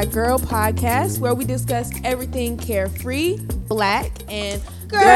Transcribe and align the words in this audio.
Shy 0.00 0.06
Girl 0.06 0.38
podcast, 0.38 1.18
where 1.18 1.34
we 1.34 1.44
discuss 1.44 1.90
everything 2.04 2.56
carefree, 2.56 3.36
black, 3.68 4.10
and 4.30 4.62
girl. 4.88 4.98
Hey 5.02 5.08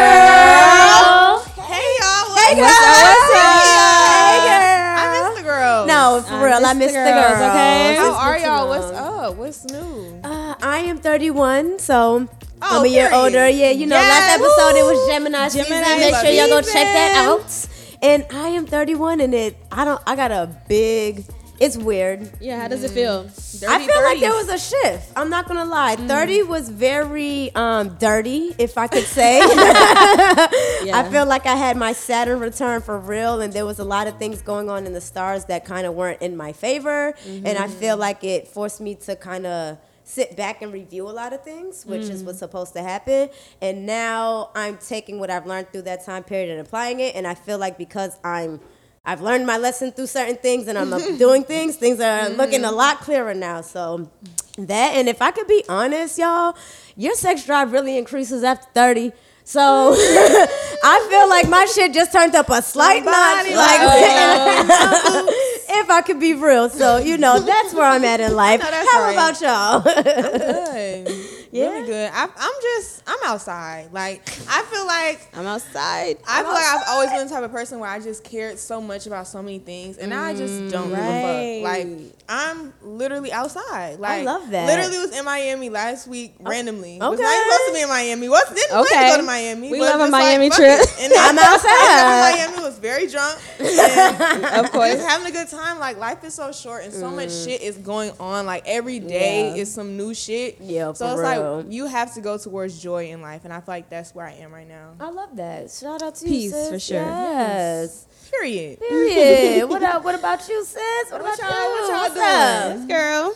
y'all, 2.00 2.36
Hey, 2.36 2.54
girl. 2.54 2.64
what's 2.64 2.84
up? 2.84 3.16
Hey, 3.32 4.44
girl. 4.44 5.00
I 5.00 5.02
miss 5.30 5.38
the 5.38 5.42
girls. 5.42 5.88
No, 5.88 6.20
for 6.28 6.34
I 6.34 6.44
real, 6.44 6.60
I 6.66 6.74
miss 6.74 6.74
miss 6.74 6.92
the 6.92 6.98
the 6.98 7.04
girls, 7.12 7.38
girls. 7.38 7.50
okay? 7.50 7.96
how 7.96 8.12
are 8.12 8.36
y'all? 8.38 8.68
What's 8.68 8.92
up? 8.92 9.36
What's 9.36 9.64
new? 9.72 10.20
Uh, 10.22 10.54
I 10.60 10.78
am 10.80 10.98
31, 10.98 11.78
so 11.78 12.28
Oh, 12.60 12.60
I'm 12.60 12.84
a 12.84 12.88
year 12.88 13.08
older. 13.10 13.48
Yeah, 13.48 13.70
you 13.70 13.86
know, 13.86 13.96
Yes. 13.96 14.28
last 14.28 14.34
episode 14.38 14.76
it 14.78 14.84
was 14.84 14.98
Gemini, 15.08 15.48
season. 15.48 15.80
Make 15.80 16.14
sure 16.16 16.28
y'all 16.28 16.48
go 16.48 16.60
check 16.60 16.92
that 16.92 17.24
out. 17.26 17.68
And 18.02 18.26
I 18.34 18.48
am 18.48 18.66
31, 18.66 19.22
and 19.22 19.32
it 19.32 19.56
I 19.72 19.86
don't 19.86 20.02
I 20.06 20.14
got 20.14 20.30
a 20.30 20.46
big. 20.68 21.24
It's 21.60 21.76
weird. 21.76 22.30
Yeah, 22.40 22.60
how 22.60 22.68
does 22.68 22.82
it 22.82 22.90
feel? 22.90 23.30
I 23.68 23.78
Dirty 23.78 23.86
feel 23.86 24.02
like 24.02 24.20
there 24.20 24.34
was 24.34 24.48
a 24.48 24.58
shift. 24.58 25.12
I'm 25.14 25.30
not 25.30 25.46
gonna 25.46 25.64
lie. 25.64 25.96
Mm. 25.96 26.08
30 26.08 26.42
was 26.42 26.68
very 26.68 27.54
um, 27.54 27.96
dirty, 28.00 28.54
if 28.58 28.76
I 28.76 28.88
could 28.88 29.04
say. 29.04 29.40
I 29.42 31.08
feel 31.10 31.26
like 31.26 31.46
I 31.46 31.54
had 31.54 31.76
my 31.76 31.92
Saturn 31.92 32.40
return 32.40 32.82
for 32.82 32.98
real, 32.98 33.40
and 33.40 33.52
there 33.52 33.66
was 33.66 33.78
a 33.78 33.84
lot 33.84 34.06
of 34.08 34.18
things 34.18 34.42
going 34.42 34.68
on 34.68 34.86
in 34.86 34.92
the 34.92 35.00
stars 35.00 35.44
that 35.46 35.64
kind 35.64 35.86
of 35.86 35.94
weren't 35.94 36.20
in 36.22 36.36
my 36.36 36.52
favor. 36.52 37.14
And 37.26 37.56
I 37.58 37.68
feel 37.68 37.94
mm-hmm. 37.94 38.00
like 38.00 38.24
it 38.24 38.48
forced 38.48 38.80
me 38.80 38.96
to 38.96 39.14
kind 39.14 39.46
of 39.46 39.78
sit 40.04 40.36
back 40.36 40.60
and 40.60 40.72
review 40.72 41.08
a 41.08 41.10
lot 41.10 41.32
of 41.32 41.42
things, 41.42 41.86
which 41.86 42.02
is 42.02 42.22
what's 42.22 42.36
mm. 42.36 42.40
supposed 42.40 42.74
to 42.74 42.82
happen. 42.82 43.30
And 43.62 43.86
now 43.86 44.50
I'm 44.54 44.76
taking 44.76 45.18
what 45.18 45.30
I've 45.30 45.46
learned 45.46 45.72
through 45.72 45.82
that 45.82 46.04
time 46.04 46.24
period 46.24 46.50
and 46.50 46.60
applying 46.60 47.00
it. 47.00 47.14
And 47.14 47.26
I 47.26 47.34
feel 47.34 47.58
like 47.58 47.78
because 47.78 48.18
I'm 48.22 48.60
I've 49.06 49.20
learned 49.20 49.46
my 49.46 49.58
lesson 49.58 49.92
through 49.92 50.06
certain 50.06 50.36
things 50.36 50.66
and 50.66 50.78
I'm 50.78 50.90
doing 51.18 51.44
things, 51.44 51.76
things 51.76 52.00
are 52.00 52.30
looking 52.30 52.64
a 52.64 52.72
lot 52.72 53.00
clearer 53.00 53.34
now. 53.34 53.60
So 53.60 54.10
that 54.56 54.94
and 54.94 55.08
if 55.08 55.20
I 55.20 55.30
could 55.30 55.46
be 55.46 55.64
honest, 55.68 56.18
y'all, 56.18 56.56
your 56.96 57.14
sex 57.14 57.44
drive 57.44 57.72
really 57.72 57.98
increases 57.98 58.42
after 58.42 58.66
30. 58.72 59.12
So 59.46 59.60
I 59.96 61.06
feel 61.10 61.28
like 61.28 61.50
my 61.50 61.66
shit 61.66 61.92
just 61.92 62.12
turned 62.12 62.34
up 62.34 62.48
a 62.48 62.62
slight 62.62 63.04
notch. 63.04 63.54
Like 63.54 63.80
if 65.68 65.90
I 65.90 66.00
could 66.00 66.18
be 66.18 66.32
real. 66.32 66.70
So, 66.70 66.96
you 66.96 67.18
know, 67.18 67.40
that's 67.40 67.74
where 67.74 67.84
I'm 67.84 68.04
at 68.04 68.20
in 68.20 68.34
life. 68.34 68.62
How 68.62 69.02
right. 69.02 69.12
about 69.12 69.40
y'all? 69.42 71.23
Yeah. 71.54 71.70
Really 71.70 71.86
good. 71.86 72.10
I, 72.12 72.24
I'm 72.24 72.52
just, 72.62 73.04
I'm 73.06 73.18
outside. 73.24 73.92
Like, 73.92 74.28
I 74.48 74.62
feel 74.62 74.84
like 74.86 75.28
I'm 75.34 75.46
outside. 75.46 76.18
I 76.26 76.42
feel 76.42 76.52
like 76.52 76.64
I've 76.64 76.82
always 76.88 77.10
been 77.10 77.28
the 77.28 77.32
type 77.32 77.44
of 77.44 77.52
person 77.52 77.78
where 77.78 77.88
I 77.88 78.00
just 78.00 78.24
cared 78.24 78.58
so 78.58 78.80
much 78.80 79.06
about 79.06 79.28
so 79.28 79.40
many 79.40 79.60
things, 79.60 79.96
and 79.98 80.10
now 80.10 80.24
I 80.24 80.34
just 80.34 80.52
mm, 80.52 80.70
don't 80.72 80.88
give 80.88 80.98
a 80.98 81.62
fuck. 81.62 81.70
Like 81.70 82.14
I'm 82.28 82.72
literally 82.82 83.30
outside. 83.30 84.00
Like 84.00 84.22
I 84.22 84.24
love 84.24 84.50
that. 84.50 84.66
Literally 84.66 84.98
was 84.98 85.16
in 85.16 85.24
Miami 85.24 85.68
last 85.70 86.08
week 86.08 86.34
oh, 86.40 86.50
randomly. 86.50 86.98
Was 86.98 87.14
okay. 87.14 87.22
not 87.22 87.36
even 87.36 87.52
supposed 87.52 87.68
to 87.68 87.74
be 87.74 87.82
in 87.82 87.88
Miami. 87.88 88.28
Was 88.28 88.48
didn't 88.48 88.86
plan 88.86 89.04
to 89.04 89.10
go 89.10 89.16
to 89.18 89.22
Miami. 89.22 89.70
We 89.70 89.80
love 89.80 89.94
a 89.94 89.98
just 89.98 90.12
like, 90.12 90.22
Miami 90.22 90.50
trip. 90.50 90.80
it. 90.80 90.96
And 91.00 91.12
I'm 91.18 91.38
outside. 91.38 92.32
Miami 92.34 92.62
was 92.62 92.78
very 92.78 93.06
drunk. 93.06 93.38
And 93.60 94.44
Of 94.64 94.72
course. 94.72 94.94
just 94.94 95.06
having 95.06 95.26
a 95.26 95.30
good 95.30 95.48
time. 95.48 95.78
Like 95.78 95.98
life 95.98 96.24
is 96.24 96.34
so 96.34 96.50
short, 96.50 96.84
and 96.84 96.92
so 96.92 97.10
much 97.10 97.28
mm. 97.28 97.44
shit 97.44 97.62
is 97.62 97.76
going 97.76 98.12
on. 98.18 98.46
Like 98.46 98.64
every 98.66 98.98
day 98.98 99.50
Yeah. 99.50 99.62
is 99.62 99.72
some 99.72 99.96
new 99.96 100.14
shit. 100.14 100.58
Yeah, 100.60 100.92
So 100.94 101.06
for 101.06 101.12
it's 101.12 101.20
real. 101.20 101.42
like 101.42 101.43
you 101.68 101.86
have 101.86 102.14
to 102.14 102.20
go 102.20 102.36
towards 102.38 102.80
joy 102.82 103.10
in 103.10 103.20
life, 103.22 103.44
and 103.44 103.52
I 103.52 103.56
feel 103.58 103.74
like 103.74 103.88
that's 103.90 104.14
where 104.14 104.26
I 104.26 104.32
am 104.32 104.52
right 104.52 104.68
now. 104.68 104.92
I 105.00 105.10
love 105.10 105.36
that. 105.36 105.70
Shout 105.70 106.02
out 106.02 106.14
to 106.16 106.24
Peace, 106.24 106.44
you, 106.44 106.50
sis. 106.50 106.70
for 106.70 106.78
sure. 106.78 106.96
Yes. 107.02 108.06
Period. 108.30 108.80
Period. 108.80 109.68
what 109.68 109.82
up? 109.92 110.04
What 110.04 110.14
about 110.14 110.48
you, 110.48 110.64
sis? 110.64 110.80
What, 111.10 111.22
What 111.22 111.38
about 111.38 111.50
y'all- 111.50 111.62
you? 111.62 111.70
what 111.70 111.90
y'all 111.90 112.00
What's 112.00 112.14
doing? 112.14 112.82
up? 112.82 112.88
Girl. 112.88 113.34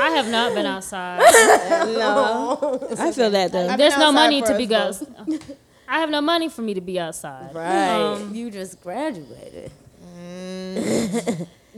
I 0.00 0.10
have 0.16 0.28
not 0.30 0.54
been 0.54 0.66
outside. 0.66 1.20
No. 1.98 2.78
I 2.98 3.12
feel 3.12 3.30
that 3.30 3.52
though. 3.52 3.68
I've 3.68 3.78
There's 3.78 3.96
no 3.96 4.10
money 4.10 4.40
to 4.42 4.52
us 4.52 4.56
be 4.58 4.66
goes. 4.66 5.04
I 5.86 6.00
have 6.00 6.10
no 6.10 6.20
money 6.20 6.48
for 6.48 6.62
me 6.62 6.74
to 6.74 6.80
be 6.80 6.98
outside. 6.98 7.54
Right. 7.54 7.90
Um, 8.14 8.34
you 8.34 8.50
just 8.50 8.80
graduated. 8.82 9.70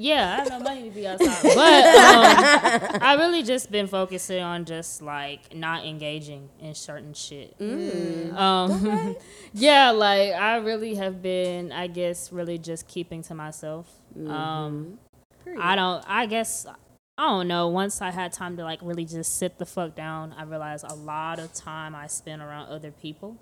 Yeah, 0.00 0.32
I 0.32 0.36
have 0.36 0.48
no 0.48 0.60
money 0.60 0.88
to 0.88 0.94
be 0.94 1.06
outside. 1.06 1.42
But 1.54 1.84
um, 1.84 3.02
I 3.02 3.16
really 3.18 3.42
just 3.42 3.70
been 3.70 3.86
focusing 3.86 4.42
on 4.42 4.64
just 4.64 5.02
like 5.02 5.54
not 5.54 5.84
engaging 5.84 6.48
in 6.58 6.74
certain 6.74 7.12
shit. 7.12 7.54
Um, 7.60 9.16
yeah, 9.52 9.90
like 9.90 10.32
I 10.32 10.56
really 10.56 10.94
have 10.94 11.20
been, 11.20 11.70
I 11.70 11.86
guess, 11.86 12.32
really 12.32 12.56
just 12.56 12.88
keeping 12.88 13.22
to 13.24 13.34
myself. 13.34 13.90
Um, 14.26 14.98
I 15.58 15.76
don't. 15.76 16.02
I 16.08 16.24
guess. 16.24 16.66
I 17.18 17.26
don't 17.26 17.48
know. 17.48 17.68
Once 17.68 18.00
I 18.00 18.10
had 18.10 18.32
time 18.32 18.56
to 18.56 18.64
like 18.64 18.78
really 18.82 19.04
just 19.04 19.36
sit 19.36 19.58
the 19.58 19.66
fuck 19.66 19.94
down, 19.94 20.34
I 20.38 20.44
realized 20.44 20.86
a 20.88 20.94
lot 20.94 21.38
of 21.38 21.52
time 21.52 21.94
I 21.94 22.06
spent 22.06 22.40
around 22.40 22.70
other 22.70 22.90
people. 22.90 23.36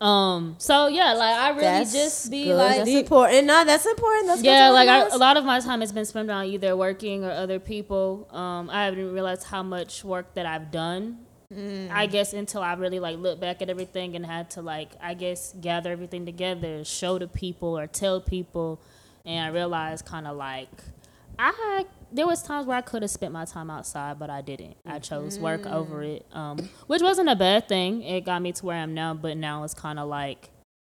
Um. 0.00 0.54
So 0.58 0.86
yeah, 0.86 1.14
like 1.14 1.34
I 1.34 1.48
really 1.50 1.62
That's 1.62 1.92
just 1.92 2.30
be 2.30 2.44
good. 2.44 2.56
like, 2.56 2.76
that's 2.78 2.90
important. 2.90 3.46
No, 3.46 3.64
that's 3.64 3.84
important. 3.84 4.26
That's 4.28 4.42
yeah, 4.42 4.70
like 4.70 4.88
I, 4.88 5.08
a 5.08 5.18
lot 5.18 5.36
of 5.36 5.44
my 5.44 5.58
time 5.60 5.80
has 5.80 5.90
been 5.92 6.04
spent 6.04 6.30
on 6.30 6.46
either 6.46 6.76
working 6.76 7.24
or 7.24 7.30
other 7.30 7.58
people. 7.58 8.28
Um, 8.30 8.70
I 8.70 8.84
haven't 8.84 9.12
realized 9.12 9.44
how 9.44 9.62
much 9.64 10.04
work 10.04 10.34
that 10.34 10.46
I've 10.46 10.70
done. 10.70 11.18
I 11.90 12.06
guess 12.06 12.34
until 12.34 12.60
I 12.60 12.74
really 12.74 13.00
like 13.00 13.16
look 13.16 13.40
back 13.40 13.62
at 13.62 13.70
everything 13.70 14.14
and 14.14 14.26
had 14.26 14.50
to 14.50 14.60
like 14.60 14.90
I 15.00 15.14
guess 15.14 15.54
gather 15.58 15.90
everything 15.90 16.26
together, 16.26 16.84
show 16.84 17.18
to 17.18 17.26
people 17.26 17.78
or 17.78 17.86
tell 17.86 18.20
people, 18.20 18.80
and 19.24 19.46
I 19.46 19.48
realized 19.48 20.04
kind 20.04 20.26
of 20.26 20.36
like 20.36 20.68
I 21.38 21.86
there 22.10 22.26
was 22.26 22.42
times 22.42 22.66
where 22.66 22.76
I 22.76 22.80
could 22.80 23.02
have 23.02 23.10
spent 23.10 23.32
my 23.32 23.44
time 23.44 23.70
outside, 23.70 24.18
but 24.18 24.30
I 24.30 24.40
didn't. 24.40 24.76
I 24.86 24.98
chose 24.98 25.38
work 25.38 25.66
over 25.66 26.02
it, 26.02 26.26
um, 26.32 26.68
which 26.86 27.02
wasn't 27.02 27.28
a 27.28 27.36
bad 27.36 27.68
thing. 27.68 28.02
It 28.02 28.24
got 28.24 28.40
me 28.40 28.52
to 28.52 28.66
where 28.66 28.76
I 28.76 28.80
am 28.80 28.94
now, 28.94 29.14
but 29.14 29.36
now 29.36 29.64
it's 29.64 29.74
kind 29.74 29.98
of 29.98 30.08
like 30.08 30.50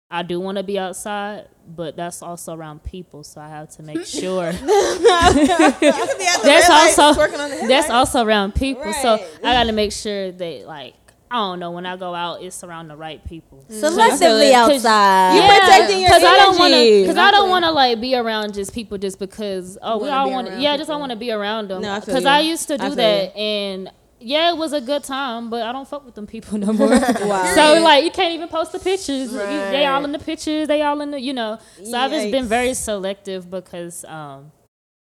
I 0.10 0.22
do 0.22 0.40
want 0.40 0.58
to 0.58 0.64
be 0.64 0.78
outside, 0.78 1.48
but 1.68 1.96
that's 1.96 2.22
also 2.22 2.54
around 2.54 2.84
people, 2.84 3.24
so 3.24 3.42
I 3.42 3.50
have 3.50 3.70
to 3.78 3.84
make 3.84 4.06
sure. 4.06 4.52
You 4.54 4.60
could 4.60 5.40
be 5.40 5.48
at 5.50 5.80
the 5.80 6.42
that's 6.44 6.70
also 6.70 7.20
twerking 7.20 7.40
on 7.40 7.50
the 7.50 7.68
that's 7.68 7.90
also 7.90 8.24
around 8.24 8.54
people, 8.56 8.92
so 8.94 9.14
I 9.44 9.54
got 9.54 9.64
to 9.64 9.72
make 9.72 9.92
sure 9.92 10.32
they 10.32 10.66
like. 10.66 10.96
I 11.34 11.38
don't 11.38 11.60
know 11.60 11.72
when 11.72 11.86
I 11.88 11.98
go 11.98 12.14
out, 12.14 12.44
it's 12.44 12.64
around 12.64 12.90
the 12.90 12.96
right 12.96 13.24
people. 13.28 13.66
selectively 13.70 14.50
it. 14.50 14.54
'Cause- 14.54 14.86
outside. 14.86 15.36
You 15.36 15.42
protecting 15.42 16.02
your 16.02 16.14
I 16.14 16.20
don't 16.20 16.60
want 16.60 16.74
to, 16.76 17.02
because 17.02 17.18
I 17.18 17.32
don't 17.32 17.50
want 17.50 17.66
to 17.66 17.72
like 17.72 18.00
be 18.00 18.16
around 18.16 18.54
just 18.54 18.72
people 18.74 18.98
just 19.00 19.18
because. 19.18 19.78
Oh, 19.82 19.98
we 19.98 20.10
all 20.10 20.30
want, 20.30 20.48
around 20.50 20.62
yeah, 20.62 20.78
just 20.78 20.90
I 20.90 20.94
people. 20.94 21.00
want 21.00 21.10
to 21.12 21.16
be 21.16 21.32
around 21.32 21.70
them. 21.70 21.82
No, 21.82 21.92
I 21.94 22.00
feel 22.02 22.06
Because 22.14 22.24
you. 22.24 22.30
I 22.30 22.40
used 22.42 22.68
to 22.68 22.78
do 22.78 22.84
feel 22.86 22.96
that, 22.98 23.36
and 23.36 23.90
yeah, 24.20 24.52
it 24.52 24.58
was 24.58 24.74
a 24.74 24.80
good 24.82 25.04
time, 25.04 25.50
but 25.50 25.64
I 25.64 25.72
don't 25.72 25.88
fuck 25.88 26.06
with 26.06 26.14
them 26.14 26.28
people 26.28 26.58
no 26.66 26.72
more. 26.72 26.88
So 27.56 27.82
like, 27.82 28.04
you 28.04 28.12
can't 28.12 28.34
even 28.36 28.48
post 28.48 28.72
the 28.72 28.80
pictures. 28.80 29.32
You- 29.32 29.38
they 29.40 29.86
all 29.88 30.06
in 30.06 30.12
the 30.12 30.20
pictures. 30.20 30.68
They 30.68 30.84
all 30.84 31.02
in 31.02 31.10
the, 31.12 31.20
you 31.20 31.34
know. 31.34 31.58
So 31.84 31.98
I've 31.98 32.12
just 32.12 32.30
been 32.32 32.46
very 32.46 32.74
selective 32.76 33.50
because. 33.50 34.06
um 34.06 34.52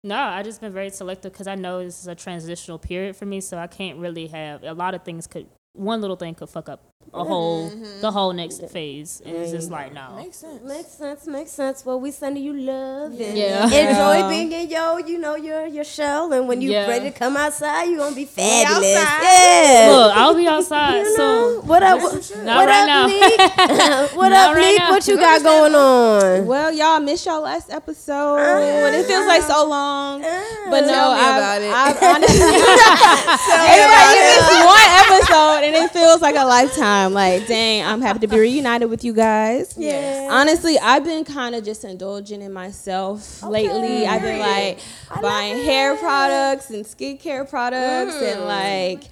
no, 0.04 0.14
I 0.16 0.44
just 0.44 0.60
been 0.60 0.72
very 0.72 0.90
selective 0.90 1.32
because 1.32 1.48
I 1.48 1.56
know 1.56 1.82
this 1.82 2.00
is 2.00 2.06
a 2.06 2.14
transitional 2.14 2.78
period 2.78 3.16
for 3.16 3.26
me, 3.26 3.40
so 3.40 3.58
I 3.58 3.66
can't 3.66 3.98
really 3.98 4.28
have 4.28 4.62
a 4.62 4.72
lot 4.72 4.94
of 4.94 5.02
things 5.02 5.26
could 5.26 5.46
one 5.78 6.00
little 6.00 6.16
thing 6.16 6.34
could 6.34 6.50
fuck 6.50 6.68
up 6.68 6.97
a 7.14 7.24
whole 7.24 7.70
mm-hmm. 7.70 8.00
the 8.02 8.10
whole 8.10 8.32
next 8.34 8.62
phase, 8.68 9.22
and 9.24 9.34
it's 9.34 9.50
just 9.50 9.70
like 9.70 9.94
no. 9.94 10.14
Makes 10.16 10.36
sense. 10.38 10.62
Makes 10.62 10.88
sense. 10.88 11.26
Makes 11.26 11.50
sense. 11.52 11.84
Well, 11.86 11.98
we 11.98 12.10
sending 12.10 12.44
you 12.44 12.52
love 12.52 13.12
and 13.12 13.36
Yeah. 13.36 13.64
enjoy 13.64 14.18
Yeah. 14.18 14.28
being 14.28 14.52
in 14.52 14.68
your, 14.68 15.00
you 15.00 15.18
know, 15.18 15.34
your 15.34 15.66
your 15.66 15.84
shell. 15.84 16.30
And 16.32 16.46
when 16.46 16.60
you 16.60 16.70
Yeah. 16.70 16.86
ready 16.86 17.10
to 17.10 17.18
come 17.18 17.36
outside, 17.36 17.84
you're 17.84 17.98
gonna 17.98 18.14
be 18.14 18.26
fabulous. 18.26 18.94
outside. 18.96 19.22
Yeah. 19.22 19.88
Look, 19.90 20.16
I'll 20.16 20.34
be 20.34 20.46
outside 20.46 20.98
You 20.98 21.16
know, 21.16 21.60
soon. 21.60 21.66
what 21.66 21.82
up? 21.82 21.98
Not 22.02 22.12
what 22.12 22.68
right 22.68 22.80
up, 22.82 22.86
now. 22.86 23.06
Neek? 23.06 23.40
what 24.18 24.28
Not 24.28 24.50
up, 24.50 24.56
right 24.56 24.62
Neek? 24.70 24.78
now. 24.78 24.90
What 24.90 25.08
you 25.08 25.16
got 25.16 25.42
going 25.42 25.74
on? 25.74 26.46
Well, 26.46 26.70
y'all 26.72 27.00
missed 27.00 27.24
y'all 27.24 27.40
last 27.40 27.70
episode. 27.70 28.36
and 28.38 28.94
it 28.94 29.06
feels 29.06 29.26
like 29.26 29.42
so 29.42 29.66
long. 29.66 30.22
Ah. 30.24 30.66
But 30.70 30.82
no, 30.82 30.92
Tell 30.92 31.10
I've, 31.12 31.36
about 31.36 31.62
it. 31.62 31.72
I've 31.72 32.02
honestly, 32.02 32.44
everybody, 32.44 34.18
you 34.18 34.24
missed 34.28 34.52
one 34.76 34.88
episode 35.02 35.60
and 35.64 35.74
it 35.74 35.90
feels 35.90 36.20
like 36.20 36.36
a 36.36 36.44
lifetime. 36.44 36.97
I'm 37.04 37.12
like, 37.12 37.46
dang, 37.46 37.84
I'm 37.84 38.00
happy 38.00 38.20
to 38.20 38.26
be 38.26 38.38
reunited 38.38 38.90
with 38.90 39.04
you 39.04 39.12
guys. 39.12 39.74
Yeah. 39.76 40.28
Honestly, 40.30 40.78
I've 40.78 41.04
been 41.04 41.24
kind 41.24 41.54
of 41.54 41.64
just 41.64 41.84
indulging 41.84 42.42
in 42.42 42.52
myself 42.52 43.42
lately. 43.42 44.06
I've 44.06 44.22
been 44.22 44.40
like 44.40 44.80
buying 45.22 45.64
hair 45.64 45.96
products 45.96 46.70
and 46.70 46.84
skincare 46.84 47.48
products 47.48 48.14
and 48.16 48.40
mm. 48.40 48.46
like 48.46 49.04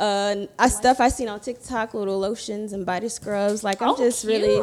uh, 0.00 0.46
I, 0.58 0.68
stuff 0.68 1.00
I 1.00 1.08
seen 1.08 1.28
on 1.28 1.40
TikTok, 1.40 1.94
little 1.94 2.18
lotions 2.18 2.72
and 2.72 2.84
body 2.84 3.08
scrubs. 3.08 3.62
Like 3.62 3.80
I'm 3.82 3.90
Oh, 3.90 3.96
just 3.96 4.24
really 4.24 4.56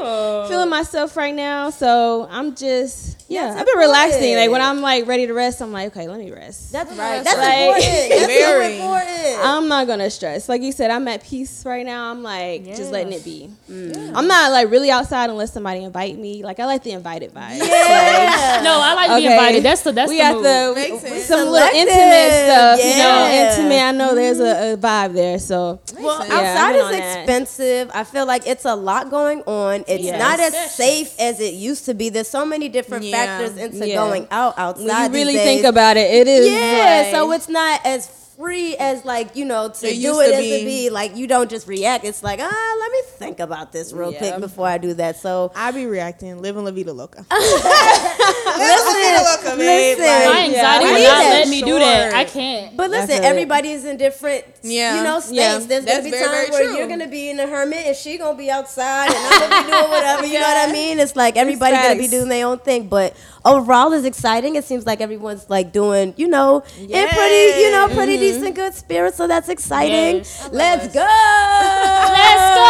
feeling 0.50 0.70
myself 0.70 1.16
right 1.18 1.34
now. 1.36 1.70
So 1.70 2.28
I'm 2.30 2.56
just 2.56 3.24
yeah, 3.30 3.48
That's 3.48 3.62
I've 3.62 3.66
been 3.66 3.78
relaxing. 3.78 4.36
Like 4.36 4.50
when. 4.52 4.62
I'm 4.62 4.82
like 4.82 5.08
ready 5.08 5.26
to 5.28 5.34
rest, 5.34 5.62
I'm 5.62 5.72
like, 5.72 5.88
okay, 5.96 6.08
let 6.08 6.20
me 6.20 6.32
rest. 6.32 6.72
That's 6.72 6.90
right. 6.92 7.24
That's 7.24 7.38
Like- 7.38 7.58
important. 7.60 8.10
That's 8.10 8.26
Very. 8.28 8.76
important. 8.80 9.40
I'm 9.46 9.68
not 9.68 9.88
gonna 9.88 10.10
stress. 10.10 10.48
Like 10.50 10.62
you 10.62 10.72
said, 10.72 10.92
I'm 10.92 11.08
at 11.08 11.24
peace 11.24 11.66
right 11.66 11.86
now. 11.86 12.12
I'm 12.12 12.22
like 12.24 12.66
just 12.66 12.92
letting 12.92 13.14
it 13.14 13.24
be. 13.24 13.50
I'm 13.70 14.28
not 14.28 14.52
like 14.52 14.70
really 14.70 14.92
outside 14.92 15.30
unless 15.30 15.54
somebody 15.54 15.84
invite 15.84 16.18
me. 16.18 16.44
Like 16.44 16.60
I 16.60 16.66
like 16.66 16.84
the 16.84 16.92
invited 16.92 17.34
vibe. 17.34 17.58
yeah. 17.60 18.62
No, 18.64 18.80
I 18.80 18.94
like 18.94 19.10
being 19.18 19.28
Okay. 19.28 19.34
invited. 19.38 19.64
That's 19.64 19.82
the 19.82 19.92
that's 19.94 20.10
we 20.10 20.18
the 20.18 20.24
got 20.24 20.34
move. 20.36 20.44
the 20.44 20.74
Makes 20.76 21.02
sense. 21.02 21.24
some 21.26 21.50
little 21.50 21.70
intimate 21.76 22.32
stuff. 22.46 22.80
You 22.80 22.86
know, 23.02 23.26
yeah. 23.26 23.50
intimate. 23.56 23.82
I 23.82 23.92
know 23.92 24.14
there's 24.16 24.40
a, 24.40 24.74
a 24.74 24.78
vibe 24.78 25.14
there. 25.14 25.21
So 25.38 25.80
Well. 26.00 26.26
Yeah, 26.28 26.34
outside 26.36 26.76
is 26.76 26.84
on 26.84 26.92
that. 26.92 27.18
expensive. 27.20 27.92
I 27.94 28.04
feel 28.04 28.26
like 28.26 28.46
it's 28.48 28.66
a 28.66 28.76
lot 28.76 29.10
going 29.10 29.42
on. 29.46 29.84
It's 29.88 30.04
Yes. 30.04 30.20
not 30.20 30.40
as 30.40 30.54
safe 30.76 31.14
as 31.20 31.40
it 31.40 31.54
used 31.54 31.86
to 31.86 31.94
be. 31.94 32.10
There's 32.10 32.28
so 32.28 32.46
many 32.46 32.70
different 32.70 33.06
Yeah. 33.06 33.18
factors 33.18 33.58
into 33.58 33.88
Yeah. 33.88 33.96
going 33.96 34.28
out 34.32 34.54
outside. 34.58 34.86
when 34.86 34.98
you 35.04 35.10
these 35.10 35.18
really 35.22 35.34
days. 35.34 35.46
think 35.46 35.66
about 35.66 35.98
it, 35.98 36.10
it 36.14 36.28
is. 36.28 36.48
yeah. 36.50 37.04
like- 37.04 37.16
so 37.16 37.32
it's 37.32 37.50
not 37.50 37.80
as 37.86 38.08
free 38.42 38.76
as 38.78 39.06
like 39.06 39.36
you 39.36 39.46
know 39.46 39.70
to 39.70 39.88
It 39.88 40.02
do 40.02 40.20
it 40.20 40.30
to 40.30 40.34
as 40.36 40.44
to 40.44 40.50
be. 40.50 40.66
be 40.66 40.90
like 40.90 41.16
you 41.16 41.28
don't 41.28 41.48
just 41.50 41.68
react. 41.68 42.04
It's 42.06 42.24
like 42.24 42.40
ah, 42.42 42.78
let 42.80 42.92
me 42.92 43.02
think 43.18 43.40
about 43.40 43.72
this 43.72 43.94
real 43.94 44.12
Yeah. 44.12 44.18
quick 44.18 44.40
before 44.40 44.68
I 44.68 44.80
do 44.80 44.96
that. 44.96 45.18
So 45.18 45.52
I 45.56 45.70
be 45.72 45.86
reacting, 45.86 46.42
living 46.42 46.66
La 46.66 46.72
Vida 46.72 46.92
Loca. 46.92 47.24
listen, 47.32 49.24
Loca, 49.26 49.58
babe, 49.58 49.98
listen. 49.98 50.06
like- 50.06 50.30
My 50.34 50.46
anxiety 50.46 50.86
I 50.86 50.90
will 50.92 50.98
need 50.98 51.04
not 51.06 51.24
let 51.24 51.48
me 51.50 51.62
do 51.62 51.80
that. 51.80 52.14
I 52.14 52.26
can't. 52.26 52.76
But 52.78 52.90
listen, 52.90 53.08
feel 53.18 53.24
everybody 53.26 53.72
is 53.72 53.86
in 53.86 53.98
different, 53.98 54.46
Yeah. 54.64 54.98
you 54.98 55.04
know, 55.04 55.20
states. 55.20 55.34
Yeah. 55.36 55.58
There's 55.60 55.86
gonna 55.86 56.04
be 56.04 56.12
very, 56.12 56.24
times 56.26 56.32
very 56.32 56.50
where 56.52 56.68
true. 56.70 56.78
you're 56.78 56.88
gonna 56.88 57.08
be 57.08 57.30
in 57.30 57.40
a 57.40 57.48
hermit 57.48 57.86
and 57.86 57.96
she 57.96 58.18
gonna 58.18 58.38
be 58.38 58.50
outside 58.50 59.08
and 59.08 59.16
I'm 59.18 59.40
gonna 59.50 59.66
be 59.66 59.72
doing 59.72 59.90
whatever. 59.90 60.26
You 60.26 60.40
know 60.40 60.48
what 60.48 60.70
I 60.70 60.72
mean? 60.72 61.00
It's 61.00 61.16
like 61.16 61.38
everybody 61.38 61.76
gonna 61.76 61.96
be 61.96 62.08
doing 62.08 62.30
their 62.30 62.48
own 62.48 62.60
thing. 62.60 62.88
But 62.88 63.16
overall, 63.46 63.92
is 63.94 64.06
exciting. 64.06 64.56
It 64.56 64.64
seems 64.66 64.86
like 64.86 65.02
everyone's 65.02 65.50
like 65.50 65.72
doing, 65.72 66.14
you 66.18 66.28
know, 66.28 66.64
in 66.80 66.88
pretty, 67.10 67.62
you 67.62 67.72
know, 67.72 67.88
pretty 67.94 68.18
decent, 68.34 68.56
good 68.56 68.74
spirits. 68.74 69.18
So 69.18 69.28
that's 69.28 69.50
exciting. 69.50 70.18
Yes. 70.18 70.50
Let's 70.52 70.88
go. 70.94 71.02
Let's 71.02 72.48
go. 72.56 72.66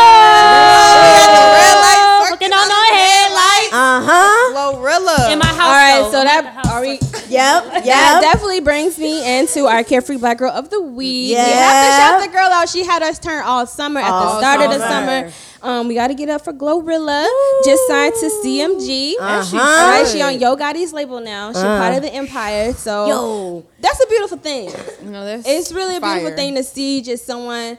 Red 1.58 1.78
light 1.82 2.28
Looking 2.32 2.54
on 2.54 2.60
our 2.60 2.66
headlights. 2.68 2.81
Uh 3.72 4.02
huh. 4.04 4.74
Glorilla. 4.74 5.32
In 5.32 5.40
my 5.40 5.46
house. 5.46 5.60
all 5.60 5.72
right. 5.72 6.02
though. 6.04 6.12
So 6.12 6.20
I'm 6.20 6.26
that 6.26 6.66
are 6.68 6.82
we? 6.82 7.00
Yep. 7.32 7.86
That 7.86 8.20
definitely 8.22 8.60
brings 8.60 8.98
me 9.00 9.40
into 9.40 9.66
our 9.66 9.86
carefree 9.86 10.18
black 10.18 10.38
girl 10.40 10.52
of 10.52 10.70
the 10.70 10.82
week. 10.82 11.32
Yeah. 11.32 11.46
We 11.46 11.52
have 11.54 11.86
to 11.86 12.02
shout 12.02 12.30
the 12.30 12.38
girl 12.38 12.50
out. 12.52 12.68
She 12.68 12.84
had 12.84 13.02
us 13.02 13.20
turn 13.20 13.42
all 13.46 13.66
summer 13.66 14.02
at 14.02 14.08
the 14.08 14.14
All 14.14 14.40
start 14.40 14.60
of 14.60 14.70
the 14.72 14.80
summer. 14.80 15.32
summer. 15.32 15.34
Um, 15.64 15.88
we 15.88 15.94
got 15.96 16.08
to 16.08 16.14
get 16.14 16.28
up 16.28 16.42
for 16.44 16.52
Glorilla. 16.52 17.26
Just 17.64 17.88
signed 17.88 18.16
to 18.16 18.26
CMG. 18.44 19.14
Uh-huh. 19.18 19.58
All 19.58 19.92
right, 19.92 20.06
she 20.08 20.22
on 20.22 20.40
Yo 20.42 20.58
Gotti's 20.58 20.92
label 20.92 21.22
now. 21.22 21.54
She 21.54 21.62
part 21.62 21.96
of 21.96 22.02
the 22.02 22.14
Empire. 22.14 22.74
So 22.74 23.08
Yo. 23.08 23.66
that's 23.80 24.04
a 24.04 24.08
beautiful 24.08 24.38
thing. 24.38 24.66
No, 25.04 25.24
that's 25.24 25.48
It's 25.48 25.72
really 25.72 25.96
a 25.96 26.02
beautiful 26.02 26.36
thing 26.36 26.56
to 26.56 26.64
see 26.64 27.02
just 27.02 27.26
someone 27.26 27.78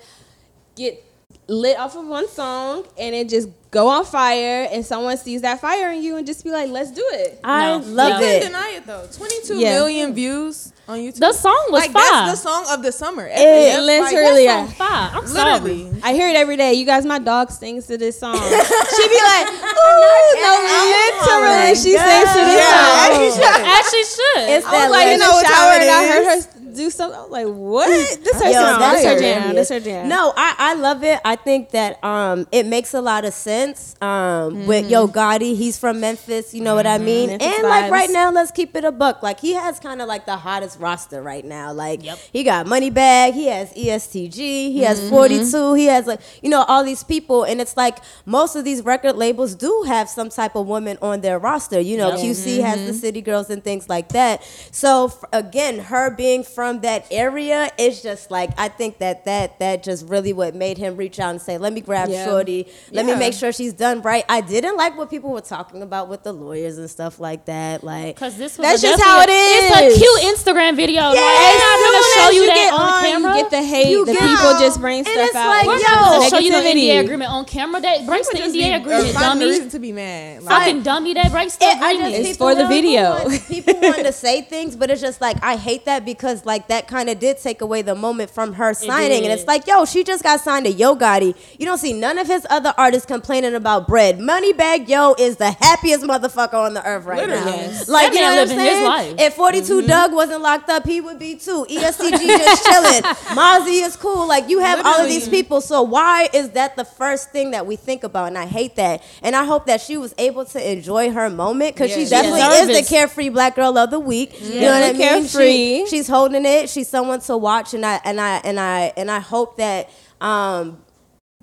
get 0.77 1.05
lit 1.49 1.77
off 1.79 1.97
of 1.97 2.07
one 2.07 2.29
song 2.29 2.85
and 2.97 3.15
it 3.15 3.29
just 3.29 3.49
go 3.71 3.89
on 3.89 4.05
fire 4.05 4.69
and 4.71 4.85
someone 4.87 5.17
sees 5.17 5.43
that 5.43 5.61
fire 5.61 5.91
in 5.93 6.03
you 6.03 6.17
and 6.17 6.27
just 6.27 6.45
be 6.45 6.51
like, 6.51 6.69
let's 6.71 6.91
do 6.93 7.05
it. 7.13 7.41
I 7.43 7.79
No. 7.79 7.85
love 7.85 8.21
You 8.21 8.27
it. 8.27 8.43
can't 8.43 8.45
deny 8.53 8.69
it 8.77 8.87
though. 8.87 9.07
Twenty-two 9.13 9.57
Yeah. 9.59 9.73
million 9.79 10.15
views 10.15 10.73
on 10.87 10.99
YouTube. 10.99 11.19
The 11.19 11.33
song 11.33 11.59
was 11.71 11.83
like 11.83 11.91
fire. 11.91 12.03
that's 12.27 12.43
the 12.43 12.49
song 12.49 12.67
of 12.71 12.83
the 12.83 12.93
summer. 12.93 13.27
It 13.27 13.37
FNF, 13.39 13.85
literally- 13.87 14.47
like, 14.47 14.69
Yeah. 14.69 14.73
Fire. 14.73 15.11
I'm 15.15 15.27
sorry. 15.27 15.91
I 16.03 16.13
hear 16.13 16.29
it 16.29 16.37
every 16.37 16.57
day. 16.57 16.75
You 16.75 16.85
guys, 16.87 17.05
my 17.07 17.19
dog 17.19 17.51
sings 17.51 17.87
to 17.89 17.99
this 17.99 18.19
song. 18.21 18.37
she 18.37 19.09
be 19.09 19.21
like, 19.21 19.47
ooh, 19.53 20.41
no, 20.43 20.53
literally, 20.93 21.75
she 21.75 21.97
sings 21.97 22.29
to 22.33 22.41
this 22.45 22.59
Yeah, 22.61 22.77
song. 22.77 23.11
as 23.11 23.17
she 23.19 23.31
should. 23.33 23.67
As 23.67 23.91
she 23.91 24.05
should. 24.05 24.51
It's 24.51 24.67
I 24.67 24.71
that 24.71 24.83
was 24.89 24.91
like 24.93 25.07
in 25.09 25.19
legend. 25.19 25.23
the 25.23 25.29
what 25.33 25.47
time 25.47 25.55
shower 25.55 25.73
and 25.81 25.91
I 25.91 26.07
heard 26.07 26.27
her 26.27 26.62
do 26.75 26.91
something. 26.91 27.19
I 27.19 27.23
was 27.23 27.31
like, 27.31 27.47
what? 27.47 27.89
Mm. 27.89 28.25
This 28.25 28.43
her 28.43 28.47
Yo, 28.47 28.53
song. 28.53 28.81
that's 28.81 29.03
This 29.03 29.13
her 29.13 29.19
jam. 29.19 29.55
This 29.55 29.69
her 29.69 29.81
jam. 29.81 30.09
No, 30.09 30.33
I, 30.37 30.55
I 30.59 30.75
love 30.75 31.05
it. 31.05 31.21
I 31.25 31.37
think 31.37 31.71
that 31.71 32.03
um 32.05 32.47
it 32.53 32.67
makes 32.67 32.95
a 32.95 33.01
lot 33.01 33.25
of 33.25 33.35
sense. 33.35 33.95
Um 34.01 34.67
with 34.67 34.91
Yo 34.91 35.07
mm-hmm. 35.07 35.19
Gotti, 35.19 35.57
he's 35.57 35.79
from 35.79 36.01
Memphis, 36.01 36.55
you 36.55 36.63
know 36.63 36.75
what 36.75 36.87
I 36.87 36.97
mm-hmm. 36.97 37.05
mean? 37.05 37.27
Memphis 37.29 37.47
and 37.47 37.63
like 37.69 37.91
right 37.91 38.11
now, 38.11 38.31
let's 38.31 38.51
keep 38.51 38.75
it 38.77 38.85
a 38.85 38.93
buck. 38.93 39.23
Like 39.23 39.41
he 39.41 39.55
has 39.55 39.79
kind 39.79 40.01
of 40.01 40.09
like 40.09 40.27
the 40.27 40.37
hottest 40.37 40.79
roster 40.79 41.23
right 41.23 41.45
now. 41.45 41.73
Like 41.73 42.03
Yep. 42.03 42.19
he 42.33 42.45
got 42.45 42.67
Money 42.67 42.91
Moneybagg, 42.91 43.35
he 43.35 43.47
has 43.47 43.73
ESTG, 43.75 44.37
he 44.37 44.81
has 44.81 45.01
mm-hmm. 45.01 45.11
42, 45.11 45.75
he 45.75 45.87
has 45.87 46.07
like 46.07 46.21
you 46.43 46.51
know 46.51 46.65
all 46.65 46.85
these 46.85 47.05
people 47.05 47.45
and 47.45 47.61
it's 47.61 47.77
like 47.77 47.99
most 48.27 48.57
of 48.57 48.65
these 48.65 48.83
record 48.83 49.17
labels 49.17 49.55
do 49.55 49.85
have 49.87 50.09
some 50.09 50.29
type 50.29 50.57
of 50.57 50.67
woman 50.67 50.99
on 51.03 51.21
their 51.21 51.39
roster. 51.39 51.81
You 51.81 51.97
know, 51.97 52.11
Yep. 52.11 52.19
QC 52.19 52.61
has 52.61 52.87
the 52.87 52.95
City 52.95 53.21
Girls 53.21 53.51
and 53.51 53.63
things 53.63 53.89
like 53.89 54.11
that. 54.11 54.43
So 54.71 55.13
again, 55.33 55.79
her 55.79 56.11
being 56.11 56.43
from 56.43 56.62
that 56.83 57.07
area, 57.11 57.71
it's 57.79 58.03
just 58.03 58.31
like 58.31 58.51
I 58.57 58.69
think 58.69 58.99
that 58.99 59.25
that 59.25 59.59
that 59.59 59.83
just 59.83 60.09
really 60.09 60.33
what 60.33 60.55
made 60.55 60.79
him 60.79 60.97
reach 60.97 61.19
out 61.21 61.31
and 61.31 61.41
say, 61.43 61.59
"Let 61.59 61.73
me 61.73 61.81
grab 61.81 62.09
Yeah. 62.09 62.25
Shorty. 62.25 62.67
Let 62.91 63.05
me 63.07 63.15
make 63.17 63.35
sure 63.35 63.53
she's 63.53 63.73
done 63.73 64.01
right." 64.03 64.25
I 64.29 64.41
didn't 64.41 64.77
like 64.77 64.97
what 64.97 65.11
people 65.11 65.31
were 65.31 65.41
talking 65.41 65.83
about 65.83 66.09
with 66.09 66.23
the 66.23 66.33
lawyers 66.33 66.79
and 66.79 66.89
stuff 66.89 67.19
like 67.21 67.45
that. 67.47 67.83
Like, 67.85 68.17
Cause 68.17 68.37
this 68.37 68.59
was 68.59 68.67
That's 68.67 68.83
just 68.83 69.03
how 69.03 69.21
a- 69.21 69.25
it 69.25 69.29
It's 69.31 69.97
a 69.97 70.01
cute 70.01 70.21
Instagram 70.37 70.77
video. 70.77 71.03
Like, 71.03 71.17
Yeah, 71.17 71.23
they're 71.23 71.59
not 71.59 71.79
As 71.79 71.85
gonna 71.91 72.15
show 72.15 72.29
as 72.29 72.35
you 72.35 72.47
that 72.47 72.55
get 72.55 72.73
on, 72.73 73.03
camera. 73.05 73.37
You 73.37 73.43
get 73.43 73.51
the 73.51 73.63
hate. 73.63 73.89
You 73.91 74.05
the 74.05 74.13
get- 74.13 74.21
people 74.23 74.53
just 74.59 74.81
bring 74.81 74.99
And 74.99 75.07
stuff 75.09 75.27
it's 75.29 75.35
out. 75.37 75.49
like, 75.49 75.67
We're 75.67 75.75
yo, 75.77 75.81
not 75.83 75.99
gonna 76.19 76.31
show 76.31 76.39
you 76.39 76.53
the 76.53 76.59
Negativity. 76.59 76.89
NDA 76.93 76.99
agreement 77.01 77.31
on 77.33 77.45
camera. 77.47 77.81
That 77.81 78.07
breaks 78.07 78.29
the 78.29 78.37
Just 78.39 78.55
NDA 78.55 78.69
be- 78.69 78.73
uh, 78.75 78.77
agreement, 78.81 79.17
or 79.17 79.21
dummy. 79.21 79.45
reason 79.47 79.69
to 79.71 79.79
be 79.79 79.93
mad. 79.93 80.43
Like, 80.43 80.55
Fucking 80.59 80.83
dummy. 80.83 81.15
That 81.15 81.31
breaks 81.33 81.57
the 81.57 81.65
It- 81.67 81.77
agreement. 81.77 82.15
It's 82.27 82.37
for 82.37 82.55
the 82.55 82.67
video. 82.67 83.17
People 83.17 83.31
want, 83.31 83.49
people 83.49 83.75
want 83.81 84.05
to 84.07 84.13
say 84.13 84.43
things, 84.43 84.77
but 84.77 84.91
it's 84.91 85.01
just 85.01 85.21
like 85.23 85.37
I 85.43 85.57
hate 85.57 85.87
that 85.87 86.05
because 86.05 86.45
like 86.45 86.52
that 86.69 86.89
kind 86.89 87.09
of 87.09 87.19
did 87.19 87.39
take 87.39 87.61
away 87.61 87.83
the 87.83 87.95
moment 87.95 88.31
from 88.31 88.55
her 88.55 88.75
signing, 88.75 89.25
and 89.25 89.33
it's 89.33 89.47
like, 89.47 89.67
yo, 89.67 89.85
she 89.85 90.05
just 90.05 90.23
got 90.23 90.41
signed 90.41 90.67
to 90.67 90.73
Yo 90.73 90.97
Gotti. 90.97 91.37
You 91.59 91.67
don't 91.67 91.79
see 91.79 91.93
none 91.93 92.19
of 92.19 92.27
his 92.27 92.47
other 92.51 92.73
artists 92.79 93.07
complaining 93.07 93.55
about 93.55 93.87
bread. 93.87 94.19
Moneybagg 94.19 94.89
Yo 94.89 95.15
is 95.19 95.37
the 95.37 95.51
happiest 95.51 96.05
motherfucker 96.05 96.55
on 96.55 96.75
the 96.75 96.85
earth 96.87 97.05
right 97.05 97.27
Literally. 97.27 97.45
now. 97.45 97.57
Yes. 97.57 97.89
Like 97.89 98.13
That 98.13 98.15
you 98.15 98.21
know 98.21 98.31
what 98.31 98.39
I'm 98.39 98.49
saying? 98.49 98.85
life. 98.85 99.15
If 99.19 99.35
42 99.35 99.79
mm-hmm. 99.79 99.87
Dugg 99.87 100.13
wasn't 100.13 100.43
locked 100.43 100.71
up, 100.71 100.87
he 100.87 101.01
would 101.01 101.19
be 101.19 101.37
too. 101.37 101.67
E 101.69 101.79
ESTG 101.79 102.27
just 102.27 102.65
chilling. 102.71 103.03
Mozzy 103.37 103.85
is 103.85 103.97
cool. 103.97 104.27
Like 104.27 104.49
you 104.49 104.61
have 104.61 104.85
all 104.85 105.01
of 105.01 105.09
these 105.09 105.29
people. 105.29 105.61
So 105.61 105.83
why 105.83 106.29
is 106.33 106.51
that 106.51 106.77
the 106.77 106.85
first 106.85 107.31
thing 107.31 107.53
that 107.53 107.67
we 107.67 107.77
think 107.77 108.05
about? 108.05 108.29
And 108.29 108.39
I 108.39 108.47
hate 108.47 108.77
that. 108.77 109.03
And 109.23 109.35
I 109.35 109.45
hope 109.45 109.67
that 109.67 109.81
she 109.81 109.97
was 109.97 110.15
able 110.19 110.45
to 110.47 110.73
enjoy 110.73 111.11
her 111.11 111.29
moment 111.31 111.75
because 111.75 111.93
she 111.93 112.05
definitely 112.07 112.41
is 112.41 112.85
the 112.85 112.89
carefree 112.89 113.31
black 113.31 113.57
girl 113.57 113.77
of 113.79 113.91
the 113.91 114.01
week. 114.01 114.41
You 114.41 114.61
know 114.63 114.73
what 114.73 114.83
I 114.83 114.93
mean? 114.93 115.01
Carefree. 115.01 115.85
She, 115.85 115.87
she's 115.89 116.09
holding 116.09 116.42
it. 116.47 116.69
She's 116.69 116.89
someone 116.89 117.21
to 117.21 117.37
watch, 117.37 117.75
and 117.75 117.85
I 117.85 118.01
and 118.05 118.21
I 118.21 118.37
and 118.45 118.59
I 118.61 118.93
and 118.97 119.11
I 119.11 119.21
hope 119.21 119.57
that. 119.57 119.91
um 120.21 120.79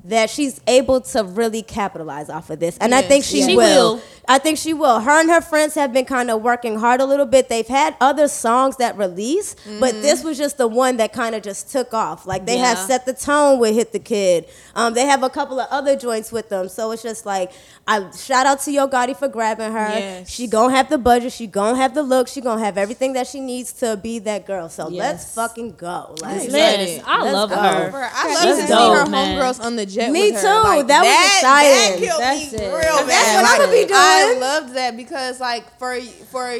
that 0.06 0.30
she's 0.30 0.62
able 0.68 1.02
to 1.02 1.24
really 1.24 1.62
capitalize 1.62 2.30
off 2.30 2.50
of 2.50 2.60
this. 2.60 2.78
And 2.78 2.96
I 2.96 3.02
think 3.02 3.26
she, 3.26 3.56
will. 3.56 3.96
will. 3.96 4.02
I 4.28 4.38
think 4.38 4.58
she 4.58 4.74
will. 4.74 5.02
Her 5.02 5.20
and 5.20 5.30
her 5.30 5.42
friends 5.42 5.76
have 5.76 5.92
been 5.92 6.06
kind 6.06 6.32
of 6.32 6.42
working 6.42 6.80
hard 6.80 7.02
a 7.02 7.06
little 7.06 7.26
bit. 7.26 7.50
They've 7.50 7.68
had 7.68 7.98
other 8.00 8.28
songs 8.30 8.78
that 8.78 8.98
release, 8.98 9.56
but 9.80 9.92
this 10.02 10.24
was 10.24 10.38
just 10.38 10.58
the 10.58 10.68
one 10.68 10.98
that 10.98 11.12
kind 11.12 11.36
of 11.36 11.44
just 11.44 11.70
took 11.70 11.94
off. 11.94 12.26
Like 12.26 12.46
they 12.46 12.58
have 12.58 12.78
set 12.78 13.06
the 13.06 13.14
tone 13.14 13.60
with 13.60 13.76
Hit 13.76 13.92
the 13.92 14.00
Kid. 14.00 14.46
Um, 14.80 14.94
they 14.94 15.06
have 15.06 15.24
a 15.24 15.30
couple 15.30 15.60
of 15.60 15.68
other 15.70 15.96
joints 15.98 16.32
with 16.32 16.48
them. 16.50 16.70
So 16.70 16.92
it's 16.92 17.04
just 17.04 17.26
like 17.26 17.52
I 17.88 18.10
shout 18.12 18.46
out 18.46 18.62
to 18.62 18.72
Yo 18.72 18.88
Gotti 18.88 19.16
for 19.16 19.28
grabbing 19.28 19.72
her. 19.74 19.90
Yes. 19.90 20.30
She 20.30 20.48
gonna 20.48 20.74
have 20.76 20.90
the 20.90 20.98
budget. 20.98 21.34
She 21.34 21.48
gonna 21.48 21.76
have 21.78 21.94
the 21.94 22.04
look. 22.04 22.28
She 22.30 22.40
gonna 22.40 22.64
have 22.64 22.78
everything 22.78 23.14
that 23.14 23.28
she 23.28 23.40
needs 23.42 23.74
to 23.82 23.98
be 23.98 24.20
that 24.20 24.46
girl. 24.48 24.70
So 24.70 24.88
let's 24.88 25.34
fucking 25.36 25.76
go. 25.76 26.16
Let's 26.22 26.46
Yes. 26.48 27.02
go. 27.02 27.04
I 27.12 27.22
Let's 27.24 27.34
love 27.34 27.50
go. 27.50 27.56
her. 27.58 27.92
Bruh, 27.92 28.10
I 28.14 28.28
She's 28.30 28.46
love 28.46 28.58
to 28.60 28.68
see 28.68 28.74
her 28.74 29.06
man. 29.10 29.38
homegirls 29.38 29.60
on 29.64 29.76
the 29.76 29.86
jet. 29.86 30.12
Me 30.12 30.32
with 30.32 30.42
too. 30.42 30.48
Like, 30.48 30.88
That 30.88 31.02
was 31.02 31.10
That 31.10 31.84
exciting. 31.92 32.08
killed 32.08 32.22
That's 32.22 32.52
me 32.54 32.58
it. 32.60 32.62
real 32.74 32.98
bad. 32.98 33.08
That's 33.10 33.36
what 33.36 33.44
Like, 33.44 33.60
I'ma 33.62 33.72
be 33.72 33.86
doing. 33.86 33.92
I 33.94 34.24
doing. 34.30 34.40
loved 34.40 34.74
that 34.76 34.98
because 34.98 35.40
like 35.42 35.78
for 35.78 36.00
for 36.32 36.58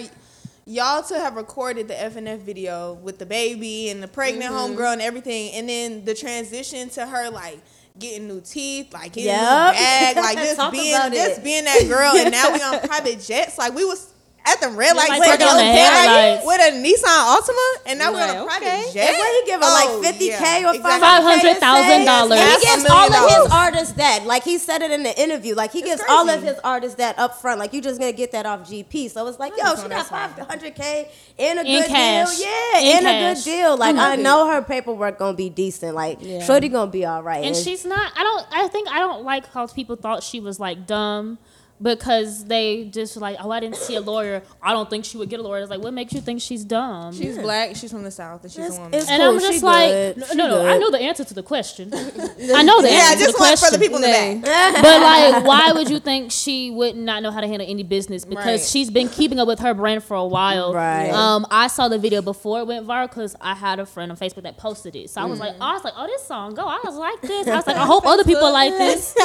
y'all 0.66 1.04
to 1.04 1.20
have 1.20 1.36
recorded 1.36 1.88
the 1.88 1.94
FNF 1.96 2.40
video 2.40 2.94
with 3.02 3.18
the 3.18 3.26
baby 3.26 3.90
and 3.90 4.04
the 4.04 4.08
pregnant 4.08 4.52
Mm-hmm. 4.54 4.76
homegirl 4.76 4.94
and 4.94 5.02
everything, 5.02 5.54
and 5.54 5.70
then 5.70 6.06
the 6.06 6.14
transition 6.14 6.90
to 6.90 7.06
her 7.06 7.30
like. 7.30 7.60
Getting 8.00 8.28
new 8.28 8.42
teeth, 8.42 8.94
like 8.94 9.14
getting 9.14 9.26
Yep. 9.26 9.42
a 9.42 9.72
new 9.72 9.78
bag, 9.78 10.16
like 10.16 10.38
just 10.58 10.72
being 10.72 11.12
just 11.12 11.44
being 11.44 11.64
that 11.66 11.86
girl, 11.88 12.16
and 12.16 12.32
now 12.32 12.54
we 12.54 12.62
on 12.62 12.80
private 12.88 13.20
jets. 13.20 13.58
Like 13.58 13.76
we 13.76 13.84
was 13.86 14.12
at 14.46 14.60
the 14.62 14.70
red 14.70 14.96
light 14.96 15.10
like 15.10 15.20
with, 15.20 15.30
working 15.30 15.48
on 15.48 15.58
the 15.58 16.42
with 16.46 16.62
a 16.62 16.72
Nissan 16.80 17.18
Altima, 17.30 17.68
and 17.86 18.00
now 18.00 18.12
we're 18.14 18.22
on 18.24 18.30
a 18.30 18.44
Like, 18.44 18.48
private 18.48 18.68
okay. 18.68 18.92
jet. 18.94 19.10
And 19.10 19.18
what 19.18 19.30
he 19.44 19.52
give 19.52 19.60
her 19.62 19.68
Oh, 19.70 20.00
like 20.02 20.14
fifty 20.14 20.30
k 20.30 20.62
yeah, 20.62 20.70
or 20.70 20.74
$500,000. 20.74 21.40
He 22.60 22.66
gives 22.66 22.84
million 22.84 22.92
all 22.92 23.14
of 23.14 23.30
his 23.44 23.52
artists 23.52 23.94
that. 23.96 24.20
that. 24.20 24.28
Like 24.28 24.44
he 24.44 24.58
said 24.58 24.82
it 24.82 24.92
in 24.92 25.04
the 25.04 25.22
interview. 25.22 25.56
Like 25.56 25.72
he 25.72 25.82
gives 25.82 26.02
all 26.10 26.30
of 26.30 26.42
his 26.42 26.58
artists 26.64 26.98
that 26.98 27.18
up 27.20 27.40
front. 27.42 27.60
Like 27.60 27.74
you're 27.74 27.82
just 27.82 28.00
gonna 28.00 28.12
get 28.14 28.32
that 28.32 28.46
off 28.46 28.62
GP. 28.70 29.10
So 29.12 29.28
it's 29.28 29.40
like, 29.40 29.54
yo, 29.58 29.76
she 29.76 29.88
got 29.88 30.08
five 30.08 30.32
hundred 30.32 30.76
k 30.76 31.10
in 31.38 31.58
a 31.58 31.62
In 31.62 31.82
good 31.82 31.88
cash. 31.90 32.38
deal. 32.38 32.48
Yeah, 32.48 32.80
In 33.00 33.06
and 33.06 33.08
a 33.08 33.34
good 33.36 33.44
deal. 33.44 33.78
Like 33.78 33.96
I 33.96 34.14
I 34.14 34.16
know 34.16 34.48
her 34.50 34.62
paperwork 34.62 35.20
gonna 35.20 35.38
be 35.38 35.50
decent. 35.50 35.96
Like 35.96 36.18
Yeah. 36.22 36.44
Shorty 36.44 36.70
gonna 36.70 36.90
be 36.92 37.06
all 37.06 37.22
right. 37.24 37.44
and 37.46 37.56
she's 37.56 37.86
not 37.86 38.12
i 38.18 38.24
don't 38.24 38.46
i 38.52 38.68
think 38.68 38.88
i 38.90 39.00
don't 39.00 39.24
like 39.24 39.46
how 39.54 39.68
people 39.68 39.96
thought 39.96 40.24
she 40.24 40.40
was 40.40 40.60
like 40.60 40.86
dumb 40.88 41.38
because 41.82 42.46
they 42.46 42.86
just 42.86 43.16
like 43.18 43.38
oh 43.42 43.52
i 43.52 43.60
didn't 43.60 43.78
see 43.78 43.96
a 43.96 44.02
lawyer 44.02 44.42
i 44.62 44.72
don't 44.74 44.90
think 44.90 45.06
she 45.06 45.18
would 45.18 45.30
get 45.30 45.40
a 45.40 45.44
lawyer 45.44 45.62
it's 45.62 45.70
like 45.70 45.80
what 45.82 45.94
makes 45.94 46.12
you 46.14 46.20
think 46.22 46.42
she's 46.42 46.64
dumb 46.66 47.14
She's 47.14 47.38
black. 47.38 47.76
She's 47.76 47.92
from 47.92 48.04
the 48.04 48.12
south, 48.12 48.44
and 48.44 48.52
she's 48.52 48.66
It's- 48.66 48.78
a 48.78 48.82
woman. 48.82 48.94
and 49.00 49.08
cool. 49.08 49.22
i'm 49.30 49.40
just 49.40 49.60
She 49.60 49.66
like 49.66 49.90
good. 49.92 50.18
no 50.18 50.26
She 50.28 50.36
no, 50.36 50.48
no 50.48 50.68
i 50.68 50.78
know 50.78 50.92
the 50.92 51.00
answer 51.00 51.24
to 51.24 51.34
the 51.34 51.44
question 51.44 51.94
i 51.94 52.64
know 52.64 52.82
the 52.82 52.90
yeah, 52.90 53.12
answer 53.12 53.20
to 53.20 53.24
just 53.26 53.38
the 53.38 53.42
one 53.44 53.50
question 53.50 53.70
for 53.70 53.78
the 53.78 53.80
people 53.80 53.96
in 53.98 54.02
the 54.02 54.08
Nay. 54.08 54.36
back. 54.44 54.74
but 54.82 55.02
like 55.02 55.46
why 55.46 55.72
would 55.74 55.90
you 55.90 56.00
think 56.00 56.32
she 56.32 56.70
would 56.72 56.96
not 56.98 57.24
know 57.24 57.32
how 57.32 57.40
to 57.42 57.48
handle 57.48 57.68
any 57.70 57.84
business 57.84 58.26
because 58.26 58.46
Right. 58.46 58.60
she's 58.62 58.90
been 58.90 59.08
keeping 59.08 59.40
up 59.40 59.48
with 59.48 59.60
her 59.60 59.74
brand 59.74 60.04
for 60.04 60.16
a 60.18 60.26
while 60.26 60.74
Right. 60.74 61.12
um 61.12 61.46
i 61.50 61.68
saw 61.68 61.88
the 61.88 61.98
video 61.98 62.22
before 62.22 62.60
it 62.60 62.68
went 62.68 62.86
viral 62.86 63.08
because 63.10 63.36
i 63.40 63.54
had 63.54 63.80
a 63.80 63.86
friend 63.86 64.12
on 64.12 64.18
facebook 64.18 64.44
that 64.44 64.58
posted 64.58 64.96
it 64.98 65.10
so 65.10 65.22
i 65.22 65.26
was 65.26 65.40
like 65.40 65.54
Mm. 65.54 65.58
oh, 65.62 65.66
i 65.66 65.74
was 65.74 65.84
like 65.86 65.94
oh 65.96 66.08
this 66.08 66.24
song 66.26 66.54
go 66.56 66.66
i 66.68 66.80
was 66.84 66.96
like 66.98 67.22
this 67.22 67.48
i 67.48 67.56
was 67.56 67.66
like 67.68 67.78
i 67.78 67.86
hope 67.86 68.06
other 68.14 68.24
people 68.26 68.52
like 68.52 68.74
this 68.78 69.16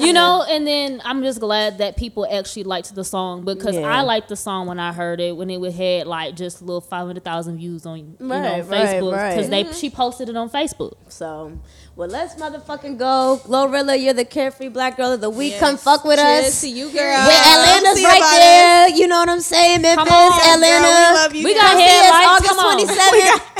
you 0.00 0.12
know 0.12 0.44
and 0.48 0.66
then 0.66 1.00
i'm 1.06 1.22
just 1.22 1.40
glad 1.40 1.53
that 1.78 1.96
people 1.96 2.26
actually 2.30 2.64
liked 2.64 2.94
the 2.94 3.04
song 3.04 3.44
because 3.44 3.74
Yeah. 3.74 3.96
i 3.98 4.00
liked 4.02 4.28
the 4.28 4.36
song 4.36 4.66
when 4.66 4.78
i 4.78 4.92
heard 4.92 5.20
it 5.20 5.36
when 5.36 5.50
it 5.50 5.58
would 5.58 5.72
had 5.72 6.06
like 6.06 6.34
just 6.36 6.60
a 6.60 6.64
little 6.64 6.80
500000 6.80 7.56
views 7.58 7.86
on 7.86 7.98
you 7.98 8.06
know 8.20 8.26
Right, 8.28 8.64
right, 8.66 8.86
facebook 8.88 9.10
because 9.12 9.36
right. 9.36 9.50
they 9.50 9.64
mm-hmm. 9.64 9.72
she 9.72 9.90
posted 9.90 10.28
it 10.28 10.36
on 10.36 10.50
facebook 10.50 10.94
So, 11.08 11.58
well, 11.96 12.08
let's 12.08 12.34
motherfucking 12.34 12.98
go. 12.98 13.40
Glorilla, 13.44 13.94
you're 14.02 14.14
the 14.14 14.24
carefree 14.24 14.68
black 14.68 14.96
girl 14.96 15.12
of 15.12 15.20
the 15.20 15.30
week. 15.30 15.52
Yes. 15.52 15.60
Come 15.60 15.76
fuck 15.76 16.04
with 16.04 16.18
Cheers 16.18 16.46
us. 16.46 16.60
to 16.62 16.68
you, 16.68 16.86
With 16.86 16.94
girl. 16.94 17.14
Atlanta's 17.30 17.98
See 17.98 18.04
right 18.04 18.18
about 18.18 18.38
there. 18.38 18.88
You 18.98 19.06
know 19.06 19.18
what 19.18 19.28
I'm 19.28 19.40
saying? 19.40 19.82
Memphis, 19.82 20.10
on. 20.10 20.30
Yes, 20.32 20.42
girl, 20.42 20.54
Atlanta. 20.54 20.88
we 20.90 21.14
love 21.22 21.34
you. 21.36 21.44
We 21.44 21.54
guys. 21.54 21.62
got 21.62 21.70
Come 21.70 21.78
see 21.78 21.86
headlights, 21.86 22.34
August 22.34 22.50
come 22.50 22.58
on. 22.58 23.40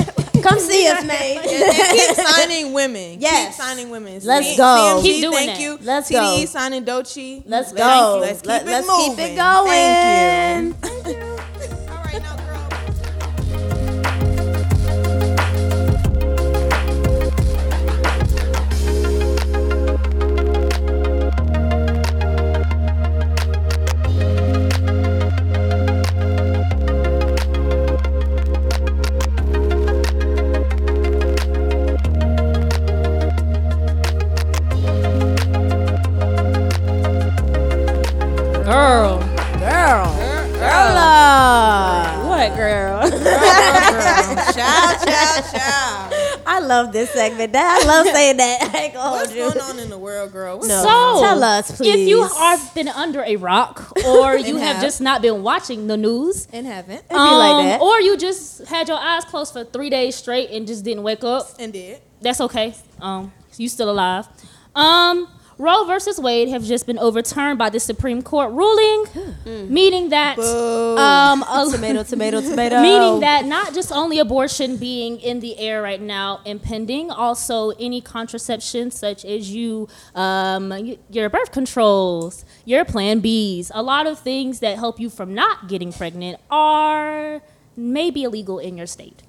27th. 0.45 0.49
Come 0.49 0.59
see 0.59 0.87
us, 0.87 1.03
man. 1.05 1.37
And 1.37 1.91
keep 1.99 2.15
signing 2.27 2.73
women. 2.73 3.17
Yes. 3.19 3.55
Keep 3.57 3.65
signing 3.65 3.89
women. 3.89 4.19
Let's 4.23 4.47
C- 4.47 4.57
go. 4.57 4.63
CMG, 4.63 5.01
Keep 5.03 5.21
doing 5.21 5.33
thank 5.33 5.51
that. 5.51 5.59
you. 5.61 5.77
Let's 5.81 6.09
TDE 6.09 6.39
go. 6.41 6.45
signing 6.45 6.85
Doechii. 6.85 7.43
Let's 7.45 7.71
Thank 7.71 7.77
go. 7.79 8.15
you. 8.15 8.21
Let's 8.21 8.41
keep 8.41 8.47
Let- 8.49 8.61
it 8.61 8.67
let's 8.67 8.87
keep 8.97 9.19
it 9.19 9.35
going. 9.35 10.73
Thank 10.73 11.07
you. 11.07 11.13
All 11.21 11.37
right, 11.37 11.69
love 46.67 46.91
this 46.93 47.09
segment. 47.11 47.53
That 47.53 47.81
I 47.81 47.87
love 47.87 48.07
saying 48.07 48.37
that. 48.37 48.61
I 48.73 48.77
ain't 48.85 48.93
gonna 48.93 49.07
hold 49.09 49.21
What's 49.21 49.33
you. 49.33 49.43
going 49.51 49.59
on 49.61 49.79
in 49.79 49.89
the 49.89 49.97
world, 49.97 50.31
girl? 50.31 50.57
What's 50.57 50.67
No. 50.67 50.83
So, 50.83 51.21
Tell 51.21 51.43
us, 51.43 51.71
please. 51.77 51.93
If 51.95 52.07
you 52.07 52.23
have 52.27 52.73
been 52.73 52.87
under 52.87 53.21
a 53.23 53.35
rock, 53.37 53.91
or 54.05 54.35
you 54.37 54.57
have 54.57 54.75
have. 54.77 54.81
just 54.83 55.01
not 55.01 55.21
been 55.21 55.43
watching 55.43 55.87
the 55.87 55.97
news, 55.97 56.47
in 56.51 56.65
heaven? 56.65 56.99
be 57.09 57.15
like 57.15 57.63
that. 57.65 57.81
Um, 57.81 57.87
or 57.87 57.99
you 58.01 58.17
just 58.17 58.65
had 58.67 58.87
your 58.87 58.97
eyes 58.97 59.25
closed 59.25 59.53
for 59.53 59.63
three 59.63 59.89
days 59.89 60.15
straight 60.15 60.49
and 60.51 60.65
just 60.67 60.83
didn't 60.83 61.03
wake 61.03 61.23
up, 61.23 61.47
And 61.59 61.71
did. 61.73 62.01
that's 62.21 62.41
okay. 62.41 62.73
Um, 63.01 63.31
you 63.57 63.69
still 63.69 63.89
alive. 63.89 64.27
Um, 64.75 65.27
Roe 65.57 65.85
versus 65.85 66.19
Wade 66.19 66.49
have 66.49 66.63
just 66.63 66.85
been 66.85 66.99
overturned 66.99 67.57
by 67.57 67.69
the 67.69 67.79
Supreme 67.79 68.21
Court 68.21 68.51
ruling, 68.51 69.05
meaning 69.71 70.09
that 70.09 70.37
um, 70.39 71.43
a- 71.43 71.67
tomato, 71.71 72.03
tomato, 72.03 72.41
tomato. 72.49 72.81
Meaning 72.81 73.21
that 73.21 73.45
not 73.45 73.73
just 73.73 73.91
only 73.91 74.19
abortion 74.19 74.77
being 74.77 75.19
in 75.19 75.39
the 75.39 75.57
air 75.57 75.81
right 75.81 76.01
now, 76.01 76.41
impending, 76.45 77.09
also 77.09 77.69
any 77.71 78.01
contraception 78.01 78.91
such 78.91 79.23
as 79.23 79.49
you, 79.49 79.87
um, 80.13 80.73
your 81.09 81.29
birth 81.29 81.51
controls, 81.51 82.43
your 82.65 82.83
Plan 82.83 83.21
Bs, 83.21 83.71
a 83.73 83.81
lot 83.81 84.07
of 84.07 84.19
things 84.19 84.59
that 84.59 84.77
help 84.77 84.99
you 84.99 85.09
from 85.09 85.33
not 85.33 85.67
getting 85.69 85.93
pregnant 85.93 86.39
are 86.51 87.41
maybe 87.77 88.23
illegal 88.23 88.59
in 88.59 88.77
your 88.77 88.87
state. 88.87 89.21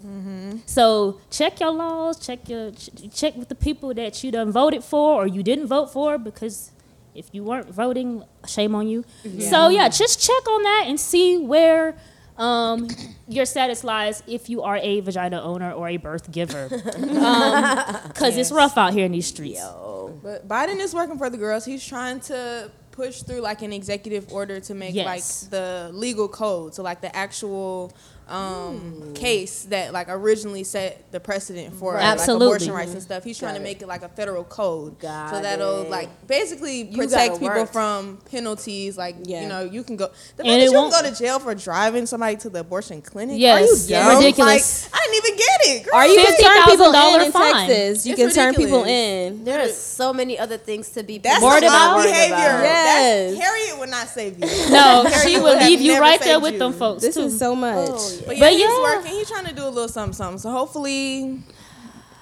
So 0.66 1.20
check 1.30 1.60
your 1.60 1.70
laws, 1.72 2.18
check 2.24 2.48
your 2.48 2.70
ch- 2.70 2.90
check 3.14 3.36
with 3.36 3.48
the 3.48 3.54
people 3.54 3.92
that 3.94 4.22
you 4.22 4.30
done 4.30 4.52
voted 4.52 4.84
for 4.84 5.22
or 5.22 5.26
you 5.26 5.42
didn't 5.42 5.66
vote 5.66 5.92
for 5.92 6.18
because 6.18 6.70
if 7.14 7.26
you 7.32 7.42
weren't 7.44 7.70
voting, 7.70 8.22
shame 8.46 8.74
on 8.74 8.86
you. 8.88 9.04
So 9.40 9.68
yeah, 9.68 9.88
just 9.88 10.20
check 10.24 10.48
on 10.48 10.62
that 10.62 10.84
and 10.86 11.00
see 11.00 11.38
where 11.38 11.96
um, 12.38 12.88
your 13.28 13.46
status 13.46 13.82
lies 13.82 14.22
if 14.26 14.48
you 14.50 14.62
are 14.62 14.76
a 14.76 15.00
vagina 15.00 15.40
owner 15.40 15.72
or 15.72 15.88
a 15.88 15.96
birth 15.96 16.30
giver, 16.30 16.68
because 18.08 18.36
it's 18.36 18.52
rough 18.52 18.76
out 18.76 18.92
here 18.92 19.06
in 19.06 19.12
these 19.12 19.26
streets. 19.26 19.58
Yo. 19.60 20.18
But 20.22 20.46
Biden 20.48 20.78
is 20.80 20.94
working 20.94 21.18
for 21.18 21.30
the 21.30 21.36
girls. 21.38 21.64
He's 21.64 21.84
trying 21.84 22.20
to 22.20 22.70
push 22.92 23.22
through 23.22 23.40
like 23.40 23.62
an 23.62 23.72
executive 23.72 24.32
order 24.32 24.60
to 24.60 24.74
make 24.74 24.94
Yes. 24.94 25.06
like 25.06 25.50
the 25.50 25.90
legal 25.92 26.28
code, 26.28 26.74
so 26.74 26.82
like 26.82 27.00
the 27.00 27.14
actual 27.14 27.92
um, 28.28 29.12
case 29.14 29.62
that 29.71 29.92
like 29.92 30.09
originally 30.09 30.64
set 30.64 31.11
the 31.12 31.21
precedent 31.21 31.75
for 31.75 31.95
Right. 31.95 32.02
like, 32.02 32.12
Absolutely. 32.18 32.47
abortion 32.49 32.73
rights 32.73 32.92
and 32.92 33.02
stuff. 33.02 33.23
He's 33.25 33.38
trying 33.38 33.52
Got 33.54 33.59
to 33.59 33.61
it. 33.62 33.64
make 33.64 33.83
it 33.83 33.87
like 33.88 34.02
a 34.02 34.09
federal 34.09 34.45
code, 34.45 34.99
Got 34.99 35.30
so 35.30 35.40
that'll 35.40 35.83
it. 35.83 35.90
like 35.90 36.26
basically 36.26 36.83
gotta 36.85 36.97
protect 37.09 37.35
people 37.40 37.49
work. 37.49 37.73
from 37.73 38.18
penalties. 38.30 38.97
Like 38.99 39.16
Yeah. 39.25 39.42
you 39.42 39.49
know, 39.49 39.62
you 39.64 39.83
can 39.85 39.97
go. 39.97 40.06
The 40.09 40.12
fact 40.12 40.40
And 40.40 40.49
that 40.49 40.61
it 40.61 40.64
you 40.64 40.73
won't- 40.73 40.92
go 40.92 41.02
to 41.02 41.14
jail 41.14 41.38
for 41.38 41.54
driving 41.54 42.06
somebody 42.06 42.37
to 42.38 42.50
the 42.50 42.61
abortion 42.61 43.00
clinic. 43.00 43.38
Yes. 43.38 43.56
are 43.56 43.64
you 43.64 43.76
Yeah. 43.87 44.09
dumb? 44.09 44.16
Ridiculous. 44.18 44.88
Like, 44.92 45.00
I 45.00 45.04
didn't 45.06 45.25
even 45.26 45.37
get 45.38 45.61
it. 45.66 45.83
Girl. 45.85 45.95
Or 46.00 46.04
you 46.06 46.16
can 46.16 46.37
turn 46.42 46.64
people 46.64 46.92
$50,000 46.92 47.16
in 47.21 47.26
in 47.26 47.33
fine. 47.33 47.68
Texas. 47.68 48.06
You 48.06 48.12
It's 48.14 48.21
can 48.23 48.30
turn 48.33 48.54
people 48.54 48.83
ridiculous. 48.83 49.30
in. 49.38 49.45
There's 49.45 49.76
so 49.76 50.12
many 50.12 50.38
other 50.38 50.59
things 50.59 50.88
to 50.90 51.02
be 51.02 51.18
That's 51.18 51.42
Worried 51.42 51.62
not 51.62 51.92
about? 51.99 52.02
behavior. 52.04 52.37
Yes. 52.37 53.30
That's, 53.35 53.42
Harriet 53.47 53.78
would 53.78 53.88
not 53.90 54.09
save 54.09 54.38
you. 54.38 54.47
No, 54.71 55.06
she 55.25 55.38
would 55.38 55.59
will 55.59 55.66
leave 55.66 55.80
you 55.80 55.99
right 56.00 56.21
there 56.21 56.40
with 56.40 56.59
them 56.59 56.73
folks 56.73 57.02
This 57.02 57.16
is 57.16 57.38
so 57.38 57.54
much. 57.54 57.88
But 58.25 58.37
yeah, 58.37 58.44
But 58.44 58.52
he's 58.52 58.61
yeah. 58.62 58.80
working. 58.82 59.12
He's 59.12 59.28
trying 59.30 59.46
to 59.46 59.54
do 59.54 59.64
a 59.64 59.68
little 59.68 59.88
something, 59.88 60.12
something. 60.14 60.38
So 60.38 60.50
hopefully 60.50 61.42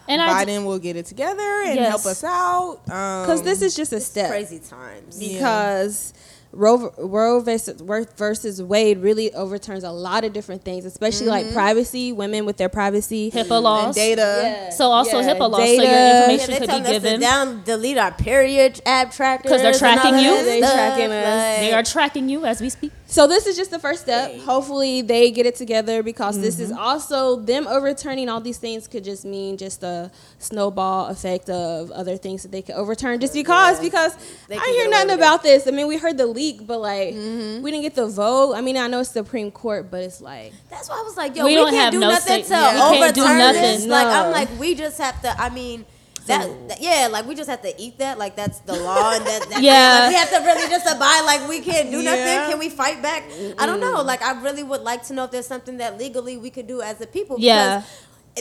and 0.09 0.21
I, 0.23 0.45
Biden 0.45 0.65
will 0.65 0.79
get 0.79 0.97
it 0.97 1.07
together 1.07 1.63
and 1.67 1.77
Yes. 1.77 1.89
help 1.89 2.07
us 2.07 2.25
out. 2.25 2.81
Um, 2.91 3.23
Because 3.23 3.43
this 3.43 3.63
is 3.63 3.75
just 3.75 3.93
a 3.93 4.01
step. 4.01 4.29
crazy 4.31 4.59
times. 4.59 5.19
because 5.19 6.13
Roe, 6.55 6.93
Roe 6.99 7.41
versus, 7.41 7.81
versus 7.81 8.63
Wade 8.63 8.99
really 8.99 9.33
overturns 9.35 9.85
a 9.85 9.91
lot 9.91 10.25
of 10.25 10.33
different 10.33 10.63
things, 10.65 10.85
especially 10.85 11.27
like 11.27 11.47
mm-hmm. 11.47 11.55
privacy, 11.55 12.13
women 12.13 12.47
with 12.47 12.57
their 12.57 12.69
privacy. 12.69 13.31
HIPAA 13.31 13.63
laws. 13.63 13.85
and 13.87 13.95
data. 13.95 14.71
So 14.77 14.91
also 14.91 15.21
Yeah, 15.21 15.35
HIPAA 15.35 15.51
laws, 15.51 15.61
so 15.61 15.83
your 15.83 16.23
information 16.23 16.51
they 16.51 16.59
could 16.59 16.67
telling 16.69 16.83
be 16.83 16.89
us 16.89 16.95
to 16.95 17.01
given. 17.01 17.21
down, 17.21 17.63
delete 17.65 17.99
our 17.99 18.13
period 18.13 18.81
app 18.87 19.13
trackers 19.13 19.51
'Cause 19.51 19.63
they're 19.63 19.75
tracking 19.75 20.19
you. 20.19 20.45
They 20.45 20.61
stuff, 20.61 20.75
tracking 20.75 21.13
us. 21.13 21.25
like- 21.25 21.61
They 21.61 21.73
are 21.73 21.83
tracking 21.83 22.29
you 22.29 22.45
as 22.45 22.61
we 22.61 22.71
speak. 22.71 22.93
So 23.07 23.29
this 23.29 23.47
is 23.47 23.57
just 23.57 23.71
the 23.71 23.79
first 23.79 24.03
step. 24.03 24.35
Hopefully 24.41 25.03
they 25.03 25.31
get 25.31 25.47
it 25.47 25.55
together 25.55 26.03
because 26.03 26.41
this 26.41 26.59
is 26.59 26.71
mm-hmm. 26.71 26.79
also 26.81 27.37
them 27.37 27.67
overturning 27.69 28.29
all 28.29 28.41
these 28.41 28.59
things 28.59 28.89
could 28.89 29.05
just 29.05 29.25
mean 29.25 29.57
just 29.57 29.85
a 29.85 30.11
snowball 30.39 31.07
effect 31.07 31.49
of 31.49 31.91
other 31.93 32.17
things 32.17 32.43
that 32.43 32.51
they 32.51 32.63
could 32.63 32.75
overturn 32.75 33.21
just 33.21 33.35
because 33.35 33.79
because 33.79 34.17
They 34.49 34.57
I 34.57 34.67
hear 34.77 34.89
nothing 34.91 35.09
with 35.11 35.19
about 35.19 35.43
this. 35.43 35.69
I 35.69 35.71
mean 35.71 35.87
we 35.87 35.97
heard 35.97 36.17
the 36.17 36.27
leak, 36.45 36.67
but 36.67 36.79
like 36.81 37.15
mm-hmm. 37.15 37.63
we 37.63 37.71
didn't 37.71 37.83
get 37.83 37.95
the 37.95 38.07
vote. 38.07 38.55
I 38.55 38.61
mean 38.61 38.77
I 38.77 38.87
know 38.87 39.01
it's 39.01 39.11
Supreme 39.11 39.51
Court, 39.51 39.91
but 39.91 40.03
it's 40.03 40.21
like 40.21 40.53
That's 40.71 40.89
why 40.89 40.99
I 41.01 41.03
was 41.03 41.17
like, 41.17 41.37
yo, 41.37 41.45
We 41.45 41.51
we, 41.51 41.55
don't 41.57 41.71
can't 41.71 41.85
have 41.85 41.93
do 41.93 42.01
no 42.01 42.11
nothing 42.11 42.45
say- 42.45 42.49
to 42.49 42.55
yeah. 42.55 42.91
We 42.91 42.99
can't 42.99 43.15
do 43.15 43.23
overturn 43.23 43.39
this. 43.39 43.87
nothing. 43.87 43.91
Like 43.91 44.07
I'm 44.07 44.31
like, 44.33 44.49
we 44.59 44.75
just 44.75 44.99
have 44.99 45.21
to. 45.23 45.41
I 45.41 45.51
mean. 45.51 45.85
That, 46.27 46.49
that- 46.69 46.81
yeah, 46.81 47.09
like 47.13 47.27
we 47.27 47.35
just 47.35 47.51
have 47.51 47.61
to 47.61 47.73
eat 47.79 47.99
that, 47.99 48.17
like 48.17 48.35
that's 48.35 48.59
the 48.61 48.73
law, 48.73 49.13
and 49.13 49.27
that, 49.27 49.47
that 49.51 49.63
Yeah. 49.63 50.09
like, 50.09 50.09
we 50.09 50.15
have 50.15 50.31
to 50.31 50.39
really 50.49 50.71
just 50.71 50.87
abide. 50.87 51.23
Like 51.27 51.47
we 51.53 51.61
can't 51.61 51.91
do 51.91 52.01
Yeah. 52.01 52.15
nothing. 52.17 52.51
Can 52.51 52.59
we 52.59 52.71
fight 52.71 53.03
back? 53.03 53.25
I 53.59 53.67
don't 53.67 53.79
know. 53.79 54.01
Like 54.01 54.23
I 54.23 54.33
really 54.41 54.63
would 54.63 54.81
like 54.81 55.03
to 55.09 55.13
know 55.13 55.25
if 55.25 55.33
there's 55.33 55.47
something 55.47 55.77
that 55.83 55.99
legally 55.99 56.39
we 56.39 56.49
could 56.49 56.67
do 56.67 56.81
as 56.81 56.99
a 57.03 57.07
people. 57.07 57.37
Yeah. 57.39 57.81
because 57.81 57.91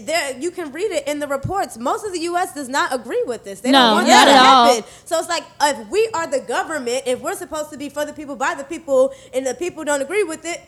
There, 0.01 0.38
you 0.39 0.50
can 0.50 0.71
read 0.71 0.91
it 0.91 1.07
in 1.07 1.19
the 1.19 1.27
reports. 1.27 1.77
Most 1.77 2.03
of 2.03 2.13
the 2.13 2.19
U.S. 2.21 2.53
does 2.55 2.67
not 2.67 2.93
agree 2.93 3.23
with 3.27 3.43
this. 3.43 3.62
They 3.62 3.69
No, 3.69 3.77
don't 3.79 3.93
want 3.95 4.07
not 4.07 4.13
that 4.13 4.25
to 4.25 4.31
at 4.31 4.38
all. 4.45 4.65
happen. 4.73 4.89
So 5.05 5.19
it's 5.19 5.29
like 5.29 5.43
if 5.62 5.88
we 5.89 6.09
are 6.15 6.25
the 6.25 6.39
government, 6.39 7.03
if 7.05 7.21
we're 7.21 7.35
supposed 7.35 7.69
to 7.71 7.77
be 7.77 7.89
for 7.89 8.03
the 8.03 8.13
people, 8.13 8.35
by 8.35 8.55
the 8.55 8.63
people, 8.63 9.13
and 9.33 9.45
the 9.45 9.53
people 9.53 9.83
don't 9.83 10.01
agree 10.01 10.23
with 10.23 10.45
it, 10.45 10.62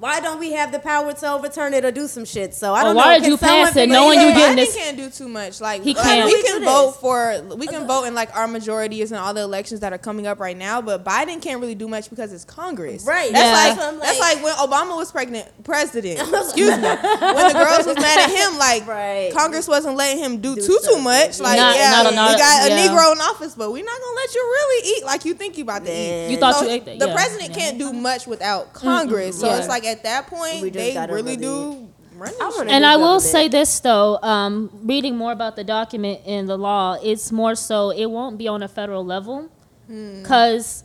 why 0.00 0.18
don't 0.20 0.38
we 0.40 0.52
have 0.52 0.72
the 0.72 0.78
power 0.78 1.12
to 1.12 1.32
overturn 1.32 1.74
it 1.74 1.84
or 1.84 1.90
do 1.92 2.08
some 2.08 2.24
shit? 2.24 2.54
So 2.54 2.74
I 2.74 2.82
don't 2.84 2.96
why 2.96 3.04
know. 3.04 3.10
did 3.14 3.22
Can 3.22 3.30
you 3.32 3.36
someone 3.36 3.58
pass 3.66 3.70
it 3.70 3.74
figure- 3.80 3.92
knowing 3.94 4.18
Yeah, 4.18 4.28
you 4.28 4.34
getting 4.34 4.56
Biden 4.56 4.66
this- 4.66 4.74
can't 4.76 4.96
do 4.96 5.10
too 5.10 5.28
much. 5.28 5.60
Like 5.60 5.82
He 5.82 5.94
can't. 5.94 6.24
we 6.26 6.34
We 6.34 6.42
can 6.42 6.64
vote 6.64 6.92
for 7.00 7.40
we 7.56 7.66
can 7.66 7.86
vote 7.86 8.04
in 8.04 8.14
like 8.14 8.34
our 8.36 8.48
majorities 8.48 9.12
and 9.12 9.20
all 9.20 9.34
the 9.34 9.42
elections 9.42 9.80
that 9.80 9.92
are 9.92 9.98
coming 9.98 10.26
up 10.26 10.40
right 10.40 10.56
now, 10.56 10.80
but 10.80 11.04
Biden 11.04 11.40
can't 11.42 11.60
really 11.60 11.74
do 11.74 11.86
much 11.86 12.08
because 12.10 12.32
it's 12.32 12.44
Congress. 12.44 13.04
Right. 13.04 13.30
That's 13.32 13.44
Yeah. 13.44 13.52
like 13.70 13.78
So 13.80 13.88
I'm 13.88 13.98
that's 14.00 14.18
like- 14.18 14.36
like 14.36 14.44
when 14.44 14.54
Obama 14.54 14.96
was 14.96 15.12
pregnant 15.12 15.46
president. 15.64 16.18
Excuse 16.32 16.76
me. 16.76 16.88
When 16.88 17.48
the 17.48 17.54
girls 17.64 17.86
was 17.86 17.96
mad 17.96 18.18
at 18.20 18.30
him, 18.30 18.58
like 18.58 18.86
Right. 18.86 19.30
Congress 19.34 19.68
wasn't 19.68 19.96
letting 19.96 20.18
him 20.22 20.38
do, 20.40 20.54
Do 20.54 20.62
too 20.66 20.78
too 20.84 20.98
much. 20.98 21.40
Like 21.40 21.58
Not- 21.58 21.76
yeah, 21.76 21.90
not 21.90 22.06
a- 22.06 22.10
we 22.10 22.16
not 22.16 22.34
a- 22.34 22.38
got 22.38 22.66
a 22.66 22.68
yeah. 22.70 22.86
Negro 22.88 23.12
in 23.12 23.20
office, 23.20 23.54
but 23.54 23.70
we're 23.72 23.84
not 23.84 24.00
gonna 24.00 24.16
let 24.16 24.34
you 24.34 24.40
really 24.40 24.88
eat 24.96 25.04
like 25.04 25.24
you 25.26 25.34
think 25.34 25.58
you 25.58 25.64
about 25.64 25.84
to 25.84 25.92
eat. 25.92 26.30
You 26.30 26.36
thought 26.38 26.56
So 26.56 26.64
you 26.64 26.70
ate 26.70 26.84
that, 26.86 26.98
The 26.98 27.08
yeah. 27.08 27.14
president 27.14 27.50
Yeah. 27.50 27.56
can't 27.56 27.78
do 27.78 27.92
much 27.92 28.26
without 28.26 28.72
Congress. 28.72 29.38
So 29.38 29.46
Yeah. 29.46 29.58
it's 29.58 29.68
like 29.68 29.84
at 29.90 30.02
that 30.04 30.26
point 30.26 30.72
they 30.72 30.96
really 30.96 31.22
really- 31.22 31.36
do 31.36 31.88
run 32.20 32.28
I 32.28 32.32
this 32.32 32.40
wanna 32.40 32.54
shit. 32.56 32.68
And 32.68 32.86
I 32.86 32.96
will 32.96 33.04
government. 33.04 33.22
say 33.22 33.48
this 33.48 33.80
though, 33.80 34.18
um, 34.22 34.70
reading 34.84 35.16
more 35.16 35.32
about 35.32 35.56
the 35.56 35.64
document 35.64 36.20
in 36.24 36.46
the 36.46 36.58
law, 36.58 36.96
it's 37.02 37.32
more 37.32 37.54
so 37.54 37.90
it 37.90 38.06
won't 38.06 38.38
be 38.38 38.46
on 38.46 38.62
a 38.62 38.68
federal 38.68 39.04
level 39.04 39.48
hmm. 39.86 40.20
because 40.20 40.84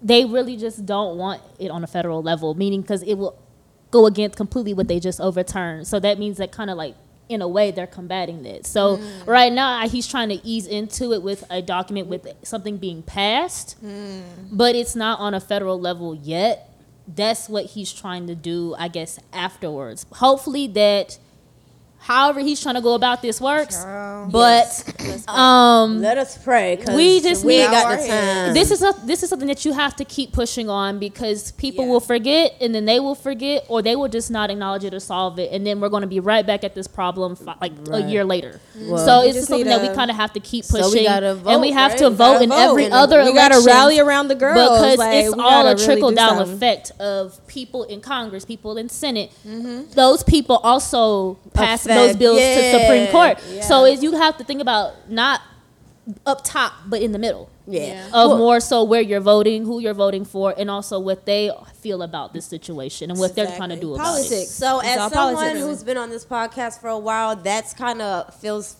they 0.00 0.24
really 0.24 0.56
just 0.56 0.86
don't 0.86 1.18
want 1.18 1.42
it 1.58 1.70
on 1.70 1.82
a 1.82 1.86
federal 1.86 2.22
level, 2.22 2.54
meaning 2.54 2.80
because 2.80 3.02
it 3.02 3.14
will 3.14 3.36
go 3.90 4.06
against 4.06 4.36
completely 4.36 4.72
what 4.74 4.86
they 4.86 5.00
just 5.00 5.20
overturned. 5.20 5.86
So 5.86 5.98
that 6.00 6.18
means 6.18 6.36
that 6.38 6.52
kind 6.52 6.70
of 6.70 6.76
like 6.76 6.94
in 7.28 7.42
a 7.42 7.48
way 7.48 7.70
they're 7.70 7.86
combating 7.86 8.44
it. 8.46 8.66
So 8.66 8.96
hmm. 8.96 9.30
right 9.30 9.52
now 9.52 9.86
he's 9.88 10.06
trying 10.06 10.28
to 10.30 10.46
ease 10.46 10.66
into 10.66 11.12
it 11.12 11.22
with 11.22 11.44
a 11.50 11.60
document 11.60 12.06
with 12.06 12.26
something 12.42 12.76
being 12.78 13.02
passed, 13.02 13.76
hmm. 13.80 14.20
but 14.52 14.74
it's 14.74 14.94
not 14.94 15.18
on 15.20 15.34
a 15.34 15.40
federal 15.40 15.80
level 15.80 16.14
yet. 16.14 16.67
That's 17.08 17.48
what 17.48 17.66
he's 17.66 17.92
trying 17.92 18.26
to 18.26 18.34
do, 18.34 18.74
I 18.78 18.88
guess, 18.88 19.18
afterwards. 19.32 20.04
Hopefully 20.12 20.66
that 20.68 21.18
however 21.98 22.40
he's 22.40 22.60
trying 22.62 22.74
to 22.76 22.80
go 22.80 22.94
about 22.94 23.20
this 23.22 23.40
works. 23.40 23.76
Child. 23.76 24.32
But 24.32 25.28
um 25.28 26.00
Let 26.00 26.18
us 26.18 26.38
pray. 26.38 26.78
We 26.94 27.20
just 27.20 27.44
we 27.44 27.58
need- 27.58 27.70
got 27.70 28.00
the 28.00 28.06
time. 28.06 28.54
this 28.54 28.70
is 28.70 28.82
a, 28.82 28.94
this 29.04 29.22
is 29.22 29.28
something 29.30 29.48
that 29.48 29.64
you 29.64 29.72
have 29.72 29.94
to 29.96 30.04
keep 30.04 30.32
pushing 30.32 30.68
on 30.70 30.98
because 30.98 31.52
people 31.52 31.84
Yeah. 31.84 31.90
will 31.92 32.00
forget 32.00 32.54
and 32.60 32.74
then 32.74 32.84
they 32.84 33.00
will 33.00 33.14
forget 33.14 33.64
or 33.68 33.82
they 33.82 33.96
will 33.96 34.08
just 34.08 34.30
not 34.30 34.50
acknowledge 34.50 34.84
it 34.84 34.94
or 34.94 35.00
solve 35.00 35.38
it 35.38 35.52
and 35.52 35.66
then 35.66 35.80
we're 35.80 35.88
going 35.88 36.02
to 36.02 36.06
be 36.08 36.20
right 36.20 36.46
back 36.46 36.64
at 36.64 36.74
this 36.74 36.86
problem 36.86 37.36
fi- 37.36 37.56
like 37.60 37.72
a 37.90 38.00
year 38.02 38.24
later. 38.24 38.60
Well, 38.76 38.98
so 39.04 39.22
it's 39.22 39.34
just 39.34 39.48
something 39.48 39.66
need 39.66 39.72
that 39.72 39.82
we 39.90 39.94
kind 39.94 40.10
of 40.10 40.16
have 40.16 40.32
to 40.34 40.40
keep 40.40 40.64
So 40.64 40.78
we 40.78 40.82
pushing 40.84 41.04
gotta 41.04 41.40
and 41.46 41.60
we 41.60 41.72
have 41.72 41.92
right? 41.92 41.98
to 41.98 42.10
vote 42.10 42.16
gotta 42.34 42.44
in 42.44 42.50
vote. 42.50 42.56
every 42.70 42.84
And 42.86 42.94
other 42.94 43.24
we 43.24 43.32
gotta 43.34 43.62
rally 43.66 43.98
around 44.00 44.28
the 44.28 44.34
girls 44.34 44.78
because 44.78 44.98
like, 44.98 45.24
it's 45.24 45.32
all 45.32 45.38
gotta 45.38 45.68
a 45.70 45.72
really 45.74 45.84
trickle 45.84 46.10
do 46.10 46.16
down 46.16 46.36
something. 46.38 46.54
effect 46.56 46.92
of 47.00 47.46
people 47.46 47.84
in 47.84 48.00
Congress, 48.00 48.44
people 48.44 48.76
in 48.78 48.88
Senate. 48.88 49.30
Those 49.94 50.22
people 50.22 50.56
also 50.58 51.34
pass 51.54 51.84
those 51.88 52.06
Affect- 52.10 52.18
bills 52.18 52.38
to 52.38 52.78
Supreme 52.80 53.06
Court. 53.10 53.38
yeah. 53.50 53.62
So 53.62 53.84
is 53.84 54.02
you 54.02 54.12
have 54.12 54.36
to 54.38 54.44
think 54.44 54.60
about 54.60 55.10
not 55.10 55.40
up 56.26 56.42
top, 56.44 56.72
but 56.86 57.02
in 57.02 57.12
the 57.12 57.18
middle 57.18 57.50
yeah. 57.66 58.06
of 58.14 58.30
Well, 58.30 58.38
more 58.38 58.60
so 58.60 58.82
where 58.82 59.02
you're 59.02 59.20
voting, 59.20 59.64
who 59.66 59.78
you're 59.78 59.92
voting 59.94 60.24
for, 60.24 60.54
and 60.56 60.70
also 60.70 60.98
what 60.98 61.26
they 61.26 61.50
feel 61.82 62.00
about 62.02 62.32
this 62.32 62.46
situation 62.46 63.10
and 63.10 63.18
what 63.20 63.34
they're 63.34 63.44
trying 63.46 63.68
to 63.68 63.74
Exactly. 63.74 63.80
do 63.88 63.94
about 63.94 64.04
Politics. 64.06 64.50
So, 64.50 64.80
It's 64.80 64.88
as 64.88 65.12
someone 65.12 65.34
politics. 65.34 65.60
who's 65.60 65.82
been 65.84 65.98
on 65.98 66.08
this 66.08 66.24
podcast 66.24 66.80
for 66.80 66.88
a 66.88 66.98
while, 66.98 67.36
that's 67.36 67.74
kind 67.74 68.00
of 68.00 68.32
feels 68.36 68.76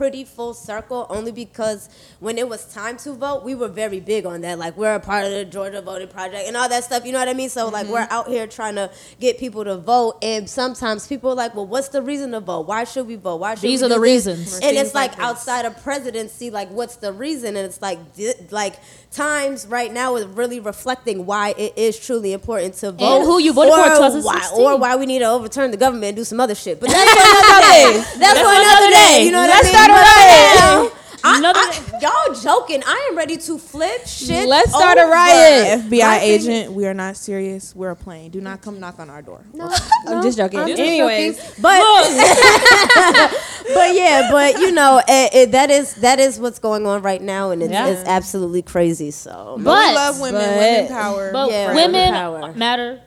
pretty 0.00 0.24
full 0.24 0.54
circle. 0.54 1.06
Only 1.10 1.30
because 1.30 1.90
when 2.20 2.38
it 2.38 2.48
was 2.48 2.64
time 2.72 2.96
to 2.98 3.12
vote, 3.12 3.44
we 3.44 3.54
were 3.54 3.68
very 3.68 4.00
big 4.00 4.24
on 4.24 4.40
that. 4.40 4.58
Like 4.58 4.74
we're 4.78 4.94
a 4.94 4.98
part 4.98 5.26
of 5.26 5.30
the 5.30 5.44
Georgia 5.44 5.82
Voting 5.82 6.08
Project 6.08 6.48
and 6.48 6.56
all 6.56 6.70
that 6.70 6.84
stuff. 6.84 7.04
You 7.04 7.12
know 7.12 7.18
what 7.18 7.28
I 7.28 7.34
mean? 7.34 7.50
So 7.50 7.68
like 7.68 7.86
we're 7.86 8.00
mm-hmm. 8.00 8.12
out 8.14 8.26
here 8.26 8.46
trying 8.46 8.76
to 8.76 8.90
get 9.20 9.36
people 9.36 9.62
to 9.62 9.76
vote, 9.76 10.16
and 10.22 10.48
sometimes 10.48 11.06
people 11.06 11.32
are 11.32 11.34
like, 11.34 11.54
"Well, 11.54 11.66
what's 11.66 11.88
the 11.88 12.00
reason 12.00 12.30
to 12.30 12.40
vote? 12.40 12.66
Why 12.66 12.84
should 12.84 13.08
we 13.08 13.16
vote? 13.16 13.36
Why 13.36 13.56
should 13.56 13.62
These 13.62 13.82
we 13.82 13.86
are 13.86 13.88
the 13.90 13.96
this?" 13.96 14.02
reasons. 14.02 14.60
And 14.62 14.74
it's 14.74 14.94
like, 14.94 15.18
like 15.18 15.20
outside 15.20 15.66
of 15.66 15.82
presidency, 15.82 16.50
like 16.50 16.70
what's 16.70 16.96
the 16.96 17.12
reason? 17.12 17.56
And 17.56 17.66
it's 17.66 17.82
like 17.82 18.14
di- 18.14 18.32
like 18.50 18.76
times 19.10 19.66
right 19.66 19.92
now 19.92 20.16
is 20.16 20.26
really 20.26 20.60
reflecting 20.60 21.26
why 21.26 21.54
it 21.58 21.76
is 21.76 21.98
truly 21.98 22.32
important 22.32 22.74
to 22.74 22.92
vote 22.92 23.24
who 23.24 23.40
you 23.40 23.52
voted 23.52 23.74
for 23.74 23.80
in 23.80 23.92
or 23.92 23.96
2016. 23.96 24.24
why, 24.24 24.72
or 24.72 24.78
why 24.78 24.96
we 24.96 25.06
need 25.06 25.18
to 25.20 25.24
overturn 25.26 25.70
the 25.70 25.76
government 25.76 26.04
and 26.10 26.16
do 26.16 26.24
some 26.24 26.40
other 26.40 26.54
shit. 26.54 26.80
But 26.80 26.90
that's 26.90 27.10
for 27.10 27.18
another 27.18 27.60
day. 27.66 28.04
That's 28.18 28.40
for 28.40 28.46
another 28.54 28.90
day. 28.90 29.24
You 29.24 29.32
know 29.32 29.40
what 29.40 29.50
Let's 29.50 29.68
I 29.68 29.72
mean? 29.72 30.90
start 30.90 30.99
a 31.20 31.22
But 31.22 31.32
riot. 31.32 31.32
right 31.32 31.34
I- 31.34 31.38
Another 31.38 31.60
I- 31.60 31.98
y'all 32.00 32.34
joking. 32.34 32.82
I 32.86 33.08
am 33.10 33.16
ready 33.16 33.36
to 33.36 33.58
flip 33.58 34.06
shit. 34.06 34.48
Let's 34.48 34.70
start 34.70 34.98
a 34.98 35.06
riot. 35.06 35.80
FBI 35.90 36.00
My 36.06 36.18
thing- 36.18 36.30
agent, 36.30 36.72
we 36.72 36.86
are 36.86 36.94
not 36.94 37.16
serious. 37.16 37.74
We're 37.74 37.94
playing. 37.94 38.30
Do 38.30 38.40
not 38.40 38.60
come 38.62 38.80
knock 38.80 38.98
on 38.98 39.08
our 39.10 39.22
door. 39.22 39.44
No, 39.52 39.68
I'm 40.06 40.16
no, 40.16 40.22
just 40.22 40.36
joking. 40.38 40.60
I'm 40.60 40.68
just 40.68 40.80
Anyways. 40.80 41.36
joking. 41.38 41.54
but 41.62 41.80
but 43.74 43.94
yeah, 43.94 44.28
but 44.30 44.58
you 44.58 44.72
know, 44.72 45.00
it, 45.06 45.34
it, 45.34 45.52
that 45.52 45.70
is 45.70 45.94
that 45.96 46.18
is 46.20 46.38
what's 46.40 46.58
going 46.58 46.86
on 46.86 47.02
right 47.02 47.22
now, 47.22 47.50
and 47.50 47.62
it's, 47.62 47.72
Yeah. 47.72 47.86
it's 47.88 48.08
absolutely 48.08 48.62
crazy. 48.62 49.10
So, 49.10 49.56
But, 49.58 49.64
But- 49.64 49.88
we 49.88 49.94
love 49.94 50.20
women, 50.20 50.40
but- 50.42 50.56
women 50.56 50.88
power. 50.88 51.32
But 51.32 51.50
Yeah, 51.50 51.74
women 51.74 52.12
power. 52.12 52.52
matter 52.54 53.00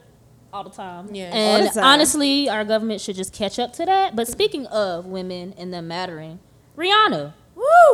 all 0.51 0.63
the 0.63 0.69
time. 0.69 1.09
Yeah. 1.13 1.25
And 1.33 1.71
time. 1.73 1.83
honestly, 1.83 2.47
our 2.49 2.63
government 2.63 3.01
should 3.01 3.15
just 3.15 3.33
catch 3.33 3.57
up 3.59 3.73
to 3.73 3.85
that. 3.85 4.15
But 4.15 4.27
speaking 4.27 4.67
of 4.67 5.05
women 5.05 5.53
and 5.57 5.73
them 5.73 5.87
mattering, 5.87 6.39
Rihanna 6.77 7.33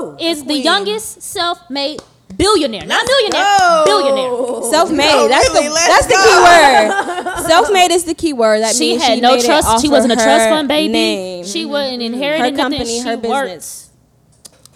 woo. 0.02 0.18
is 0.20 0.40
the 0.42 0.46
queen. 0.46 0.64
youngest 0.64 1.22
self-made 1.22 2.02
billionaire, 2.38 2.86
not 2.86 3.06
millionaire, 3.06 3.44
go. 3.60 3.84
billionaire. 3.86 4.72
Self-made. 4.72 4.98
No, 5.12 5.28
that's 5.28 5.50
really, 5.50 5.68
the 5.68 5.74
let's 5.74 5.88
that's 5.88 6.08
the 6.08 6.14
key 6.14 7.36
word. 7.36 7.48
Self-made 7.50 7.92
is 7.92 8.04
the 8.06 8.14
key 8.14 8.34
word. 8.34 8.62
That 8.62 8.76
she 8.76 8.92
means 8.92 9.04
had 9.04 9.16
she 9.16 9.22
no 9.22 9.36
made 9.36 9.46
trust. 9.46 9.82
She 9.82 9.90
wasn't 9.90 10.14
a 10.14 10.16
trust 10.16 10.48
fund 10.50 10.68
baby. 10.68 10.94
Name. 10.94 11.46
She 11.46 11.66
wasn't 11.66 12.02
inheriting 12.02 12.44
her 12.46 12.52
nothing. 12.52 12.78
company, 12.78 13.00
She 13.00 13.08
her 13.08 13.18
worked. 13.18 13.48
business. 13.48 13.86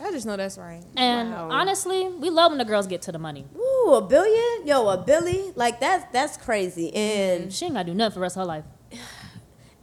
I 0.03 0.11
just 0.11 0.25
know 0.25 0.35
that's 0.35 0.57
right. 0.57 0.83
And 0.97 1.31
Wow. 1.31 1.47
honestly, 1.51 2.09
we 2.09 2.29
love 2.29 2.51
when 2.51 2.57
the 2.57 2.65
girls 2.65 2.87
get 2.87 3.01
to 3.03 3.11
the 3.13 3.19
money. 3.19 3.45
Ooh, 3.57 3.93
a 3.93 4.01
billion? 4.01 4.67
Yo, 4.67 4.85
a 4.89 4.97
billy? 4.97 5.53
Like 5.55 5.79
that's 5.79 6.03
that's 6.11 6.35
crazy. 6.35 6.93
And 6.93 7.53
She 7.53 7.65
ain't 7.65 7.75
gotta 7.75 7.85
do 7.85 7.93
nothing 7.93 8.11
for 8.15 8.19
the 8.19 8.21
rest 8.23 8.35
of 8.35 8.41
her 8.41 8.45
life. 8.47 8.65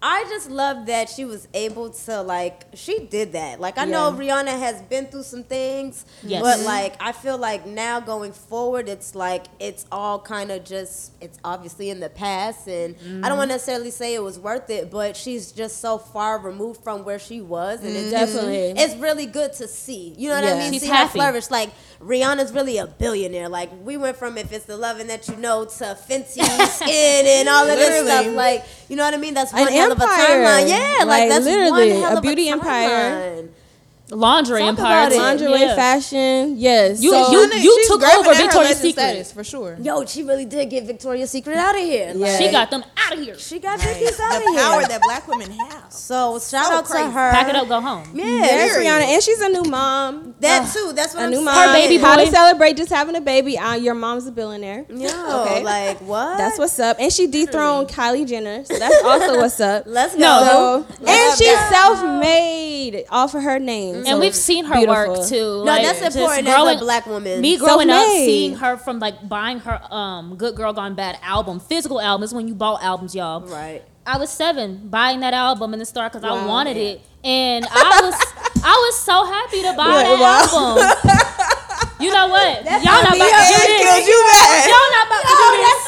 I 0.02 0.24
just 0.30 0.50
love 0.50 0.86
that 0.86 1.10
she 1.10 1.26
was 1.26 1.46
able 1.52 1.90
to 1.90 2.22
like 2.22 2.64
she 2.74 3.00
did 3.00 3.32
that. 3.32 3.60
Like 3.60 3.76
I 3.76 3.84
know 3.84 4.10
Rihanna 4.12 4.58
has 4.58 4.80
been 4.82 5.06
through 5.06 5.24
some 5.24 5.44
things, 5.44 6.06
Yes. 6.22 6.40
but 6.40 6.58
mm-hmm. 6.58 6.66
like 6.66 6.96
I 7.00 7.12
feel 7.12 7.36
like 7.36 7.66
now 7.66 8.00
going 8.00 8.32
forward, 8.32 8.88
it's 8.88 9.14
like 9.14 9.46
it's 9.58 9.84
all 9.92 10.18
kind 10.18 10.50
of 10.50 10.64
just 10.64 11.12
it's 11.20 11.38
obviously 11.44 11.90
in 11.90 12.00
the 12.00 12.08
past, 12.08 12.66
and 12.66 12.96
I 12.96 13.00
don't 13.00 13.10
mm-hmm. 13.10 13.36
want 13.36 13.50
to 13.50 13.54
necessarily 13.54 13.90
say 13.90 14.14
it 14.14 14.22
was 14.22 14.38
worth 14.38 14.70
it, 14.70 14.90
but 14.90 15.16
she's 15.18 15.52
just 15.52 15.80
so 15.82 15.98
far 15.98 16.38
removed 16.38 16.82
from 16.82 17.04
where 17.04 17.18
she 17.18 17.42
was, 17.42 17.80
and 17.84 17.94
it's 17.94 18.10
just- 18.10 18.36
mm-hmm. 18.36 18.46
Definitely. 18.46 18.82
it's 18.82 18.94
really 18.96 19.26
good 19.26 19.52
to 19.54 19.68
see. 19.68 20.14
You 20.16 20.30
know 20.30 20.36
what 20.36 20.44
I 20.44 20.58
mean? 20.58 20.72
She's 20.72 20.82
see 20.82 20.88
happy. 20.88 21.18
her 21.18 21.24
flourish. 21.24 21.50
Like 21.50 21.70
Rihanna's 22.00 22.52
really 22.52 22.78
a 22.78 22.86
billionaire. 22.86 23.48
Like 23.48 23.70
we 23.82 23.98
went 23.98 24.16
from 24.16 24.38
if 24.38 24.52
it's 24.52 24.64
the 24.64 24.76
loving 24.76 25.08
that 25.08 25.28
you 25.28 25.36
know 25.36 25.66
to 25.66 25.98
Fenty 26.08 26.42
skin 26.66 27.26
and 27.26 27.48
all 27.48 27.68
of 27.68 27.76
this 27.76 28.06
stuff. 28.06 28.26
Like 28.34 28.64
you 28.88 28.96
know 28.96 29.04
what 29.04 29.12
I 29.12 29.18
mean? 29.18 29.34
That's 29.34 29.52
one 29.52 29.89
hell 29.94 29.96
of 29.96 30.00
a 30.00 30.12
empire. 30.12 30.44
timeline. 30.44 30.68
Yeah, 30.68 30.94
like, 30.98 31.06
Like, 31.06 31.28
that's 31.28 31.44
literally, 31.44 32.02
a 32.02 32.20
beauty 32.20 32.48
empire. 32.48 33.48
Timeline. 34.10 34.20
Lingerie 34.20 34.60
Talk 34.60 34.68
empire. 34.70 35.06
about 35.06 35.12
it. 35.12 35.18
Lingerie, 35.18 35.60
Yeah. 35.60 35.74
fashion. 35.74 36.54
Yes. 36.58 37.00
You- 37.02 37.10
so, 37.12 37.30
you- 37.32 37.38
Rihanna, 37.48 37.62
you 37.62 37.84
took 37.88 38.02
over 38.02 38.34
Victoria's 38.34 38.54
legend 38.54 38.76
Secret. 38.78 38.92
status 38.92 39.32
for 39.32 39.44
sure. 39.44 39.76
Yo, 39.80 40.04
she 40.06 40.22
really 40.22 40.44
did 40.44 40.68
get 40.70 40.84
Victoria's 40.84 41.30
Secret 41.30 41.56
out 41.56 41.74
of 41.74 41.80
here. 41.80 42.12
Yeah. 42.14 42.38
She 42.38 42.48
got 42.48 42.70
them 42.70 42.84
out 43.06 43.12
of 43.18 43.24
here. 43.24 43.38
She 43.38 43.58
got 43.58 43.78
Right. 43.78 43.88
Vicky's 43.96 44.18
out 44.20 44.42
the 44.42 44.48
of 44.50 44.56
power 44.56 44.82
that 44.82 45.00
black 45.02 45.26
women 45.28 45.50
have. 45.52 45.84
so 45.90 46.38
shout 46.38 46.66
So 46.66 46.72
out 46.74 46.84
crazy. 46.84 47.04
to 47.04 47.10
her. 47.10 47.30
Pack 47.30 47.48
it 47.48 47.56
up, 47.56 47.68
go 47.68 47.80
home. 47.80 48.04
Yeah, 48.14 48.24
yes, 48.26 48.76
Rihanna, 48.76 49.02
and 49.14 49.22
she's 49.22 49.40
a 49.40 49.48
new 49.48 49.62
mom. 49.64 50.34
that 50.40 50.72
too. 50.72 50.92
That's 50.94 51.14
what 51.14 51.20
A 51.20 51.24
I'm 51.24 51.30
new 51.30 51.36
saying. 51.36 51.44
mom. 51.44 51.68
Her 51.68 51.72
baby 51.74 51.96
How 51.98 52.16
to 52.16 52.26
celebrate 52.26 52.76
just 52.76 52.90
having 52.90 53.14
a 53.16 53.20
baby? 53.20 53.58
Uh, 53.58 53.74
your 53.74 53.94
mom's 53.94 54.26
a 54.26 54.32
billionaire. 54.32 54.84
Yo, 54.88 55.08
Okay. 55.42 55.62
like 55.62 55.98
what? 56.00 56.38
That's 56.38 56.58
what's 56.58 56.78
up. 56.80 56.96
And 56.98 57.12
she 57.12 57.26
dethroned 57.26 57.88
Kylie 57.88 58.26
Jenner, 58.26 58.64
so 58.64 58.78
that's 58.78 59.02
also 59.04 59.36
what's 59.38 59.60
up. 59.60 59.84
Let's 59.86 60.14
go. 60.14 60.20
No. 60.20 60.84
So, 60.90 61.06
and 61.06 61.38
she's 61.38 61.58
self-made 61.70 63.04
off 63.10 63.34
of 63.34 63.42
her 63.42 63.58
name. 63.58 63.99
And 64.06 64.16
So 64.16 64.20
we've 64.20 64.34
seen 64.34 64.64
her 64.66 64.74
beautiful. 64.74 65.14
work 65.14 65.28
too. 65.28 65.58
No, 65.64 65.64
like, 65.64 65.82
that's 65.84 66.14
important 66.16 66.46
growing- 66.46 66.76
as 66.76 66.80
a 66.82 66.84
black 66.84 67.06
woman. 67.06 67.40
Me 67.40 67.56
growing 67.56 67.90
up, 67.90 67.96
Self-made. 68.02 68.24
seeing 68.26 68.54
her 68.56 68.76
from 68.76 68.98
like 68.98 69.28
buying 69.28 69.60
her 69.60 69.80
um 69.90 70.36
"Good 70.36 70.54
Girl 70.56 70.72
Gone 70.72 70.94
Bad" 70.94 71.18
album, 71.22 71.60
physical 71.60 72.00
album 72.00 72.24
is 72.24 72.32
when 72.34 72.48
you 72.48 72.54
bought 72.54 72.82
albums, 72.82 73.14
y'all. 73.14 73.40
right. 73.46 73.82
I 74.06 74.16
was 74.18 74.30
seven 74.30 74.88
buying 74.88 75.20
that 75.20 75.34
album 75.34 75.72
in 75.74 75.78
the 75.78 75.84
store 75.86 76.08
because 76.08 76.24
I 76.24 76.32
Wow. 76.32 76.48
wanted 76.48 76.76
it, 76.76 77.00
and 77.22 77.66
I 77.70 78.00
was 78.02 78.14
I 78.64 78.72
was 78.88 78.98
so 79.00 79.24
happy 79.24 79.62
to 79.62 79.72
buy 79.76 79.86
Wait, 79.88 80.02
that 80.04 80.18
wow. 80.20 80.40
album. 80.40 80.76
you 82.00 82.10
know 82.12 82.28
what? 82.28 82.64
y'all 82.64 83.04
not 83.04 83.12
about 83.12 83.16
to 83.16 83.40
up. 83.40 83.48
do 83.48 83.60
It 83.60 83.84
this. 83.84 84.08
you 84.08 84.18
bad. 84.24 84.68
Y'all 84.68 84.90
not 84.96 85.06
about 85.06 85.22
to 85.22 85.34
do 85.36 85.48
this. 85.60 85.79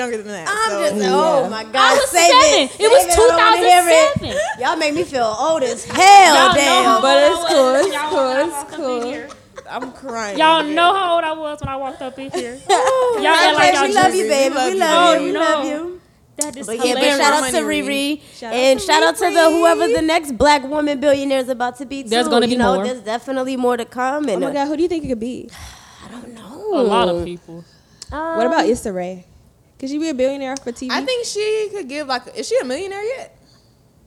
Younger 0.00 0.16
than 0.18 0.28
that. 0.28 0.46
I'm 0.48 0.70
so. 0.70 0.80
just 0.80 1.08
oh 1.12 1.48
my 1.50 1.64
god. 1.64 1.76
I 1.76 1.94
was 1.94 2.10
save 2.10 2.30
seven. 2.30 2.64
It, 2.64 2.80
It 2.80 2.90
was 2.90 3.02
Save 3.02 3.12
I 3.12 3.16
don't 3.16 3.36
wanna 3.36 3.56
hear 3.58 3.82
it. 3.86 4.12
2007. 4.20 4.60
Y'all 4.60 4.76
make 4.76 4.94
me 4.94 5.04
feel 5.04 5.24
old 5.38 5.62
as 5.62 5.84
hell. 5.84 6.34
Y'all 6.36 6.54
damn. 6.54 7.02
But 7.02 7.16
it's 7.28 7.42
cool, 7.52 7.74
it's 7.76 7.96
cool, 8.10 8.32
it's 8.44 8.62
cool. 8.76 9.36
I'm 9.68 9.92
crying. 9.92 10.38
Y'all 10.38 10.64
know 10.64 10.92
how 10.94 11.14
old 11.16 11.24
I 11.24 11.32
was 11.32 11.60
when 11.60 11.68
I 11.68 11.76
walked 11.76 12.02
up 12.02 12.18
in 12.18 12.30
here. 12.32 12.58
y'all 12.68 13.26
act 13.26 13.54
like 13.56 13.74
y'all 13.74 13.86
we 13.88 13.94
love 13.94 14.14
you, 14.14 14.26
baby. 14.26 14.54
We 14.54 14.74
love 14.80 14.98
Oh, 14.98 15.18
you. 15.20 15.24
We 15.26 15.32
love 15.38 15.64
you. 15.66 16.00
That 16.38 16.56
is 16.56 16.66
But 16.66 16.76
yeah, 16.76 16.94
but 16.94 17.02
hilarious. 17.02 17.18
shout 17.18 17.32
out 17.34 17.50
to 17.50 17.62
Money, 17.62 17.82
Riri, 17.82 18.20
Shout 18.34 18.52
out 18.52 18.58
and 18.58 18.80
to 18.80 18.86
shout 18.86 19.02
out 19.02 19.16
to 19.16 19.30
the 19.30 19.50
whoever 19.50 19.86
the 19.88 20.00
next 20.02 20.32
black 20.38 20.62
woman 20.64 20.98
billionaire 20.98 21.38
is 21.40 21.48
about 21.50 21.76
to 21.78 21.86
be. 21.86 22.02
Too. 22.02 22.08
There's 22.08 22.26
gonna 22.28 22.46
be 22.46 22.52
you 22.52 22.58
know, 22.58 22.76
more. 22.76 22.84
There's 22.86 23.00
definitely 23.02 23.56
more 23.58 23.76
to 23.76 23.84
come. 23.84 24.26
And 24.28 24.42
Oh 24.42 24.48
my 24.48 24.54
god, 24.54 24.66
who 24.68 24.76
do 24.76 24.82
you 24.82 24.88
think 24.88 25.04
it 25.04 25.08
could 25.08 25.20
be? 25.20 25.50
I 26.04 26.08
don't 26.10 26.34
know. 26.34 26.80
A 26.80 26.82
lot 26.82 27.08
of 27.08 27.24
people. 27.24 27.62
Um, 28.10 28.38
What 28.38 28.46
about 28.46 28.64
Issa 28.66 28.92
Rae? 28.92 29.26
Could 29.80 29.88
she 29.88 29.98
be 29.98 30.10
a 30.10 30.14
billionaire 30.14 30.56
for 30.56 30.70
TV? 30.72 30.88
I 30.90 31.00
think 31.04 31.24
she 31.26 31.68
could 31.72 31.88
give 31.88 32.06
like. 32.06 32.36
Is 32.36 32.46
she 32.46 32.56
a 32.60 32.64
millionaire 32.64 33.02
yet? 33.02 33.36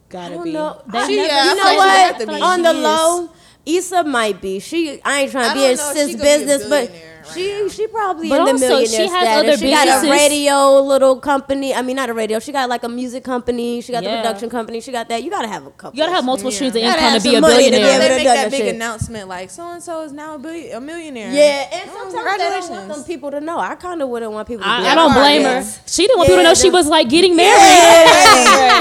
Gotta 0.09 0.35
don't 0.35 0.43
be. 0.45 0.53
know. 0.53 0.79
They 0.87 1.05
She- 1.07 1.15
never- 1.17 1.27
yeah, 1.27 1.43
you 1.49 1.55
know 1.55 1.63
feel 1.63 1.77
like 1.77 2.19
what? 2.27 2.41
On 2.43 2.61
the 2.61 2.69
is. 2.69 2.77
low, 2.77 3.29
Issa 3.65 4.03
might 4.03 4.39
be. 4.39 4.59
She. 4.59 5.01
I 5.03 5.21
ain't 5.21 5.31
trying 5.31 5.45
I 5.45 5.47
to 5.49 5.53
be 5.55 5.59
don't 5.61 5.71
in 5.71 5.77
know 5.77 5.93
sis 5.93 6.07
she 6.09 6.15
be 6.15 6.21
a 6.21 6.23
business, 6.23 6.61
but 6.69 6.87
billionaire 6.87 7.12
right 7.25 7.33
she 7.33 7.61
now. 7.63 7.67
she 7.69 7.87
probably 7.87 8.29
But 8.29 8.39
in 8.39 8.45
the 8.45 8.51
also, 8.53 8.67
millionaire 8.67 8.87
she 9.07 9.07
has 9.07 9.23
status. 9.23 9.43
other 9.49 9.57
she 9.57 9.71
got 9.71 10.05
a 10.05 10.09
radio 10.09 10.79
little 10.81 11.19
company. 11.19 11.73
I 11.73 11.81
mean, 11.81 11.95
not 11.95 12.09
a 12.09 12.13
radio. 12.13 12.39
She 12.39 12.51
got 12.51 12.69
like 12.69 12.83
a 12.83 12.89
music 12.89 13.23
company. 13.23 13.81
She 13.81 13.91
got 13.91 14.03
the 14.03 14.09
production 14.09 14.49
company. 14.49 14.81
She 14.81 14.91
got 14.91 15.09
that. 15.09 15.23
You 15.23 15.29
gotta 15.29 15.47
have 15.47 15.65
a 15.65 15.71
couple. 15.71 15.97
You 15.97 16.03
gotta 16.03 16.15
have 16.15 16.25
multiple 16.25 16.51
Yeah. 16.51 16.55
streams 16.55 16.75
of 16.75 16.81
Gotta 16.81 17.01
income 17.01 17.19
to 17.21 17.29
be 17.29 17.35
a 17.35 17.41
money 17.41 17.65
to 17.65 17.71
be 17.71 17.77
Yeah, 17.77 17.87
able 17.87 17.99
they 17.99 18.09
make 18.17 18.23
that 18.27 18.35
that 18.35 18.51
big 18.51 18.59
shit. 18.61 18.75
announcement 18.75 19.27
like 19.29 19.49
so 19.49 19.67
and 19.71 19.81
so 19.83 20.01
is 20.01 20.11
now 20.11 20.35
a, 20.35 20.39
billion, 20.39 20.77
a 20.77 20.81
millionaire. 20.81 21.31
Yeah, 21.31 21.67
and 21.71 21.89
Oh, 21.89 21.93
sometimes 21.93 22.13
they 22.13 22.19
don't 22.19 22.25
want 22.27 22.39
congratulations. 22.39 22.95
them 22.97 23.03
people 23.05 23.31
to 23.31 23.41
know. 23.41 23.57
I 23.59 23.75
kind 23.75 24.01
of 24.01 24.09
wouldn't 24.09 24.31
want 24.31 24.47
people 24.47 24.63
to. 24.63 24.69
be 24.69 24.85
I, 24.87 24.91
I 24.91 24.95
don't 24.95 25.11
"Oh, 25.11 25.19
blame 25.19 25.41
yes." 25.41 25.77
her. 25.77 25.83
She 25.87 26.03
didn't 26.07 26.17
want 26.17 26.27
people 26.29 26.43
to 26.43 26.49
know 26.49 26.53
she 26.55 26.69
was 26.69 26.87
like 26.87 27.09
getting 27.09 27.35
married. 27.35 28.09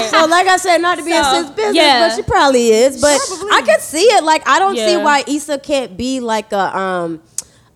So 0.12 0.26
like 0.26 0.46
I 0.46 0.56
said, 0.58 0.78
not 0.78 0.98
to 0.98 1.04
be 1.04 1.12
in 1.12 1.24
So, 1.24 1.42
sis 1.42 1.50
business, 1.50 1.76
yeah. 1.76 2.08
but 2.08 2.16
she 2.16 2.22
probably 2.22 2.70
is. 2.70 3.00
But 3.00 3.18
I 3.52 3.62
could 3.62 3.80
see 3.80 4.02
it. 4.02 4.24
Like 4.24 4.46
I 4.48 4.58
don't 4.58 4.76
see 4.76 4.96
why 4.96 5.24
Issa 5.26 5.58
can't 5.58 5.96
be 5.96 6.20
like 6.20 6.52
a 6.52 6.76
um. 6.76 7.22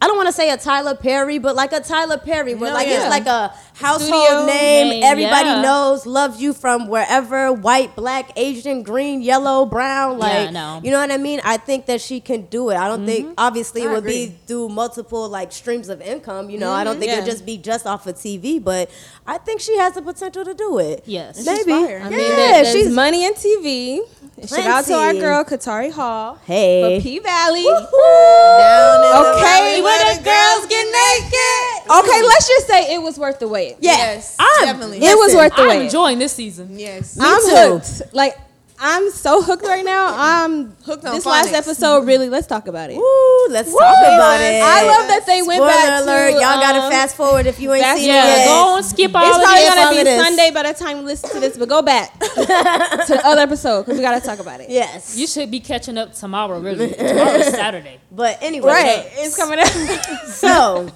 I 0.01 0.07
don't 0.07 0.17
want 0.17 0.29
to 0.29 0.33
say 0.33 0.51
a 0.51 0.57
Tyler 0.57 0.95
Perry, 0.95 1.39
but 1.39 1.57
like 1.57 1.73
a 1.73 1.81
Tyler 1.81 2.19
Perry, 2.19 2.55
where 2.55 2.71
No, 2.71 2.75
like 2.77 2.87
yeah. 2.87 3.01
it's 3.03 3.11
like 3.11 3.27
a 3.27 3.55
household 3.77 4.25
Studio 4.25 4.47
name. 4.47 4.89
name, 4.89 5.05
Everybody 5.05 5.49
yeah. 5.49 5.63
knows, 5.63 6.07
loves 6.07 6.41
you 6.41 6.53
from 6.53 6.89
wherever, 6.89 7.53
white, 7.53 7.95
black, 7.97 8.31
Asian, 8.37 8.83
green, 8.83 9.21
yellow, 9.21 9.67
brown. 9.67 10.19
Like 10.19 10.33
Yeah, 10.47 10.51
no. 10.51 10.81
you 10.83 10.91
know 10.91 10.99
what 11.01 11.11
I 11.11 11.17
mean. 11.19 11.41
I 11.45 11.57
think 11.57 11.87
that 11.87 12.01
she 12.01 12.21
can 12.21 12.43
do 12.47 12.71
it. 12.71 12.77
I 12.77 12.89
don't 12.89 13.05
think 13.05 13.25
mm-hmm. 13.27 13.35
obviously 13.39 13.83
it 13.83 13.89
would 13.89 13.99
agree. 13.99 14.27
be 14.29 14.35
through 14.47 14.69
multiple 14.71 15.29
like 15.29 15.53
streams 15.53 15.89
of 15.89 16.01
income. 16.01 16.49
You 16.51 16.59
know, 16.59 16.71
I 16.73 16.85
don't 16.85 16.95
mm-hmm. 16.95 17.01
think 17.01 17.11
Yeah. 17.13 17.19
it 17.19 17.21
would 17.23 17.31
just 17.31 17.45
be 17.45 17.59
just 17.59 17.87
off 17.87 18.07
of 18.07 18.15
TV, 18.17 18.63
but 18.63 18.89
I 19.27 19.39
think 19.39 19.61
she 19.61 19.77
has 19.79 19.95
the 19.95 20.03
potential 20.03 20.45
to 20.45 20.55
do 20.55 20.79
it. 20.79 21.03
Yes. 21.07 21.37
she's 21.39 21.47
Maybe. 21.47 21.71
fire. 21.71 21.99
I 21.99 22.05
yeah, 22.05 22.17
mean, 22.17 22.19
there- 22.19 22.63
there's 22.63 22.73
she's 22.73 22.91
money 22.91 23.25
in 23.27 23.35
TV. 23.35 24.01
Shout 24.47 24.67
out 24.67 24.85
to 24.85 24.95
our 24.95 25.15
girl 25.15 25.45
Katori 25.45 25.91
Hall 25.91 26.39
Hey. 26.45 26.99
for 26.99 27.03
P 27.03 27.19
Valley. 27.21 27.65
Down 27.65 29.01
in 29.03 29.17
Okay, 29.17 29.43
valley 29.43 29.83
where 29.83 29.97
where 29.97 30.17
the 30.17 30.23
girls 30.23 30.67
get 30.67 30.85
naked. 30.85 31.91
Okay, 31.91 32.23
let's 32.23 32.49
just 32.49 32.67
say 32.67 32.95
it 32.95 33.03
was 33.03 33.19
worth 33.19 33.39
the 33.39 33.49
wait. 33.49 33.66
Yeah. 33.81 33.97
Yes, 33.97 34.37
I'm- 34.39 34.65
definitely. 34.67 34.99
It 34.99 35.17
was 35.17 35.33
Listen, 35.35 35.39
worth 35.39 35.57
the 35.57 35.63
I'm 35.63 35.69
wait. 35.69 35.85
enjoying 35.85 36.19
this 36.19 36.33
season. 36.33 36.79
Yes, 36.79 37.19
I'm 37.21 37.41
too. 37.41 37.57
hooked. 37.79 38.15
Like 38.15 38.37
I'm 38.79 39.11
so 39.11 39.41
hooked 39.41 39.65
right 39.65 39.85
now. 39.87 40.15
I'm 40.15 40.73
Hooked 40.85 41.07
on 41.07 41.15
This 41.15 41.25
last 41.25 41.51
episode, 41.55 42.07
really. 42.07 42.29
Let's 42.29 42.47
talk 42.47 42.69
about 42.69 42.91
it. 42.91 42.99
Ooh, 42.99 43.47
let's 43.51 43.71
Woo! 43.73 43.79
talk 43.79 43.97
about 44.05 44.39
it. 44.43 44.61
I 44.63 44.87
love 44.87 45.09
that 45.09 45.25
they 45.25 45.41
went 45.41 45.63
Spoiler 45.63 45.71
back 45.71 46.03
alert! 46.03 46.27
to. 46.33 46.33
Y'all 46.35 46.61
gotta 46.61 46.83
um, 46.83 46.91
fast 46.93 47.17
forward 47.17 47.47
if 47.47 47.59
you 47.59 47.73
ain't 47.73 47.83
fast- 47.83 48.01
seen 48.01 48.09
Yeah, 48.09 48.25
it 48.27 48.39
yet. 48.41 48.47
go 48.49 48.53
on, 48.77 48.83
skip 48.83 49.15
all 49.15 49.27
It's 49.27 49.37
of 49.39 49.43
probably 49.45 49.61
this. 49.63 49.71
all 49.71 49.77
gonna 49.77 49.97
be 49.97 50.03
this. 50.05 50.23
Sunday 50.23 50.51
by 50.53 50.63
the 50.71 50.75
time 50.79 50.97
you 50.99 51.03
listen 51.05 51.31
to 51.31 51.41
this, 51.41 51.57
but 51.57 51.71
go 51.71 51.81
back 51.81 52.19
to 52.21 52.27
the 52.37 53.21
other 53.25 53.41
episode 53.41 53.85
because 53.85 53.97
we 53.97 54.03
gotta 54.05 54.21
talk 54.25 54.41
about 54.41 54.61
it. 54.61 54.69
Yes. 54.69 55.17
You 55.17 55.27
should 55.27 55.51
be 55.51 55.61
catching 55.61 55.97
up 55.97 56.13
tomorrow, 56.13 56.61
really. 56.61 56.93
Tomorrow's 56.93 57.47
Saturday. 57.53 57.99
but 58.13 58.37
anyway, 58.43 58.69
Right, 58.73 59.07
it's 59.15 59.37
coming 59.39 59.59
up. 59.59 59.69
So 60.27 60.93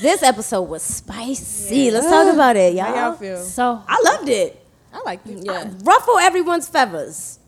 this 0.00 0.22
episode 0.22 0.62
was 0.62 0.82
spicy. 0.82 1.90
Let's 1.90 2.06
talk 2.06 2.32
about 2.32 2.56
it, 2.56 2.74
y'all. 2.74 2.84
How 2.84 2.94
y'all 2.94 3.14
feel? 3.14 3.36
So 3.42 3.82
I 3.86 4.00
loved 4.04 4.28
it. 4.28 4.64
I 4.92 5.02
like 5.04 5.20
it. 5.26 5.44
yeah. 5.44 5.70
Ruffle 5.84 6.18
everyone's 6.18 6.68
feathers. 6.68 7.38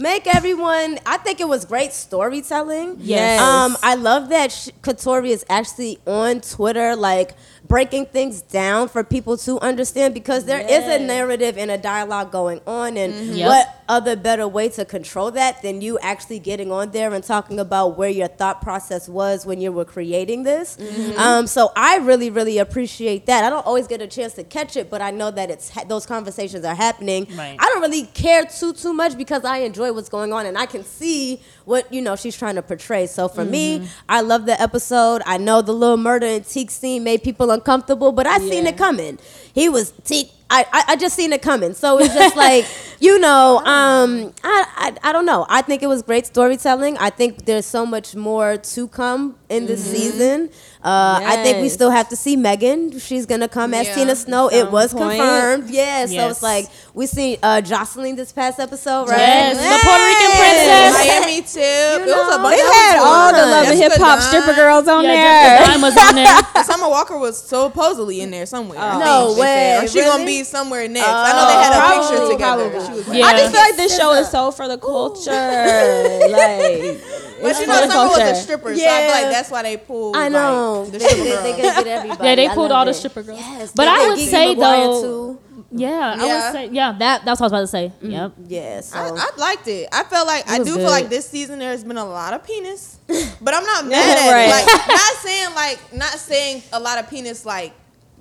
Make 0.00 0.26
everyone. 0.26 0.98
I 1.04 1.18
think 1.18 1.40
it 1.40 1.48
was 1.48 1.64
great 1.66 1.92
storytelling. 1.92 2.96
Yes. 3.00 3.40
Um, 3.40 3.76
I 3.82 3.94
love 3.96 4.30
that 4.30 4.50
sh- 4.50 4.70
Katori 4.80 5.28
is 5.30 5.44
actually 5.50 5.98
on 6.06 6.40
Twitter, 6.40 6.96
like 6.96 7.34
breaking 7.72 8.04
things 8.04 8.42
down 8.42 8.86
for 8.86 9.02
people 9.02 9.34
to 9.34 9.58
understand 9.60 10.12
because 10.12 10.44
there 10.44 10.60
is 10.60 10.84
a 10.84 10.98
narrative 11.02 11.56
and 11.56 11.70
a 11.70 11.78
dialogue 11.78 12.30
going 12.30 12.60
on, 12.66 12.98
and 12.98 13.14
Yep. 13.34 13.48
what 13.48 13.66
other 13.88 14.14
better 14.14 14.46
way 14.46 14.68
to 14.68 14.84
control 14.84 15.30
that 15.30 15.62
than 15.62 15.80
you 15.80 15.98
actually 16.00 16.38
getting 16.38 16.70
on 16.70 16.90
there 16.90 17.14
and 17.14 17.24
talking 17.24 17.58
about 17.58 17.96
where 17.96 18.10
your 18.10 18.28
thought 18.28 18.60
process 18.60 19.08
was 19.08 19.46
when 19.46 19.58
you 19.58 19.72
were 19.72 19.86
creating 19.86 20.42
this. 20.42 20.76
Um, 21.16 21.46
so 21.46 21.72
I 21.74 21.96
really, 21.96 22.28
really 22.28 22.58
appreciate 22.58 23.24
that. 23.26 23.42
I 23.42 23.48
don't 23.48 23.64
always 23.64 23.86
get 23.86 24.02
a 24.02 24.06
chance 24.06 24.34
to 24.34 24.44
catch 24.44 24.76
it, 24.76 24.90
but 24.90 25.00
I 25.00 25.10
know 25.10 25.30
that 25.30 25.50
it's 25.50 25.70
ha- 25.70 25.84
those 25.88 26.04
conversations 26.04 26.66
are 26.66 26.74
happening. 26.74 27.26
Right. 27.34 27.56
I 27.58 27.68
don't 27.70 27.80
really 27.80 28.04
care 28.04 28.44
too 28.44 28.74
too 28.74 28.92
much 28.92 29.16
because 29.16 29.46
I 29.46 29.58
enjoy 29.58 29.94
what's 29.94 30.10
going 30.10 30.30
on 30.34 30.44
and 30.44 30.58
I 30.58 30.66
can 30.66 30.84
see 30.84 31.40
what 31.64 31.92
you 31.92 32.02
know 32.02 32.16
she's 32.16 32.36
trying 32.36 32.56
to 32.56 32.62
portray. 32.62 33.06
So 33.06 33.28
for 33.28 33.44
me, 33.44 33.88
I 34.08 34.20
love 34.20 34.46
the 34.46 34.60
episode. 34.60 35.22
I 35.26 35.38
know 35.38 35.62
the 35.62 35.72
little 35.72 35.96
murder 35.96 36.26
and 36.26 36.44
Teak 36.46 36.70
scene 36.70 37.04
made 37.04 37.22
people 37.22 37.50
uncomfortable, 37.50 38.12
but 38.12 38.26
I 38.26 38.38
seen 38.38 38.66
it 38.66 38.76
coming. 38.76 39.18
He 39.54 39.68
was 39.68 39.92
Teak. 40.04 40.30
I, 40.50 40.66
I, 40.70 40.84
I 40.88 40.96
just 40.96 41.16
seen 41.16 41.32
it 41.32 41.40
coming. 41.40 41.72
So 41.72 41.98
it's 41.98 42.12
just 42.14 42.36
like, 42.46 42.66
you 43.00 43.18
know, 43.18 43.58
um, 43.64 44.32
I, 44.44 44.92
I 45.02 45.10
I 45.10 45.12
don't 45.12 45.24
know. 45.24 45.46
I 45.48 45.62
think 45.62 45.82
it 45.82 45.86
was 45.86 46.02
great 46.02 46.26
storytelling. 46.26 46.98
I 46.98 47.10
think 47.10 47.46
there's 47.46 47.66
so 47.66 47.86
much 47.86 48.14
more 48.14 48.58
to 48.58 48.88
come 48.88 49.36
in 49.48 49.66
this 49.66 49.82
season. 49.84 50.50
Uh, 50.84 51.20
I 51.22 51.36
think 51.44 51.62
we 51.62 51.68
still 51.68 51.90
have 51.90 52.08
to 52.08 52.16
see 52.16 52.34
Megan. 52.34 52.98
She's 52.98 53.24
gonna 53.24 53.46
come 53.48 53.72
as 53.72 53.86
Yeah. 53.86 53.94
Tina 53.94 54.16
Snow. 54.16 54.48
It 54.48 54.70
was 54.72 54.92
point. 54.92 55.16
confirmed. 55.16 55.70
Yeah. 55.70 56.06
So 56.06 56.28
it's 56.28 56.42
like 56.42 56.66
we 56.92 57.06
seen 57.06 57.38
uh, 57.42 57.60
Joseline 57.64 58.16
this 58.16 58.32
past 58.32 58.58
episode, 58.58 59.08
right? 59.08 59.16
Yes, 59.18 59.56
the 59.62 59.78
Puerto 59.86 60.02
Rican 60.02 60.30
princess. 60.42 60.92
Miami 60.98 61.42
too. 61.42 62.02
You 62.02 62.12
it 62.12 62.16
was 62.26 62.34
a 62.34 62.38
bunch 62.42 62.56
They 62.56 62.62
of 62.66 62.72
had 62.74 62.98
all 62.98 63.30
the 63.32 63.46
love 63.46 63.66
and 63.68 63.78
hip 63.78 63.92
hop 63.94 64.18
stripper 64.20 64.54
girls 64.54 64.88
on 64.88 65.04
yeah, 65.04 65.12
there. 65.12 65.66
Jessica 65.66 65.82
was 65.82 65.96
on 65.96 66.14
there. 66.16 66.64
Summer 66.64 66.88
Walker 66.88 67.16
was 67.18 67.38
supposedly 67.40 68.20
in 68.20 68.32
there 68.32 68.46
somewhere. 68.46 68.78
I 68.80 68.90
think 68.92 69.04
No 69.04 69.34
they 69.34 69.40
way, 69.40 69.46
said. 69.46 69.84
Or 69.84 69.88
she 69.88 70.00
gonna 70.00 70.24
be 70.26 70.42
somewhere 70.42 70.88
next. 70.88 71.06
I 71.06 71.30
know 71.32 71.46
they 71.46 71.62
had 71.62 71.72
a 71.72 71.76
Probably, 71.78 72.18
picture 72.18 72.32
together. 72.32 72.70
probably. 72.70 72.86
She 73.04 73.08
was 73.10 73.16
Yeah. 73.18 73.26
I 73.26 73.32
just 73.38 73.52
feel 73.52 73.60
like 73.62 73.76
this 73.76 73.96
show 73.96 74.12
is 74.14 74.28
so 74.30 74.50
for 74.50 74.66
the 74.66 74.78
culture. 74.78 75.30
like, 75.30 77.00
But 77.42 77.50
it's 77.50 77.60
you 77.60 77.66
for 77.66 77.72
know, 77.72 77.80
the 77.86 77.92
Summer 77.92 78.08
was 78.08 78.16
a 78.16 78.20
culture. 78.22 78.34
stripper, 78.40 78.68
so 78.68 78.72
I 78.72 78.74
feel 78.76 78.84
Yeah. 78.84 79.10
like 79.12 79.32
that's 79.34 79.50
why 79.50 79.62
they 79.62 79.76
pulled. 79.76 80.16
I 80.16 80.28
know. 80.28 80.82
Like, 80.82 80.92
the 80.92 81.00
stripper 81.00 81.24
they, 81.24 81.30
girl. 81.30 81.42
they 81.42 81.50
gonna 81.52 81.62
get 81.62 81.86
everybody. 81.98 82.28
Yeah, 82.28 82.34
they 82.36 82.46
I 82.48 82.54
pulled 82.54 82.70
love 82.70 82.78
all 82.78 82.84
the 82.86 82.94
stripper 82.94 83.22
girls. 83.22 83.38
Yes, 83.40 83.72
But 83.74 83.88
I 83.88 84.08
would 84.08 84.18
Gigi 84.18 84.30
say, 84.30 84.48
Maguire, 84.54 84.86
though- 84.86 85.02
too. 85.02 85.38
Yeah, 85.74 85.88
I 86.18 86.26
Yeah. 86.26 86.34
would 86.34 86.52
say, 86.52 86.68
yeah, 86.70 86.92
that 86.98 87.24
that's 87.24 87.40
what 87.40 87.50
I 87.50 87.60
was 87.60 87.70
about 87.72 87.88
to 87.88 87.92
say. 87.92 87.92
Mm-hmm. 88.06 88.10
Yep. 88.10 88.32
Yeah. 88.48 88.80
So 88.82 88.98
I, 88.98 89.08
I 89.08 89.28
liked 89.38 89.66
it. 89.68 89.88
I 89.90 90.02
felt 90.04 90.26
like 90.26 90.46
I 90.50 90.58
do 90.58 90.64
good. 90.64 90.76
feel 90.80 90.90
like 90.90 91.08
this 91.08 91.26
season 91.28 91.58
there's 91.60 91.82
been 91.82 91.96
a 91.96 92.04
lot 92.04 92.34
of 92.34 92.44
penis, 92.44 92.98
but 93.40 93.54
I'm 93.54 93.64
not 93.64 93.86
mad 93.86 94.18
at 94.18 94.30
Right. 94.30 94.48
it. 94.48 94.50
Like 94.50 94.88
not 94.88 95.14
saying 95.22 95.54
like 95.54 95.78
not 95.94 96.10
saying 96.18 96.62
a 96.74 96.78
lot 96.78 96.98
of 96.98 97.08
penis 97.08 97.46
like 97.46 97.72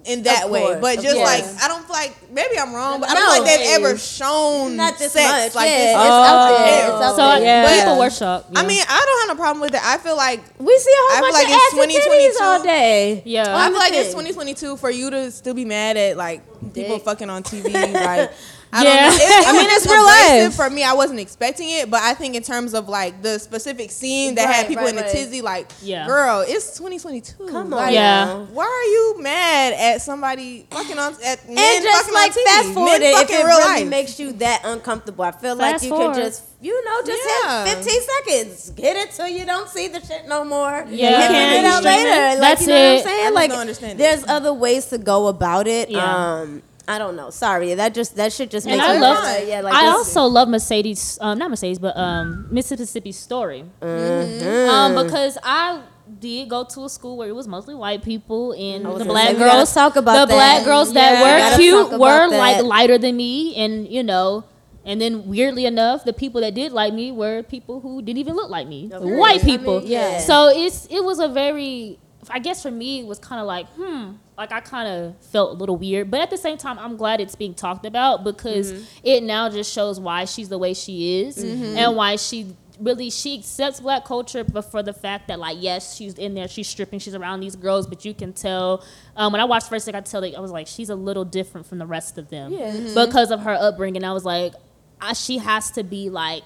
in 0.06 0.24
that 0.24 0.46
Of 0.46 0.52
way, 0.52 0.78
but 0.82 1.00
just 1.00 1.16
course. 1.16 1.26
like 1.30 1.44
I 1.64 1.68
don't 1.68 1.84
feel 1.86 1.94
like 1.94 2.16
maybe 2.32 2.58
I'm 2.58 2.74
wrong, 2.74 3.00
but 3.00 3.10
I 3.10 3.14
don't 3.14 3.24
No. 3.24 3.34
feel 3.34 3.44
like 3.44 3.60
they've 3.60 3.70
ever 3.84 3.98
shown 3.98 4.76
not 4.76 4.98
this 4.98 5.12
sex 5.14 5.28
much. 5.28 5.56
like 5.56 5.70
yeah, 5.70 5.78
this. 5.78 5.90
it's 5.90 5.98
Oh. 6.00 6.24
out 6.24 6.58
there. 6.58 6.84
It's 6.86 7.06
out 7.06 7.16
So 7.16 7.22
I, 7.24 7.40
there. 7.40 7.64
Yeah. 7.66 7.80
people 7.84 8.00
were 8.00 8.10
shocked. 8.10 8.48
I 8.56 8.66
mean, 8.66 8.82
I 8.88 9.06
don't 9.06 9.28
have 9.30 9.38
a 9.38 9.40
problem 9.40 9.62
with 9.62 9.74
it. 9.76 9.82
I 9.84 9.98
feel 9.98 10.16
like 10.18 10.42
We 10.58 10.78
see 10.78 10.90
a 10.90 10.94
I 10.94 11.00
whole 11.00 11.12
feel 11.12 11.22
bunch 11.22 11.34
like 11.34 11.46
of 11.46 11.52
it's 11.52 11.74
ass 11.74 11.80
and 11.80 11.92
titties 11.92 12.38
2022. 12.38 12.44
all 12.44 12.64
day. 12.64 13.22
Yeah. 13.26 13.42
I 13.44 13.52
On 13.54 13.62
feel 13.66 13.74
the 13.74 13.80
like 13.80 13.94
it's 13.94 14.10
2022 14.10 14.78
for 14.78 14.90
you 14.90 15.10
to 15.12 15.32
still 15.32 15.54
be 15.54 15.66
mad 15.66 15.98
at 15.98 16.18
like 16.18 16.42
people 16.74 16.96
Dick. 16.98 17.06
fucking 17.06 17.30
on 17.30 17.44
TV. 17.44 17.72
Like, 17.94 18.32
I 18.74 18.84
Yeah. 18.84 19.10
don't 19.10 19.18
know. 19.18 19.26
It, 19.26 19.48
I 19.48 19.52
mean, 19.54 19.68
it's 19.70 19.86
real 19.86 20.02
abrasive 20.02 20.44
life. 20.48 20.54
For 20.56 20.70
me, 20.74 20.84
I 20.84 20.94
wasn't 20.94 21.20
expecting 21.20 21.70
it, 21.70 21.90
but 21.90 22.02
I 22.02 22.14
think 22.14 22.36
in 22.36 22.44
terms 22.44 22.74
of 22.74 22.88
like 22.88 23.22
the 23.22 23.38
specific 23.40 23.92
scene 23.92 24.36
that 24.36 24.46
Right, 24.46 24.56
had 24.56 24.68
people 24.68 24.84
right, 24.86 24.94
in 24.94 25.00
a 25.00 25.02
right. 25.04 25.12
tizzy, 25.12 25.42
like, 25.42 25.70
Yeah. 25.82 26.08
girl, 26.08 26.44
it's 26.48 26.78
2022. 26.78 27.48
Come 27.48 27.66
on. 27.74 27.80
Like, 27.82 27.94
Yeah. 27.94 28.38
Why 28.54 28.64
are 28.64 28.90
you 28.92 29.22
mad 29.22 29.74
at 29.74 30.02
somebody 30.02 30.68
fucking 30.72 30.98
on 30.98 31.16
at 31.26 31.48
men 31.50 31.58
And 31.58 31.84
just 31.84 31.98
fucking 32.00 32.14
like 32.14 32.32
on 32.32 32.38
TV? 32.38 32.44
fast 32.46 32.74
forward 32.74 32.92
men 32.92 33.02
it 33.02 33.06
if 33.08 33.18
fucking 33.20 33.36
it 33.36 33.40
real 33.46 33.58
really 33.58 33.82
life. 33.82 33.88
makes 33.88 34.20
you 34.20 34.32
that 34.34 34.62
uncomfortable. 34.64 35.26
I 35.26 35.32
feel 35.32 35.58
Fast 35.58 35.74
like 35.74 35.84
you 35.84 35.90
forward. 35.90 36.14
can 36.14 36.24
just 36.24 36.44
you 36.62 36.86
know 36.86 37.02
just 37.06 37.22
Yeah. 37.44 37.66
hit 37.66 37.78
15 37.80 38.02
seconds, 38.02 38.70
get 38.76 38.96
it 38.96 39.12
till 39.12 39.28
you 39.28 39.46
don't 39.46 39.68
see 39.68 39.88
the 39.88 40.00
shit 40.00 40.28
no 40.28 40.44
more. 40.46 40.86
Yeah. 40.88 41.10
you 41.10 41.16
You 41.16 41.28
can 41.28 41.32
can. 41.32 41.66
it 41.66 41.68
out 41.68 41.84
later. 41.84 42.10
Like 42.10 42.40
That's 42.40 42.62
you 42.62 42.68
know 42.68 42.74
what 42.76 42.86
I'm 42.92 42.98
it. 43.00 43.04
saying? 43.04 43.26
I 43.26 43.30
like 43.32 43.50
don't 43.52 43.60
understand 43.60 43.92
it. 43.94 43.98
there's 43.98 44.24
other 44.30 44.54
ways 44.54 44.86
to 44.88 44.98
go 44.98 45.28
about 45.28 45.68
it. 45.68 45.90
Yeah. 45.90 46.04
Um, 46.42 46.62
I 46.92 46.98
don't 46.98 47.16
know. 47.16 47.30
Sorry, 47.30 47.74
that 47.76 47.94
just 47.94 48.16
that 48.18 48.32
shit 48.34 48.50
just 48.52 48.66
and 48.68 48.76
makes 48.78 48.88
I 48.90 48.96
me 48.96 49.00
love. 49.02 49.18
upset. 49.18 49.48
yeah. 49.48 49.62
Like 49.62 49.74
I 49.74 49.88
also 49.88 50.24
love 50.26 50.48
Mercedes, 50.50 51.18
um, 51.22 51.38
not 51.38 51.50
Mercedes, 51.50 51.80
but 51.80 51.96
um, 51.98 52.48
Mississippi 52.52 53.12
Story, 53.12 53.64
Mm-hmm. 53.82 54.70
um, 54.70 55.06
because 55.06 55.38
I 55.44 55.82
did 56.20 56.50
go 56.50 56.64
to 56.66 56.86
a 56.86 56.90
school 56.90 57.16
where 57.18 57.30
it 57.30 57.36
was 57.36 57.48
mostly 57.48 57.74
white 57.74 58.04
people 58.04 58.52
and 58.54 58.84
the 58.86 59.06
black 59.06 59.28
say, 59.30 59.34
we 59.34 59.40
gotta 59.40 59.58
girls. 59.60 59.74
talk 59.74 59.96
about 59.96 60.14
the 60.20 60.26
that. 60.28 60.36
black 60.36 60.66
girls 60.66 60.94
Yeah. 60.94 61.14
that 61.14 61.52
were 61.52 61.58
cute 61.58 61.92
were 62.00 62.30
that. 62.30 62.38
like 62.38 62.64
lighter 62.64 62.98
than 62.98 63.16
me, 63.18 63.56
and 63.56 63.88
you 63.88 64.04
know. 64.04 64.44
And 64.84 65.00
then 65.00 65.28
weirdly 65.28 65.68
enough, 65.68 66.04
the 66.06 66.12
people 66.12 66.42
that 66.42 66.56
did 66.56 66.72
like 66.72 66.92
me 66.92 67.12
were 67.12 67.44
people 67.44 67.82
who 67.82 68.02
didn't 68.02 68.18
even 68.18 68.36
look 68.36 68.50
like 68.50 68.68
me, 68.68 68.90
white 68.90 69.42
people. 69.44 69.78
I 69.78 69.82
mean, 69.82 69.92
yeah. 69.92 70.20
So 70.20 70.48
it's 70.50 70.88
it 70.90 71.04
was 71.04 71.20
a 71.20 71.28
very, 71.30 72.00
I 72.32 72.40
guess 72.40 72.62
for 72.64 72.72
me, 72.72 73.02
it 73.02 73.06
was 73.06 73.20
kind 73.20 73.40
of 73.42 73.48
like, 73.48 73.68
hmm, 73.76 74.14
like 74.38 74.52
I 74.52 74.60
kind 74.62 74.88
of 74.88 75.16
felt 75.28 75.52
a 75.52 75.54
little 75.54 75.76
weird. 75.78 76.10
But 76.10 76.22
at 76.22 76.30
the 76.30 76.38
same 76.38 76.58
time, 76.58 76.80
I'm 76.80 76.98
glad 76.98 77.20
it's 77.22 77.36
being 77.36 77.54
talked 77.54 77.86
about 77.86 78.24
because 78.24 78.72
Mm-hmm. 78.74 78.84
it 79.04 79.24
now 79.24 79.50
just 79.50 79.72
shows 79.74 80.00
why 80.00 80.26
she's 80.26 80.50
the 80.50 80.58
way 80.58 80.74
she 80.74 81.22
is 81.22 81.38
and 81.38 81.96
why 81.96 82.16
she 82.16 82.56
really 82.80 83.12
she 83.12 83.38
accepts 83.38 83.80
black 83.80 84.04
culture 84.06 84.44
but 84.44 84.64
for 84.64 84.82
the 84.82 84.94
fact 84.94 85.28
that 85.28 85.38
like 85.38 85.56
yes 85.60 85.96
she's 85.96 86.16
in 86.16 86.34
there 86.34 86.48
she's 86.48 86.68
stripping 86.68 86.98
she's 86.98 87.14
around 87.14 87.40
these 87.40 87.56
girls 87.56 87.86
but 87.86 88.04
you 88.04 88.12
can 88.12 88.34
tell 88.34 88.84
um, 89.16 89.32
when 89.32 89.40
i 89.40 89.46
watched 89.46 89.70
first 89.70 89.86
thing 89.86 89.94
i 89.94 90.02
tell 90.02 90.20
that 90.20 90.34
i 90.36 90.40
was 90.40 90.50
like 90.50 90.66
she's 90.66 90.90
a 90.90 90.96
little 90.96 91.24
different 91.24 91.68
from 91.68 91.78
the 91.78 91.86
rest 91.86 92.18
of 92.18 92.30
them 92.32 92.52
Yeah. 92.52 92.72
because 92.96 93.30
of 93.30 93.42
her 93.42 93.54
upbringing 93.54 94.04
i 94.04 94.12
was 94.12 94.26
like 94.26 94.54
I, 95.00 95.14
she 95.14 95.38
has 95.38 95.70
to 95.72 95.84
be 95.84 96.10
like 96.10 96.42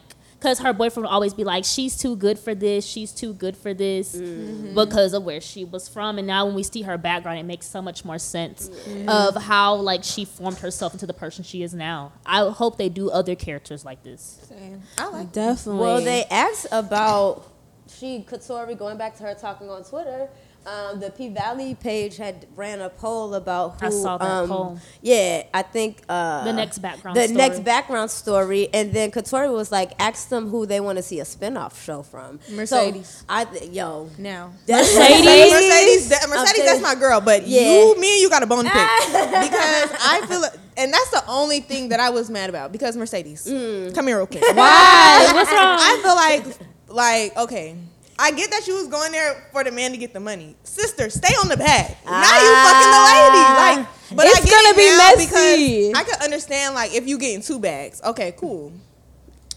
because 0.46 0.60
her 0.60 0.74
boyfriend 0.74 1.06
would 1.06 1.12
always 1.12 1.34
be 1.34 1.44
like 1.44 1.66
she's 1.66 1.98
too 1.98 2.16
good 2.16 2.38
for 2.38 2.54
this 2.54 2.86
she's 2.86 3.12
too 3.12 3.34
good 3.34 3.58
for 3.58 3.74
this 3.74 4.16
mm-hmm. 4.16 4.76
because 4.76 5.14
of 5.14 5.24
where 5.24 5.42
she 5.42 5.66
was 5.66 5.90
from 5.90 6.20
and 6.20 6.28
now 6.28 6.46
when 6.46 6.54
we 6.54 6.62
see 6.62 6.84
her 6.84 6.98
background 6.98 7.40
it 7.40 7.44
makes 7.44 7.66
so 7.66 7.82
much 7.82 8.06
more 8.06 8.20
sense 8.20 8.70
mm-hmm. 8.70 9.10
of 9.10 9.36
how 9.36 9.76
like 9.76 10.04
she 10.04 10.24
formed 10.24 10.60
herself 10.60 10.94
into 10.94 11.08
the 11.08 11.14
person 11.14 11.44
she 11.44 11.64
is 11.64 11.74
now 11.74 12.12
i 12.26 12.48
hope 12.48 12.78
they 12.78 12.90
do 12.90 13.10
other 13.10 13.34
characters 13.36 13.84
like 13.84 14.04
this 14.04 14.40
Same. 14.48 14.82
I 14.98 15.08
like 15.10 15.32
Definitely. 15.32 15.82
Well, 15.82 16.02
they 16.02 16.24
asked 16.26 16.68
about 16.72 17.52
she 17.90 18.26
Katori 18.28 18.78
going 18.78 18.98
back 18.98 19.16
to 19.18 19.24
her 19.24 19.36
talking 19.36 19.70
on 19.70 19.84
Twitter. 19.84 20.30
Um, 20.66 21.00
the 21.00 21.12
P 21.12 21.30
Valley 21.30 21.76
page 21.76 22.18
had 22.18 22.48
ran 22.56 22.82
a 22.82 22.90
poll 22.90 23.36
about 23.36 23.80
who. 23.80 23.86
I 23.88 23.90
saw 23.92 24.18
that 24.18 24.26
um, 24.28 24.48
poll. 24.50 24.80
Yeah, 25.02 25.44
I 25.54 25.62
think 25.62 26.02
uh, 26.10 26.44
The 26.44 26.54
next 26.54 26.80
background 26.80 27.16
The 27.18 27.26
story. 27.28 27.38
next 27.38 27.60
background 27.64 28.10
story, 28.10 28.70
and 28.74 28.92
then 28.92 29.12
Katori 29.12 29.52
was 29.54 29.72
like, 29.72 29.92
asked 30.00 30.32
them 30.32 30.50
who 30.50 30.66
they 30.66 30.80
want 30.80 30.98
to 30.98 31.04
see 31.04 31.20
a 31.20 31.24
spinoff 31.24 31.80
show 31.84 32.02
from. 32.02 32.40
Mercedes. 32.52 33.08
So, 33.20 33.26
I 33.30 33.46
th- 33.46 33.70
yo. 33.72 34.10
now. 34.18 34.54
That's 34.66 34.96
Mercedes? 34.98 35.52
Mercedes, 35.54 36.10
that, 36.10 36.28
Mercedes, 36.30 36.52
Okay. 36.60 36.66
that's 36.66 36.82
my 36.82 36.96
girl. 36.96 37.22
But 37.22 37.48
Yeah. 37.48 37.62
you, 37.62 38.00
me, 38.00 38.14
and 38.14 38.22
you 38.22 38.30
got 38.30 38.42
a 38.42 38.48
bone 38.48 38.64
to 38.66 38.72
pick 38.72 38.88
because 39.08 39.92
I 40.02 40.26
feel, 40.28 40.42
Like, 40.42 40.54
and 40.78 40.92
that's 40.92 41.12
the 41.12 41.24
only 41.28 41.60
thing 41.60 41.90
that 41.90 42.00
I 42.00 42.10
was 42.10 42.30
mad 42.30 42.50
about 42.50 42.72
because 42.72 42.98
Mercedes, 42.98 43.44
come 43.94 44.08
here, 44.08 44.22
okay? 44.22 44.42
why 44.54 45.30
what's 45.34 45.52
wrong 45.52 45.78
I 45.80 46.00
feel 46.02 46.16
like, 46.16 46.58
like, 46.88 47.38
okay. 47.38 47.76
I 48.18 48.32
get 48.32 48.50
that 48.52 48.66
you 48.68 48.76
was 48.76 48.88
going 48.88 49.12
there 49.12 49.48
for 49.52 49.64
the 49.64 49.72
man 49.72 49.92
to 49.92 49.98
get 49.98 50.14
the 50.14 50.20
money. 50.22 50.56
Sister, 50.64 51.10
stay 51.10 51.34
on 51.36 51.50
the 51.50 51.58
bag. 51.58 51.98
now 52.06 52.22
you 52.22 52.56
fucking 52.64 52.92
the 52.92 53.04
lady. 53.04 53.44
Ah, 53.44 53.76
like, 53.78 53.88
but 54.18 54.26
It's 54.28 54.40
I 54.40 54.44
get 54.46 54.52
gonna 54.52 54.70
it 54.70 54.78
be 54.78 54.98
messy. 54.98 55.92
because 55.92 56.00
I 56.00 56.04
could 56.10 56.24
understand 56.24 56.76
like 56.76 56.94
if 56.94 57.08
you 57.08 57.18
getting 57.18 57.42
two 57.42 57.60
bags. 57.60 58.02
Okay, 58.04 58.34
cool. 58.38 58.72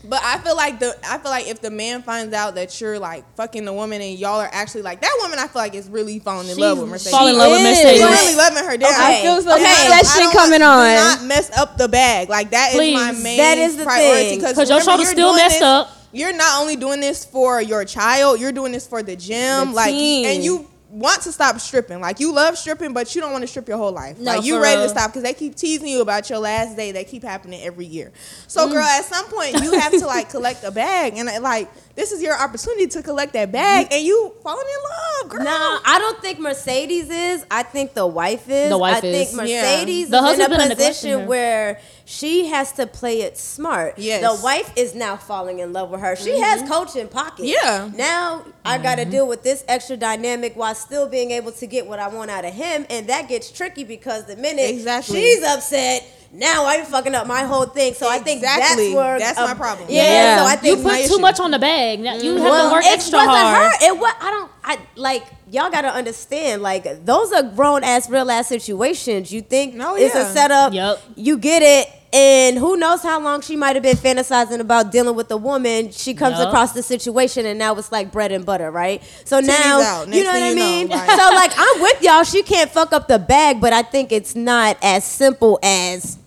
But 0.05 0.23
I 0.25 0.38
feel 0.38 0.57
like 0.57 0.79
the 0.79 0.97
I 1.09 1.18
feel 1.18 1.31
like 1.31 1.49
if 1.49 1.61
the 1.61 1.71
man 1.71 2.03
finds 2.03 2.33
out 2.35 2.55
that 2.55 2.81
you're 2.81 2.99
like 3.01 3.25
fucking 3.37 3.64
the 3.64 3.73
woman 3.73 4.01
and 4.01 4.16
y'all 4.18 4.40
are 4.40 4.49
actually 4.53 4.83
like 4.83 5.01
that 5.03 5.18
woman, 5.23 5.38
I 5.40 5.49
feel 5.49 5.61
like 5.62 5.75
is 5.75 5.88
really 5.88 6.18
falling 6.21 6.49
in 6.49 6.57
love 6.57 6.79
with 6.79 6.88
Mercedes. 6.88 7.11
Falling 7.12 7.35
in 7.35 7.38
love 7.38 7.51
with 7.53 7.61
is. 7.61 7.66
Mercedes. 7.85 7.92
She's 8.07 8.21
really 8.23 8.37
loving 8.37 8.64
her 8.64 8.77
down. 8.77 8.90
Okay. 8.92 9.18
I 9.18 9.23
feel 9.23 9.42
some 9.42 9.53
Okay. 9.61 9.64
I 9.66 10.03
session 10.03 10.23
don't 10.23 10.33
coming 10.33 10.62
on. 10.62 10.94
Not 10.94 11.25
mess 11.25 11.51
up 11.57 11.77
the 11.79 11.88
bag. 11.88 12.29
Like 12.29 12.51
that 12.51 12.75
is 12.75 12.94
my 12.94 13.11
Please. 13.12 13.23
main 13.23 13.37
That 13.38 13.59
is 13.59 13.77
the 13.77 13.85
priority. 13.85 14.29
thing. 14.31 14.40
'Cause 14.40 14.55
'Cause 14.55 14.68
your 14.71 14.79
remember, 14.79 14.85
shoulder's 14.90 15.05
you're 15.07 15.12
still 15.14 15.33
doing 15.33 15.42
messed 15.42 15.55
this- 15.59 15.62
up. 15.62 15.90
You're 16.12 16.35
not 16.35 16.61
only 16.61 16.77
doing 16.77 17.01
this 17.01 17.25
for 17.25 17.61
your 17.61 17.85
child, 17.85 18.40
you're 18.40 18.53
doing 18.53 18.73
this 18.73 18.87
for 18.87 19.03
the 19.03 19.16
gym. 19.16 19.68
The 19.68 19.75
like 19.75 19.90
team. 19.92 20.27
and 20.27 20.42
you 20.44 20.68
want 20.90 21.21
to 21.23 21.33
stop 21.33 21.61
stripping. 21.61 22.01
Like 22.01 22.18
you 22.18 22.33
love 22.33 22.57
stripping, 22.57 22.94
but 22.94 23.14
you 23.14 23.21
don't 23.21 23.31
want 23.33 23.42
to 23.42 23.47
strip 23.49 23.68
your 23.68 23.77
whole 23.77 23.92
life. 23.92 24.18
No, 24.18 24.37
like 24.37 24.44
you 24.44 24.59
ready 24.61 24.81
to 24.81 24.88
stop 24.88 25.11
because 25.11 25.23
they 25.23 25.35
keep 25.35 25.55
teasing 25.55 25.88
you 25.88 26.01
about 26.01 26.31
your 26.31 26.38
last 26.38 26.77
day. 26.77 26.92
They 26.92 27.05
keep 27.05 27.23
happening 27.23 27.61
every 27.62 27.85
year. 27.85 28.11
So, 28.47 28.66
Mm. 28.66 28.73
girl, 28.73 28.83
at 28.83 29.05
some 29.05 29.27
point 29.27 29.61
you 29.62 29.79
have 29.79 29.92
to 29.92 30.07
like 30.07 30.31
collect 30.37 30.64
a 30.64 30.71
bag, 30.71 31.18
and 31.18 31.29
like 31.42 31.68
this 31.98 32.12
is 32.12 32.22
your 32.22 32.40
opportunity 32.40 32.87
to 32.87 33.02
collect 33.02 33.32
that 33.32 33.50
bag, 33.50 33.88
and 33.90 34.04
you 34.04 34.32
falling 34.44 34.64
in 34.64 35.24
love, 35.24 35.30
girl. 35.32 35.44
Nah, 35.44 35.80
I 35.84 35.98
don't 35.98 36.20
think 36.22 36.38
Mercedes 36.38 37.11
is. 37.11 37.44
I 37.50 37.64
think 37.64 37.94
the 37.94 38.06
wife 38.06 38.48
is. 38.48 38.70
The 38.70 38.78
wife 38.78 38.98
I 38.98 39.00
think. 39.00 39.34
Mercedes 39.34 40.08
The 40.08 40.18
is 40.18 40.38
in 40.38 40.52
a 40.52 40.68
position 40.68 41.26
where 41.26 41.80
she 42.04 42.46
has 42.46 42.70
to 42.74 42.87
play 42.87 43.22
it 43.22 43.37
smart. 43.37 43.98
Yes. 43.98 44.22
The 44.22 44.44
wife 44.44 44.72
is 44.76 44.94
now 44.94 45.16
falling 45.16 45.58
in 45.58 45.72
love 45.72 45.90
with 45.90 46.00
her. 46.00 46.14
She 46.14 46.38
has 46.38 46.62
mm-hmm. 46.62 46.72
coach 46.72 46.94
in 46.94 47.08
pocket. 47.08 47.46
Yeah. 47.46 47.90
Now 47.92 48.44
I 48.64 48.78
got 48.78 48.94
to 48.94 49.02
mm-hmm. 49.02 49.11
deal 49.11 49.26
with 49.26 49.42
this 49.42 49.64
extra 49.66 49.96
dynamic 49.96 50.54
while 50.54 50.76
still 50.76 51.08
being 51.08 51.32
able 51.32 51.50
to 51.50 51.66
get 51.66 51.88
what 51.88 51.98
I 51.98 52.06
want 52.06 52.30
out 52.30 52.44
of 52.44 52.54
him, 52.54 52.87
and 52.90 53.08
that 53.08 53.28
gets 53.28 53.50
tricky 53.50 53.82
because 53.82 54.24
the 54.26 54.37
minute 54.37 54.70
Exactly. 54.70 55.20
she's 55.20 55.42
upset. 55.42 56.08
Now 56.31 56.67
I'm 56.67 56.85
fucking 56.85 57.14
up 57.14 57.27
my 57.27 57.43
whole 57.45 57.64
thing, 57.64 57.95
so 57.95 58.07
I 58.09 58.19
think 58.19 58.43
Exactly. 58.43 58.93
that's 58.93 58.97
where 58.97 59.19
That's 59.19 59.38
my 59.38 59.55
problem. 59.55 59.88
Yeah, 59.91 60.03
Yeah. 60.03 60.38
so 60.38 60.45
I 60.47 60.57
think 60.57 60.77
you 60.79 60.83
put 60.85 60.93
too 60.99 61.05
issue. 61.14 61.19
much 61.19 61.41
on 61.41 61.51
the 61.51 61.59
bag 61.59 62.01
now 62.01 62.14
you 62.17 62.33
have 62.37 62.43
well, 62.45 62.69
to 62.69 62.75
work 62.75 62.85
it 62.85 62.93
extra 62.93 63.19
wasn't 63.19 63.37
hard 63.37 63.73
her. 63.73 63.87
It 63.87 63.99
was. 63.99 64.14
I 64.21 64.31
don't. 64.31 64.51
I 64.62 64.79
like 64.97 65.25
y'all 65.51 65.71
got 65.71 65.83
to 65.83 65.88
understand. 65.88 66.61
Like 66.61 67.05
those 67.07 67.33
are 67.33 67.43
grown 67.43 67.83
ass, 67.83 68.11
real 68.11 68.31
ass 68.31 68.49
situations. 68.49 69.33
You 69.33 69.41
think 69.41 69.77
Oh, 69.81 69.97
it's 69.97 70.14
yeah. 70.14 70.29
a 70.29 70.33
setup. 70.33 70.73
Yup. 70.75 71.03
You 71.17 71.38
get 71.38 71.62
it. 71.62 71.88
And 72.12 72.57
who 72.57 72.77
knows 72.79 73.03
how 73.03 73.21
long 73.21 73.42
she 73.42 73.55
might 73.55 73.77
have 73.77 73.83
been 73.83 73.97
fantasizing 73.97 74.61
about 74.61 74.90
dealing 74.90 75.14
with 75.14 75.31
a 75.31 75.37
woman. 75.37 75.90
She 75.90 76.14
comes 76.14 76.38
across 76.49 76.73
the 76.73 76.83
situation, 76.83 77.44
and 77.44 77.59
now 77.59 77.75
it's 77.77 77.92
like 77.92 78.11
bread 78.11 78.33
and 78.33 78.47
butter, 78.47 78.71
right? 78.71 79.03
So 79.25 79.40
now, 79.40 79.79
you 80.16 80.25
know 80.25 80.31
what 80.33 80.42
I 80.42 80.49
know, 80.51 80.55
mean. 80.55 80.88
like- 80.88 81.11
so 81.11 81.35
like, 81.35 81.53
I'm 81.57 81.83
with 81.83 82.03
y'all. 82.03 82.23
She 82.25 82.42
can't 82.42 82.71
fuck 82.71 82.92
up 82.94 83.09
the 83.09 83.18
bag, 83.18 83.61
but 83.61 83.73
I 83.75 83.83
think 83.83 84.11
it's 84.12 84.35
not 84.35 84.79
as 84.83 85.05
simple 85.05 85.59
as. 85.62 86.18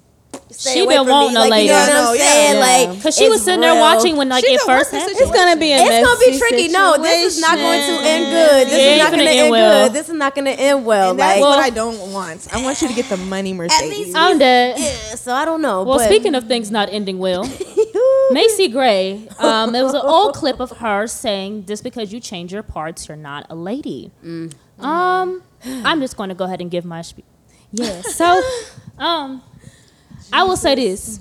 Stay 0.51 0.73
She 0.73 0.79
away 0.81 0.95
been 0.97 1.05
from 1.05 1.11
wanting 1.11 1.37
a 1.37 1.39
like, 1.39 1.51
lady. 1.51 1.65
You 1.67 1.71
know 1.73 1.79
what 1.79 1.91
I'm 1.91 2.17
saying? 2.17 2.53
Yeah. 2.55 2.59
Like, 2.59 2.97
because 2.97 3.15
she 3.15 3.29
was 3.29 3.37
it's 3.37 3.45
sitting 3.45 3.61
there 3.61 3.79
watching 3.79 4.15
when 4.17 4.29
like 4.29 4.45
She 4.45 4.53
it 4.53 4.61
first 4.61 4.91
happened 4.91 5.15
It's 5.17 5.31
gonna 5.31 5.55
be 5.59 5.71
a 5.71 5.77
It's 5.77 6.07
gonna 6.07 6.19
be 6.19 6.31
messy 6.31 6.39
tricky. 6.39 6.67
No, 6.69 6.97
this 7.01 7.35
is 7.35 7.41
not 7.41 7.57
going 7.57 7.81
to 7.81 8.07
end 8.07 8.25
good. 8.31 8.67
This 8.67 8.77
Yeah, 8.83 8.91
is 8.91 8.97
not 8.99 9.11
gonna 9.11 9.23
going 9.23 9.25
to 9.25 9.31
end 9.31 9.39
end 9.45 9.51
well. 9.51 9.87
good. 9.87 9.93
This 9.95 10.09
is 10.09 10.15
not 10.15 10.35
going 10.35 10.45
to 10.45 10.51
end 10.59 10.85
well. 10.85 11.11
And 11.11 11.19
that's 11.19 11.39
Like, 11.41 11.49
what 11.49 11.59
I 11.59 11.69
don't 11.69 12.11
want. 12.11 12.47
I 12.53 12.61
want 12.61 12.81
you 12.81 12.87
to 12.87 12.93
get 12.93 13.05
the 13.09 13.17
money, 13.17 13.53
Mercedes. 13.53 13.89
least 13.89 14.15
i'm 14.17 14.37
dead 14.37 14.77
yeah, 14.79 15.15
so 15.15 15.33
I 15.33 15.45
don't 15.45 15.61
know. 15.61 15.83
well 15.83 15.97
but, 15.97 16.05
speaking 16.05 16.35
of 16.35 16.45
things 16.47 16.69
not 16.71 16.89
ending 16.91 17.17
well 17.19 17.47
Macy 18.31 18.69
Gray, 18.69 19.27
um, 19.39 19.75
it 19.75 19.83
was 19.83 19.93
an 19.93 20.01
old 20.03 20.33
clip 20.35 20.61
of 20.61 20.71
her 20.77 21.05
saying, 21.05 21.65
"Just 21.65 21.83
because 21.83 22.13
you 22.13 22.21
change 22.21 22.53
your 22.53 22.63
parts, 22.63 23.07
you're 23.09 23.17
not 23.17 23.45
a 23.49 23.55
lady." 23.55 24.09
Um, 24.79 25.43
I'm 25.65 25.99
just 25.99 26.15
going 26.15 26.29
to 26.29 26.35
go 26.35 26.45
ahead 26.45 26.61
and 26.61 26.71
give 26.71 26.85
my 26.85 27.01
spiel. 27.01 27.25
Yeah. 27.71 28.01
So, 28.01 28.41
um, 28.97 29.41
I 30.31 30.43
will 30.43 30.57
say 30.57 30.75
this: 30.75 31.19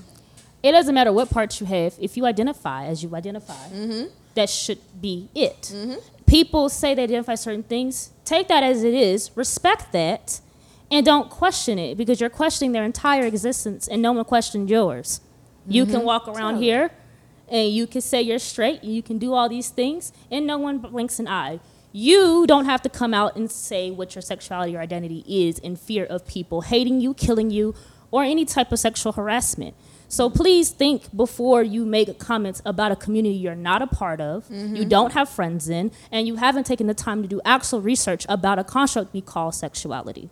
it 0.62 0.72
doesn't 0.72 0.94
matter 0.94 1.12
what 1.12 1.30
parts 1.30 1.60
you 1.60 1.66
have. 1.66 1.94
If 2.00 2.16
you 2.16 2.26
identify 2.26 2.86
as 2.86 3.02
you 3.02 3.14
identify, 3.14 3.68
mm-hmm. 3.68 4.08
that 4.34 4.50
should 4.50 4.78
be 5.00 5.28
it. 5.34 5.72
Mm-hmm. 5.74 5.94
People 6.26 6.68
say 6.68 6.94
they 6.94 7.04
identify 7.04 7.34
certain 7.34 7.62
things. 7.64 8.10
Take 8.24 8.48
that 8.48 8.62
as 8.62 8.84
it 8.84 8.94
is. 8.94 9.30
Respect 9.34 9.92
that. 9.92 10.40
And 10.92 11.06
don't 11.06 11.30
question 11.30 11.78
it 11.78 11.96
because 11.96 12.20
you're 12.20 12.30
questioning 12.30 12.72
their 12.72 12.84
entire 12.84 13.24
existence 13.24 13.86
and 13.86 14.02
no 14.02 14.12
one 14.12 14.24
questioned 14.24 14.68
yours. 14.68 15.20
You 15.66 15.84
can 15.86 15.96
mm-hmm. 15.96 16.04
walk 16.04 16.26
around 16.26 16.56
here 16.56 16.90
and 17.50 17.70
you 17.72 17.86
can 17.86 18.00
say 18.00 18.22
you're 18.22 18.38
straight, 18.38 18.82
and 18.82 18.94
you 18.94 19.02
can 19.02 19.18
do 19.18 19.34
all 19.34 19.48
these 19.48 19.70
things, 19.70 20.12
and 20.30 20.46
no 20.46 20.56
one 20.56 20.78
blinks 20.78 21.18
an 21.18 21.26
eye. 21.26 21.58
You 21.92 22.46
don't 22.46 22.66
have 22.66 22.80
to 22.82 22.88
come 22.88 23.12
out 23.12 23.34
and 23.34 23.50
say 23.50 23.90
what 23.90 24.14
your 24.14 24.22
sexuality 24.22 24.76
or 24.76 24.80
identity 24.80 25.24
is 25.26 25.58
in 25.58 25.74
fear 25.74 26.04
of 26.04 26.24
people 26.28 26.60
hating 26.60 27.00
you, 27.00 27.12
killing 27.12 27.50
you, 27.50 27.74
or 28.10 28.24
any 28.24 28.44
type 28.44 28.72
of 28.72 28.78
sexual 28.78 29.12
harassment. 29.12 29.74
So 30.08 30.28
please 30.28 30.70
think 30.70 31.14
before 31.16 31.62
you 31.62 31.86
make 31.86 32.18
comments 32.18 32.60
about 32.64 32.90
a 32.90 32.96
community 32.96 33.36
you're 33.36 33.54
not 33.54 33.80
a 33.80 33.86
part 33.86 34.20
of, 34.20 34.50
you 34.50 34.56
mm-hmm. 34.56 34.88
don't 34.88 35.12
have 35.12 35.28
friends 35.28 35.68
in, 35.68 35.92
and 36.10 36.26
you 36.26 36.34
haven't 36.34 36.66
taken 36.66 36.88
the 36.88 36.94
time 36.94 37.22
to 37.22 37.28
do 37.28 37.40
actual 37.44 37.80
research 37.80 38.26
about 38.28 38.58
a 38.58 38.64
construct 38.64 39.12
we 39.12 39.20
call 39.20 39.52
sexuality. 39.52 40.28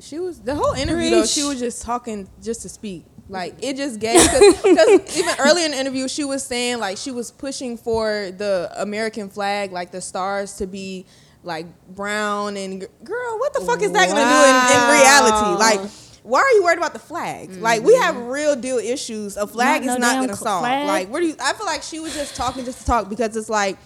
She 0.00 0.18
was 0.18 0.40
the 0.40 0.54
whole 0.54 0.72
interview 0.72 1.10
though. 1.10 1.26
She 1.26 1.42
was 1.44 1.60
just 1.60 1.82
talking 1.82 2.28
just 2.42 2.62
to 2.62 2.68
speak. 2.68 3.04
Like 3.28 3.54
it 3.62 3.76
just 3.76 4.00
gave 4.00 4.20
because 4.22 5.16
even 5.16 5.34
early 5.38 5.64
in 5.64 5.70
the 5.70 5.78
interview 5.78 6.08
she 6.08 6.24
was 6.24 6.42
saying 6.44 6.78
like 6.78 6.98
she 6.98 7.10
was 7.10 7.30
pushing 7.30 7.76
for 7.76 8.30
the 8.36 8.70
American 8.76 9.28
flag, 9.28 9.70
like 9.70 9.92
the 9.92 10.00
stars 10.00 10.56
to 10.56 10.66
be 10.66 11.06
like 11.42 11.66
brown 11.94 12.56
and 12.56 12.80
girl, 13.04 13.38
what 13.38 13.52
the 13.52 13.60
fuck 13.60 13.82
is 13.82 13.92
that 13.92 14.08
gonna 14.08 14.20
do 14.20 14.40
in, 14.48 14.82
in 14.82 15.00
reality? 15.00 15.58
Like. 15.58 15.90
Why 16.24 16.40
are 16.40 16.50
you 16.52 16.64
worried 16.64 16.78
about 16.78 16.94
the 16.94 16.98
flag? 16.98 17.54
Like 17.56 17.82
we 17.82 17.94
have 17.96 18.14
mm-hmm. 18.14 18.28
real 18.28 18.56
deal 18.56 18.78
issues. 18.78 19.36
A 19.36 19.46
flag 19.46 19.84
Not 19.84 19.96
is 19.96 20.00
no 20.00 20.06
not 20.06 20.20
gonna 20.22 20.36
solve. 20.36 20.62
flag. 20.62 20.86
Like 20.86 21.08
where 21.10 21.20
do 21.20 21.28
you? 21.28 21.36
I 21.38 21.52
feel 21.52 21.66
like 21.66 21.82
she 21.82 22.00
was 22.00 22.14
just 22.14 22.34
talking 22.34 22.64
just 22.64 22.80
to 22.80 22.86
talk 22.86 23.10
because 23.10 23.36
it's 23.36 23.50
like 23.50 23.76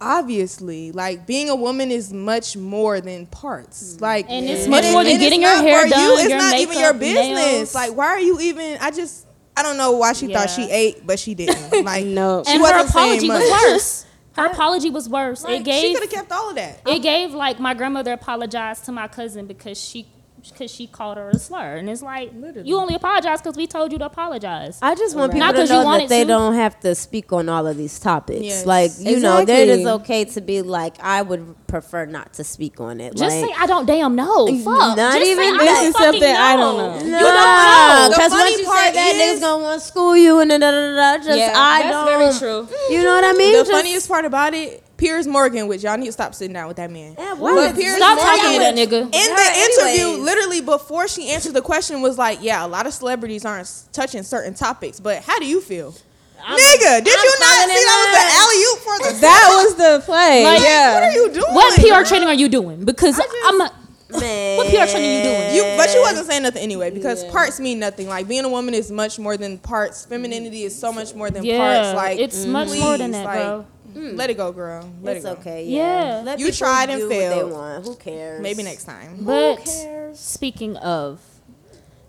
obviously 0.00 0.92
like 0.92 1.26
being 1.26 1.48
a 1.50 1.56
woman 1.56 1.90
is 1.90 2.12
much 2.12 2.56
more 2.56 3.00
than 3.00 3.26
parts 3.26 3.96
mm. 3.96 4.00
like 4.00 4.26
And 4.28 4.46
it's 4.48 4.62
and 4.62 4.70
much 4.70 4.84
it- 4.84 4.92
more 4.92 5.02
than 5.02 5.18
getting 5.18 5.40
your 5.42 5.56
hair 5.56 5.84
for 5.84 5.88
done, 5.88 6.00
you. 6.00 6.18
it's 6.18 6.28
your 6.28 6.38
not 6.38 6.54
even 6.54 6.78
your 6.78 6.94
business 6.94 7.26
nails. 7.36 7.74
like 7.74 7.96
why 7.96 8.06
are 8.06 8.20
you 8.20 8.38
even 8.40 8.78
i 8.80 8.92
just 8.92 9.26
i 9.56 9.62
don't 9.64 9.76
know 9.76 9.92
why 9.92 10.12
she 10.12 10.32
thought 10.32 10.50
she 10.50 10.70
ate 10.70 11.04
but 11.04 11.18
she 11.18 11.34
didn't 11.34 11.84
like 11.84 12.04
No. 12.04 12.44
she 12.46 12.52
and 12.52 12.62
her 12.62 12.70
wasn't 12.70 12.90
saying 12.90 13.06
apology 13.18 13.28
was 13.28 13.50
much. 13.50 13.62
worse. 13.72 14.04
Her 14.34 14.46
apology 14.46 14.90
was 14.90 15.08
worse. 15.08 15.42
Like, 15.42 15.66
it 15.66 15.80
she 15.80 15.94
could 15.94 16.04
have 16.04 16.12
kept 16.12 16.30
all 16.30 16.50
of 16.50 16.54
that 16.54 16.82
it 16.86 17.00
gave 17.02 17.34
like 17.34 17.58
my 17.58 17.74
grandmother 17.74 18.12
apologized 18.12 18.84
to 18.84 18.92
my 18.92 19.08
cousin 19.08 19.46
because 19.46 19.82
she 19.82 20.06
because 20.42 20.70
she 20.70 20.86
called 20.86 21.16
her 21.16 21.30
a 21.30 21.38
slur, 21.38 21.76
and 21.76 21.88
it's 21.90 22.02
like 22.02 22.32
you 22.64 22.76
only 22.78 22.94
apologize 22.94 23.40
because 23.40 23.56
we 23.56 23.66
told 23.66 23.92
you 23.92 23.98
to 23.98 24.06
apologize. 24.06 24.78
I 24.82 24.94
just 24.94 25.14
want 25.16 25.32
Right. 25.32 25.34
people 25.40 25.46
Not 25.46 25.52
to 25.52 25.58
'cause 25.62 25.70
you 25.70 25.76
know 25.76 25.98
that 25.98 26.08
they 26.08 26.22
to. 26.24 26.28
don't 26.28 26.54
have 26.54 26.78
to 26.80 26.94
speak 26.94 27.32
on 27.32 27.48
all 27.48 27.66
of 27.66 27.76
these 27.76 27.98
topics. 27.98 28.40
Yes. 28.42 28.66
Like 28.66 28.92
you 28.98 29.18
know, 29.20 29.44
that 29.44 29.48
is 29.68 29.78
Exactly. 29.80 29.92
okay 30.02 30.24
to 30.26 30.40
be 30.40 30.62
like, 30.62 30.94
I 31.02 31.22
would 31.22 31.54
prefer 31.66 32.06
not 32.06 32.32
to 32.34 32.44
speak 32.44 32.80
on 32.80 33.00
it. 33.00 33.14
Just 33.14 33.36
like, 33.36 33.50
say 33.50 33.54
I 33.58 33.66
don't 33.66 33.86
damn 33.86 34.14
know. 34.16 34.46
Fuck. 34.46 34.96
Not 34.96 35.14
Just 35.18 35.26
even 35.26 35.44
say. 35.44 35.50
I 35.50 35.58
This 35.58 35.68
don't 35.78 35.86
is 35.86 35.92
fucking 35.96 36.12
something 36.12 36.36
I 36.36 36.56
don't 36.56 36.76
know. 36.76 36.86
know. 36.88 36.98
No, 36.98 37.04
You 37.04 37.10
don't 37.10 37.34
know. 37.34 38.08
Because 38.10 38.32
funny 38.32 38.42
once 38.44 38.58
you 38.58 38.64
say 38.64 38.70
part 38.70 38.94
that, 38.94 39.14
is- 39.14 39.38
niggas 39.38 39.40
gonna 39.42 39.62
want 39.64 39.80
to 39.80 39.86
school 39.86 40.16
you 40.16 40.38
and 40.40 40.50
da 40.50 40.58
da 40.58 40.70
da 40.70 40.94
da. 41.16 41.24
Just 41.24 41.38
Yeah, 41.38 41.52
I 41.54 41.82
that's 41.82 41.92
don't. 41.92 42.06
very 42.06 42.32
true. 42.38 42.68
You 42.90 43.02
know 43.02 43.14
what 43.14 43.24
I 43.24 43.32
mean? 43.32 43.52
The 43.52 43.58
Just- 43.58 43.70
funniest 43.70 44.08
part 44.08 44.24
about 44.24 44.54
it, 44.54 44.82
Piers 44.98 45.26
Morgan, 45.26 45.68
which 45.68 45.82
y'all 45.84 45.96
need 45.96 46.06
to 46.06 46.12
stop 46.12 46.34
sitting 46.34 46.52
down 46.52 46.68
with 46.68 46.76
that 46.76 46.90
man. 46.90 47.14
Yeah, 47.16 47.32
why 47.34 47.54
But 47.54 47.72
would- 47.72 47.76
Piers 47.80 47.96
Stop 47.96 48.16
Morgan 48.18 48.36
talking 48.36 48.52
to 48.52 48.64
that 48.64 48.74
nigga. 48.74 49.00
In 49.14 49.30
Her 49.30 49.36
the 49.36 49.60
interview, 49.60 50.04
anyways. 50.08 50.24
literally 50.24 50.60
before 50.60 51.08
she 51.08 51.30
answered 51.30 51.54
the 51.54 51.62
question, 51.62 52.02
was 52.02 52.18
like, 52.18 52.40
"Yeah, 52.42 52.66
a 52.66 52.68
lot 52.68 52.86
of 52.86 52.92
celebrities 52.92 53.44
aren't 53.44 53.70
touching 53.92 54.22
certain 54.24 54.54
topics, 54.54 55.00
but 55.00 55.22
how 55.22 55.38
do 55.38 55.46
you 55.46 55.60
feel, 55.60 55.92
nigga? 55.92 57.04
Did 57.04 57.14
I'm 57.16 57.24
you 57.24 57.36
not 57.40 57.56
see 57.56 57.62
in 57.62 57.68
that 57.68 57.98
was 57.98 58.12
love. 58.12 58.12
the 58.12 58.36
alley 58.38 58.62
oop 58.62 58.78
for 58.80 58.98
the 59.14 59.20
That 59.20 59.48
was 59.64 59.74
the 59.76 60.02
play. 60.04 60.44
Like, 60.44 60.62
yeah. 60.62 60.94
What 60.94 61.02
are 61.04 61.12
you 61.12 61.30
doing? 61.32 61.54
What 61.54 61.76
PR 61.80 62.08
training 62.08 62.28
are 62.28 62.34
you 62.34 62.48
doing? 62.48 62.84
Because 62.84 63.20
I'm 63.46 63.60
a, 63.60 63.72
Man. 64.10 64.56
What 64.56 64.68
PR 64.68 64.90
training 64.90 65.10
are 65.10 65.16
you 65.18 65.22
doing? 65.22 65.54
You, 65.54 65.62
but 65.76 65.90
she 65.90 65.98
wasn't 66.00 66.26
saying 66.26 66.42
nothing 66.42 66.62
anyway 66.62 66.90
because 66.90 67.22
Yeah. 67.24 67.30
parts 67.30 67.60
mean 67.60 67.78
nothing. 67.78 68.08
Like 68.08 68.26
being 68.26 68.42
a 68.44 68.48
woman 68.48 68.72
is 68.72 68.90
much 68.90 69.18
more 69.18 69.36
than 69.36 69.58
parts. 69.58 70.06
Femininity 70.06 70.64
is 70.64 70.74
so 70.78 70.90
much 70.92 71.14
more 71.14 71.30
than 71.30 71.44
yeah. 71.44 71.58
parts. 71.58 71.94
Like 71.94 72.18
it's 72.18 72.46
much 72.46 72.70
more 72.78 72.96
than 72.96 73.10
that, 73.10 73.24
like, 73.26 73.36
bro. 73.42 73.66
Mm. 73.94 74.16
Let 74.16 74.30
it 74.30 74.36
go, 74.36 74.52
girl. 74.52 74.88
Let 75.02 75.16
It's 75.16 75.24
it 75.24 75.28
go. 75.28 75.34
okay. 75.40 75.64
Yeah. 75.64 76.16
Yeah. 76.18 76.22
Let 76.24 76.38
You 76.38 76.52
tried 76.52 76.90
and 76.90 77.00
do 77.00 77.04
what 77.06 77.08
they 77.10 77.28
failed. 77.28 77.52
want. 77.52 77.84
Who 77.84 77.94
cares? 77.96 78.42
Maybe 78.42 78.62
next 78.62 78.84
time. 78.84 79.18
But 79.24 79.64
cares? 79.64 80.18
speaking 80.18 80.76
of, 80.76 81.20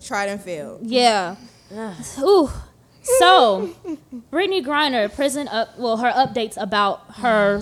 Tried 0.01 0.29
and 0.29 0.41
failed. 0.41 0.79
yeah. 0.83 1.35
Ooh. 2.19 2.49
So, 3.19 3.69
Brittney 4.31 4.63
Griner, 4.63 5.13
prison 5.13 5.47
up. 5.47 5.77
Well, 5.79 5.97
her 5.97 6.11
updates 6.11 6.61
about 6.61 7.01
her. 7.15 7.61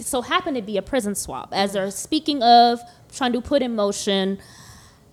So 0.00 0.22
happened 0.22 0.56
to 0.56 0.62
be 0.62 0.76
a 0.76 0.82
prison 0.82 1.14
swap. 1.14 1.50
As 1.52 1.72
they're 1.74 1.90
speaking 1.90 2.42
of 2.42 2.80
trying 3.12 3.32
to 3.32 3.40
put 3.40 3.62
in 3.62 3.74
motion. 3.76 4.38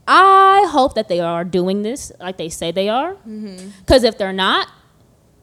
I 0.07 0.67
hope 0.69 0.95
that 0.95 1.07
they 1.07 1.21
are 1.21 1.45
doing 1.45 1.81
this 1.81 2.11
like 2.19 2.35
they 2.37 2.49
say 2.49 2.71
they 2.71 2.89
are. 2.89 3.13
Mm-hmm. 3.13 3.69
Because 3.79 4.03
if 4.03 4.17
they're 4.17 4.33
not, 4.33 4.67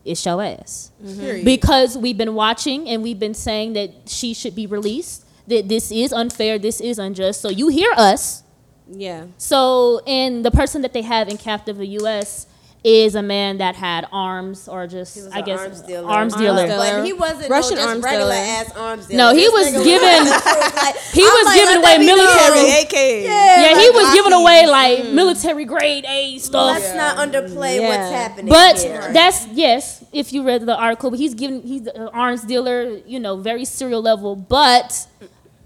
it's 0.05 0.25
your 0.25 0.43
ass. 0.43 0.91
Period. 1.19 1.45
because 1.45 1.97
we've 1.99 2.17
been 2.19 2.35
watching 2.35 2.89
and 2.89 3.03
we've 3.03 3.19
been 3.19 3.35
saying 3.35 3.75
that 3.75 3.91
she 4.07 4.33
should 4.35 4.55
be 4.55 4.67
released 4.67 5.25
that 5.47 5.69
this 5.69 5.91
is 5.91 6.13
unfair 6.13 6.59
this 6.59 6.81
is 6.81 6.99
unjust 6.99 7.41
so 7.41 7.49
you 7.51 7.69
hear 7.69 7.93
us 7.97 8.43
Yeah. 8.91 9.27
so 9.37 10.01
and 10.07 10.45
the 10.45 10.51
person 10.51 10.83
that 10.83 10.93
they 10.93 11.03
have 11.03 11.29
in 11.29 11.37
captive 11.37 11.77
the 11.79 11.87
us 11.87 12.47
is 12.83 13.15
a 13.15 13.21
man 13.23 13.59
that 13.59 13.75
had 13.77 14.07
arms 14.11 14.67
or 14.67 14.87
just 14.87 15.15
He 15.15 15.21
was 15.23 15.33
i 15.33 15.43
guess 15.43 15.61
arms 15.61 15.83
dealer. 15.83 16.09
arms 16.09 16.33
Arms 16.33 16.35
dealer 16.37 16.67
dealer. 16.67 16.79
But 16.79 17.05
he 17.05 17.13
wasn't 17.13 17.51
Russian 17.51 17.75
no, 17.77 17.83
just 17.83 17.89
arms 17.91 18.05
regular 18.05 18.33
dealer. 18.33 18.45
ass 18.57 18.77
arms 18.77 19.07
dealer. 19.07 19.19
No, 19.19 19.35
he 19.35 19.41
This 19.45 19.53
was 19.53 19.67
nigga 19.69 19.85
given- 19.85 20.27
like, 20.87 20.97
he 21.13 21.21
I'm 21.23 21.29
was 21.37 21.45
like, 21.45 21.55
giving 21.61 21.77
away 21.77 21.99
military- 21.99 22.71
known. 22.73 22.83
AK. 22.83 22.93
yeah 23.25 23.69
he 23.69 23.87
like 23.89 23.95
was 23.95 24.15
giving 24.15 24.33
away 24.33 24.67
like 24.67 24.99
mm. 25.01 25.13
military 25.13 25.65
grade 25.67 26.05
a 26.09 26.39
stuff 26.39 26.79
Let's 26.81 26.95
not 26.95 27.19
underplay 27.19 27.81
Yeah. 27.81 27.89
what's 27.91 28.11
happening. 28.13 28.49
But 28.49 28.79
here. 28.81 29.13
that's 29.13 29.47
yes, 29.49 30.03
if 30.13 30.33
you 30.33 30.43
read 30.43 30.65
the 30.65 30.75
article, 30.77 31.11
but 31.11 31.19
he's 31.19 31.35
giving 31.35 31.61
he's 31.63 31.87
an 31.87 32.09
arms 32.15 32.43
dealer, 32.45 32.99
you 33.07 33.21
know, 33.21 33.37
very 33.37 33.67
serial 33.67 34.01
level. 34.01 34.35
But 34.37 35.07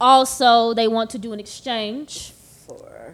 also 0.00 0.74
they 0.74 0.88
want 0.88 1.11
to 1.11 1.18
do 1.18 1.33
an 1.33 1.38
exchange 1.40 2.33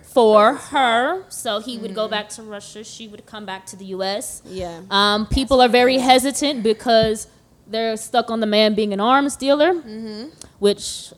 For- 0.05 0.11
for 0.21 0.55
her, 0.55 1.25
so 1.29 1.61
he 1.61 1.79
would 1.79 1.95
go 1.95 2.09
back 2.09 2.29
to 2.31 2.43
Russia, 2.43 2.83
she 2.85 3.07
would 3.09 3.25
come 3.27 3.45
back 3.47 3.67
to 3.67 3.77
the 3.77 3.87
U.S. 3.87 4.43
Yeah. 4.47 4.81
Um, 4.91 5.27
people 5.27 5.61
are 5.61 5.69
very 5.69 5.99
hesitant 5.99 6.63
because 6.63 7.27
they're 7.67 7.97
stuck 7.97 8.31
on 8.31 8.41
the 8.41 8.47
man 8.47 8.75
being 8.75 8.93
an 8.93 9.01
arms 9.01 9.37
dealer, 9.37 9.73
which 10.59 11.13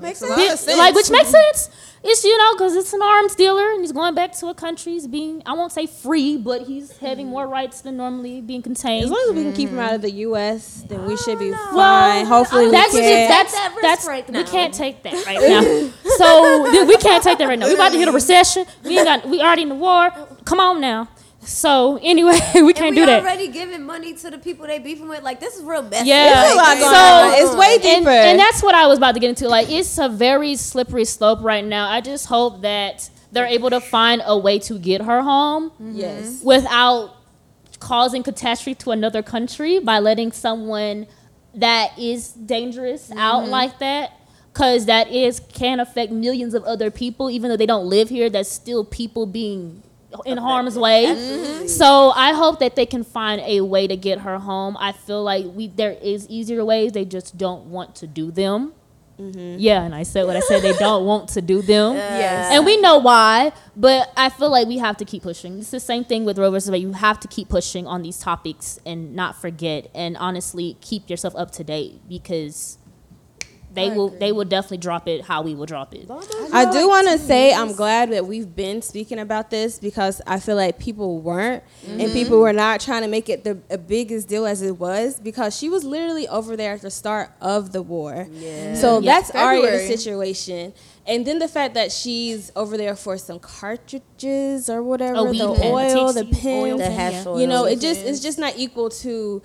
Makes 0.00 0.22
a 0.22 0.26
Bi- 0.26 0.30
lot 0.36 0.52
of 0.52 0.58
sense. 0.58 0.78
like 0.78 0.94
which 0.94 1.10
makes 1.10 1.28
sense. 1.28 1.70
It's 2.04 2.22
you 2.22 2.38
know 2.38 2.54
because 2.54 2.76
it's 2.76 2.92
an 2.92 3.02
arms 3.02 3.34
dealer 3.34 3.72
and 3.72 3.80
he's 3.80 3.90
going 3.90 4.14
back 4.14 4.32
to 4.34 4.46
a 4.46 4.54
country. 4.54 4.92
He's 4.92 5.08
being 5.08 5.42
I 5.44 5.52
won't 5.54 5.72
say 5.72 5.86
free, 5.86 6.36
but 6.36 6.62
he's 6.62 6.96
having 6.98 7.26
more 7.26 7.46
rights 7.48 7.80
than 7.80 7.96
normally 7.96 8.40
being 8.40 8.62
contained. 8.62 9.04
As 9.04 9.10
long 9.10 9.26
as 9.30 9.34
we 9.34 9.42
can 9.42 9.52
keep 9.52 9.70
him 9.70 9.80
out 9.80 9.94
of 9.94 10.02
the 10.02 10.12
U.S., 10.28 10.84
then 10.88 11.04
we 11.06 11.16
should 11.16 11.38
be 11.40 11.50
Well, 11.50 11.72
fine. 11.74 12.24
Hopefully, 12.26 12.66
we 12.66 12.70
that's 12.70 12.92
can. 12.92 13.02
just, 13.02 13.52
that's 13.52 13.82
that's 13.82 14.06
right 14.06 14.28
we 14.30 14.44
can't 14.44 14.72
take 14.72 15.02
that 15.02 15.26
right 15.26 15.40
now. 15.40 15.90
so 16.16 16.70
th- 16.70 16.86
we 16.86 16.96
can't 16.98 17.22
take 17.24 17.38
that 17.38 17.48
right 17.48 17.58
now. 17.58 17.66
We 17.66 17.74
about 17.74 17.90
to 17.92 17.98
hit 17.98 18.06
a 18.08 18.12
recession. 18.12 18.64
We 18.84 18.96
ain't 18.98 19.06
got 19.06 19.28
we 19.28 19.40
already 19.40 19.62
in 19.62 19.68
the 19.70 19.74
war. 19.74 20.10
Come 20.44 20.60
on 20.60 20.80
now. 20.80 21.08
So 21.40 21.98
anyway, 22.02 22.38
we 22.54 22.72
can't 22.72 22.90
we 22.90 23.00
do 23.00 23.06
that. 23.06 23.22
already 23.22 23.48
giving 23.48 23.84
money 23.84 24.14
to 24.14 24.30
the 24.30 24.38
people 24.38 24.66
they 24.66 24.78
beefing 24.78 25.08
with. 25.08 25.22
Like 25.22 25.40
this 25.40 25.56
is 25.56 25.64
real 25.64 25.82
messy. 25.82 26.08
Yeah. 26.08 26.42
There's 26.42 26.78
a 26.78 26.80
So- 26.80 27.32
It's 27.34 27.56
way 27.56 27.74
and, 27.74 27.82
deeper. 27.82 28.10
and 28.10 28.38
that's 28.38 28.62
what 28.62 28.74
I 28.74 28.86
was 28.86 28.98
about 28.98 29.14
to 29.14 29.20
get 29.20 29.30
into. 29.30 29.48
Like, 29.48 29.70
it's 29.70 29.98
a 29.98 30.08
very 30.08 30.56
slippery 30.56 31.04
slope 31.04 31.40
right 31.42 31.64
now. 31.64 31.88
I 31.88 32.00
just 32.00 32.26
hope 32.26 32.62
that 32.62 33.08
they're 33.32 33.46
able 33.46 33.70
to 33.70 33.80
find 33.80 34.22
a 34.24 34.36
way 34.36 34.58
to 34.60 34.78
get 34.78 35.02
her 35.02 35.22
home 35.22 35.70
mm-hmm. 35.70 35.96
yes. 35.96 36.42
without 36.42 37.14
causing 37.78 38.22
catastrophe 38.22 38.74
to 38.74 38.90
another 38.90 39.22
country 39.22 39.78
by 39.78 39.98
letting 39.98 40.32
someone 40.32 41.06
that 41.54 41.96
is 41.98 42.32
dangerous 42.32 43.08
mm-hmm. 43.08 43.18
out 43.18 43.46
like 43.48 43.78
that. 43.78 44.12
Cause 44.54 44.86
that 44.86 45.08
is 45.08 45.38
can 45.38 45.78
affect 45.78 46.10
millions 46.10 46.52
of 46.52 46.64
other 46.64 46.90
people, 46.90 47.30
even 47.30 47.48
though 47.48 47.56
they 47.56 47.66
don't 47.66 47.86
live 47.86 48.08
here. 48.08 48.28
That's 48.28 48.48
still 48.48 48.84
people 48.84 49.24
being 49.24 49.84
in 50.24 50.38
harm's 50.38 50.78
way. 50.78 51.06
Mm-hmm. 51.06 51.66
So 51.66 52.10
I 52.10 52.32
hope 52.32 52.60
that 52.60 52.76
they 52.76 52.86
can 52.86 53.04
find 53.04 53.40
a 53.42 53.60
way 53.60 53.86
to 53.86 53.96
get 53.96 54.20
her 54.20 54.38
home. 54.38 54.76
I 54.78 54.92
feel 54.92 55.22
like 55.22 55.46
we 55.46 55.68
there 55.68 55.92
is 55.92 56.26
easier 56.28 56.64
ways. 56.64 56.92
They 56.92 57.04
just 57.04 57.36
don't 57.36 57.66
want 57.66 57.94
to 57.96 58.06
do 58.06 58.30
them. 58.30 58.72
Mm-hmm. 59.18 59.56
Yeah, 59.58 59.82
and 59.82 59.94
I 59.94 60.04
said 60.04 60.26
what 60.26 60.36
I 60.36 60.40
said. 60.40 60.62
They 60.62 60.74
don't 60.74 61.04
want 61.04 61.30
to 61.30 61.42
do 61.42 61.60
them. 61.60 61.96
Yes. 62.18 62.52
And 62.52 62.64
we 62.64 62.80
know 62.80 62.98
why, 62.98 63.52
but 63.76 64.12
I 64.16 64.28
feel 64.28 64.50
like 64.50 64.66
we 64.66 64.78
have 64.78 64.96
to 64.98 65.04
keep 65.04 65.22
pushing. 65.22 65.58
It's 65.58 65.70
the 65.70 65.80
same 65.80 66.04
thing 66.04 66.24
with 66.24 66.38
Roe 66.38 66.50
versus 66.50 66.70
Wade. 66.70 66.82
You 66.82 66.92
have 66.92 67.20
to 67.20 67.28
keep 67.28 67.48
pushing 67.48 67.86
on 67.86 68.02
these 68.02 68.18
topics 68.18 68.78
and 68.86 69.14
not 69.14 69.40
forget, 69.40 69.90
and 69.94 70.16
honestly 70.16 70.76
keep 70.80 71.10
yourself 71.10 71.34
up 71.36 71.50
to 71.52 71.64
date 71.64 72.00
because 72.08 72.78
they 73.72 73.90
will 73.90 74.08
they 74.08 74.32
will 74.32 74.44
definitely 74.44 74.78
drop 74.78 75.06
it 75.08 75.24
how 75.24 75.42
we 75.42 75.54
will 75.54 75.66
drop 75.66 75.94
it. 75.94 76.10
I 76.52 76.70
do 76.72 76.88
want 76.88 77.08
to 77.08 77.18
say 77.18 77.52
I'm 77.52 77.72
glad 77.74 78.10
that 78.12 78.26
we've 78.26 78.54
been 78.56 78.80
speaking 78.82 79.18
about 79.18 79.50
this 79.50 79.78
because 79.78 80.20
I 80.26 80.40
feel 80.40 80.56
like 80.56 80.78
people 80.78 81.20
weren't 81.20 81.62
and 81.86 82.12
people 82.12 82.40
were 82.40 82.52
not 82.52 82.80
trying 82.80 83.02
to 83.02 83.08
make 83.08 83.28
it 83.28 83.44
the 83.44 83.58
a 83.70 83.78
biggest 83.78 84.28
deal 84.28 84.46
as 84.46 84.62
it 84.62 84.78
was 84.78 85.20
because 85.20 85.56
she 85.56 85.68
was 85.68 85.84
literally 85.84 86.26
over 86.28 86.56
there 86.56 86.72
at 86.74 86.82
the 86.82 86.90
start 86.90 87.30
of 87.40 87.72
the 87.72 87.82
war. 87.82 88.26
Yeah. 88.32 88.74
So 88.74 88.98
Yeah. 89.00 89.12
that's 89.20 89.30
already 89.34 89.70
the 89.70 89.96
situation. 89.96 90.72
And 91.06 91.24
then 91.26 91.38
the 91.38 91.48
fact 91.48 91.74
that 91.74 91.90
she's 91.92 92.50
over 92.56 92.76
there 92.76 92.94
for 92.94 93.16
some 93.16 93.38
cartridges 93.38 94.68
or 94.68 94.82
whatever, 94.82 95.16
A 95.18 95.24
weed 95.24 95.40
the 95.40 95.54
pen, 95.54 95.70
a 95.72 95.74
oil, 95.74 96.12
the 96.12 96.22
THC 96.24 96.44
oil 96.62 96.78
pins, 96.78 96.78
The 96.78 96.84
pen, 96.84 96.92
hash 97.12 97.26
oil. 97.26 97.40
you 97.40 97.46
know, 97.46 97.64
it 97.64 97.80
just 97.80 98.00
it's 98.04 98.20
just 98.20 98.38
not 98.38 98.54
equal 98.56 98.90
to 98.90 99.42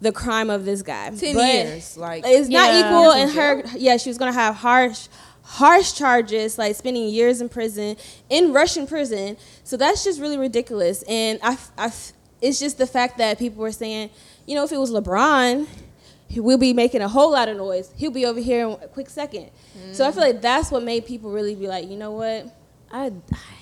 the 0.00 0.12
crime 0.12 0.50
of 0.50 0.64
this 0.64 0.82
guy. 0.82 1.10
Ten 1.10 1.34
But- 1.34 1.54
years. 1.54 1.96
Like 1.96 2.24
it's 2.26 2.48
not 2.48 2.72
Yeah. 2.72 2.80
equal 2.80 3.12
and 3.12 3.30
her 3.32 3.62
yeah 3.76 3.96
she 3.96 4.10
was 4.10 4.18
gonna 4.18 4.32
have 4.32 4.56
harsh 4.56 5.08
harsh 5.46 5.92
charges 5.92 6.58
like 6.58 6.74
spending 6.74 7.08
years 7.08 7.40
in 7.40 7.48
prison 7.48 7.96
in 8.28 8.52
russian 8.52 8.84
prison 8.84 9.36
so 9.62 9.76
that's 9.76 10.02
just 10.02 10.20
really 10.20 10.36
ridiculous 10.36 11.04
and 11.04 11.38
i, 11.40 11.56
I 11.78 11.92
it's 12.40 12.58
just 12.58 12.78
the 12.78 12.86
fact 12.86 13.18
that 13.18 13.38
people 13.38 13.62
were 13.62 13.70
saying 13.70 14.10
you 14.44 14.56
know 14.56 14.64
if 14.64 14.72
it 14.72 14.76
was 14.76 14.90
lebron 14.90 15.68
he 16.28 16.40
will 16.40 16.58
be 16.58 16.72
making 16.72 17.00
a 17.00 17.06
whole 17.06 17.30
lot 17.30 17.48
of 17.48 17.56
noise 17.56 17.92
he'll 17.96 18.10
be 18.10 18.26
over 18.26 18.40
here 18.40 18.66
in 18.66 18.72
a 18.82 18.88
quick 18.88 19.08
second 19.08 19.48
so 19.92 20.04
i 20.04 20.10
mm. 20.10 20.14
feel 20.14 20.22
like 20.24 20.42
that's 20.42 20.72
what 20.72 20.82
made 20.82 21.06
people 21.06 21.30
really 21.30 21.54
be 21.54 21.68
like 21.68 21.88
you 21.88 21.96
know 21.96 22.10
what 22.10 22.52
I 22.96 23.12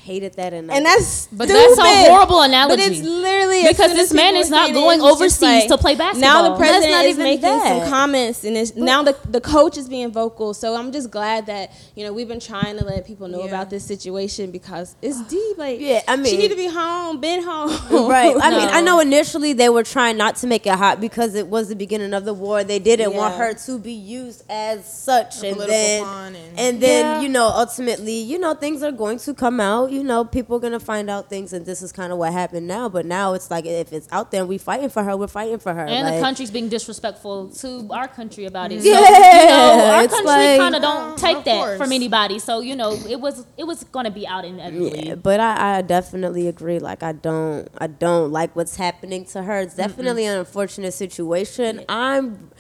hated 0.05 0.35
that 0.35 0.53
and 0.53 0.70
and 0.70 0.85
that's 0.87 1.27
But 1.29 1.49
that's 1.49 1.73
a 1.73 1.75
stupid. 1.75 2.09
horrible 2.11 2.42
analogy. 2.42 2.77
But 2.77 2.92
it's 2.92 3.01
literally 3.03 3.62
Because 3.66 3.92
this 3.94 4.12
man 4.12 4.37
is 4.37 4.51
not 4.51 4.73
going 4.73 5.01
it, 5.01 5.03
it's 5.05 5.18
just 5.18 5.42
overseas 5.42 5.66
to 5.66 5.79
play 5.79 5.94
basketball. 5.97 6.20
Now 6.20 6.42
basketball. 6.42 6.59
the 6.59 6.59
That's 6.59 6.70
president 6.70 6.92
not 6.92 7.05
is 7.07 7.11
even 7.14 7.25
making 7.25 7.42
that. 7.42 7.68
some 7.83 7.90
comments, 7.90 8.44
and 8.44 8.57
it's, 8.57 8.75
now 8.77 9.03
the 9.03 9.16
the 9.29 9.40
coach 9.40 9.77
is 9.79 9.88
being 9.88 10.12
vocal. 10.12 10.53
So 10.55 10.77
I'm 10.77 10.92
just 10.92 11.11
glad 11.11 11.47
that 11.47 11.73
you 11.97 12.05
know 12.05 12.12
we've 12.12 12.29
been 12.29 12.38
trying 12.40 12.77
to 12.79 12.85
let 12.85 13.07
people 13.07 13.29
know 13.29 13.40
Yeah. 13.40 13.47
about 13.53 13.70
this 13.70 13.85
situation 13.85 14.51
because 14.51 14.94
it's 15.03 15.20
deep. 15.23 15.57
Like 15.59 15.81
Yeah, 15.81 16.03
I 16.07 16.16
mean 16.16 16.27
she 16.27 16.37
need 16.37 16.51
to 16.51 16.57
be 16.57 16.68
home, 16.68 17.20
been 17.20 17.42
home. 17.42 17.70
Right. 18.14 18.37
I 18.40 18.51
mean, 18.51 18.68
I 18.68 18.81
know 18.83 19.01
initially 19.01 19.53
they 19.55 19.68
were 19.70 19.83
trying 19.83 20.16
not 20.16 20.37
to 20.37 20.47
make 20.47 20.66
it 20.66 20.75
hot 20.75 21.01
because 21.01 21.35
it 21.35 21.47
was 21.49 21.68
the 21.68 21.77
beginning 21.77 22.12
of 22.14 22.25
the 22.25 22.35
war. 22.35 22.62
They 22.62 22.79
didn't 22.79 23.14
want 23.14 23.35
her 23.37 23.55
to 23.66 23.79
be 23.79 23.92
used 23.92 24.44
as 24.51 24.77
such, 24.87 25.42
A 25.42 25.47
and 25.49 25.57
political 25.57 25.66
then 25.75 26.05
pawn 26.05 26.35
and- 26.37 26.59
and 26.61 26.81
then 26.81 27.05
Yeah. 27.05 27.20
you 27.23 27.29
know 27.29 27.47
ultimately 27.47 28.18
you 28.33 28.38
know 28.38 28.53
things 28.55 28.83
are 28.83 28.92
going 28.92 29.18
to 29.20 29.24
come 29.33 29.61
out. 29.61 29.91
You 29.93 30.03
know 30.03 30.25
people 30.25 30.57
are 30.57 30.61
gonna 30.61 30.81
find 30.81 31.09
out 31.09 31.31
things, 31.31 31.53
and 31.53 31.65
this 31.65 31.81
is 31.81 31.93
kind 31.93 32.13
of 32.13 32.19
what 32.19 32.33
happened 32.33 32.67
now. 32.67 32.89
But 32.89 33.07
now 33.07 33.33
it's 33.33 33.51
like 33.51 33.65
if 33.65 33.93
it's 33.93 34.09
out 34.13 34.31
there, 34.31 34.45
we're 34.45 34.59
fighting 34.59 34.91
for 34.91 35.03
her. 35.03 35.17
We're 35.17 35.29
fighting 35.29 35.59
for 35.59 35.73
her. 35.73 35.87
and 35.87 36.07
like, 36.07 36.17
the 36.17 36.21
country's 36.21 36.51
being 36.51 36.69
disrespectful 36.69 37.49
to 37.51 37.89
our 37.91 38.09
country 38.09 38.45
about 38.45 38.73
it. 38.73 38.83
Yeah. 38.83 38.95
So, 38.95 38.99
you 38.99 39.49
know, 39.49 39.85
our 39.87 39.93
our 39.95 40.09
country 40.09 40.27
like 40.27 40.61
kind 40.61 40.75
of 40.75 40.83
don't 40.83 41.13
uh, 41.13 41.17
take 41.17 41.37
of 41.39 41.45
that 41.45 41.57
course. 41.57 41.79
from 41.79 41.93
anybody. 41.93 42.39
So 42.39 42.61
you 42.61 42.77
know, 42.77 42.93
it 43.09 43.21
was 43.21 43.47
it 43.57 43.65
was 43.65 43.85
gonna 43.85 44.11
be 44.11 44.27
out 44.27 44.45
inevitably. 44.45 45.09
Yeah, 45.09 45.15
but 45.15 45.41
I, 45.41 45.79
I 45.79 45.83
definitely 45.83 46.49
agree. 46.49 46.79
Like 46.79 47.03
I 47.03 47.13
don't 47.13 47.69
I 47.79 47.87
don't 47.87 48.33
like 48.33 48.55
what's 48.57 48.77
happening 48.77 49.25
to 49.27 49.45
her. 49.45 49.61
It's 49.61 49.77
definitely 49.77 50.27
an 50.27 50.39
unfortunate 50.39 50.93
situation. 50.93 51.85
I'm 51.89 52.51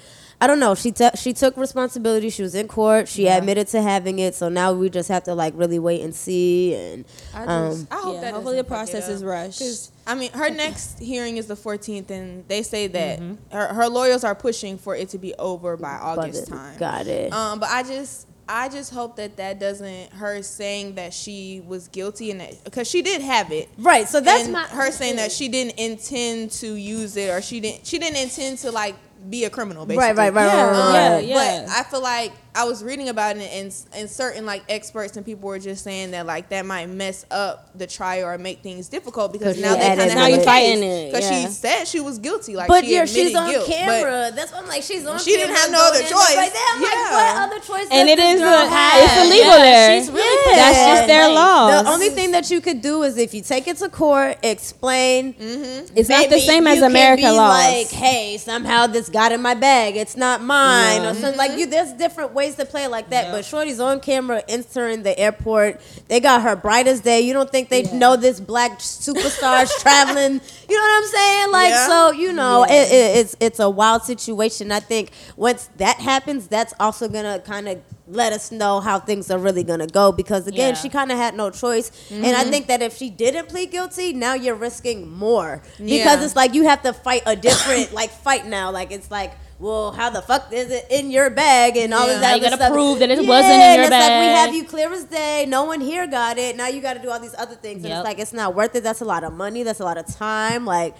I 0.44 0.46
don't 0.46 0.60
know. 0.60 0.74
She 0.74 0.92
t- 0.92 1.08
she 1.14 1.32
took 1.32 1.56
responsibility. 1.56 2.28
She 2.28 2.42
was 2.42 2.54
in 2.54 2.68
court. 2.68 3.08
She 3.08 3.28
admitted 3.28 3.66
to 3.68 3.80
having 3.80 4.18
it. 4.18 4.34
So 4.34 4.50
now 4.50 4.74
we 4.74 4.90
just 4.90 5.08
have 5.08 5.24
to 5.24 5.34
like 5.34 5.54
really 5.56 5.78
wait 5.78 6.02
and 6.02 6.14
see. 6.14 6.74
And 6.74 7.06
I, 7.32 7.44
um, 7.46 7.88
I 7.90 7.94
hope 7.96 8.14
Yeah, 8.16 8.20
that 8.20 8.34
hopefully 8.34 8.56
the 8.56 8.62
fuck 8.64 8.68
process 8.68 9.08
is 9.08 9.24
rushed. 9.24 9.90
I 10.06 10.14
mean, 10.14 10.30
her 10.32 10.50
next 10.50 10.98
hearing 10.98 11.38
is 11.38 11.46
the 11.46 11.54
14th, 11.56 12.10
and 12.10 12.46
they 12.46 12.62
say 12.62 12.88
that 12.88 13.20
Mm-hmm. 13.20 13.56
her, 13.56 13.68
her 13.68 13.88
lawyers 13.88 14.22
are 14.22 14.34
pushing 14.34 14.76
for 14.76 14.94
it 14.94 15.08
to 15.10 15.18
be 15.18 15.32
over 15.36 15.78
by 15.78 15.96
but 15.98 16.18
August 16.18 16.42
it- 16.48 16.50
time. 16.50 16.76
got 16.78 17.06
it. 17.06 17.32
Um, 17.32 17.58
but 17.58 17.70
I 17.70 17.82
just, 17.82 18.28
I 18.46 18.68
just 18.68 18.92
hope 18.92 19.16
that 19.16 19.38
that 19.38 19.58
doesn't 19.58 20.12
her 20.12 20.42
saying 20.42 20.96
that 20.96 21.14
she 21.14 21.62
was 21.66 21.88
guilty 21.88 22.30
and 22.30 22.40
that 22.42 22.62
because 22.64 22.86
she 22.86 23.00
did 23.00 23.22
have 23.22 23.50
it. 23.50 23.70
right. 23.78 24.06
So 24.06 24.20
that's 24.20 24.44
and 24.44 24.52
my 24.52 24.64
her 24.64 24.90
saying 24.90 25.16
that 25.16 25.32
she 25.32 25.48
didn't 25.48 25.78
intend 25.80 26.50
to 26.60 26.74
use 26.74 27.16
it 27.16 27.30
or 27.30 27.40
she 27.40 27.60
didn't 27.60 27.86
she 27.86 27.98
didn't 27.98 28.18
intend 28.22 28.58
to 28.58 28.70
like 28.70 28.96
be 29.28 29.44
a 29.44 29.50
criminal 29.50 29.86
basically. 29.86 30.06
right, 30.06 30.16
right, 30.16 30.32
right, 30.34 30.46
Yeah, 30.46 30.64
right, 30.64 30.72
right, 30.72 30.94
yeah, 30.94 31.16
um, 31.16 31.24
yeah. 31.24 31.66
But 31.66 31.70
I 31.70 31.82
feel 31.84 32.02
like 32.02 32.32
I 32.56 32.64
was 32.64 32.84
reading 32.84 33.08
about 33.08 33.36
it, 33.36 33.50
and 33.52 33.74
and 33.94 34.08
certain 34.08 34.46
like 34.46 34.62
experts 34.68 35.16
and 35.16 35.26
people 35.26 35.48
were 35.48 35.58
just 35.58 35.82
saying 35.82 36.12
that 36.12 36.24
like 36.24 36.50
that 36.50 36.64
might 36.64 36.88
mess 36.88 37.26
up 37.30 37.70
the 37.76 37.86
trial 37.86 38.26
or 38.28 38.38
make 38.38 38.62
things 38.62 38.88
difficult 38.88 39.32
because 39.32 39.60
now 39.60 39.74
she 39.74 39.80
they 39.80 39.86
added 39.86 39.98
kind 39.98 40.10
of 40.10 40.16
Now 40.16 40.26
you 40.28 40.40
a 40.40 40.44
fighting 40.44 40.82
it, 40.84 41.12
because 41.12 41.28
yeah. 41.28 41.42
she 41.42 41.48
said 41.48 41.84
she 41.86 41.98
was 42.00 42.18
guilty. 42.18 42.54
Like, 42.54 42.68
But 42.68 42.84
she 42.84 42.94
yeah, 42.94 43.06
she's 43.06 43.34
on 43.34 43.50
guilt, 43.50 43.66
but- 43.66 43.74
camera. 43.74 44.30
That's 44.34 44.52
why 44.52 44.58
I'm 44.58 44.68
like, 44.68 44.82
she's 44.82 45.04
on. 45.04 45.18
She 45.18 45.32
didn't 45.32 45.56
have 45.56 45.70
no 45.72 45.82
other 45.82 46.02
choice. 46.02 46.36
Like 46.36 46.52
that. 46.52 46.74
I'm 46.76 46.82
Yeah. 46.82 46.88
like, 46.88 47.12
what 47.12 47.52
other 47.52 47.60
choice? 47.60 47.88
And 47.90 48.08
does 48.08 48.18
it 48.18 48.22
this 48.22 48.40
a, 48.40 49.02
it's 49.02 49.26
illegal 49.26 49.50
Yeah, 49.50 49.58
there. 49.58 50.00
she's 50.00 50.10
really 50.10 50.50
Yeah. 50.50 50.56
That's 50.56 50.86
just 50.86 51.06
their 51.08 51.26
Like, 51.26 51.34
laws. 51.34 51.82
The 51.82 51.90
only 51.90 52.08
thing 52.10 52.30
that 52.32 52.50
you 52.50 52.60
could 52.60 52.80
do 52.80 53.02
is 53.02 53.16
if 53.16 53.34
you 53.34 53.42
take 53.42 53.66
it 53.66 53.78
to 53.78 53.88
court, 53.88 54.38
explain. 54.42 55.34
Mm-hmm. 55.34 55.96
it's 55.96 56.08
not 56.08 56.30
the 56.30 56.40
same 56.40 56.66
as 56.66 56.76
you 56.76 56.82
can 56.82 56.90
America 56.90 57.32
laws. 57.32 57.64
Like, 57.64 57.88
hey, 57.88 58.36
somehow 58.38 58.86
this 58.86 59.08
got 59.08 59.32
in 59.32 59.42
my 59.42 59.54
bag. 59.54 59.96
It's 59.96 60.16
not 60.16 60.42
mine, 60.42 61.02
or 61.02 61.14
something 61.14 61.36
like 61.36 61.52
mm-hmm. 61.52 61.60
you. 61.60 61.66
There's 61.66 61.92
different 61.92 62.32
ways 62.32 62.43
to 62.56 62.64
play 62.64 62.84
it 62.84 62.90
like 62.90 63.10
that. 63.10 63.32
But 63.32 63.44
Shorty's 63.44 63.80
on 63.80 64.00
camera 64.00 64.42
entering 64.48 65.02
the 65.02 65.18
airport. 65.18 65.80
They 66.08 66.20
got 66.20 66.42
her 66.42 66.54
bright 66.56 66.86
as 66.86 67.00
day. 67.00 67.20
You 67.22 67.32
don't 67.32 67.50
think 67.50 67.68
they 67.68 67.82
know 67.84 68.16
this 68.16 68.40
black 68.40 68.78
superstar's 68.78 69.74
traveling? 69.82 70.40
You 70.68 70.76
know 70.76 70.82
what 70.82 71.02
I'm 71.02 71.08
saying? 71.08 71.52
Like, 71.52 71.70
Yeah. 71.70 71.86
so 71.86 72.10
you 72.12 72.32
know, 72.32 72.64
it, 72.64 72.92
it, 72.92 73.16
it's 73.18 73.36
it's 73.40 73.60
a 73.60 73.70
wild 73.70 74.02
situation. 74.02 74.70
I 74.70 74.80
think 74.80 75.10
once 75.36 75.70
that 75.76 75.96
happens, 75.96 76.46
that's 76.46 76.74
also 76.78 77.08
gonna 77.08 77.38
kind 77.40 77.68
of 77.68 77.80
let 78.06 78.32
us 78.32 78.52
know 78.52 78.80
how 78.80 78.98
things 78.98 79.30
are 79.30 79.38
really 79.38 79.64
gonna 79.64 79.86
go 79.86 80.12
because 80.12 80.46
again 80.46 80.74
Yeah. 80.74 80.80
she 80.80 80.88
kind 80.90 81.10
of 81.10 81.16
had 81.16 81.34
no 81.34 81.48
choice 81.50 81.90
and 82.10 82.26
i 82.26 82.42
mm-hmm. 82.42 82.50
think 82.50 82.66
that 82.66 82.82
if 82.82 82.94
she 82.94 83.08
didn't 83.08 83.48
plead 83.48 83.70
guilty 83.70 84.12
now 84.12 84.34
you're 84.34 84.54
risking 84.54 85.10
more 85.10 85.62
because 85.78 85.88
Yeah. 85.88 86.22
it's 86.22 86.36
like 86.36 86.52
you 86.52 86.64
have 86.64 86.82
to 86.82 86.92
fight 86.92 87.22
a 87.24 87.34
different 87.34 87.94
like 87.94 88.10
fight 88.10 88.46
now 88.46 88.70
like 88.70 88.92
it's 88.92 89.10
like 89.10 89.32
well 89.60 89.92
how 89.92 90.10
the 90.10 90.20
fuck 90.22 90.52
is 90.52 90.70
it 90.70 90.86
in 90.90 91.10
your 91.10 91.30
bag 91.30 91.76
and 91.76 91.94
all 91.94 92.06
Yeah. 92.06 92.14
of 92.14 92.20
Now 92.20 92.28
that 92.28 92.34
you 92.36 92.42
gotta 92.42 92.56
stuff. 92.56 92.72
prove 92.72 92.98
that 92.98 93.10
it 93.10 93.22
Yeah, 93.22 93.28
wasn't 93.28 93.52
in 93.54 93.80
your 93.80 93.90
bag. 93.90 93.92
and 93.92 93.92
it's 93.92 93.92
like 93.92 94.20
we 94.20 94.26
have 94.26 94.54
you 94.54 94.64
clear 94.64 94.92
as 94.92 95.04
day 95.04 95.46
no 95.48 95.64
one 95.64 95.80
here 95.80 96.06
got 96.06 96.38
it 96.38 96.56
now 96.56 96.66
you 96.68 96.80
got 96.80 96.94
to 96.94 96.98
do 97.00 97.10
all 97.10 97.20
these 97.20 97.34
other 97.38 97.54
things 97.54 97.78
and 97.84 97.90
Yep. 97.90 97.98
it's 97.98 98.04
like 98.04 98.18
it's 98.18 98.32
not 98.32 98.54
worth 98.54 98.74
it 98.74 98.82
that's 98.82 99.00
a 99.00 99.04
lot 99.04 99.22
of 99.24 99.32
money 99.32 99.62
that's 99.62 99.80
a 99.80 99.84
lot 99.84 99.96
of 99.96 100.06
time 100.06 100.64
like 100.66 100.94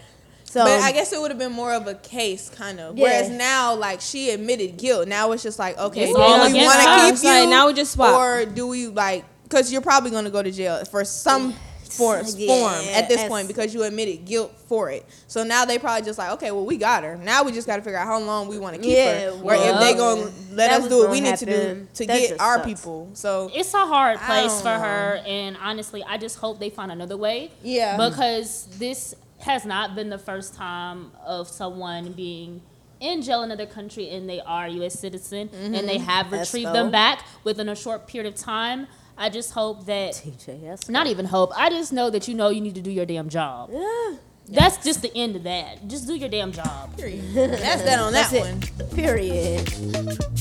so 0.45 0.63
But 0.65 0.83
I 0.83 0.93
guess 0.93 1.13
it 1.13 1.21
would 1.21 1.33
have 1.33 1.39
been 1.39 1.51
more 1.51 1.73
of 1.73 1.89
a 1.89 1.95
case, 1.97 2.49
kind 2.49 2.79
of. 2.79 2.97
Yeah. 2.97 3.03
Whereas 3.03 3.29
now, 3.29 3.75
like 3.75 4.01
she 4.01 4.31
admitted 4.31 4.77
guilt. 4.77 5.09
Now 5.09 5.33
it's 5.33 5.43
just 5.43 5.59
like, 5.59 5.77
okay, 5.77 6.05
It's 6.05 6.13
do 6.13 6.21
all 6.23 6.45
we 6.45 6.51
against 6.53 6.77
want 6.77 6.81
to 7.01 7.05
keep 7.07 7.15
It's 7.15 7.25
you, 7.25 7.31
like, 7.31 7.49
now 7.49 7.67
we 7.67 7.73
just 7.73 7.91
swap. 7.95 8.15
or 8.15 8.45
do 8.47 8.69
we 8.69 8.87
like? 8.87 9.25
Because 9.43 9.73
you're 9.73 9.81
probably 9.81 10.13
going 10.13 10.27
to 10.27 10.31
go 10.31 10.45
to 10.45 10.53
jail 10.53 10.85
for 10.85 11.05
some 11.05 11.55
for, 11.97 12.23
Yeah, 12.37 12.47
form 12.47 12.85
at 12.95 13.09
this 13.09 13.19
it's- 13.19 13.29
point 13.29 13.49
because 13.49 13.73
you 13.75 13.83
admitted 13.83 14.25
guilt 14.25 14.53
for 14.69 14.91
it. 14.91 15.07
So 15.29 15.45
now 15.45 15.65
they 15.65 15.79
probably 15.79 16.05
just 16.05 16.19
like, 16.19 16.33
okay, 16.33 16.51
well 16.51 16.65
we 16.65 16.77
got 16.77 17.05
her. 17.05 17.17
Now 17.17 17.43
we 17.43 17.53
just 17.53 17.67
got 17.67 17.77
to 17.77 17.83
figure 17.83 17.99
out 17.99 18.07
how 18.07 18.19
long 18.21 18.49
we 18.49 18.59
want 18.59 18.77
to 18.77 18.83
keep 18.83 18.97
Yeah, 18.97 19.31
her, 19.31 19.41
or 19.43 19.55
if 19.55 19.81
they 19.81 19.95
gonna 19.95 20.31
let 20.53 20.71
us 20.71 20.89
do 20.89 20.97
what 20.99 21.03
gonna 21.05 21.11
we 21.11 21.21
need 21.21 21.37
to 21.37 21.47
do 21.47 21.53
happen. 21.53 21.89
to 21.95 22.07
That 22.07 22.19
get 22.19 22.41
our 22.41 22.57
sucks. 22.57 22.67
people. 22.67 23.11
So 23.15 23.51
it's 23.55 23.73
a 23.75 23.87
hard 23.87 24.19
place 24.21 24.61
for 24.61 24.67
know. 24.67 24.81
her 24.81 25.23
and 25.27 25.57
honestly 25.63 26.03
i 26.05 26.17
just 26.19 26.39
hope 26.39 26.59
they 26.59 26.71
find 26.71 26.91
another 26.93 27.17
way 27.17 27.51
Yeah. 27.63 27.97
because 27.97 28.67
this 28.79 29.15
has 29.41 29.65
not 29.65 29.95
been 29.95 30.11
the 30.11 30.19
first 30.19 30.55
time 30.55 31.11
of 31.25 31.49
someone 31.49 32.13
being 32.13 32.63
in 33.01 33.21
jail 33.23 33.43
in 33.43 33.51
another 33.51 33.67
country 33.71 34.09
and 34.11 34.29
they 34.29 34.41
are 34.41 34.69
u.s 34.69 34.99
citizen 34.99 35.51
and 35.53 35.75
they 35.75 35.97
mm-hmm. 35.97 36.05
have 36.05 36.33
retrieved 36.33 36.73
them 36.73 36.91
back 36.91 37.25
within 37.45 37.69
a 37.69 37.77
short 37.77 38.07
period 38.07 38.33
of 38.33 38.39
time 38.39 38.87
i 39.17 39.29
just 39.29 39.53
hope 39.53 39.87
that 39.87 40.13
TJ, 40.15 40.89
not 40.91 41.07
even 41.07 41.27
hope 41.27 41.51
i 41.57 41.71
just 41.71 41.93
know 41.93 42.11
that 42.11 42.27
you 42.29 42.35
know 42.35 42.49
you 42.49 42.61
need 42.61 42.75
to 42.75 42.83
do 42.83 42.91
your 42.91 43.07
damn 43.07 43.29
job 43.29 43.71
yeah 43.73 44.17
that's 44.49 44.77
just 44.85 45.01
the 45.03 45.11
end 45.17 45.37
of 45.37 45.43
that 45.45 45.87
just 45.89 46.07
do 46.07 46.15
your 46.15 46.29
damn 46.29 46.53
job 46.53 46.95
Period. 46.97 47.23
that's 47.35 47.83
that 47.83 47.99
on 47.99 48.13
that 48.13 48.31
That's 48.31 48.35
it. 48.35 48.41
one. 48.43 48.61
period 48.91 49.65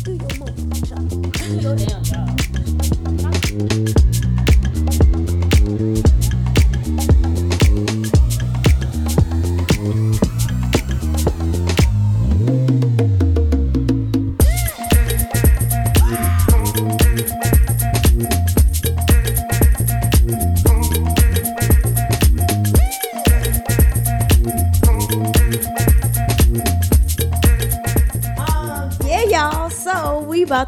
do 0.04 0.12
your 0.12 0.30
motherfucking 0.30 0.88
job. 0.90 1.10
do 1.34 1.56
your 1.62 1.76
damn 1.76 2.04
job 3.94 4.03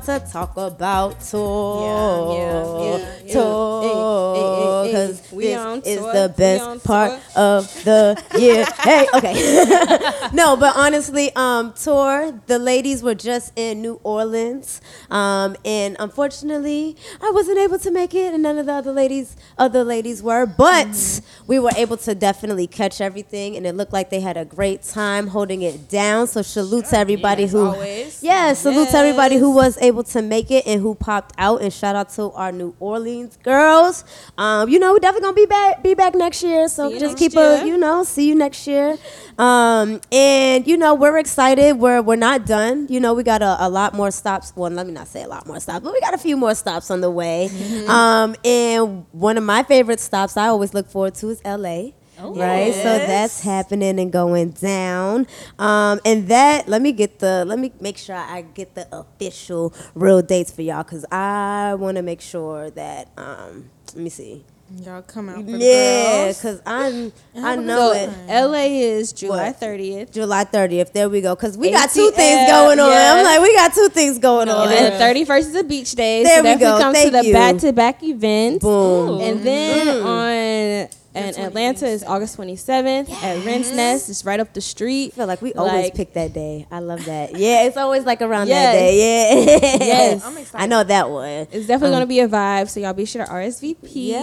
about 0.04 0.26
to 0.26 0.32
talk 0.32 0.58
about 0.58 1.22
tour. 1.22 1.82
Yeah, 1.82 2.38
yeah, 2.38 2.98
yeah, 2.98 3.20
yeah. 3.26 3.34
Tour. 3.34 4.86
Because 4.86 5.32
We 5.32 5.44
this 5.48 5.88
is 5.88 6.00
tour. 6.00 6.14
the 6.14 6.34
best 6.38 6.84
part 6.84 7.12
tour. 7.12 7.20
of 7.36 7.84
the 7.84 8.24
year. 8.40 8.66
hey, 8.80 9.08
okay. 9.16 10.30
no, 10.34 10.56
but 10.58 10.76
honestly, 10.76 11.32
um, 11.36 11.74
tour. 11.74 12.34
The 12.48 12.60
ladies 12.60 13.02
were 13.04 13.16
just 13.16 13.54
in 13.56 13.82
New 13.82 14.00
Orleans, 14.04 14.82
um, 15.10 15.56
and 15.66 15.96
unfortunately, 16.00 16.96
I 17.22 17.32
wasn't 17.32 17.58
able 17.60 17.80
to 17.80 17.92
make 17.92 18.14
it, 18.14 18.34
and 18.34 18.44
none 18.44 18.58
of 18.58 18.66
the 18.66 18.74
other 18.74 18.92
ladies, 18.92 19.36
other 19.58 19.84
ladies 19.84 20.22
were. 20.22 20.46
But 20.46 20.86
Mm-hmm. 20.86 21.44
we 21.48 21.60
were 21.60 21.72
able 21.78 21.98
to 21.98 22.14
definitely 22.16 22.68
catch 22.68 23.00
everything, 23.02 23.56
and 23.56 23.66
it 23.66 23.76
looked 23.76 23.94
like 23.94 24.10
they 24.10 24.20
had 24.20 24.38
a 24.38 24.46
great 24.46 24.84
time 24.84 25.28
holding 25.28 25.62
it 25.62 25.90
down. 25.90 26.28
So 26.28 26.42
salute 26.42 26.86
to 26.86 26.98
everybody 26.98 27.44
Yes, 27.44 27.52
who, 27.52 27.66
always. 27.66 28.24
yeah, 28.24 28.54
salute 28.54 28.90
to 28.90 28.98
everybody 28.98 29.38
who 29.38 29.52
was 29.54 29.78
able 29.86 30.04
to 30.04 30.22
make 30.22 30.52
it 30.52 30.66
and 30.68 30.82
who 30.82 30.96
popped 30.96 31.34
out, 31.38 31.62
and 31.62 31.72
shout 31.72 31.96
out 31.96 32.10
to 32.12 32.32
our 32.32 32.52
New 32.52 32.76
Orleans 32.80 33.38
girls. 33.44 34.04
Um, 34.38 34.70
you 34.70 34.80
know, 34.80 34.94
we're 34.94 35.00
definitely 35.00 35.28
gonna 35.28 35.36
be 35.36 35.46
back, 35.46 35.84
be 35.84 35.94
back 35.94 36.16
next 36.16 36.44
year. 36.44 36.68
So 36.68 36.98
just 36.98 37.18
keep 37.18 37.34
year. 37.34 37.62
a, 37.62 37.66
you 37.66 37.78
know, 37.78 38.04
see 38.04 38.28
you 38.28 38.36
next 38.36 38.68
year. 38.68 38.98
Um, 39.38 40.02
and 40.12 40.68
you 40.68 40.78
know, 40.78 40.96
we're 40.96 41.18
excited. 41.18 41.74
We're 41.74 42.02
we're 42.02 42.16
not 42.16 42.46
done. 42.46 42.88
You 42.90 43.00
know, 43.00 43.14
we 43.14 43.24
got 43.24 43.42
a, 43.42 43.58
a 43.60 43.70
lot 43.70 43.94
more 43.94 44.12
stops. 44.12 44.54
Well, 44.56 44.72
let 44.72 44.86
me 44.88 44.94
not 44.94 45.08
say 45.08 45.24
a 45.24 45.28
lot 45.28 45.46
more 45.48 45.60
stops, 45.60 45.84
but 45.84 45.94
we 45.94 46.00
got 46.02 46.14
a 46.14 46.18
few 46.18 46.38
more 46.38 46.56
stops 46.56 46.90
on 46.92 47.02
the 47.02 47.12
way. 47.12 47.50
Mm-hmm. 47.52 47.90
Um, 47.90 48.36
and 48.44 49.06
one 49.12 49.38
of 49.38 49.44
my 49.44 49.64
favorite 49.64 50.00
stops 50.00 50.38
I 50.38 50.48
always 50.48 50.74
look 50.74 50.90
forward 50.90 51.16
to 51.16 51.30
is 51.30 51.42
LA. 51.44 51.92
Right, 52.20 52.74
so 52.74 52.84
that's 52.84 53.42
happening 53.42 54.00
and 54.00 54.12
going 54.12 54.52
down, 54.52 55.28
um, 55.60 56.00
and 56.06 56.28
that 56.30 56.68
let 56.68 56.82
me 56.82 56.92
get 56.92 57.20
the 57.20 57.44
let 57.46 57.60
me 57.60 57.72
make 57.80 57.98
sure 57.98 58.16
I 58.16 58.42
get 58.42 58.76
the 58.76 58.88
official 58.96 59.74
real 59.94 60.22
dates 60.22 60.52
for 60.52 60.62
y'all 60.62 60.84
because 60.84 61.06
I 61.12 61.76
want 61.78 61.98
to 61.98 62.04
make 62.04 62.22
sure 62.22 62.70
that 62.72 63.10
um, 63.18 63.70
let 63.94 64.04
me 64.04 64.10
see, 64.10 64.44
Y'all 64.82 65.04
come 65.04 65.30
out 65.30 65.46
for 65.46 65.52
yeah, 65.52 66.30
because 66.30 66.60
I'm 66.66 67.14
I 67.38 67.56
know 67.56 67.94
good 67.94 68.10
it. 68.10 68.48
LA 68.48 68.66
is 68.66 69.14
July? 69.14 69.54
30th. 69.54 70.12
July 70.12 70.44
30th. 70.44 70.92
There 70.92 71.08
we 71.08 71.22
go. 71.22 71.36
Because 71.36 71.56
we 71.56 71.70
got 71.70 71.92
two 71.92 72.10
things 72.12 72.50
going 72.50 72.80
on. 72.80 72.90
yeah. 72.90 73.14
I'm 73.16 73.24
like, 73.24 73.42
we 73.42 73.54
got 73.56 73.76
two 73.76 73.90
things 73.90 74.18
going 74.18 74.50
on. 74.50 74.68
And 74.68 74.72
then 74.72 75.16
the 75.16 75.24
31st 75.24 75.40
is 75.40 75.56
a 75.56 75.64
beach 75.64 75.92
day. 75.92 76.24
There 76.24 76.44
so 76.44 76.52
we 76.54 76.60
go. 76.60 76.80
come 76.80 76.94
Thank 76.94 77.12
to 77.12 77.18
the 77.22 77.26
you. 77.28 77.34
back 77.34 77.58
to 77.58 77.74
back 77.74 78.04
event. 78.04 78.62
Boom. 78.62 79.22
And 79.22 79.44
then 79.44 79.88
on 80.04 80.88
And 81.16 81.38
Atlanta 81.38 81.88
is 81.88 82.04
August 82.04 82.38
27th 82.38 83.10
at 83.24 83.46
Rent's 83.46 83.72
Nest. 83.72 84.10
It's 84.10 84.26
right 84.26 84.40
up 84.40 84.54
the 84.54 84.62
street. 84.62 85.14
I 85.14 85.16
feel 85.16 85.28
like 85.28 85.42
we 85.42 85.54
always 85.54 85.74
Like- 85.86 85.96
pick 85.96 86.14
that 86.14 86.34
day. 86.34 86.68
I 86.72 86.80
love 86.80 87.06
that. 87.06 87.36
Yeah, 87.46 87.64
it's 87.64 87.78
always 87.78 88.04
like 88.06 88.22
around 88.22 88.48
Yes. 88.48 88.74
that 88.74 88.80
day. 88.80 89.80
Yeah. 89.80 89.86
Yes. 89.86 90.26
I'm 90.26 90.38
excited. 90.38 90.64
I 90.64 90.68
know 90.68 90.84
that 90.84 91.10
one. 91.10 91.48
It's 91.52 91.68
definitely 91.68 91.92
going 91.92 92.02
to 92.02 92.08
be 92.08 92.20
a 92.20 92.28
vibe, 92.28 92.70
so 92.70 92.80
y'all 92.80 92.94
be 92.94 93.06
sure 93.06 93.26
to 93.26 93.32
RSVP. 93.32 94.14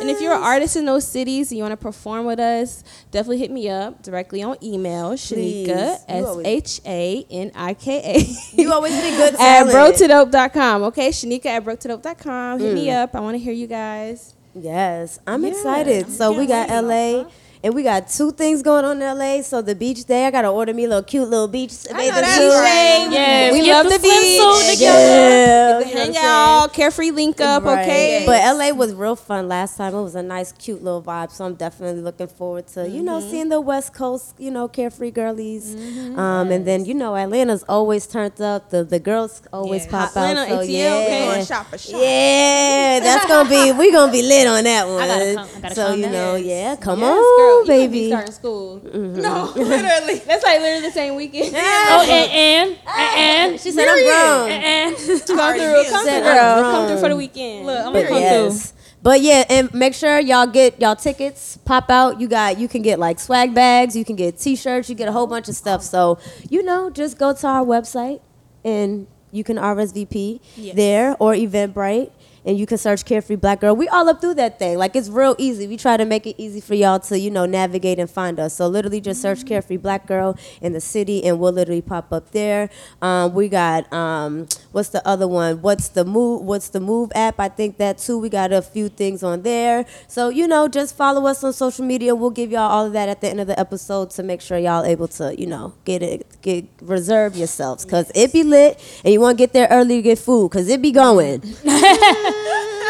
And 0.00 0.10
if 0.10 0.20
you're 0.20 0.34
an 0.34 0.42
artist 0.42 0.76
in 0.76 0.84
those 0.84 1.06
cities 1.06 1.50
and 1.50 1.58
you 1.58 1.62
want 1.64 1.72
to 1.72 1.76
perform 1.76 2.24
with 2.26 2.38
us, 2.40 2.82
definitely 3.10 3.38
hit 3.38 3.50
me 3.50 3.68
up 3.68 4.02
directly 4.02 4.42
on 4.42 4.56
email, 4.62 5.12
Shanika, 5.12 5.98
Please. 6.06 6.16
You 6.18 6.26
always- 6.26 6.46
H 6.46 6.80
A 6.86 7.26
N 7.30 7.52
I 7.54 7.74
K 7.74 8.26
You 8.52 8.64
be 8.80 8.90
good 9.16 9.34
A, 9.34 9.38
at 9.40 9.64
talent. 9.70 9.96
broketodope.com. 10.32 10.82
Okay, 10.84 11.08
Shanika 11.10 11.46
at 11.46 11.64
broketodope.com. 11.64 12.60
Hit 12.60 12.70
Mm. 12.72 12.74
me 12.74 12.90
up. 12.90 13.14
I 13.14 13.20
want 13.20 13.34
to 13.34 13.38
hear 13.38 13.52
you 13.52 13.66
guys. 13.66 14.34
Yes, 14.60 15.18
I'm 15.26 15.44
Yeah. 15.44 15.50
excited. 15.50 16.10
So 16.10 16.32
we 16.32 16.46
got 16.46 16.68
LA. 16.70 17.26
And 17.62 17.74
we 17.74 17.82
got 17.82 18.08
two 18.08 18.30
things 18.30 18.62
going 18.62 18.84
on 18.84 19.02
in 19.02 19.18
LA. 19.18 19.42
So 19.42 19.60
the 19.62 19.74
beach 19.74 20.04
day, 20.04 20.26
I 20.26 20.30
gotta 20.30 20.48
order 20.48 20.72
me 20.72 20.84
a 20.84 20.88
little 20.88 21.02
cute 21.02 21.28
little 21.28 21.48
beach 21.48 21.72
bathing 21.90 22.12
that's 22.14 22.36
suit. 22.36 22.50
right. 22.50 23.08
Yes, 23.10 23.52
We 23.52 23.62
get 23.62 23.72
love 23.74 23.84
the 23.92 23.98
the 23.98 24.02
beach. 24.02 24.40
swimsuit 24.40 24.72
together. 24.74 24.98
Yeah, 25.00 25.80
Hang 25.80 25.88
you 25.88 25.94
know 25.94 26.00
what 26.00 26.08
I'm 26.08 26.14
saying? 26.14 26.26
out, 26.26 26.72
carefree 26.72 27.10
link 27.10 27.40
up, 27.40 27.64
Right. 27.64 27.80
okay? 27.84 28.22
But 28.26 28.42
LA 28.56 28.70
was 28.72 28.94
real 28.94 29.16
fun 29.16 29.48
last 29.48 29.76
time. 29.76 29.92
It 29.94 30.02
was 30.02 30.14
a 30.14 30.22
nice, 30.22 30.52
cute 30.52 30.84
little 30.84 31.02
vibe. 31.02 31.32
So 31.32 31.44
I'm 31.46 31.54
definitely 31.54 32.00
looking 32.02 32.28
forward 32.28 32.68
to, 32.74 32.88
you 32.88 33.02
know, 33.02 33.20
seeing 33.20 33.48
the 33.48 33.60
West 33.60 33.92
Coast, 33.92 34.34
you 34.38 34.50
know, 34.52 34.68
carefree 34.68 35.10
girlies. 35.10 35.74
Um, 36.16 36.50
and 36.52 36.64
then, 36.64 36.84
you 36.84 36.94
know, 36.94 37.16
Atlanta's 37.16 37.64
always 37.68 38.06
turned 38.06 38.40
up. 38.40 38.70
The 38.70 38.84
the 38.84 39.00
girls 39.00 39.42
always 39.52 39.84
Yeah. 39.84 39.90
pop 39.90 40.08
Atlanta, 40.10 40.40
out. 40.42 40.48
So 40.48 40.58
ATL, 40.60 40.68
yeah. 40.68 40.94
okay. 40.94 41.24
Going 41.26 41.44
shop 41.44 41.66
for 41.70 41.78
shop. 41.78 42.00
Yeah, 42.00 43.00
that's 43.00 43.26
gonna 43.26 43.48
be 43.48 43.72
we're 43.72 43.92
gonna 43.92 44.12
be 44.12 44.22
lit 44.22 44.46
on 44.46 44.64
that 44.64 44.86
one. 44.88 45.06
gotta 45.06 45.34
come- 45.34 45.48
I 45.56 45.60
gotta 45.60 45.74
so 45.74 45.86
come 45.88 46.00
you 46.00 46.10
know, 46.10 46.36
yeah, 46.36 46.76
come 46.76 47.00
Yes, 47.00 47.08
on, 47.10 47.47
girl, 47.48 47.60
you 47.60 47.88
be 47.88 47.88
baby. 47.88 48.08
starting 48.08 48.32
school. 48.32 48.80
Mm-hmm. 48.80 49.20
No, 49.20 49.52
literally. 49.56 50.18
That's 50.20 50.44
like 50.44 50.60
literally 50.60 50.80
the 50.86 50.92
same 50.92 51.16
weekend. 51.16 51.54
Oh, 51.56 52.06
and 52.08 52.32
and 52.32 52.78
and 52.86 53.60
She 53.60 53.70
said 53.72 53.88
I'm 53.88 54.04
grown. 54.04 54.50
and 54.50 54.96
come 55.26 55.38
Already 55.40 55.60
through, 55.60 55.72
being 55.82 55.90
come 55.90 56.04
said 56.06 56.20
through, 56.22 56.30
I'm 56.30 56.62
come 56.72 56.88
through 56.88 57.00
for 57.00 57.08
the 57.08 57.16
weekend. 57.16 57.66
Look, 57.66 57.78
I'm 57.86 57.92
But 57.92 57.98
gonna 58.02 58.08
come 58.08 58.18
yes. 58.20 58.74
But 59.00 59.20
yeah, 59.20 59.44
and 59.48 59.72
make 59.72 59.94
sure 59.94 60.18
y'all 60.18 60.46
get 60.46 60.80
y'all 60.80 60.96
tickets. 60.96 61.56
Pop 61.64 61.88
out. 61.90 62.20
You 62.20 62.26
got 62.28 62.58
you 62.58 62.66
can 62.68 62.82
get 62.82 62.98
like 62.98 63.20
swag 63.20 63.54
bags. 63.54 63.94
You 63.96 64.04
can 64.04 64.16
get 64.16 64.38
T-shirts. 64.38 64.88
You 64.90 64.94
get 64.96 65.08
a 65.08 65.12
whole 65.12 65.26
bunch 65.28 65.48
of 65.48 65.54
stuff. 65.54 65.82
So 65.82 66.18
you 66.50 66.62
know, 66.64 66.90
just 66.90 67.16
go 67.18 67.32
to 67.32 67.46
our 67.46 67.64
website 67.64 68.20
and 68.64 69.06
you 69.30 69.44
can 69.44 69.56
RSVP 69.56 70.40
Yes. 70.56 70.74
there 70.74 71.14
or 71.20 71.32
Eventbrite. 71.34 72.10
And 72.48 72.58
you 72.58 72.64
can 72.64 72.78
search 72.78 73.04
Carefree 73.04 73.36
Black 73.36 73.60
Girl. 73.60 73.76
We 73.76 73.88
all 73.88 74.08
up 74.08 74.22
through 74.22 74.36
that 74.36 74.58
thing. 74.58 74.78
Like 74.78 74.96
it's 74.96 75.10
real 75.10 75.36
easy. 75.36 75.66
We 75.66 75.76
try 75.76 75.98
to 75.98 76.06
make 76.06 76.26
it 76.26 76.34
easy 76.38 76.62
for 76.62 76.72
y'all 76.72 76.98
to, 77.00 77.18
you 77.18 77.30
know, 77.30 77.44
navigate 77.44 77.98
and 77.98 78.10
find 78.10 78.40
us. 78.40 78.54
So 78.54 78.66
literally 78.68 79.02
just 79.02 79.20
search 79.20 79.44
Carefree 79.44 79.76
Black 79.76 80.06
Girl 80.06 80.34
in 80.62 80.72
the 80.72 80.80
city 80.80 81.22
and 81.24 81.38
we'll 81.38 81.52
literally 81.52 81.82
pop 81.82 82.10
up 82.10 82.30
there. 82.30 82.70
Um, 83.02 83.34
we 83.34 83.50
got 83.50 83.92
um, 83.92 84.48
what's 84.72 84.88
the 84.88 85.06
other 85.06 85.28
one? 85.28 85.60
What's 85.60 85.88
the 85.88 86.06
move 86.06 86.40
what's 86.40 86.70
the 86.70 86.80
move 86.80 87.12
app? 87.14 87.38
I 87.38 87.50
think 87.50 87.76
that 87.76 87.98
too. 87.98 88.16
We 88.16 88.30
got 88.30 88.50
a 88.50 88.62
few 88.62 88.88
things 88.88 89.22
on 89.22 89.42
there. 89.42 89.84
So, 90.06 90.30
you 90.30 90.48
know, 90.48 90.68
just 90.68 90.96
follow 90.96 91.26
us 91.26 91.44
on 91.44 91.52
social 91.52 91.84
media. 91.84 92.14
We'll 92.14 92.30
give 92.30 92.50
y'all 92.50 92.70
all 92.70 92.86
of 92.86 92.94
that 92.94 93.10
at 93.10 93.20
the 93.20 93.28
end 93.28 93.42
of 93.42 93.46
the 93.46 93.60
episode 93.60 94.08
to 94.12 94.22
make 94.22 94.40
sure 94.40 94.56
y'all 94.56 94.86
able 94.86 95.08
to, 95.08 95.38
you 95.38 95.46
know, 95.46 95.74
get 95.84 96.02
it 96.02 96.26
get 96.40 96.64
reserve 96.80 97.36
yourselves. 97.36 97.84
Cause 97.84 98.10
it 98.14 98.32
be 98.32 98.42
lit 98.42 98.82
and 99.04 99.12
you 99.12 99.20
wanna 99.20 99.34
get 99.36 99.52
there 99.52 99.68
early 99.70 99.96
to 99.96 100.02
get 100.02 100.18
food, 100.18 100.50
cause 100.50 100.66
it 100.66 100.80
be 100.80 100.92
going. 100.92 101.42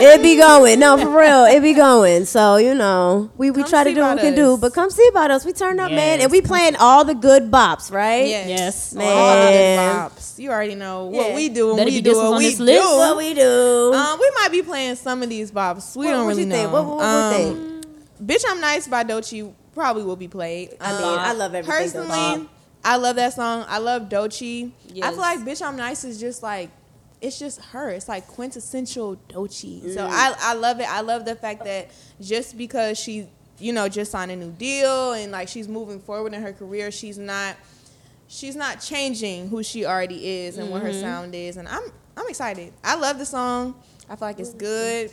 it 0.01 0.22
be 0.22 0.36
going. 0.36 0.78
No, 0.78 0.96
for 0.96 1.09
real, 1.18 1.44
it 1.44 1.61
be 1.61 1.74
going. 1.74 2.24
So 2.24 2.57
you 2.57 2.74
know, 2.74 3.30
we, 3.36 3.51
we 3.51 3.62
Come 3.62 3.70
try 3.70 3.84
to 3.84 3.92
do 3.94 4.01
what 4.01 4.09
we 4.16 4.20
about 4.20 4.22
can 4.22 4.34
do, 4.34 4.57
but 4.57 4.72
come 4.74 4.90
see 4.90 5.07
about 5.09 5.30
us. 5.30 5.44
We 5.44 5.53
turn 5.53 5.80
up, 5.80 5.90
man, 5.90 6.20
and 6.20 6.30
we 6.30 6.40
playing 6.40 6.76
all 6.76 7.05
the 7.05 7.14
good 7.14 7.51
bops, 7.51 7.90
right? 7.92 8.26
Yes. 8.26 8.49
Yes. 8.49 8.94
Man. 8.94 9.07
All 9.07 9.36
the 9.36 9.51
good 9.53 9.78
bops. 10.16 10.38
You 10.38 10.51
already 10.51 10.74
know 10.76 11.07
what 11.07 11.28
Yeah. 11.30 11.34
we 11.34 11.49
do 11.49 11.74
when 11.74 11.84
we 11.86 12.01
do 12.01 12.14
what 12.16 12.38
we 12.38 12.55
do. 12.55 12.62
list. 12.62 12.84
What 12.84 13.16
we 13.16 13.34
do? 13.34 13.92
Um, 13.94 14.18
we 14.20 14.30
might 14.36 14.51
be 14.53 14.62
playing 14.62 14.94
some 14.96 15.22
of 15.22 15.28
these 15.28 15.51
bops. 15.51 15.96
We 15.96 16.07
What- 16.07 16.12
don't 16.12 16.26
really 16.28 16.42
you 16.42 16.46
know. 16.46 16.55
think? 16.57 16.72
What- 16.72 16.84
what- 16.84 16.96
what 16.99 17.05
um, 17.05 17.34
think? 17.34 17.84
Bitch, 18.24 18.44
I'm 18.49 18.61
Nice 18.61 18.86
by 18.88 19.05
Doechii 19.05 19.53
probably 19.74 20.03
will 20.05 20.16
be 20.16 20.28
played. 20.28 20.76
I 20.80 20.92
mean, 20.92 21.03
Um, 21.05 21.18
I 21.18 21.32
love 21.32 21.55
everything 21.55 21.80
Personally, 21.82 22.49
I 22.84 22.96
love 22.96 23.16
that 23.16 23.34
song. 23.34 23.64
I 23.68 23.78
love 23.78 24.03
Doechii. 24.09 24.70
I 25.03 25.11
feel 25.11 25.18
like 25.18 25.40
Bitch, 25.40 25.61
I'm 25.64 25.76
Nice 25.76 26.05
is 26.05 26.18
just 26.20 26.42
like, 26.42 26.70
it's 27.20 27.38
just 27.38 27.60
her. 27.66 27.90
It's 27.90 28.08
like 28.08 28.26
quintessential 28.28 29.16
Doechii. 29.28 29.82
Mm. 29.82 29.94
So 29.94 30.06
I, 30.10 30.34
I 30.38 30.54
love 30.54 30.80
it. 30.80 30.88
I 30.88 31.00
love 31.00 31.24
the 31.24 31.34
fact 31.34 31.64
that 31.64 31.90
just 32.20 32.56
because 32.56 32.98
she, 32.98 33.26
you 33.58 33.72
know, 33.72 33.88
just 33.88 34.10
signed 34.12 34.30
a 34.30 34.36
new 34.36 34.52
deal 34.52 35.12
and 35.12 35.32
like 35.32 35.48
she's 35.48 35.68
moving 35.68 35.98
forward 36.00 36.32
in 36.34 36.42
her 36.42 36.52
career, 36.52 36.90
she's 36.90 37.18
not 37.18 37.56
she's 38.30 38.54
not 38.54 38.80
changing 38.80 39.48
who 39.48 39.62
she 39.62 39.86
already 39.86 40.28
is 40.44 40.58
and 40.58 40.70
what 40.70 40.82
Mm-hmm. 40.82 40.92
her 40.92 41.00
sound 41.00 41.34
is 41.34 41.56
and 41.56 41.66
i'm 41.66 41.82
i'm 42.14 42.28
excited 42.28 42.74
i 42.84 42.94
love 42.94 43.16
the 43.18 43.24
song 43.24 43.74
i 44.06 44.14
feel 44.16 44.28
like 44.28 44.38
it's 44.38 44.52
good 44.52 45.10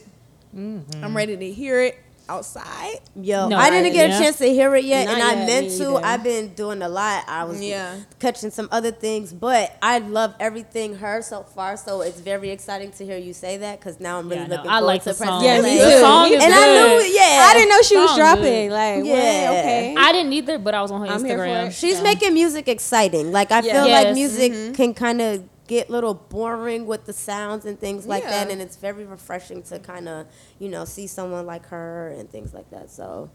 Mm-hmm. 0.53 1.01
i'm 1.01 1.15
ready 1.15 1.37
to 1.37 1.51
hear 1.53 1.79
it 1.81 1.97
outside 2.29 2.99
Yo, 3.15 3.47
No, 3.47 3.57
I 3.57 3.69
didn't 3.69 3.93
get 3.93 4.09
yeah. 4.09 4.17
a 4.17 4.19
chance 4.19 4.37
to 4.37 4.47
hear 4.49 4.75
it 4.75 4.83
yet, 4.83 5.05
Not 5.05 5.13
and 5.15 5.23
I 5.23 5.33
yet, 5.35 5.47
meant 5.47 5.67
me 5.71 5.77
to. 5.77 5.95
either. 5.97 6.05
I've 6.05 6.23
been 6.23 6.53
doing 6.53 6.81
a 6.81 6.89
lot. 6.89 7.23
I 7.27 7.43
was 7.45 7.61
Yeah. 7.61 7.95
catching 8.19 8.51
some 8.51 8.67
other 8.71 8.91
things, 8.91 9.31
but 9.33 9.75
I 9.81 9.99
love 9.99 10.33
everything 10.39 10.95
her 10.97 11.21
so 11.21 11.43
far. 11.43 11.77
So 11.77 12.01
it's 12.01 12.19
very 12.19 12.49
exciting 12.49 12.91
to 12.93 13.05
hear 13.05 13.17
you 13.17 13.33
say 13.33 13.57
that 13.57 13.79
because 13.79 13.99
now 13.99 14.19
I'm 14.19 14.27
really 14.27 14.41
Yeah, 14.41 14.47
no, 14.47 14.55
looking 14.57 14.71
I 14.71 14.79
forward 14.79 14.87
like 14.87 15.03
to 15.03 15.09
the 15.09 15.13
song. 15.15 15.43
Yeah, 15.43 15.61
me 15.61 15.77
LA. 15.79 15.83
too. 15.85 15.91
The 15.91 15.99
song 16.01 16.27
is 16.33 16.43
And 16.43 16.53
I 16.53 16.57
good. 16.65 16.97
knew, 17.03 17.13
yeah, 17.13 17.47
I 17.49 17.53
didn't 17.53 17.69
know 17.69 17.81
she 17.81 17.97
was 17.97 18.15
dropping. 18.15 18.69
good. 18.69 18.71
Like, 18.73 19.05
Yeah. 19.05 19.13
yeah, 19.15 19.49
okay. 19.51 19.95
I 19.97 20.11
didn't 20.11 20.33
either, 20.33 20.57
but 20.57 20.73
I 20.75 20.81
was 20.81 20.91
on 20.91 21.01
her 21.01 21.07
I'm 21.13 21.23
here 21.23 21.37
for 21.37 21.43
Instagram. 21.45 21.67
it. 21.67 21.73
She's 21.73 21.97
so. 21.97 22.03
making 22.03 22.33
music 22.33 22.67
exciting. 22.67 23.31
Like 23.31 23.51
I 23.51 23.61
Yeah. 23.61 23.73
feel 23.83 23.91
like 23.91 24.07
Yes. 24.07 24.15
music 24.15 24.51
mm-hmm. 24.51 24.73
can 24.73 24.93
kind 24.93 25.21
of 25.21 25.43
get 25.67 25.89
a 25.89 25.91
little 25.91 26.13
boring 26.13 26.85
with 26.85 27.05
the 27.05 27.13
sounds 27.13 27.65
and 27.65 27.79
things 27.79 28.05
like 28.05 28.23
that, 28.23 28.49
and 28.51 28.61
it's 28.61 28.75
very 28.75 29.05
refreshing 29.05 29.63
to 29.63 29.79
kind 29.79 30.07
of 30.07 30.27
you 30.59 30.69
know 30.69 30.85
see 30.85 31.07
someone 31.07 31.45
like 31.45 31.65
her 31.67 32.09
and 32.17 32.29
things 32.29 32.53
like 32.53 32.69
that. 32.71 32.89
So 32.89 33.29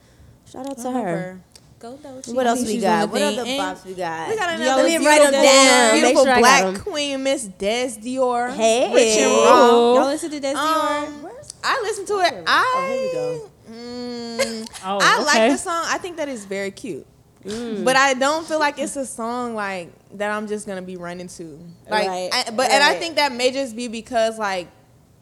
shout 0.51 0.67
out 0.69 0.77
to 0.79 0.89
I 0.89 0.93
love 0.93 1.05
her. 1.05 1.41
Go 1.79 1.95
Doechii. 1.95 2.35
What 2.35 2.47
else 2.47 2.59
think 2.63 2.77
we 2.77 2.81
got? 2.83 3.09
What 3.11 3.21
the 3.21 3.25
other 3.27 3.43
thing. 3.45 3.59
bops 3.59 3.87
we 3.87 3.95
got? 3.95 4.29
we 4.29 4.37
got 4.37 4.55
another 4.61 4.83
let 4.83 4.87
me 4.87 4.99
me 4.99 5.07
write 5.07 5.23
them 5.23 5.31
beautiful- 5.31 5.65
down. 5.65 5.95
Beautiful 5.95 6.25
sure 6.25 6.33
I 6.33 6.35
got 6.35 6.41
black 6.41 6.65
'em. 6.65 6.77
queen 6.77 7.23
miss 7.23 7.45
dess 7.45 7.97
dior 7.97 8.53
Hey. 8.55 8.93
rich 8.93 9.17
and 9.17 9.31
Y'all 9.33 9.97
raw 9.97 10.05
listen 10.07 10.31
to 10.31 10.41
Dess 10.41 10.57
um, 10.57 11.23
Dior? 11.23 11.31
i 11.65 11.81
listened 11.83 12.07
to 12.09 12.19
it 12.21 12.35
i 12.47 12.65
Oh, 12.77 12.87
here 12.93 13.07
we 13.07 13.13
go. 13.13 13.51
Mm, 13.73 14.69
Oh, 14.85 14.99
I 15.01 15.15
okay. 15.23 15.25
like 15.25 15.53
the 15.53 15.57
song. 15.59 15.83
I 15.87 15.97
think 15.99 16.19
that 16.19 16.29
is 16.29 16.45
very 16.45 16.71
cute. 16.71 17.07
Mm. 17.45 17.85
But 17.85 17.97
I 17.97 18.15
don't 18.15 18.47
feel 18.47 18.59
like 18.59 18.79
it's 18.79 18.97
a 18.97 19.07
song 19.07 19.55
like 19.55 19.91
that 20.19 20.31
I'm 20.31 20.47
just 20.47 20.67
gonna 20.67 20.83
be 20.83 20.97
running 20.97 21.29
to. 21.29 21.59
Like, 21.89 22.07
Right, 22.07 22.31
I, 22.33 22.51
but 22.51 22.71
and 22.71 22.83
I 22.85 22.95
think 22.95 23.17
that 23.17 23.33
may 23.33 23.51
just 23.51 23.75
be 23.75 23.89
because 23.89 24.39
like, 24.39 24.69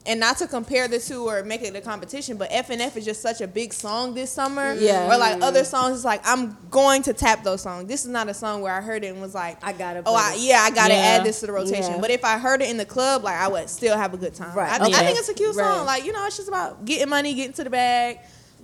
and 0.06 0.18
not 0.20 0.38
to 0.38 0.46
compare 0.48 0.88
the 0.88 0.98
two 0.98 1.28
or 1.28 1.42
make 1.44 1.60
it 1.62 1.76
a 1.76 1.80
competition, 1.82 2.38
but 2.38 2.48
F 2.50 2.70
and 2.70 2.80
F 2.80 2.96
is 2.96 3.04
just 3.04 3.20
such 3.20 3.40
a 3.42 3.46
big 3.46 3.72
song 3.74 4.14
this 4.14 4.32
summer. 4.32 4.72
Yeah. 4.74 5.06
Or 5.12 5.18
like 5.18 5.42
other 5.42 5.62
songs, 5.64 5.96
it's 5.96 6.04
like 6.04 6.22
I'm 6.24 6.56
going 6.70 7.02
to 7.02 7.12
tap 7.12 7.44
those 7.44 7.60
songs. 7.62 7.86
This 7.88 8.04
is 8.04 8.10
not 8.10 8.26
a 8.28 8.34
song 8.34 8.62
where 8.62 8.72
I 8.74 8.80
heard 8.80 9.04
it 9.04 9.08
and 9.08 9.20
was 9.20 9.34
like, 9.34 9.62
I 9.62 9.72
gotta 9.72 10.02
Oh, 10.06 10.14
I, 10.16 10.34
yeah, 10.40 10.60
I 10.62 10.70
gotta 10.70 10.94
Yeah. 10.94 11.00
add 11.00 11.24
this 11.24 11.40
to 11.40 11.46
the 11.46 11.52
rotation. 11.52 11.92
Yeah. 11.92 12.00
But 12.00 12.10
if 12.10 12.24
I 12.24 12.38
heard 12.38 12.62
it 12.62 12.70
in 12.70 12.78
the 12.78 12.86
club, 12.86 13.22
like 13.22 13.36
I 13.36 13.48
would 13.48 13.68
still 13.68 13.96
have 13.96 14.14
a 14.14 14.16
good 14.16 14.34
time. 14.34 14.56
Right, 14.56 14.72
I 14.80 14.82
think, 14.82 14.96
I 14.96 15.04
think 15.04 15.18
it's 15.18 15.28
a 15.28 15.34
cute 15.34 15.54
Right. 15.54 15.64
song. 15.76 15.84
Like 15.86 16.04
you 16.06 16.12
know, 16.12 16.24
it's 16.26 16.36
just 16.36 16.48
about 16.48 16.84
getting 16.86 17.08
money, 17.10 17.34
getting 17.34 17.52
to 17.52 17.64
the 17.64 17.70
bag. 17.70 18.18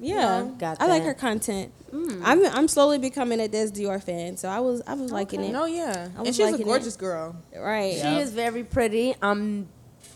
Yeah, 0.05 0.41
know, 0.41 0.57
got 0.59 0.81
I 0.81 0.87
like 0.87 1.03
her 1.05 1.15
content. 1.15 1.73
Mm. 1.93 2.21
I'm 2.25 2.45
I'm 2.47 2.69
slowly 2.69 2.99
becoming 2.99 3.41
a 3.41 3.49
Dess 3.49 3.71
Dior 3.71 4.03
fan, 4.03 4.37
so 4.37 4.49
I 4.49 4.61
was 4.61 4.83
I 4.87 4.95
was 4.95 5.11
liking 5.13 5.43
it. 5.43 5.53
No, 5.53 5.65
yeah, 5.65 6.09
I 6.15 6.19
and 6.19 6.27
was 6.27 6.37
she's 6.37 6.41
a 6.41 6.51
liking 6.51 6.63
it. 6.63 6.65
gorgeous 6.65 6.97
girl. 6.97 7.37
Right. 7.57 7.95
She 7.95 8.19
is 8.19 8.33
very 8.33 8.65
pretty. 8.65 9.15
I'm 9.23 9.69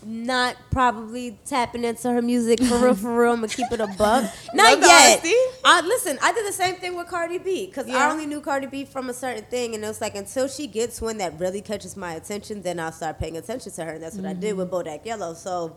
not 0.05 0.55
probably 0.71 1.37
tapping 1.45 1.83
into 1.83 2.11
her 2.11 2.21
music 2.21 2.61
for 2.63 2.77
real, 2.77 2.95
for 2.95 3.21
real. 3.21 3.33
I'm 3.33 3.37
gonna 3.37 3.47
keep 3.49 3.71
it 3.71 3.79
a 3.79 3.87
buck. 3.87 4.31
Not 4.53 4.73
Love 4.73 4.81
yet. 4.81 5.19
honesty. 5.19 5.35
I, 5.65 5.81
listen, 5.81 6.17
I 6.21 6.31
did 6.31 6.47
the 6.47 6.53
same 6.53 6.75
thing 6.75 6.95
with 6.95 7.07
Cardi 7.07 7.37
B 7.37 7.65
because 7.65 7.89
I 7.89 8.09
only 8.09 8.25
knew 8.25 8.41
Cardi 8.41 8.67
B 8.67 8.85
from 8.85 9.09
a 9.09 9.13
certain 9.13 9.43
thing, 9.45 9.75
and 9.75 9.83
it 9.83 9.87
was 9.87 10.01
like 10.01 10.15
until 10.15 10.47
she 10.47 10.67
gets 10.67 11.01
one 11.01 11.17
that 11.17 11.39
really 11.39 11.61
catches 11.61 11.97
my 11.97 12.13
attention, 12.13 12.61
then 12.61 12.79
I'll 12.79 12.91
start 12.91 13.19
paying 13.19 13.37
attention 13.37 13.71
to 13.73 13.85
her, 13.85 13.91
and 13.93 14.03
that's 14.03 14.15
what 14.15 14.25
I 14.25 14.33
did 14.33 14.55
mm-hmm. 14.55 14.59
with 14.59 14.71
Bodak 14.71 15.05
Yellow. 15.05 15.33
So 15.33 15.75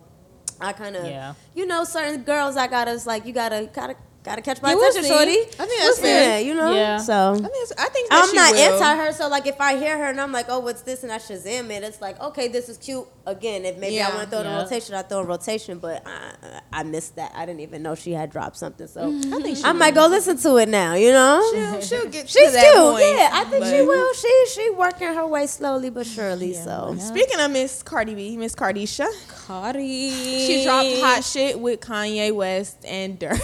I 0.61 0.73
kind 0.73 0.97
of, 0.97 1.05
Yeah. 1.07 1.35
you 1.55 1.67
know, 1.67 1.85
certain 1.85 2.23
girls 2.23 2.57
I 2.57 2.67
gotta 2.67 2.99
like 3.07 3.27
you 3.27 3.33
gotta 3.33 3.69
gotta 3.73 3.97
gotta 4.25 4.41
catch 4.43 4.63
my 4.63 4.71
Yeah, 4.71 4.75
we'll 4.77 4.91
attention, 4.91 5.03
see. 5.05 5.09
shorty. 5.17 5.33
I 5.63 5.67
think 5.67 5.83
that's 5.83 5.99
Yeah, 5.99 6.03
fair. 6.05 6.41
you 6.41 6.55
know. 6.55 6.73
Yeah. 6.75 6.99
So 6.99 7.33
I 7.33 7.37
think, 7.39 7.55
I 7.79 7.89
think 7.89 8.11
that 8.11 8.23
I'm 8.25 8.31
she 8.31 8.37
not 8.37 8.53
will. 8.53 8.83
anti 8.83 8.97
her, 8.97 9.13
so 9.13 9.29
like 9.29 9.47
if 9.47 9.61
I 9.61 9.77
hear 9.77 9.99
her 9.99 10.05
and 10.05 10.21
I'm 10.21 10.33
like, 10.33 10.47
oh, 10.49 10.61
what's 10.61 10.83
this, 10.83 11.03
and 11.03 11.13
I 11.13 11.19
Shazam 11.19 11.71
it, 11.71 11.83
it's 11.83 12.01
like, 12.01 12.21
okay, 12.21 12.49
this 12.49 12.69
is 12.69 12.79
cute. 12.79 13.07
Again, 13.27 13.65
if 13.65 13.79
maybe 13.79 14.01
I 14.01 14.09
want 14.11 14.23
to 14.25 14.31
throw 14.31 14.39
it 14.41 14.47
in 14.47 14.51
Yeah. 14.53 14.63
rotation, 14.63 14.95
I 14.95 15.03
throw 15.03 15.21
in 15.21 15.27
rotation, 15.27 15.79
but 15.79 16.03
I, 16.07 16.61
I 16.73 16.83
missed 16.83 17.17
that. 17.17 17.33
I 17.37 17.47
didn't 17.47 17.61
even 17.61 17.83
know 17.83 17.95
she 17.95 18.13
had 18.13 18.31
dropped 18.31 18.57
something, 18.57 18.87
so 18.87 19.03
mm-hmm. 19.13 19.35
I 19.35 19.41
think 19.43 19.57
she 19.59 19.65
I 19.65 19.73
might 19.73 19.95
go 19.95 20.07
listen 20.07 20.37
to 20.39 20.57
it 20.57 20.69
now. 20.69 20.95
You 20.95 21.13
know, 21.13 21.41
She'll, 21.53 21.81
she'll 21.81 22.09
get 22.11 22.29
she's 22.29 22.47
to 22.47 22.53
that 22.53 22.73
cute. 22.73 22.77
point, 22.93 23.05
yeah, 23.17 23.31
I 23.33 23.45
think 23.45 23.65
she 23.67 23.81
will. 23.83 24.15
She 24.15 24.45
she 24.55 24.71
working 24.71 25.09
her 25.15 25.27
way 25.27 25.47
slowly 25.47 25.91
but 25.91 26.07
surely. 26.07 26.53
So 26.55 26.97
Speaking 26.99 27.39
of 27.41 27.51
Miss 27.51 27.83
Cardi 27.83 28.15
B, 28.15 28.37
Miss 28.37 28.55
Cardisha, 28.55 29.07
Cardi. 29.47 30.11
she 30.47 30.65
dropped 30.65 30.89
hot 31.01 31.25
shit 31.25 31.59
with 31.61 31.81
Kanye 31.81 32.33
West 32.35 32.79
and 32.85 33.19
Durk. 33.19 33.41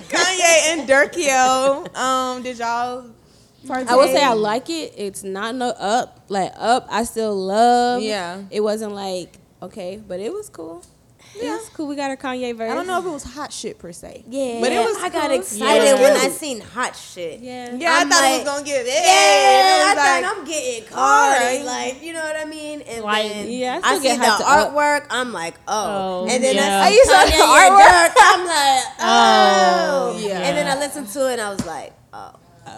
Kanye 0.00 0.72
and 0.78 0.88
Durkio. 0.88 1.96
Um, 1.96 2.42
did 2.42 2.58
y'all? 2.58 3.06
Partake? 3.66 3.88
I 3.88 3.96
would 3.96 4.10
say 4.10 4.22
I 4.22 4.34
like 4.34 4.68
it. 4.68 4.92
It's 4.96 5.22
not 5.24 5.54
no 5.54 5.68
up 5.70 6.24
like 6.28 6.52
up. 6.56 6.86
I 6.90 7.04
still 7.04 7.34
love. 7.34 8.02
Yeah. 8.02 8.42
It 8.50 8.60
wasn't 8.60 8.92
like 8.92 9.38
okay, 9.62 9.96
but 10.06 10.20
it 10.20 10.32
was 10.32 10.48
cool. 10.50 10.82
Yeah, 11.36 11.56
it's 11.56 11.68
cool. 11.70 11.86
We 11.88 11.96
got 11.96 12.10
a 12.10 12.16
Kanye 12.16 12.56
verse. 12.56 12.70
I 12.70 12.74
don't 12.74 12.86
know 12.86 12.98
if 13.00 13.04
it 13.06 13.10
was 13.10 13.24
hot 13.24 13.52
shit 13.52 13.78
per 13.78 13.92
se. 13.92 14.24
Yeah, 14.28 14.60
but 14.60 14.70
it 14.72 14.78
was. 14.78 14.96
I 15.02 15.08
got 15.08 15.30
excited 15.32 15.88
It 15.88 15.92
was 15.92 16.00
when 16.00 16.12
I 16.16 16.28
seen 16.28 16.60
hot 16.60 16.94
shit. 16.96 17.40
Yeah. 17.40 17.74
Yeah, 17.74 17.92
I'm 17.98 18.06
I 18.06 18.10
thought 18.14 18.24
it 18.24 18.36
was 18.38 18.44
gonna 18.44 18.64
get. 18.64 18.86
Yeah, 18.86 18.92
Yeah, 18.92 19.00
it 19.02 19.84
I 19.84 19.94
like, 19.94 20.24
thought 20.24 20.36
I'm 20.38 20.44
getting 20.44 20.84
Cardi, 20.88 21.44
Alright. 21.56 21.64
like 21.64 22.02
you 22.02 22.12
know 22.12 22.22
what 22.24 22.36
I 22.36 22.44
mean. 22.44 22.82
And 22.82 23.04
Like, 23.04 23.28
then 23.32 23.50
yeah, 23.50 23.80
I 23.82 23.94
I, 23.94 23.98
still 23.98 24.00
see 24.00 24.08
get 24.08 24.20
the 24.20 24.26
hyped 24.26 24.40
up. 24.40 24.72
artwork. 24.74 25.06
I'm 25.10 25.32
like, 25.32 25.54
oh, 25.68 26.24
Oh, 26.24 26.28
and 26.30 26.42
then 26.44 26.54
yeah. 26.56 26.82
I 26.82 26.88
see 26.90 26.94
you 26.96 27.04
saw 27.04 27.24
the 27.24 27.30
Kanye 27.32 27.66
and 27.66 27.74
artwork? 27.74 28.14
I'm 28.18 28.46
like, 28.46 28.84
oh, 29.00 30.14
Oh, 30.14 30.18
yeah. 30.18 30.38
And 30.40 30.56
then 30.56 30.66
I 30.68 30.78
listened 30.78 31.08
to 31.08 31.28
it 31.30 31.32
and 31.34 31.40
I 31.42 31.50
was 31.50 31.64
like, 31.66 31.92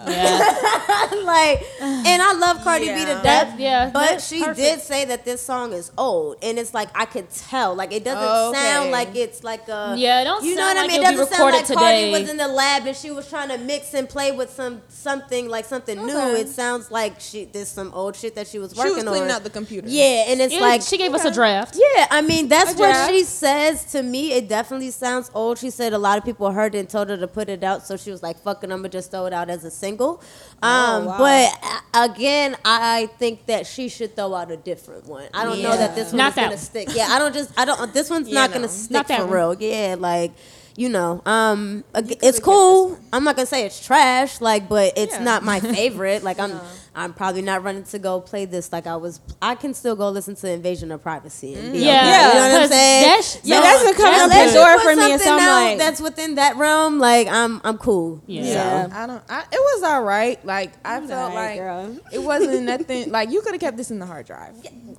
Yeah. 0.07 0.37
like, 1.23 1.63
and 1.81 2.21
I 2.21 2.33
love 2.39 2.61
Cardi 2.63 2.87
B 2.87 2.93
to 3.01 3.05
death. 3.05 3.23
That- 3.23 3.59
yeah, 3.59 3.89
But 3.91 4.21
she 4.21 4.39
perfect. 4.39 4.57
did 4.57 4.79
say 4.81 5.05
that 5.05 5.25
this 5.25 5.41
song 5.41 5.73
is 5.73 5.91
old, 5.97 6.37
and 6.41 6.57
it's 6.59 6.73
like 6.73 6.89
I 6.95 7.05
could 7.05 7.29
tell, 7.29 7.75
like 7.75 7.91
it 7.91 8.03
doesn't 8.03 8.23
oh, 8.23 8.49
Okay. 8.49 8.59
sound 8.59 8.91
like 8.91 9.15
it's 9.15 9.43
like 9.43 9.67
a 9.67 9.95
Yeah, 9.97 10.21
it 10.21 10.25
don't 10.25 10.43
you 10.43 10.55
know 10.55 10.61
sound 10.61 10.77
what 10.77 10.83
I 10.83 10.87
mean. 10.87 10.99
It 11.01 11.03
doesn't 11.03 11.29
sound 11.29 11.43
like 11.51 11.61
recorded 11.61 11.73
Cardi 11.77 11.97
today. 12.05 12.21
was 12.21 12.29
in 12.29 12.37
the 12.37 12.47
lab 12.47 12.85
and 12.87 12.95
she 12.95 13.11
was 13.11 13.29
trying 13.29 13.49
to 13.49 13.57
mix 13.57 13.93
and 13.93 14.07
play 14.07 14.31
with 14.31 14.49
some 14.51 14.81
something 14.89 15.47
like 15.49 15.65
something 15.65 15.97
new. 16.05 16.17
It 16.35 16.49
sounds 16.49 16.91
like 16.91 17.19
she 17.19 17.45
there's 17.45 17.67
some 17.69 17.93
old 17.93 18.15
shit 18.15 18.35
that 18.35 18.47
she 18.47 18.59
was 18.59 18.73
She 18.73 18.79
working 18.79 18.95
was 18.95 19.03
cleaning 19.05 19.23
on. 19.29 19.35
out 19.37 19.43
the 19.43 19.49
computer. 19.49 19.87
yeah, 19.89 20.25
and 20.27 20.41
it's 20.41 20.53
Yeah, 20.53 20.61
like 20.61 20.81
she 20.81 20.97
gave 20.97 21.13
us 21.13 21.25
a 21.25 21.31
draft. 21.31 21.75
yeah, 21.77 22.07
I 22.11 22.21
mean 22.21 22.47
that's 22.47 22.71
what 22.75 22.91
draft. 22.91 23.11
she 23.11 23.23
says 23.23 23.85
to 23.91 24.03
me. 24.03 24.31
It 24.33 24.47
definitely 24.47 24.91
sounds 24.91 25.31
old. 25.33 25.57
She 25.57 25.69
said 25.69 25.93
a 25.93 25.97
lot 25.97 26.17
of 26.17 26.25
people 26.25 26.49
heard 26.51 26.75
it 26.75 26.79
and 26.79 26.89
told 26.89 27.09
her 27.09 27.17
to 27.17 27.27
put 27.27 27.49
it 27.49 27.63
out, 27.63 27.85
so 27.87 27.97
she 27.97 28.11
was 28.11 28.21
like, 28.23 28.37
"Fucking, 28.43 28.71
I'm 28.71 28.79
gonna 28.79 28.89
just 28.89 29.11
throw 29.11 29.25
it 29.25 29.33
out 29.33 29.49
as 29.49 29.63
a 29.63 29.71
single." 29.87 30.21
Um, 30.61 31.05
wow. 31.05 31.17
But 31.19 31.47
uh, 31.93 32.07
again, 32.09 32.57
I 32.65 33.09
think 33.19 33.45
that 33.45 33.67
she 33.67 33.89
should 33.89 34.15
throw 34.15 34.33
out 34.33 34.49
a 34.51 34.57
different 34.57 35.05
one. 35.05 35.27
I 35.33 35.43
don't 35.45 35.61
know 35.61 35.75
that 35.77 35.93
this 35.95 36.05
one's 36.07 36.13
Not 36.23 36.35
gonna 36.35 36.47
one. 36.49 36.57
stick. 36.57 36.87
Yeah, 36.95 37.07
I 37.09 37.19
don't 37.19 37.33
just 37.33 37.49
I 37.59 37.63
don't. 37.65 37.93
This 37.93 38.09
one's 38.09 38.27
Yeah, 38.27 38.41
not 38.41 38.49
no. 38.49 38.53
gonna 38.55 38.67
stick 38.69 38.91
Not 38.91 39.07
for 39.07 39.25
one. 39.25 39.33
real. 39.33 39.53
Yeah, 39.59 39.95
like. 39.99 40.31
You 40.79 40.89
know, 40.89 41.23
um, 41.25 41.83
ag- 41.95 42.19
it's 42.21 42.39
cool. 42.39 42.99
I'm 43.11 43.23
not 43.23 43.35
gonna 43.35 43.47
say 43.47 43.65
it's 43.65 43.83
trash, 43.83 44.39
like, 44.41 44.69
but 44.69 44.93
it's 44.95 45.15
Yeah. 45.15 45.23
not 45.23 45.41
my 45.43 45.59
favorite. 45.77 46.21
Like, 46.23 46.37
I'm, 46.39 46.51
I'm 46.97 47.13
probably 47.13 47.41
not 47.43 47.63
running 47.63 47.83
to 47.83 47.99
go 47.99 48.19
play 48.19 48.45
this. 48.45 48.73
Like, 48.73 48.87
I 48.87 48.95
was, 48.95 49.21
I 49.41 49.55
can 49.55 49.73
still 49.73 49.95
go 49.95 50.09
listen 50.09 50.35
to 50.35 50.49
Invasion 50.51 50.91
of 50.91 51.01
Privacy. 51.03 51.53
And 51.53 51.71
be 51.73 51.79
mm. 51.79 51.85
Yeah, 51.85 51.99
okay. 52.01 52.07
you 52.09 52.33
know 52.33 52.39
what 52.39 52.51
I'm 52.55 52.59
'cause 52.61 52.69
saying? 52.71 53.03
that's- 53.03 53.39
Yeah, 53.43 53.61
that's 53.61 53.83
been 53.83 53.93
coming 53.93 54.19
up 54.19 54.29
the 54.29 54.53
door 54.53 54.79
for 54.79 54.95
me, 54.95 55.11
and 55.13 55.21
so 55.21 55.37
I'm 55.37 55.67
like- 55.69 55.77
that's 55.77 56.01
within 56.01 56.35
that 56.35 56.57
realm. 56.57 56.99
Like, 56.99 57.27
I'm, 57.27 57.61
I'm 57.63 57.77
cool. 57.77 58.21
Yeah. 58.25 58.43
Yeah. 58.43 58.89
I 58.91 59.05
don't. 59.07 59.23
I, 59.29 59.41
it 59.51 59.59
was 59.59 59.83
all 59.83 60.01
right. 60.03 60.43
Like 60.45 60.71
I 60.83 60.99
felt 60.99 61.31
alright, 61.31 61.33
like 61.35 61.59
girl. 61.59 61.97
it 62.11 62.19
wasn't 62.19 62.63
nothing. 62.63 63.11
Like 63.11 63.29
you 63.31 63.41
could 63.41 63.51
have 63.53 63.61
kept 63.61 63.77
this 63.77 63.91
in 63.91 63.99
the 63.99 64.05
hard 64.05 64.25
drive. 64.25 64.55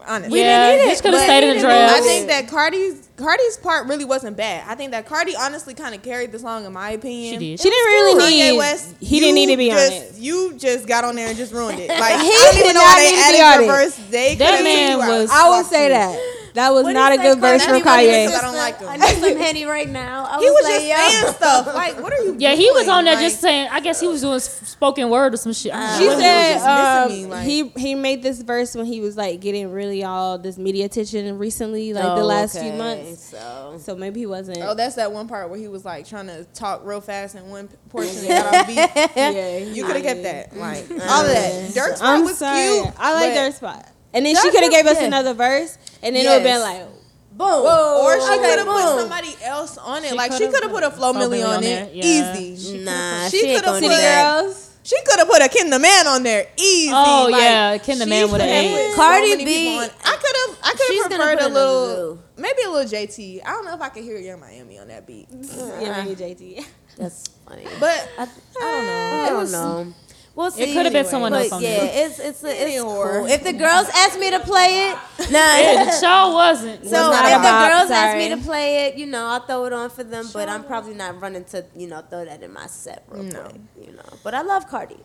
Honestly. 0.06 0.40
yeah, 0.40 0.70
didn't 0.70 0.84
need 0.86 0.90
this 0.92 1.00
it, 1.00 1.02
could 1.02 1.14
have 1.14 1.22
stayed 1.22 1.42
in 1.44 1.56
the 1.56 1.62
didn't. 1.62 1.90
I 1.90 2.00
think 2.00 2.28
that 2.28 2.48
Cardi's 2.48 3.08
Cardi's 3.16 3.56
part 3.56 3.86
really 3.88 4.04
wasn't 4.04 4.36
bad. 4.36 4.64
I 4.68 4.74
think 4.76 4.92
that 4.92 5.06
Cardi 5.06 5.34
honestly 5.36 5.74
kind 5.74 5.94
of 5.94 6.02
carried 6.02 6.30
the 6.30 6.38
song 6.38 6.64
in 6.64 6.72
my 6.72 6.90
opinion. 6.90 7.34
She 7.34 7.50
did. 7.50 7.60
She 7.60 7.68
didn't 7.70 7.86
really 7.86 8.22
Kanye 8.22 8.50
need. 8.52 8.58
West, 8.58 8.94
he 9.00 9.18
didn't 9.20 9.34
need 9.34 9.46
to 9.50 9.56
be 9.56 9.72
on 9.72 9.78
it. 9.78 10.14
You 10.16 10.54
just 10.56 10.86
got 10.86 11.04
on 11.04 11.16
there 11.16 11.28
and 11.28 11.36
just 11.36 11.52
ruined 11.52 11.80
it. 11.80 11.87
Like 11.88 12.00
I 12.02 12.22
He 12.22 12.30
don't 12.30 12.56
even 12.58 12.74
know 12.74 12.80
not 12.80 12.96
why 12.96 13.02
need 13.04 13.10
to 13.10 13.16
they 13.16 13.32
be 13.32 13.40
added 13.40 13.40
on 13.40 13.64
your 13.64 13.80
it. 13.88 14.10
They 14.10 14.34
That 14.36 14.62
man 14.64 14.90
took 14.92 14.96
you 14.98 15.02
out. 15.12 15.20
was- 15.22 15.30
I 15.32 15.48
would 15.56 15.66
say 15.66 15.88
that. 15.88 16.18
That 16.54 16.72
was 16.72 16.84
What 16.84 16.92
not 16.92 17.12
a 17.12 17.16
good 17.16 17.34
say, 17.34 17.40
verse 17.40 17.64
Cardi? 17.64 17.80
from 17.80 17.88
Kanye. 17.90 18.28
I 18.28 18.40
don't 18.40 18.54
like 18.56 18.78
him. 18.78 18.88
I 18.88 18.96
need 18.96 19.06
some 19.16 19.36
henny 19.36 19.64
right 19.64 19.88
now. 19.88 20.24
I 20.28 20.38
He 20.38 20.50
was 20.50 20.64
like, 20.64 20.74
just 20.74 20.86
yo. 20.88 20.96
saying 21.22 21.34
stuff. 21.34 21.66
Like, 21.74 22.02
what 22.02 22.12
are 22.12 22.22
you? 22.24 22.36
Yeah, 22.38 22.54
he 22.54 22.70
was 22.70 22.88
on 22.88 23.04
there 23.04 23.14
Like, 23.14 23.24
just 23.24 23.40
saying. 23.40 23.68
I 23.70 23.80
guess 23.80 24.00
he 24.00 24.06
was 24.06 24.20
doing 24.22 24.40
spoken 24.40 25.10
word 25.10 25.34
or 25.34 25.36
some 25.36 25.52
shit. 25.52 25.72
I 25.74 25.90
don't 25.90 25.98
She 25.98 26.06
know. 26.06 26.14
He 26.16 26.58
said 26.58 27.02
um, 27.04 27.08
me, 27.12 27.26
like- 27.26 27.44
he 27.46 27.68
he 27.76 27.94
made 27.94 28.22
this 28.22 28.40
verse 28.42 28.74
when 28.74 28.86
he 28.86 29.00
was 29.00 29.16
like 29.16 29.40
getting 29.40 29.70
really 29.70 30.04
all 30.04 30.38
this 30.38 30.58
media 30.58 30.86
attention 30.86 31.38
recently, 31.38 31.92
like 31.92 32.02
the 32.04 32.22
Oh, 32.22 32.24
last 32.26 32.58
few 32.58 32.72
months. 32.72 33.24
So. 33.24 33.76
So 33.80 33.94
maybe 33.96 34.20
he 34.20 34.26
wasn't. 34.26 34.58
Oh, 34.62 34.74
that's 34.74 34.94
that 34.96 35.12
one 35.12 35.28
part 35.28 35.50
where 35.50 35.58
he 35.58 35.68
was 35.68 35.84
like 35.84 36.06
trying 36.08 36.26
to 36.28 36.44
talk 36.54 36.80
real 36.84 37.00
fast 37.00 37.34
in 37.34 37.48
one 37.50 37.68
portion 37.90 38.18
and 38.26 38.28
got 38.28 38.66
beat. 38.66 38.76
yeah, 39.16 39.58
You 39.58 39.84
could 39.84 39.96
have 39.96 40.04
kept 40.04 40.22
that. 40.22 40.56
Like 40.56 40.90
all 40.90 41.22
of 41.24 41.28
that. 41.28 41.72
Durk's 41.74 42.00
part 42.00 42.18
I'm 42.18 42.24
was 42.24 42.38
sorry. 42.38 42.82
cute. 42.84 42.94
I 42.98 43.12
like 43.14 43.30
but- 43.30 43.34
their 43.34 43.52
spot. 43.52 43.88
And 44.14 44.24
then 44.26 44.34
she 44.36 44.50
could 44.50 44.62
have 44.62 44.72
gave 44.72 44.86
us 44.86 44.98
yeah. 45.00 45.06
another 45.06 45.34
verse, 45.34 45.76
and 46.02 46.16
then 46.16 46.24
it 46.24 46.28
would 46.28 46.34
have 46.34 46.42
been 46.42 46.60
like, 46.60 46.86
Boom. 47.32 47.46
Or 47.46 48.18
she 48.18 48.26
Okay, 48.26 48.36
could 48.50 48.58
have 48.58 48.66
put 48.66 48.98
somebody 48.98 49.36
else 49.44 49.78
on 49.78 50.02
it. 50.02 50.08
She 50.10 50.14
like 50.16 50.32
she 50.32 50.38
coulda 50.48 50.60
could 50.60 50.70
put 50.70 50.82
a 50.82 50.90
Flo 50.90 51.12
Flo 51.12 51.22
Milli 51.22 51.38
Milli 51.38 51.46
on 51.48 51.56
on 51.58 51.62
it. 51.64 51.94
yeah. 51.94 52.36
Easy. 52.36 52.78
Nah, 52.84 53.28
She 53.28 53.38
she, 53.38 53.46
coulda 53.54 53.68
put 53.72 53.80
do 53.80 53.88
City. 53.88 54.02
Girls. 54.02 54.64
She 54.82 54.96
could 55.06 55.18
have 55.20 55.28
put 55.28 55.42
a 55.42 55.48
Ken 55.48 55.70
the 55.70 55.78
Man 55.78 56.06
on 56.08 56.22
there. 56.24 56.48
Easy. 56.56 56.90
Oh, 56.92 57.28
like, 57.30 57.40
yeah, 57.42 57.78
Ken 57.78 57.98
the 58.00 58.06
Man 58.06 58.32
with 58.32 58.40
an 58.40 58.48
coulda 58.48 58.54
A. 58.58 58.72
put 58.88 58.90
so 58.90 58.96
Cardi 58.96 59.28
many 59.28 59.44
B- 59.44 59.54
people 59.54 59.78
on- 59.84 59.90
I 60.04 60.16
could 60.16 60.36
have. 60.36 60.58
I 60.64 60.70
could 60.72 60.96
have 60.96 61.06
preferred 61.10 61.38
put 61.38 61.42
a 61.44 61.46
another 61.46 61.54
little, 61.54 62.06
Lou. 62.14 62.18
maybe 62.38 62.62
a 62.66 62.70
little 62.70 62.90
JT. 62.90 63.42
I 63.44 63.50
don't 63.52 63.64
know 63.66 63.74
if 63.74 63.80
I 63.82 63.88
could 63.90 64.02
hear 64.02 64.18
Yung 64.18 64.40
Miami 64.40 64.78
on 64.80 64.88
that 64.88 65.06
beat, 65.06 65.28
Yeah, 65.30 66.02
maybe 66.04 66.16
JT. 66.16 66.64
That's 66.96 67.28
funny. 67.46 67.66
but 67.78 68.08
I, 68.18 68.22
I 68.22 68.26
don't 68.58 68.86
know. 68.86 69.22
I 69.22 69.28
don't 69.28 69.52
know. 69.52 69.94
We'll 70.38 70.52
see. 70.52 70.72
coulda 70.72 70.90
been 70.92 71.04
someone 71.04 71.34
else 71.34 71.50
on 71.50 71.60
yeah, 71.60 71.78
there. 71.80 72.06
it's 72.06 72.18
it's 72.20 72.44
it's 72.44 72.60
Anywhere. 72.62 73.20
cool. 73.22 73.26
If 73.26 73.42
the 73.42 73.52
girls 73.52 73.88
ask 73.92 74.18
me 74.20 74.30
to 74.30 74.38
play 74.38 74.90
it, 74.90 74.96
nah. 75.32 75.84
The 75.84 76.00
show 76.00 76.32
wasn't. 76.32 76.84
So 76.86 77.10
not 77.10 77.24
if 77.24 77.38
the 77.38 77.42
bop, 77.42 77.72
girls 77.72 77.90
ask 77.90 78.16
me 78.16 78.28
to 78.28 78.36
play 78.36 78.86
it, 78.86 78.94
you 78.96 79.06
know, 79.06 79.24
I'll 79.26 79.40
throw 79.40 79.64
it 79.64 79.72
on 79.72 79.90
for 79.90 80.04
them. 80.04 80.26
But 80.32 80.48
I'm 80.48 80.62
probably 80.62 80.94
not 80.94 81.20
running 81.20 81.42
to, 81.46 81.66
you 81.74 81.88
know, 81.88 82.02
throw 82.02 82.24
that 82.24 82.40
in 82.42 82.52
my 82.52 82.66
set 82.68 83.02
real 83.08 83.24
No. 83.24 83.42
quick. 83.42 83.60
You 83.84 83.92
know, 83.96 84.02
but 84.22 84.32
I 84.34 84.42
love 84.42 84.68
Cardi. 84.68 84.96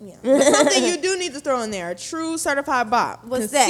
Yeah. 0.00 0.16
But 0.22 0.42
something 0.42 0.84
you 0.84 0.96
do 0.96 1.18
need 1.18 1.34
to 1.34 1.40
throw 1.40 1.60
in 1.60 1.70
there: 1.70 1.90
a 1.90 1.94
true 1.94 2.38
certified 2.38 2.88
bop. 2.88 3.26
What's 3.26 3.48
that? 3.52 3.68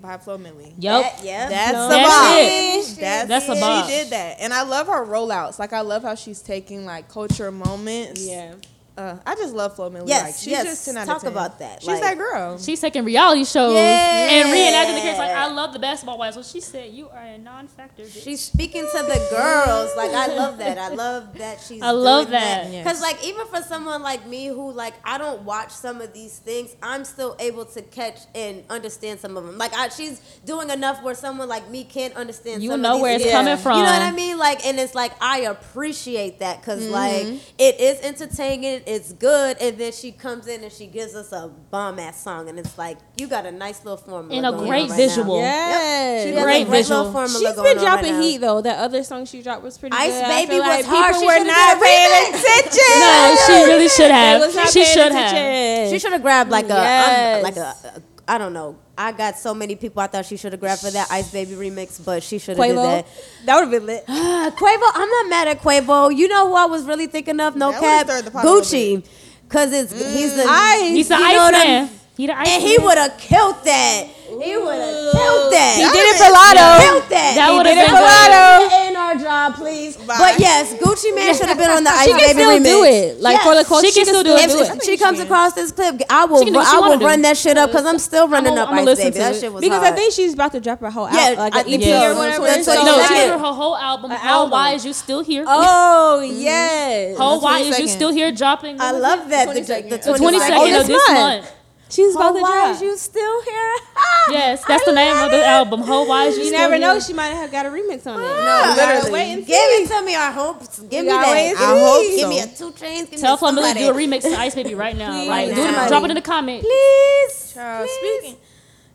By 0.00 0.16
Flo 0.16 0.38
Milli. 0.38 0.72
Yup. 0.78 1.02
That- 1.02 1.24
yeah, 1.24 1.48
That's 1.50 1.72
No. 1.74 1.86
a 1.86 1.88
That's 1.90 2.08
bop. 2.08 2.36
it. 2.38 3.00
That's, 3.00 3.28
That's 3.28 3.48
a 3.50 3.54
she 3.54 3.86
did 3.92 4.10
that, 4.10 4.36
and 4.40 4.54
I 4.54 4.62
love 4.62 4.86
her 4.86 5.04
rollouts. 5.04 5.58
Like 5.58 5.74
I 5.74 5.82
love 5.82 6.02
how 6.04 6.14
she's 6.14 6.40
taking 6.40 6.86
like 6.86 7.08
culture 7.10 7.52
moments. 7.52 8.26
Yeah. 8.26 8.54
Uh, 8.98 9.16
I 9.24 9.36
just 9.36 9.54
love 9.54 9.76
Flo 9.76 9.90
Milli. 9.90 10.08
Yes, 10.08 10.22
like, 10.24 10.34
she's 10.34 10.46
yes. 10.48 10.64
just 10.64 10.84
10 10.86 10.96
out 10.96 11.02
of 11.02 11.08
Talk 11.08 11.22
10. 11.22 11.30
about 11.32 11.58
that, 11.60 11.80
She's 11.82 11.88
like- 11.88 12.00
that 12.02 12.18
girl. 12.18 12.58
She's 12.58 12.80
taking 12.80 13.04
reality 13.04 13.44
shows 13.44 13.74
Yeah. 13.74 13.80
and 14.28 14.48
reenacting 14.48 14.94
the 14.96 15.00
characters. 15.02 15.18
Like 15.18 15.30
I 15.36 15.46
love 15.52 15.72
the 15.72 15.78
basketball 15.78 16.18
wives. 16.18 16.34
Well, 16.36 16.42
she 16.42 16.60
said 16.60 16.92
you 16.92 17.08
are 17.08 17.22
a 17.22 17.38
non-factor. 17.38 18.02
bitch." 18.02 18.24
She's 18.24 18.40
speaking 18.40 18.82
to 18.90 19.02
the 19.04 19.26
girls. 19.30 19.92
Like 19.96 20.10
I 20.10 20.26
love 20.34 20.58
that. 20.58 20.78
I 20.78 20.88
love 20.88 21.38
that 21.38 21.60
she's. 21.60 21.80
I 21.80 21.90
love 21.92 22.26
doing 22.26 22.40
that. 22.40 22.72
Yes. 22.72 22.84
Because 22.84 23.00
like 23.00 23.24
even 23.24 23.46
for 23.46 23.62
someone 23.62 24.02
like 24.02 24.26
me 24.26 24.46
who 24.48 24.72
like 24.72 24.94
I 25.04 25.16
don't 25.16 25.42
watch 25.42 25.70
some 25.70 26.00
of 26.00 26.12
these 26.12 26.36
things, 26.38 26.74
I'm 26.82 27.04
still 27.04 27.36
able 27.38 27.66
to 27.66 27.82
catch 27.82 28.18
and 28.34 28.64
understand 28.68 29.20
some 29.20 29.36
of 29.36 29.46
them. 29.46 29.58
Like 29.58 29.74
I, 29.74 29.90
she's 29.90 30.18
doing 30.44 30.70
enough 30.70 31.04
where 31.04 31.14
someone 31.14 31.48
like 31.48 31.70
me 31.70 31.84
can't 31.84 32.14
understand. 32.16 32.64
You 32.64 32.70
some 32.72 32.82
know 32.82 32.90
of 32.90 32.96
these 32.96 33.02
where 33.02 33.14
it's 33.14 33.22
things. 33.24 33.32
coming 33.34 33.56
from. 33.58 33.78
You 33.78 33.84
know 33.84 33.92
what 33.92 34.02
I 34.02 34.10
mean? 34.10 34.38
Like 34.38 34.66
and 34.66 34.80
it's 34.80 34.96
like 34.96 35.12
I 35.20 35.42
appreciate 35.42 36.40
that 36.40 36.60
because 36.60 36.78
Mm-hmm. 36.82 36.92
like 36.92 37.26
it 37.58 37.80
is 37.80 38.00
entertaining, 38.02 38.82
it's 38.88 39.12
good, 39.12 39.56
and 39.60 39.76
then 39.76 39.92
she 39.92 40.10
comes 40.12 40.46
in 40.48 40.64
and 40.64 40.72
she 40.72 40.86
gives 40.86 41.14
us 41.14 41.30
a 41.32 41.48
bomb 41.70 41.98
ass 41.98 42.22
song, 42.24 42.48
and 42.48 42.58
it's 42.58 42.78
like 42.78 42.96
you 43.20 43.26
got 43.28 43.44
a 43.46 43.52
nice 43.52 43.84
little 43.84 43.98
formula 43.98 44.34
And 44.34 44.46
a 44.46 44.50
going 44.56 44.68
great 44.68 44.82
on 44.84 44.88
right 44.90 44.96
visual. 44.96 45.36
Now. 45.36 45.42
Yes. 45.46 46.22
She 46.24 46.34
has 46.34 46.42
Great 46.44 46.66
great 46.66 46.78
visual. 46.78 46.98
little 46.98 47.12
formula 47.12 47.38
She's 47.38 47.54
going 47.54 47.68
been 47.68 47.78
on 47.78 47.84
dropping 47.84 48.12
right 48.12 48.18
now. 48.18 48.22
heat 48.22 48.38
though. 48.38 48.60
That 48.62 48.78
other 48.78 49.04
song 49.04 49.26
she 49.26 49.42
dropped 49.42 49.62
was 49.62 49.76
pretty 49.78 49.94
Ice 49.96 50.12
good. 50.12 50.24
I 50.24 50.28
Baby 50.28 50.50
feel 50.52 50.60
like 50.60 50.78
was 50.78 50.86
hard. 50.86 51.06
People 51.14 51.20
She 51.20 51.26
were 51.26 51.32
should've 51.34 51.46
not 51.46 51.68
did 51.68 51.78
a 51.78 51.84
paying 51.84 52.34
attention. 52.34 52.98
No, 52.98 53.36
she 53.46 53.52
really 53.70 53.88
should 53.88 54.10
have. 54.10 54.52
She 54.72 54.82
paying 54.82 54.94
should 54.96 55.12
have. 55.12 55.32
attention. 55.32 55.92
She 55.92 55.98
should 56.00 56.12
have 56.12 56.22
grabbed 56.22 56.50
like 56.50 56.64
a, 56.66 56.68
Yes. 56.68 57.36
um, 57.36 57.42
like 57.42 57.56
a, 57.56 57.74
a, 57.98 58.02
I 58.28 58.36
don't 58.36 58.52
know. 58.52 58.76
I 58.96 59.12
got 59.12 59.38
so 59.38 59.54
many 59.54 59.74
people 59.74 60.02
I 60.02 60.06
thought 60.06 60.26
she 60.26 60.36
should 60.36 60.52
have 60.52 60.60
grabbed 60.60 60.82
for 60.82 60.90
that 60.90 61.10
Ice 61.10 61.32
Baby 61.32 61.52
remix, 61.52 62.04
but 62.04 62.22
she 62.22 62.38
should 62.38 62.58
have 62.58 62.66
did 62.66 62.76
that. 62.76 63.06
That 63.46 63.54
would 63.54 63.62
have 63.62 63.70
been 63.70 63.86
lit. 63.86 64.04
Uh, 64.06 64.50
Quavo, 64.56 64.90
I'm 64.94 65.08
not 65.08 65.28
mad 65.30 65.48
at 65.48 65.62
Quavo. 65.62 66.14
You 66.14 66.28
know 66.28 66.48
who 66.48 66.54
I 66.54 66.66
was 66.66 66.84
really 66.84 67.06
thinking 67.06 67.40
of? 67.40 67.56
No 67.56 67.72
That 67.72 67.80
cap, 67.80 68.06
stirred 68.06 68.24
the 68.26 68.30
pot 68.30 68.44
a 68.44 68.46
little 68.50 68.60
Gucci, 68.62 69.08
because 69.44 69.72
it's 69.72 69.92
he's 69.92 70.36
the 70.36 70.44
Ice. 70.46 70.80
He's 70.82 71.08
the 71.08 71.14
you 71.16 71.20
know 71.20 71.26
ice 71.46 71.52
man. 71.52 71.90
He 72.18 72.26
the 72.26 72.36
ice 72.38 72.48
and 72.48 72.62
he 72.62 72.76
would 72.78 72.98
have 72.98 73.16
killed 73.16 73.64
that. 73.64 74.04
He 74.04 74.56
would 74.58 74.74
have 74.76 75.12
killed 75.14 75.52
that. 75.54 75.74
He 75.78 75.86
did 75.88 76.04
it 76.04 76.16
for 76.18 76.30
Lotto. 76.34 76.84
Killed 76.84 77.10
that. 77.10 77.32
That 77.38 77.48
He 77.50 77.56
would've 77.56 77.72
did 77.72 77.78
it 77.78 77.86
been 77.86 77.94
for 77.94 78.02
good. 78.02 78.28
Lotto. 78.28 78.87
In 79.10 79.16
our 79.16 79.24
job, 79.24 79.54
please. 79.54 79.96
Bye. 79.96 80.16
But 80.18 80.38
yes, 80.40 80.74
Gucci 80.74 81.14
Mane 81.14 81.34
should 81.34 81.46
have 81.46 81.56
been 81.58 81.70
on 81.70 81.82
the 81.84 81.90
Ice 81.90 82.06
She 82.06 82.12
can 82.12 82.28
still 82.30 82.50
remix. 82.50 82.64
do 82.64 82.84
it. 82.84 83.20
Like 83.20 83.34
Yes. 83.36 83.44
for 83.46 83.54
the 83.54 83.64
culture, 83.64 83.86
She 83.86 83.92
can 83.94 84.04
still 84.06 84.22
do 84.22 84.34
it. 84.36 84.50
If 84.50 84.72
do 84.80 84.84
she 84.84 84.96
comes 84.96 85.18
across 85.20 85.52
this 85.54 85.72
clip, 85.72 86.02
I 86.10 86.24
will. 86.26 86.44
Do 86.44 86.56
I 86.58 86.74
will 86.74 86.80
wanna 86.80 86.98
do. 86.98 87.06
run 87.06 87.22
that 87.22 87.36
shit 87.36 87.56
up 87.56 87.70
because 87.70 87.86
I'm 87.86 87.98
still 87.98 88.28
running 88.28 88.52
I'ma- 88.52 88.62
up 88.62 88.68
I'ma 88.70 88.80
Ice 88.80 88.86
listen 88.86 89.04
Baby. 89.06 89.12
to 89.14 89.18
That 89.20 89.34
it. 89.36 89.40
shit 89.40 89.52
was 89.52 89.60
Because 89.62 89.80
hard. 89.80 89.92
I 89.92 89.96
think 89.96 90.12
she's 90.12 90.34
about 90.34 90.52
to 90.52 90.60
drop 90.60 90.80
her 90.80 90.90
whole 90.90 91.08
Yeah, 91.10 91.20
album, 91.20 91.38
like 91.38 91.54
I 91.56 91.60
an 91.60 91.66
EP 91.68 91.82
so. 91.82 92.10
or 92.10 92.14
whatever. 92.16 92.44
That's 92.46 92.64
so 92.66 92.74
No, 92.84 93.02
she 93.08 93.14
did 93.14 93.30
her 93.30 93.38
whole 93.38 93.76
album. 93.76 94.10
How 94.10 94.46
why 94.48 94.72
is 94.72 94.84
you 94.84 94.92
still 94.92 95.22
here? 95.22 95.44
Oh 95.46 96.20
mm-hmm. 96.22 96.40
yes. 96.40 97.18
How 97.18 97.38
why 97.40 97.60
is 97.60 97.78
you 97.78 97.88
still 97.88 98.12
here 98.12 98.30
dropping? 98.32 98.80
I 98.80 98.90
love 98.92 99.28
that. 99.30 99.48
The, 99.48 99.60
22nd. 99.60 99.88
the, 99.90 99.96
The 99.98 100.18
22nd 100.18 100.56
Oh, 100.58 100.64
of 100.64 100.70
this 100.70 100.86
this 100.88 101.08
month. 101.10 101.52
Month. 101.88 101.94
She's 101.94 102.14
about 102.14 102.32
to 102.36 102.42
Why 102.42 102.52
drop. 102.52 102.74
is 102.76 102.82
you 102.82 102.96
still 102.96 103.42
here? 103.42 103.74
Yes, 104.30 104.62
that's 104.66 104.84
the 104.84 104.92
name 104.92 105.16
of 105.16 105.30
the 105.30 105.42
album. 105.42 105.80
Ho, 105.80 106.04
why 106.04 106.26
is 106.26 106.36
you, 106.36 106.42
You 106.42 106.48
still 106.50 106.60
never 106.60 106.74
here? 106.74 106.80
know. 106.82 107.00
She 107.00 107.14
might 107.14 107.28
have 107.28 107.50
got 107.50 107.64
a 107.64 107.70
remix 107.70 108.06
on 108.06 108.20
it. 108.20 108.22
No, 108.22 108.74
literally. 108.76 109.10
Wait 109.10 109.32
and 109.32 109.46
Give 109.46 109.56
it 109.56 109.88
to 109.88 110.02
me. 110.04 110.14
I 110.14 110.30
hope. 110.30 110.60
Give 110.90 111.02
me 111.06 111.10
gotta 111.10 111.30
that. 111.32 111.54
I 111.56 111.80
hope. 111.80 112.02
see. 112.04 112.16
Give 112.18 112.28
me 112.28 112.40
a 112.40 112.46
2 112.46 112.70
Chainz. 112.72 113.10
Give 113.10 113.20
Tell 113.20 113.34
me 113.36 113.38
Flo 113.38 113.52
Milli 113.52 113.72
to 113.72 113.78
do 113.78 113.90
a 113.90 113.94
remix 113.94 114.20
to 114.22 114.28
Ice 114.38 114.54
Baby 114.54 114.74
right 114.74 114.94
now. 114.94 115.12
Please. 115.12 115.28
Like, 115.30 115.54
do 115.54 115.88
drop 115.88 116.04
it 116.04 116.10
in 116.10 116.14
the 116.16 116.20
comment. 116.20 116.60
Please. 116.62 117.52
Child, 117.54 117.88
Please. 117.88 118.18
speaking 118.20 118.36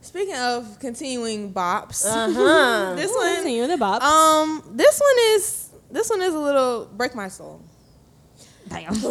speaking 0.02 0.36
of 0.36 0.78
continuing 0.80 1.52
bops, 1.52 2.06
Uh-huh. 2.08 2.94
this 2.96 3.12
one 3.12 3.36
Continue 3.38 3.66
the 3.66 3.78
bop. 3.78 4.04
um 4.04 4.62
this 4.74 5.00
one 5.00 5.18
is 5.36 5.70
this 5.90 6.10
one 6.12 6.22
is 6.22 6.34
a 6.36 6.40
little 6.40 6.86
break 6.94 7.16
my 7.16 7.28
soul. 7.28 7.60
Damn. 8.70 8.94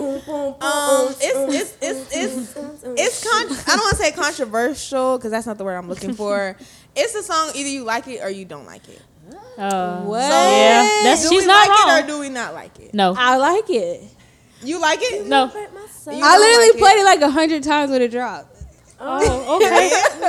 Um, 0.63 1.15
it's 1.21 1.23
it's 1.53 1.77
it's 1.83 2.17
it's 2.17 2.57
it's 2.85 3.25
con- 3.29 3.47
I 3.51 3.77
don't 3.77 3.85
want 3.85 3.97
to 3.97 4.03
say 4.03 4.13
controversial 4.13 5.19
because 5.19 5.31
that's 5.31 5.47
not 5.47 5.59
the 5.59 5.65
word 5.65 5.77
I'm 5.77 5.89
looking 5.89 6.15
for. 6.15 6.57
It's 6.95 7.15
a 7.15 7.23
song 7.23 7.53
either 7.55 7.71
you 7.71 7.85
like 7.85 8.07
it 8.07 8.21
or 8.23 8.29
you 8.29 8.45
don't 8.45 8.67
like 8.67 8.87
it. 8.87 9.01
Uh, 9.57 10.03
what? 10.03 10.21
Yeah, 10.21 11.01
that's 11.05 11.23
do 11.23 11.29
she's 11.31 11.43
we 11.43 11.47
not 11.47 11.67
like 11.69 11.87
wrong. 11.87 11.99
it 11.99 12.05
or 12.05 12.07
do 12.07 12.19
we 12.21 12.29
not 12.29 12.53
like 12.53 12.79
it? 12.81 12.93
no, 12.93 13.15
I 13.17 13.39
like 13.39 13.71
it. 13.71 14.03
You 14.63 14.79
like 14.81 14.99
it? 15.01 15.27
no. 15.27 15.51
I 15.55 16.39
literally 16.39 16.69
like 16.69 16.75
it? 16.77 16.79
played 16.79 16.99
it 17.01 17.05
like 17.05 17.21
a 17.23 17.31
hundred 17.31 17.63
times 17.63 17.91
when 17.91 18.03
it 18.03 18.11
dropped. 18.11 18.52
Oh, 19.05 19.57
okay. 19.57 19.91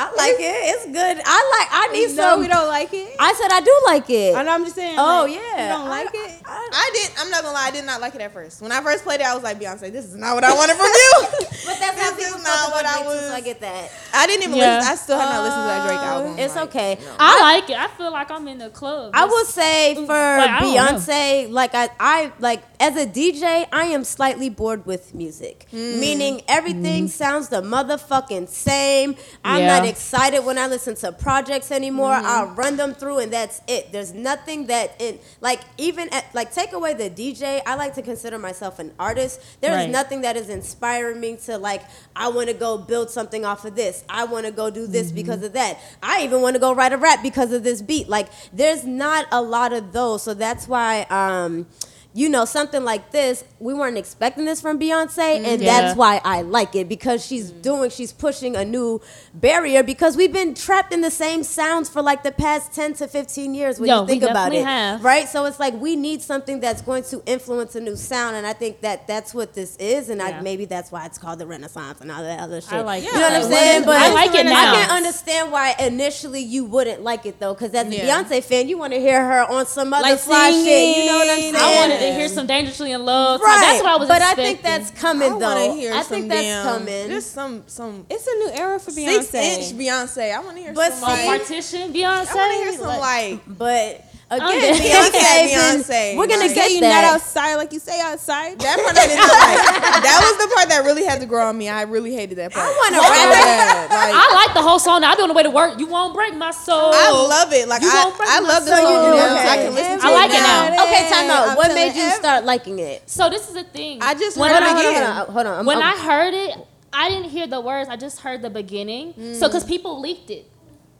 I 0.00 0.12
like 0.16 0.36
it. 0.38 0.58
It's 0.70 0.86
good. 0.86 1.16
I 1.24 1.38
like. 1.58 1.68
I 1.72 1.88
need 1.92 2.14
No, 2.14 2.22
some. 2.34 2.40
we 2.40 2.46
don't 2.48 2.68
like 2.68 2.92
it. 2.92 3.16
I 3.18 3.32
said 3.34 3.50
I 3.50 3.60
do 3.60 3.74
like 3.86 4.08
it. 4.10 4.34
I 4.36 4.42
know. 4.42 4.52
I'm 4.52 4.64
just 4.64 4.76
saying. 4.76 4.96
Oh 4.98 5.26
like, 5.26 5.34
yeah. 5.34 5.62
You 5.62 5.68
don't 5.78 5.88
like 5.88 6.10
it? 6.14 6.42
I 6.46 6.90
did. 6.94 7.10
I'm 7.18 7.30
not 7.30 7.42
gonna 7.42 7.54
lie. 7.54 7.66
I 7.66 7.70
did 7.70 7.84
not 7.84 8.00
like 8.00 8.14
it 8.14 8.20
at 8.20 8.32
first. 8.32 8.62
When 8.62 8.70
I 8.72 8.80
first 8.82 9.04
played 9.04 9.20
it, 9.20 9.26
I 9.26 9.34
was 9.34 9.42
like, 9.42 9.58
Beyonce, 9.60 9.90
this 9.92 10.04
is 10.06 10.14
not 10.14 10.34
what 10.34 10.44
I 10.44 10.54
wanted 10.54 10.76
from 10.76 10.86
you. 10.86 11.46
But 11.68 11.78
that's 11.80 12.00
how 12.00 12.16
people 12.16 12.38
not 12.42 12.70
what 12.72 12.86
I 12.86 12.94
Drake, 13.02 13.06
was- 13.08 13.20
So 13.28 13.34
I 13.34 13.40
get 13.42 13.60
that. 13.60 13.90
I 14.14 14.26
didn't 14.26 14.44
even 14.44 14.56
Yeah. 14.56 14.76
listen. 14.78 14.92
I 14.92 14.94
still 14.96 15.18
have 15.18 15.28
not 15.28 15.42
listened 15.42 15.62
to 15.64 15.68
that 15.68 15.86
Drake 15.86 15.98
album. 15.98 16.38
It's 16.38 16.54
Like, 16.56 16.68
okay. 16.68 16.98
I 17.18 17.40
like 17.42 17.68
it. 17.70 17.76
I 17.78 17.88
feel 17.88 18.10
like 18.10 18.30
I'm 18.30 18.48
in 18.48 18.58
the 18.58 18.70
club. 18.70 19.10
I 19.14 19.24
will 19.26 19.44
say 19.44 19.94
for 19.94 20.06
Like, 20.06 20.50
I. 20.50 20.60
Beyonce, 20.62 21.50
like 21.50 21.74
I, 21.74 21.90
I 22.00 22.32
like 22.38 22.62
as 22.80 22.96
a 22.96 23.06
DJ, 23.06 23.66
I 23.70 23.84
am 23.86 24.04
slightly 24.04 24.48
bored 24.48 24.86
with 24.86 25.14
music. 25.14 25.66
Hmm. 25.70 26.00
Meaning 26.00 26.42
everything 26.48 27.08
sounds 27.08 27.48
the 27.50 27.60
motherfucking 27.88 28.48
same. 28.48 29.16
I'm 29.44 29.60
Yeah. 29.60 29.78
not 29.78 29.88
excited 29.88 30.44
when 30.44 30.58
I 30.58 30.66
listen 30.66 30.94
to 30.96 31.12
projects 31.12 31.70
anymore. 31.70 32.12
Mm-hmm. 32.12 32.26
I'll 32.26 32.46
run 32.48 32.76
them 32.76 32.94
through 32.94 33.18
and 33.18 33.32
that's 33.32 33.60
it. 33.66 33.92
There's 33.92 34.12
nothing 34.12 34.66
that 34.66 34.94
in 35.00 35.18
like 35.40 35.60
even 35.76 36.08
at 36.12 36.26
like 36.34 36.52
take 36.52 36.72
away 36.72 36.94
the 36.94 37.10
DJ. 37.10 37.60
I 37.66 37.74
like 37.74 37.94
to 37.94 38.02
consider 38.02 38.38
myself 38.38 38.78
an 38.78 38.92
artist. 38.98 39.40
There 39.60 39.72
is 39.72 39.76
Right. 39.78 39.90
nothing 39.90 40.22
that 40.22 40.36
is 40.36 40.48
inspiring 40.48 41.20
me 41.20 41.36
to 41.46 41.58
like 41.58 41.82
I 42.16 42.28
want 42.28 42.48
to 42.48 42.54
go 42.54 42.78
build 42.78 43.10
something 43.10 43.44
off 43.44 43.64
of 43.64 43.74
this. 43.76 44.04
I 44.08 44.24
want 44.24 44.46
to 44.46 44.52
go 44.52 44.70
do 44.70 44.86
this 44.86 45.12
because 45.12 45.42
of 45.42 45.52
that. 45.54 45.78
I 46.02 46.22
even 46.22 46.42
want 46.42 46.54
to 46.54 46.60
go 46.60 46.74
write 46.74 46.92
a 46.92 46.96
rap 46.96 47.22
because 47.22 47.52
of 47.52 47.62
this 47.62 47.80
beat. 47.82 48.08
Like 48.08 48.28
there's 48.52 48.84
not 48.84 49.26
a 49.32 49.40
lot 49.40 49.72
of 49.72 49.92
those. 49.92 50.22
So 50.22 50.34
that's 50.34 50.66
why 50.68 51.02
um 51.10 51.66
you 52.14 52.28
know, 52.28 52.44
something 52.44 52.84
like 52.84 53.12
this, 53.12 53.44
we 53.60 53.74
weren't 53.74 53.98
expecting 53.98 54.44
this 54.44 54.60
from 54.60 54.78
Beyonce, 54.78 55.08
mm-hmm. 55.16 55.44
and 55.44 55.62
Yeah. 55.62 55.80
that's 55.80 55.96
why 55.96 56.20
I 56.24 56.42
like 56.42 56.74
it 56.74 56.88
because 56.88 57.24
she's 57.24 57.50
mm-hmm. 57.50 57.60
doing, 57.60 57.90
she's 57.90 58.12
pushing 58.12 58.56
a 58.56 58.64
new 58.64 59.00
barrier 59.34 59.82
because 59.82 60.16
we've 60.16 60.32
been 60.32 60.54
trapped 60.54 60.92
in 60.92 61.02
the 61.02 61.10
same 61.10 61.42
sounds 61.44 61.88
for 61.88 62.00
like 62.02 62.22
the 62.22 62.32
past 62.32 62.72
10 62.72 62.94
to 62.94 63.08
15 63.08 63.54
years 63.54 63.78
when 63.78 63.90
Yo, 63.90 64.00
you 64.00 64.06
think 64.06 64.22
about 64.22 64.52
it. 64.54 64.64
have. 64.64 65.04
Right? 65.04 65.28
So 65.28 65.44
it's 65.44 65.60
like 65.60 65.74
we 65.74 65.96
need 65.96 66.22
something 66.22 66.60
that's 66.60 66.82
going 66.82 67.04
to 67.04 67.22
influence 67.26 67.76
a 67.76 67.80
new 67.80 67.94
sound, 67.94 68.36
and 68.36 68.46
I 68.46 68.52
think 68.52 68.80
that 68.80 69.06
that's 69.06 69.34
what 69.34 69.54
this 69.54 69.76
is, 69.76 70.08
and 70.08 70.20
Yeah. 70.20 70.38
I, 70.38 70.40
maybe 70.40 70.64
that's 70.64 70.90
why 70.90 71.04
it's 71.06 71.18
called 71.18 71.38
the 71.38 71.46
Renaissance 71.46 72.00
and 72.00 72.10
all 72.10 72.22
that 72.22 72.40
other 72.40 72.60
shit. 72.60 72.72
I 72.72 72.80
like 72.80 73.04
you 73.04 73.12
know 73.12 73.20
what 73.20 73.32
I'm 73.32 73.42
saying? 73.42 73.84
But 73.84 73.96
I 73.96 74.12
like 74.12 74.34
it 74.34 74.44
now. 74.44 74.72
I 74.72 74.74
can 74.74 74.90
understand 74.90 75.52
why 75.52 75.74
initially 75.78 76.40
you 76.40 76.64
wouldn't 76.64 77.02
like 77.02 77.26
it 77.26 77.38
though, 77.38 77.54
because 77.54 77.74
as 77.74 77.86
a. 77.86 77.90
Beyonce 77.98 78.42
fan, 78.42 78.68
you 78.68 78.78
want 78.78 78.92
to 78.94 78.98
hear 79.00 79.24
her 79.24 79.42
on 79.50 79.66
some 79.66 79.92
other 79.92 80.02
Like 80.02 80.18
fly 80.18 80.50
shit. 80.50 80.96
You 80.96 81.06
know 81.06 81.18
what 81.18 81.28
I'm 81.28 81.36
singing. 81.40 81.54
saying? 81.54 81.97
I 81.98 82.00
wanted 82.00 82.12
to 82.14 82.18
hear 82.18 82.28
some 82.28 82.46
Dangerously 82.46 82.92
in 82.92 83.04
Love. 83.04 83.40
Right, 83.40 83.58
That's 83.60 83.82
what 83.82 83.92
I 83.92 83.96
was 83.96 84.08
but 84.08 84.16
expecting. 84.18 84.44
I 84.44 84.48
think 84.48 84.62
that's 84.62 84.90
I 84.90 84.94
coming 84.94 85.28
want 85.30 85.40
though. 85.40 85.66
to 85.68 85.72
hear 85.74 85.92
I 85.92 86.02
some 86.02 86.08
think 86.08 86.28
that's 86.28 86.42
damn, 86.42 86.64
coming. 86.78 87.08
Just 87.08 87.32
some 87.32 87.62
some 87.66 88.06
It's 88.10 88.26
a 88.26 88.30
new 88.36 88.50
era 88.52 88.78
for 88.78 88.90
Beyonce. 88.90 89.22
six 89.22 89.34
inch 89.34 89.78
Beyonce. 89.80 90.34
I 90.34 90.40
want 90.40 90.56
to 90.56 90.62
hear 90.62 90.72
But 90.72 90.92
some 90.94 91.08
see- 91.16 91.26
like, 91.28 91.40
partition, 91.40 91.92
Beyonce. 91.92 92.26
I 92.30 92.34
want 92.34 92.52
to 92.52 92.56
hear 92.58 92.72
some 92.72 92.98
like 93.00 93.40
But 93.46 94.04
again, 94.30 94.48
Okay. 94.48 94.72
Beyonce, 94.92 95.52
Beyonce, 95.52 96.16
we're 96.16 96.26
gonna 96.26 96.42
like- 96.46 96.54
get 96.54 96.68
Say 96.68 96.74
you 96.74 96.80
that. 96.80 97.02
not 97.02 97.14
outside 97.14 97.54
like 97.56 97.72
you 97.72 97.78
say 97.80 97.98
outside. 98.00 98.58
that 98.60 98.76
part 98.78 98.96
I 98.96 99.06
did 99.06 99.16
not 99.16 99.28
like. 99.28 100.02
That 100.04 100.18
was 100.22 100.36
the 100.46 100.54
part 100.54 100.68
that 100.68 100.84
really 100.84 101.04
had 101.04 101.20
to 101.20 101.26
grow 101.26 101.48
on 101.48 101.56
me. 101.56 101.68
I 101.68 101.82
really 101.82 102.14
hated 102.14 102.36
that 102.38 102.52
part. 102.52 102.66
I 102.66 102.70
wanna 102.76 102.96
So 102.96 103.08
rap 103.08 103.28
it. 103.32 103.90
Like, 103.90 104.14
I 104.14 104.44
like 104.46 104.54
the 104.54 104.62
whole 104.62 104.78
song. 104.78 105.02
I'll 105.04 105.16
be 105.16 105.22
on 105.22 105.28
the 105.28 105.34
way 105.34 105.42
to 105.44 105.50
work. 105.50 105.78
You 105.78 105.86
won't 105.86 106.14
break 106.14 106.34
my 106.36 106.50
soul. 106.50 106.90
I 106.94 107.10
love 107.10 107.52
it. 107.52 107.68
Like 107.68 107.82
You 107.82 107.90
I, 107.92 108.04
won't 108.04 108.16
break 108.16 108.28
I 108.30 108.40
love 108.40 108.64
the 108.64 108.76
soul. 108.76 108.86
song 108.86 109.16
now. 109.16 109.36
Okay. 109.38 109.48
I 109.48 109.56
can 109.56 109.74
listen 109.74 109.98
to 110.00 110.06
I 110.06 110.10
like 110.12 110.30
it 110.30 110.42
now. 110.44 110.68
now. 110.76 110.84
Okay, 110.84 111.08
time 111.08 111.30
out. 111.30 111.48
I'm 111.48 111.56
What 111.56 111.74
made 111.74 111.94
you 111.96 112.02
ev- 112.02 112.12
start 112.14 112.44
liking 112.44 112.78
it? 112.78 113.08
So 113.08 113.30
this 113.30 113.48
is 113.48 113.54
the 113.54 113.64
thing. 113.64 114.02
I 114.02 114.14
just 114.14 114.36
when 114.36 114.50
heard 114.50 114.62
I, 114.62 114.70
it 114.70 114.80
again. 114.90 115.04
hold 115.04 115.26
on, 115.28 115.32
hold 115.32 115.46
on. 115.46 115.66
When 115.66 115.78
I 115.82 115.96
heard 115.96 116.34
it, 116.34 116.56
I 116.92 117.08
didn't 117.08 117.30
hear 117.30 117.46
the 117.46 117.60
words. 117.60 117.88
I 117.88 117.96
just 117.96 118.20
heard 118.20 118.42
the 118.42 118.50
beginning. 118.50 119.12
So 119.14 119.20
mm. 119.20 119.40
because 119.40 119.64
people 119.64 120.00
leaked 120.00 120.30
it. 120.30 120.50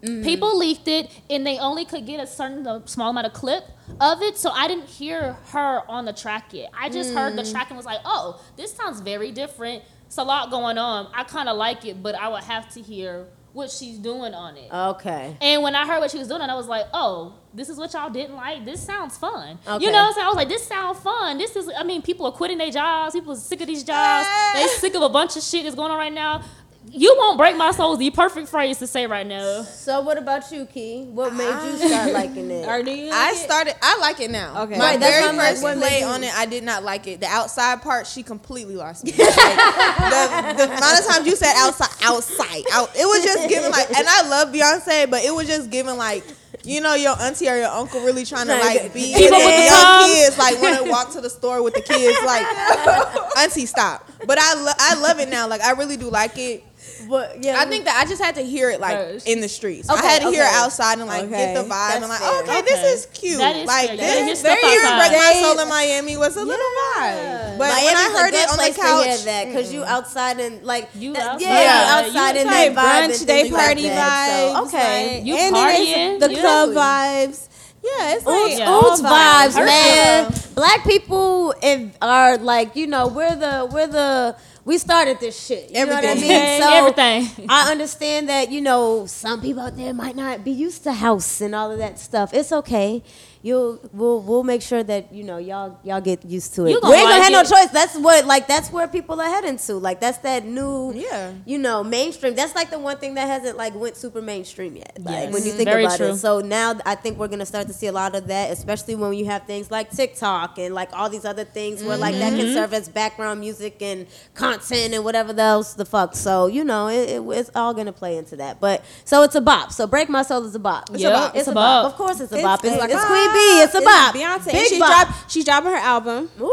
Mm-hmm. 0.03 0.22
People 0.22 0.57
leaked 0.57 0.86
it, 0.86 1.11
and 1.28 1.46
they 1.46 1.59
only 1.59 1.84
could 1.84 2.07
get 2.07 2.20
a 2.20 2.26
certain 2.26 2.86
small 2.86 3.11
amount 3.11 3.26
of 3.26 3.32
clip 3.32 3.64
of 4.01 4.22
it. 4.22 4.38
So 4.38 4.51
I 4.51 4.68
didn't 4.68 4.86
hear 4.86 5.34
her 5.49 5.82
on 5.88 6.05
the 6.05 6.12
track 6.12 6.53
yet. 6.53 6.70
I 6.78 6.88
just 6.88 7.14
heard 7.14 7.36
the 7.36 7.42
mm. 7.42 7.51
track 7.51 7.68
and 7.70 7.76
was 7.76 7.86
like, 7.86 8.01
"Oh, 8.05 8.40
this 8.57 8.72
sounds 8.72 9.01
very 9.01 9.32
different. 9.32 9.82
It's 10.07 10.18
a 10.18 10.22
lot 10.22 10.51
going 10.51 10.78
on. 10.78 11.09
I 11.12 11.24
kind 11.24 11.49
of 11.49 11.57
like 11.57 11.84
it, 11.84 12.03
but 12.03 12.14
I 12.14 12.28
would 12.28 12.44
have 12.44 12.72
to 12.74 12.80
hear 12.80 13.26
what 13.53 13.70
she's 13.72 13.99
doing 13.99 14.34
on 14.34 14.57
it." 14.57 14.72
okay. 14.72 15.36
And 15.40 15.62
when 15.62 15.74
I 15.74 15.84
heard 15.84 15.99
what 15.99 16.12
she 16.12 16.18
was 16.18 16.28
doing, 16.28 16.42
I 16.42 16.55
was 16.55 16.68
like, 16.68 16.86
oh, 16.94 17.34
this 17.53 17.68
is 17.68 17.76
what 17.76 17.92
y'all 17.92 18.11
didn't 18.11 18.36
like. 18.36 18.64
This 18.64 18.80
sounds 18.80 19.16
fun. 19.18 19.59
Okay. 19.66 19.84
You 19.84 19.90
know 19.90 19.99
what 19.99 20.09
I'm 20.09 20.12
saying? 20.14 20.24
I 20.26 20.28
was 20.28 20.36
like, 20.36 20.49
this 20.49 20.66
sounds 20.66 21.01
fun. 21.01 21.38
This 21.38 21.57
is, 21.57 21.68
I 21.76 21.82
mean, 21.82 22.03
people 22.03 22.26
are 22.26 22.32
quitting 22.32 22.59
their 22.59 22.70
jobs. 22.70 23.14
People 23.14 23.32
are 23.32 23.36
sick 23.36 23.61
of 23.61 23.66
these 23.66 23.82
jobs. 23.82 24.28
they 24.55 24.66
sick 24.78 24.94
of 24.94 25.03
a 25.03 25.09
bunch 25.09 25.36
of 25.36 25.42
shit 25.42 25.64
that's 25.64 25.74
going 25.74 25.90
on 25.90 25.99
right 25.99 26.12
now. 26.12 26.44
You 26.91 27.14
won't 27.18 27.37
break 27.37 27.55
my 27.57 27.70
soul 27.72 27.93
is 27.93 27.99
the 27.99 28.11
perfect 28.11 28.49
phrase 28.49 28.79
to 28.79 28.87
say 28.87 29.07
right 29.07 29.26
now. 29.26 29.62
So 29.62 30.01
what 30.01 30.16
about 30.16 30.51
you, 30.51 30.64
Key? 30.64 31.05
What 31.05 31.35
made 31.35 31.45
you 31.45 31.51
ah. 31.53 31.87
start 31.87 32.12
liking 32.12 32.51
it? 32.51 32.66
Or 32.66 32.83
do 32.83 32.91
you? 32.91 33.11
I 33.12 33.33
it? 33.33 33.37
started. 33.37 33.74
I 33.83 33.99
like 33.99 34.20
it 34.20 34.31
now. 34.31 34.62
Okay. 34.62 34.79
My 34.79 34.93
Right, 34.93 35.01
that's 35.01 35.12
very 35.12 35.22
what 35.22 35.31
I'm 35.31 35.37
like, 35.37 35.51
first 35.51 35.62
what 35.62 35.76
play 35.79 36.01
you- 36.01 36.07
on 36.07 36.24
it, 36.24 36.35
I 36.35 36.47
did 36.47 36.64
not 36.64 36.85
like 36.85 37.07
it. 37.07 37.20
The 37.20 37.26
outside 37.26 37.83
part, 37.83 38.07
she 38.07 38.22
completely 38.22 38.76
lost 38.76 39.05
me. 39.05 39.12
Like, 39.18 40.57
the, 40.57 40.64
the 40.64 40.64
amount 40.64 40.99
of 41.01 41.07
times 41.07 41.26
you 41.26 41.37
said 41.37 41.53
outside, 41.57 41.91
outside, 42.03 42.64
out, 42.72 42.91
it 42.97 43.05
was 43.05 43.22
just 43.22 43.49
giving 43.49 43.70
like. 43.70 43.89
And 43.97 44.07
I 44.09 44.29
love 44.29 44.49
Beyonce, 44.49 45.11
but 45.11 45.22
it 45.24 45.35
was 45.35 45.47
just 45.47 45.70
giving 45.70 45.97
like. 45.97 46.24
You 46.64 46.81
know, 46.81 46.95
your 46.95 47.14
auntie 47.20 47.49
or 47.49 47.57
your 47.57 47.68
uncle 47.68 48.01
really 48.01 48.24
trying 48.24 48.47
to 48.49 48.55
like 48.59 48.93
be 48.93 49.14
Keep 49.14 49.31
with 49.31 49.31
the 49.31 49.64
young 49.64 49.85
times. 49.85 50.12
kids, 50.12 50.39
like 50.39 50.61
want 50.61 50.76
to 50.85 50.91
walk 50.91 51.12
to 51.12 51.20
the 51.20 51.31
store 51.31 51.62
with 51.62 51.72
the 51.74 51.81
kids, 51.83 52.18
like 52.26 52.45
auntie, 53.39 53.64
stop. 53.64 54.07
But 54.26 54.39
I, 54.41 54.55
lo- 54.55 54.72
I 54.76 54.95
love 55.01 55.20
it 55.20 55.29
now. 55.29 55.47
Like 55.47 55.61
I 55.61 55.72
really 55.72 55.97
do 55.97 56.11
like 56.11 56.37
it. 56.37 56.64
But 57.09 57.44
yeah, 57.44 57.61
I 57.61 57.66
think 57.66 57.84
that 57.84 58.01
I 58.03 58.09
just 58.09 58.22
had 58.22 58.34
to 58.36 58.42
hear 58.42 58.70
it 58.70 58.80
like 58.80 58.96
First. 58.96 59.28
in 59.28 59.40
the 59.40 59.49
streets. 59.49 59.88
Okay, 59.88 60.01
I 60.01 60.11
had 60.11 60.22
to 60.22 60.30
hear 60.30 60.42
it 60.42 60.53
outside 60.55 60.99
and 60.99 61.07
like 61.07 61.28
get 61.30 61.55
the 61.55 61.61
Okay. 61.61 61.68
vibe 61.70 61.94
and 61.94 62.05
That's 62.05 62.09
like, 62.11 62.20
fair. 62.20 62.42
okay, 62.42 62.61
this 62.62 62.82
is 62.99 63.07
cute. 63.12 63.38
That 63.38 63.57
is 63.57 63.66
like 63.66 63.86
fair. 63.88 63.94
You 63.94 64.01
gotta 64.03 64.24
this, 64.26 64.40
stuff 64.40 64.59
even 64.59 64.86
outside. 64.86 65.09
break 65.09 65.20
my 65.20 65.32
soul 65.42 65.59
in 65.61 65.68
Miami 65.68 66.16
was 66.16 66.36
a 66.36 66.44
little 66.44 66.66
vibe. 66.96 67.59
But 67.59 67.70
when 67.84 67.96
I 67.96 68.09
heard 68.18 68.34
it 68.34 68.49
on 68.51 68.57
the 68.57 68.62
place 68.62 68.76
to 68.76 68.82
hear 68.82 69.14
couch, 69.16 69.24
that 69.24 69.46
because 69.46 69.72
you 69.72 69.80
mm-hmm. 69.80 69.90
outside 69.90 70.40
and 70.40 70.62
like 70.64 70.88
You 70.94 71.11
outside. 71.16 71.40
yeah, 71.40 71.61
Yeah. 71.61 72.01
you 72.03 72.09
outside 72.09 72.32
You 72.34 72.40
and 72.40 72.51
like 72.51 72.74
that 72.74 72.76
vibe 72.76 73.09
brunch, 73.12 73.18
and 73.18 73.26
day 73.26 73.42
things 73.42 73.53
like 73.53 73.64
party 73.66 73.88
that. 73.88 74.09
vibes. 74.09 74.53
So, 74.55 74.66
okay. 74.66 75.16
like- 75.18 75.26
You 75.26 75.34
and 75.36 75.55
partying, 75.57 76.20
the 76.20 76.28
club 76.40 76.68
know. 76.70 76.80
vibes. 76.80 77.44
Yeah, 77.80 78.14
it's 78.16 78.26
like 78.26 78.53
Oots, 78.53 78.59
Yeah. 78.59 78.80
oots 78.82 79.01
vibes, 79.01 79.55
man. 79.55 80.32
Black 80.57 80.82
people 80.84 81.55
if, 81.62 81.90
are 82.03 82.36
like, 82.36 82.74
you 82.74 82.88
know, 82.88 83.07
we're 83.07 83.36
the 83.36 83.68
we're 83.70 83.86
the 83.86 84.34
we 84.69 84.77
started 84.77 85.19
this 85.19 85.47
shit. 85.47 85.71
You 85.71 85.87
know 85.87 85.95
what 85.95 86.05
I 86.05 86.14
mean? 86.14 86.61
So 86.61 86.71
Everything. 86.71 87.47
I 87.49 87.73
understand 87.73 88.29
that, 88.29 88.53
you 88.53 88.61
know, 88.61 89.07
some 89.07 89.41
people 89.41 89.62
out 89.62 89.77
there 89.79 89.95
might 89.95 90.14
not 90.14 90.45
be 90.45 90.51
used 90.51 90.85
to 90.85 90.93
house 90.93 91.41
and 91.41 91.55
all 91.55 91.71
of 91.73 91.79
that 91.79 91.99
stuff. 91.99 92.35
It's 92.35 92.53
okay. 92.53 93.03
You'll 93.41 93.78
we'll 93.93 94.20
we'll 94.20 94.43
make 94.43 94.62
sure 94.62 94.82
that, 94.82 95.12
you 95.12 95.22
know, 95.22 95.39
y'all 95.39 95.78
y'all 95.84 96.01
get 96.01 96.24
used 96.24 96.55
to 96.57 96.66
it. 96.66 96.70
You 96.70 96.74
We 96.76 96.80
gonna 96.80 96.95
ain't 96.97 97.05
gonna 97.05 97.14
like 97.20 97.32
have 97.32 97.51
no 97.51 97.57
choice. 97.57 97.70
That's 97.70 97.97
what 97.97 98.24
like 98.26 98.49
that's 98.49 98.72
where 98.72 98.89
people 98.89 99.20
are 99.20 99.28
heading 99.28 99.59
to. 99.59 99.74
Like 99.74 100.01
that's 100.01 100.18
that 100.18 100.45
new 100.45 100.93
Yeah. 100.95 101.32
you 101.47 101.59
know, 101.59 101.84
mainstream. 101.84 102.34
That's 102.34 102.55
like 102.57 102.70
the 102.70 102.78
one 102.80 102.97
thing 102.99 103.14
that 103.14 103.28
hasn't 103.28 103.57
like 103.57 103.74
went 103.76 103.97
super 103.97 104.20
mainstream 104.20 104.76
yet. 104.76 104.97
Like 104.99 105.24
Yes. 105.26 105.32
when 105.34 105.45
you 105.45 105.53
think 105.53 105.68
Very 105.68 105.84
about 105.84 105.97
true. 105.99 106.07
it. 106.09 106.16
So 106.16 106.41
now 106.41 106.74
I 106.84 106.95
think 106.97 107.16
we're 107.18 107.28
gonna 107.28 107.47
start 107.47 107.68
to 107.68 107.72
see 107.72 107.86
a 107.86 107.93
lot 107.93 108.14
of 108.16 108.26
that, 108.26 108.51
especially 108.51 108.97
when 108.97 109.12
you 109.14 109.26
have 109.26 109.45
things 109.47 109.70
like 109.70 109.91
TikTok 109.93 110.59
and 110.59 110.74
like 110.74 110.91
all 110.93 111.09
these 111.09 111.24
other 111.24 111.45
things 111.45 111.82
where 111.84 111.97
like 111.97 112.14
that 112.16 112.28
Mm-hmm. 112.32 112.41
can 112.41 112.55
serve 112.55 112.74
as 112.74 112.89
background 112.89 113.41
music 113.41 113.80
and 113.80 114.07
content 114.34 114.93
and 114.95 115.05
whatever 115.05 115.32
else 115.41 115.74
the 115.74 115.84
fuck. 115.84 116.14
So 116.16 116.47
you 116.47 116.64
know, 116.64 116.89
it, 116.89 117.09
it, 117.11 117.22
it's 117.39 117.51
all 117.55 117.72
gonna 117.74 117.93
play 117.93 118.16
into 118.16 118.36
that. 118.36 118.61
But 118.61 118.84
so 119.05 119.22
it's 119.22 119.34
a 119.34 119.41
bop. 119.41 119.72
So 119.72 119.86
break 119.86 120.09
my 120.09 120.22
soul 120.22 120.45
is 120.45 120.55
a 120.55 120.59
bop. 120.59 120.91
It's 120.93 121.05
a 121.05 121.11
bop. 121.11 121.30
It's, 121.34 121.39
It's 121.41 121.49
a 121.49 121.51
a 121.53 121.55
bop. 121.55 121.84
bop. 121.84 121.93
Of 121.93 121.99
course, 121.99 122.20
it's 122.20 122.32
a 122.32 122.43
bop. 122.43 122.64
It's, 122.64 122.72
it's 122.74 122.80
like 122.80 122.91
a 122.91 122.95
bop. 122.95 123.07
Queen 123.07 123.28
Bee. 123.33 123.61
It's 123.62 123.74
a 123.74 123.81
bop. 123.83 124.14
Beyonce. 124.14 124.47
Big 124.47 124.55
and 124.57 124.66
she 124.68 124.79
bop. 124.79 125.07
dropped 125.09 125.31
she's 125.31 125.45
dropping 125.45 125.70
her 125.70 125.76
album. 125.76 126.31
Woo. 126.39 126.49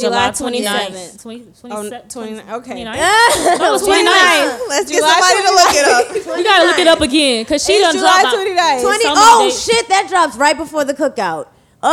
July 0.00 0.30
29th. 0.30 1.22
27th. 1.22 1.22
20, 1.22 1.44
Oh, 1.64 1.82
27, 1.82 2.08
29 2.08 2.50
okay. 2.56 2.70
29? 2.84 2.98
Ah, 2.98 3.56
That 3.58 3.70
was 3.70 3.82
29. 3.82 4.68
Let's 4.68 4.90
get 4.90 4.96
July 4.98 5.20
somebody 5.20 5.42
to 5.46 5.52
look 5.52 5.74
it 5.74 5.86
up. 5.86 6.38
You 6.38 6.44
gotta 6.44 6.66
look 6.66 6.78
it 6.78 6.86
up 6.88 7.00
again, 7.00 7.44
cause 7.44 7.64
she 7.64 7.72
It's 7.74 7.82
done 7.82 7.94
July 7.96 8.20
dropped. 8.22 8.34
out- 8.36 8.46
29th. 8.46 8.82
20. 8.82 9.04
So 9.04 9.12
oh 9.16 9.44
dates. 9.44 9.62
shit, 9.64 9.88
that 9.88 10.08
drops 10.08 10.36
right 10.36 10.56
before 10.56 10.84
the 10.84 10.94
cookout. 10.94 11.46
Oh. 11.84 11.88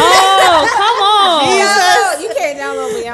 Oh, 0.00 0.66
come 0.74 0.98
on. 1.02 1.46
you 1.48 1.62
can't 1.62 1.97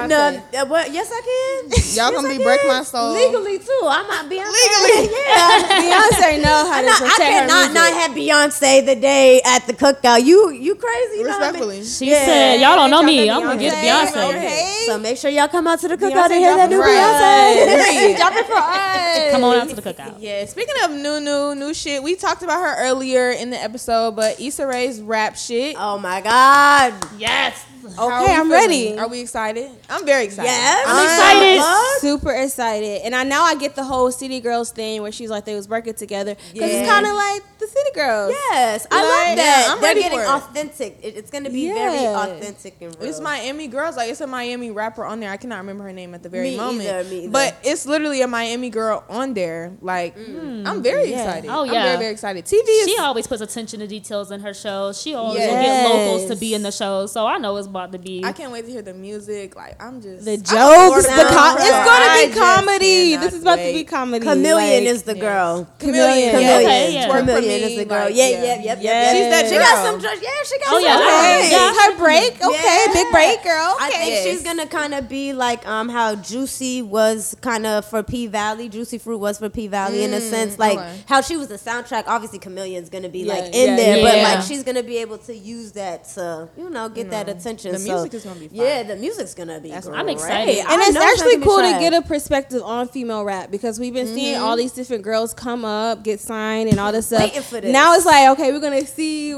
download 0.08 0.42
Beyonce. 0.50 0.52
no, 0.52 0.62
uh, 0.62 0.66
what? 0.66 0.92
Yes, 0.92 1.10
I 1.12 1.20
can. 1.20 1.94
Y'all 1.96 2.12
gonna 2.12 2.28
be 2.38 2.42
break 2.42 2.60
my 2.66 2.82
soul. 2.82 3.12
Legally 3.12 3.58
too. 3.58 3.80
I'm 3.84 4.06
not 4.06 4.26
Beyonce. 4.26 4.52
Legally. 4.52 5.14
yeah. 5.28 5.80
Beyonce 5.80 6.42
know 6.42 6.70
how 6.70 6.80
to 6.82 6.88
I, 6.88 6.98
protect 6.98 7.20
I 7.20 7.24
her 7.24 7.30
cannot 7.30 7.56
music. 7.56 7.74
not 7.74 7.92
have 7.92 8.10
Beyonce 8.12 8.86
the 8.86 8.96
day 8.96 9.40
at 9.44 9.66
the 9.66 9.72
cookout. 9.72 10.24
You 10.24 10.50
you 10.50 10.74
crazy? 10.74 11.18
You 11.18 11.24
know 11.24 11.32
how 11.32 11.38
many- 11.52 11.52
Respectfully. 11.66 11.84
She 11.84 12.10
Yeah. 12.10 12.24
said, 12.24 12.60
"Y'all 12.60 12.76
don't 12.76 12.90
know 12.90 13.02
me. 13.02 13.30
I'm 13.30 13.42
gonna 13.42 13.58
get 13.60 13.74
Beyonce. 13.74 14.12
Beyonce." 14.12 14.28
Okay. 14.30 14.82
So 14.86 14.98
make 14.98 15.16
sure 15.18 15.30
y'all 15.30 15.48
come 15.48 15.66
out 15.66 15.80
to 15.80 15.88
the 15.88 15.96
cookout 15.96 16.28
Beyonce 16.28 16.30
and 16.30 16.44
hear 16.44 16.56
that 16.56 16.68
new 16.70 16.76
dropping 16.76 16.94
Beyonce. 16.94 18.16
Drop 18.16 18.32
it 18.36 18.46
for 18.46 18.56
us. 18.56 19.30
Come 19.32 19.44
on 19.44 19.56
out 19.56 19.68
to 19.68 19.74
the 19.76 19.82
cookout. 19.82 20.14
Yeah, 20.24 20.44
speaking 20.46 20.74
of 20.84 20.90
new, 20.92 21.20
new, 21.20 21.54
new 21.54 21.74
shit, 21.74 22.02
we 22.02 22.14
talked 22.16 22.42
about 22.42 22.60
her 22.60 22.76
earlier 22.86 23.30
in 23.30 23.50
the 23.50 23.62
episode, 23.62 24.16
but 24.16 24.40
Issa 24.40 24.66
Rae's 24.66 25.00
rap 25.02 25.36
shit. 25.36 25.76
oh 25.78 25.98
my 25.98 26.20
God. 26.20 26.94
Yes. 27.18 27.54
Okay, 27.86 28.34
I'm 28.34 28.50
ready. 28.50 28.96
Are 28.98 29.08
we 29.08 29.20
excited? 29.20 29.70
I'm 29.90 30.04
very 30.06 30.24
excited. 30.24 30.48
Yes. 30.48 30.84
I'm 30.88 31.04
excited. 31.04 32.00
Super 32.00 32.32
excited, 32.32 33.02
and 33.04 33.14
I 33.14 33.24
now 33.24 33.42
I 33.44 33.54
get 33.56 33.74
the 33.76 33.84
whole 33.84 34.10
City 34.10 34.40
Girls 34.40 34.70
thing 34.70 35.02
where 35.02 35.12
she's 35.12 35.30
like 35.30 35.44
they 35.44 35.54
was 35.54 35.68
working 35.68 35.94
together 35.94 36.34
because 36.52 36.70
Yeah. 36.70 36.78
it's 36.80 36.88
kind 36.90 37.06
of 37.06 37.14
like 37.14 37.42
the 37.64 37.70
City 37.72 37.90
Girls. 37.94 38.32
Yes, 38.50 38.86
I 38.90 38.94
Like, 38.94 39.02
love 39.04 39.36
that. 39.36 39.64
yeah, 39.66 39.72
I'm 39.72 39.80
They're 39.80 39.90
ready 39.90 40.02
getting 40.02 40.18
for 40.18 40.24
authentic. 40.26 40.98
It- 41.02 41.16
it's 41.16 41.30
going 41.30 41.44
to 41.44 41.50
be 41.50 41.68
very 41.68 42.06
authentic 42.06 42.76
and 42.80 42.94
real. 43.00 43.08
It's 43.08 43.20
Miami 43.20 43.68
girls. 43.68 43.96
Like 43.96 44.10
it's 44.10 44.20
a 44.20 44.26
Miami 44.26 44.70
rapper 44.70 45.04
on 45.04 45.20
there. 45.20 45.30
I 45.30 45.36
cannot 45.36 45.58
remember 45.58 45.84
her 45.84 45.92
name 45.92 46.14
at 46.14 46.22
the 46.22 46.28
very 46.28 46.50
Me 46.50 46.56
moment. 46.56 46.88
either, 46.88 47.04
me 47.08 47.18
either. 47.24 47.30
But 47.30 47.56
it's 47.62 47.86
literally 47.86 48.22
a 48.22 48.26
Miami 48.26 48.70
girl 48.70 49.04
on 49.08 49.34
there. 49.34 49.72
Like 49.80 50.16
mm. 50.18 50.66
I'm 50.66 50.82
very 50.82 51.10
Yeah. 51.10 51.24
excited. 51.24 51.50
Oh, 51.50 51.64
yeah, 51.64 51.72
I'm 51.78 51.82
very 51.84 51.96
very 51.98 52.12
excited. 52.12 52.44
TV 52.44 52.66
is 52.68 52.86
She 52.88 52.98
always 52.98 53.26
puts 53.26 53.40
attention 53.42 53.80
to 53.80 53.86
details 53.86 54.30
in 54.30 54.40
her 54.40 54.54
shows. 54.54 55.00
She 55.00 55.14
always 55.14 55.40
will 55.40 55.46
get 55.62 55.88
locals 55.88 56.26
to 56.30 56.36
be 56.36 56.54
in 56.54 56.62
the 56.62 56.72
show, 56.72 57.06
so 57.06 57.26
I 57.26 57.38
know 57.38 57.56
it's 57.56 57.66
about 57.66 57.92
to 57.92 57.98
be. 57.98 58.22
I 58.24 58.32
can't 58.32 58.52
wait 58.52 58.64
to 58.66 58.70
hear 58.70 58.82
the 58.82 58.94
music. 58.94 59.56
Like 59.56 59.80
I'm 59.82 60.00
just 60.02 60.24
The 60.24 60.36
jokes, 60.36 61.06
the 61.06 61.22
of 61.22 61.28
com- 61.28 61.56
it's 61.58 61.70
gonna 61.70 62.28
be 62.28 62.34
comedy. 62.34 63.16
This 63.16 63.32
is 63.34 63.42
about 63.42 63.56
to 63.56 63.72
be 63.72 63.84
comedy. 63.84 64.24
KaMillion 64.26 64.54
like- 64.54 64.82
is 64.94 65.02
the 65.04 65.14
yes. 65.16 65.20
girl. 65.22 65.68
KaMillion. 65.78 66.32
KaMillion. 66.32 66.40
yes. 66.40 66.64
Okay, 66.64 66.92
yeah. 66.94 67.08
KaMillion 67.08 67.53
me, 67.60 67.72
is 67.72 67.76
the 67.78 67.84
girl. 67.84 68.04
like, 68.06 68.14
yeah, 68.14 68.28
yeah, 68.28 68.42
yep, 68.42 68.64
yep, 68.64 68.78
Yeah. 68.80 69.02
yep. 69.02 69.12
She's 69.14 69.30
that 69.30 69.48
She 69.50 69.58
got 69.58 69.74
girl. 69.74 69.84
some. 69.92 70.00
dr- 70.00 70.22
Yeah, 70.22 70.30
she 70.44 70.58
got 70.58 70.68
Oh, 70.68 70.74
some. 70.74 70.82
yeah, 70.84 70.98
I- 71.00 71.36
drinks. 71.36 71.52
yeah. 71.52 71.74
her 71.74 71.96
break. 71.96 72.44
Okay, 72.44 72.84
Yeah. 72.86 72.92
big 72.92 73.10
break, 73.12 73.42
girl. 73.42 73.72
Okay. 73.76 73.84
I 73.84 73.90
think 73.90 74.10
Yes. 74.10 74.24
she's 74.24 74.42
gonna 74.42 74.66
kind 74.66 74.94
of 74.94 75.08
be 75.08 75.32
like 75.32 75.66
um 75.66 75.88
how 75.88 76.14
Juicy 76.14 76.82
was 76.82 77.36
kind 77.40 77.66
of 77.66 77.84
for 77.84 78.02
P 78.02 78.26
Valley. 78.26 78.68
Juicy 78.68 78.98
Fruit 78.98 79.18
was 79.18 79.38
for 79.38 79.48
P 79.48 79.66
Valley 79.66 80.02
in 80.04 80.12
a 80.14 80.20
sense, 80.20 80.58
like 80.58 80.78
okay. 80.78 80.96
how 81.06 81.20
she 81.20 81.36
was 81.36 81.48
the 81.48 81.58
soundtrack. 81.58 82.04
Obviously, 82.06 82.38
KaMillion's 82.38 82.88
gonna 82.90 83.08
be 83.08 83.20
Yeah, 83.20 83.34
like 83.34 83.54
in 83.54 83.70
yeah, 83.70 83.76
there, 83.76 84.02
but 84.02 84.16
yeah. 84.16 84.22
like 84.34 84.42
she's 84.44 84.62
gonna 84.62 84.82
be 84.82 84.98
able 84.98 85.18
to 85.18 85.34
use 85.34 85.72
that 85.72 86.04
to 86.14 86.48
you 86.56 86.70
know 86.70 86.88
get 86.88 87.10
that 87.10 87.28
attention. 87.28 87.72
the 87.72 87.78
So, 87.78 87.92
music 87.94 88.14
is 88.14 88.24
gonna 88.24 88.40
be 88.40 88.48
fire. 88.48 88.66
yeah, 88.66 88.82
the 88.82 88.96
music's 88.96 89.34
gonna 89.34 89.60
be. 89.60 89.68
That's- 89.68 89.86
great. 89.86 89.98
I'm 89.98 90.08
excited. 90.08 90.58
And 90.58 90.80
I 90.82 90.86
it's 90.88 90.96
actually 90.96 91.38
cool 91.38 91.58
to 91.58 91.76
get 91.78 91.92
a 91.94 92.02
perspective 92.02 92.62
on 92.64 92.88
female 92.88 93.24
rap 93.24 93.50
because 93.50 93.78
we've 93.78 93.94
been 93.94 94.06
seeing 94.14 94.36
all 94.38 94.56
these 94.56 94.72
different 94.72 95.02
girls 95.02 95.32
come 95.34 95.64
up, 95.64 96.02
get 96.02 96.20
signed, 96.20 96.68
and 96.70 96.78
all 96.78 96.92
this 96.92 97.06
stuff. 97.06 97.20
Waiting 97.52 97.60
for 97.60 97.60
this. 97.60 97.72
Now 97.72 97.94
it's 97.94 98.06
like, 98.06 98.28
okay, 98.30 98.52
we're 98.52 98.60
gonna 98.60 98.86
see 98.86 99.32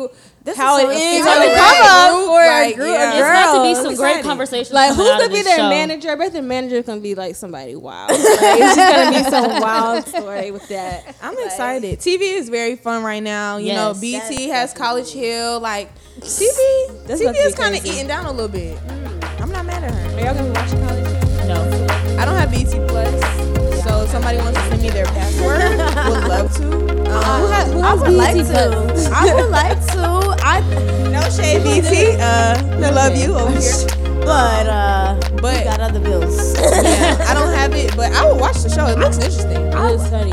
This 0.45 0.57
how 0.57 0.79
is 0.79 0.85
it 0.85 0.87
so 0.87 0.91
is 0.93 1.19
exciting. 1.19 1.27
on 1.27 1.41
the 1.41 1.47
Right. 1.47 1.57
come 1.57 1.87
up 1.87 2.11
Group, 2.15 2.27
for 2.27 2.43
a 2.43 2.47
like, 2.47 2.75
group 2.77 2.89
yeah. 2.89 3.09
of 3.09 3.15
it's 3.15 3.29
girls. 3.29 3.31
about 3.31 3.53
to 3.57 3.63
be 3.69 3.75
some 3.75 3.83
great 3.97 4.11
Exciting. 4.11 4.23
conversations. 4.23 4.73
Like, 4.73 4.95
who's 4.95 5.09
gonna 5.09 5.29
be 5.29 5.43
their 5.43 5.57
show. 5.59 5.69
manager? 5.69 6.11
I 6.11 6.15
bet 6.15 6.33
the 6.33 6.43
manager 6.43 6.83
gonna 6.83 7.01
be 7.01 7.15
like 7.15 7.35
somebody 7.37 7.75
wild. 7.77 8.11
Like, 8.17 8.21
it's 8.21 8.77
just 8.77 8.95
gonna 8.97 9.11
be 9.25 9.31
some 9.31 9.61
wild 9.61 10.07
story 10.07 10.51
with 10.53 10.69
that. 10.69 11.17
I'm 11.23 11.37
excited. 11.39 11.99
TV 11.99 12.37
is 12.39 12.49
very 12.49 12.77
fun 12.77 13.03
right 13.03 13.23
now. 13.23 13.57
You 13.57 13.73
know, 13.75 13.95
BT 14.01 14.49
has 14.51 14.73
College 14.73 15.11
Hill. 15.13 15.59
Like 15.61 15.91
TV, 16.21 17.07
That's 17.07 17.21
TV 17.21 17.25
about 17.25 17.33
to 17.33 17.33
be 17.33 17.39
is 17.39 17.55
kind 17.55 17.75
of 17.77 17.85
eating 17.85 18.07
down 18.07 18.27
a 18.27 18.31
little 18.33 18.49
bit. 18.49 18.77
Mm. 18.87 19.41
I'm 19.43 19.51
not 19.53 19.67
mad 19.67 19.85
at 19.85 19.93
her. 19.93 20.17
Are 20.17 20.21
y'all 20.21 20.35
gonna 20.35 20.53
watch 20.53 20.71
college? 20.71 21.07
Hill? 21.07 21.47
No. 21.49 21.87
I 22.19 22.25
don't 22.25 22.37
have 22.37 22.51
BT 22.51 22.79
Plus, 22.89 23.11
so 23.11 23.17
if 23.19 23.26
somebody 24.17 24.39
wants 24.39 24.59
to 24.59 24.69
send 24.71 24.81
me 24.81 24.89
their 24.89 25.05
password, 25.05 25.61
would 26.09 26.25
love 26.27 26.51
to. 26.57 26.67
Um, 27.13 27.41
Who 27.43 27.47
has, 27.49 27.73
who 27.73 27.81
I 27.81 27.95
would 27.95 28.13
like 28.13 28.35
BT 28.35 28.49
to. 28.49 29.11
I 29.13 29.35
would 29.35 29.51
like 29.51 29.79
to. 29.93 30.37
I 30.41 30.61
no 31.13 31.21
shade, 31.29 31.63
BT. 31.63 32.17
Uh, 32.19 32.57
I 32.87 32.91
love 32.91 33.15
you 33.15 33.35
over 33.35 33.53
here. 33.61 33.87
but 34.25 34.67
uh, 34.67 35.21
But- 35.43 35.59
we 35.59 35.65
got 35.65 35.81
other 35.81 36.01
bills. 36.01 36.57
Yeah, 36.87 37.27
I 37.29 37.35
don't 37.35 37.53
have 37.53 37.75
it, 37.75 37.95
but 37.97 38.11
I 38.13 38.25
will 38.25 38.39
watch 38.39 38.57
the 38.63 38.71
show. 38.71 38.87
It 38.87 38.99
looks 38.99 39.17
interesting. 39.19 39.51
It 39.67 40.01
is 40.01 40.09
funny. 40.09 40.33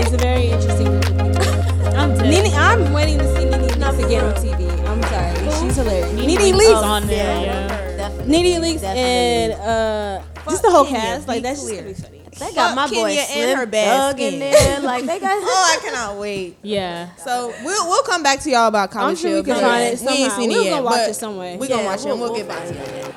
It's 0.00 0.12
a 0.12 0.18
very 0.18 0.46
interesting 0.46 0.86
group 0.86 1.20
of 1.20 1.36
people. 1.36 1.94
I'm 2.00 2.14
dead. 2.16 2.30
Nene, 2.30 2.52
I'm 2.54 2.92
waiting 2.92 3.18
to 3.18 3.36
see 3.36 3.44
Nene 3.44 3.60
Leakes 3.70 4.04
again 4.06 4.24
on 4.24 4.34
TV. 4.34 4.66
I'm 4.88 5.02
sorry, 5.04 5.60
she's 5.60 5.76
hilarious. 5.76 6.12
Nene 6.14 6.36
Leakes 6.38 6.58
Leakes, 6.58 6.78
is 6.78 6.82
on 6.82 7.06
there. 7.06 7.44
Yeah. 7.46 7.96
Definitely. 7.96 8.32
Nene 8.42 8.60
Leakes, 8.62 8.82
and 8.82 9.52
uh, 9.52 10.22
just 10.48 10.62
the 10.62 10.70
whole 10.70 10.84
Kenya, 10.84 11.00
cast. 11.00 11.28
Like 11.28 11.42
that's 11.42 11.60
just 11.60 11.70
clear. 11.70 11.82
gonna 11.82 11.94
be 11.94 12.02
funny. 12.02 12.19
They 12.40 12.52
got 12.54 12.74
my 12.74 12.86
Fuck 12.86 12.94
boy 12.94 13.08
Kenya 13.14 13.22
Slim 13.24 13.48
and 13.50 13.58
her 13.58 13.66
bad 13.66 13.96
Thug 14.16 14.20
in 14.20 14.38
there. 14.38 14.80
Like 14.90 15.04
they 15.04 15.20
got. 15.20 15.38
Oh, 15.42 15.76
I 15.78 15.84
cannot 15.84 16.16
wait. 16.16 16.56
Yeah. 16.62 17.14
So 17.16 17.52
we'll 17.62 17.86
we'll 17.88 18.02
come 18.04 18.22
back 18.22 18.40
to 18.40 18.50
y'all 18.50 18.66
about 18.68 18.88
I'm 18.90 19.00
College 19.00 19.18
sure 19.18 19.30
we 19.30 19.34
Hill. 19.36 19.44
can 19.44 19.54
because 19.54 19.60
find 19.62 19.82
it 19.84 20.18
We 20.18 20.24
ain't 20.24 20.32
seen 20.32 20.48
We'll 20.50 20.60
it 20.62 20.64
yet. 20.64 20.78
go 20.78 20.82
watch 20.84 20.94
but 20.94 21.10
it 21.10 21.14
some 21.14 21.36
way. 21.36 21.56
We 21.58 21.68
gonna 21.68 21.82
Yeah, 21.82 21.88
watch 21.88 22.00
it. 22.00 22.10
and 22.10 22.20
We'll, 22.20 22.34
get 22.34 22.48
back 22.48 22.66
to 22.66 22.74
it. 22.74 23.06
it. 23.06 23.14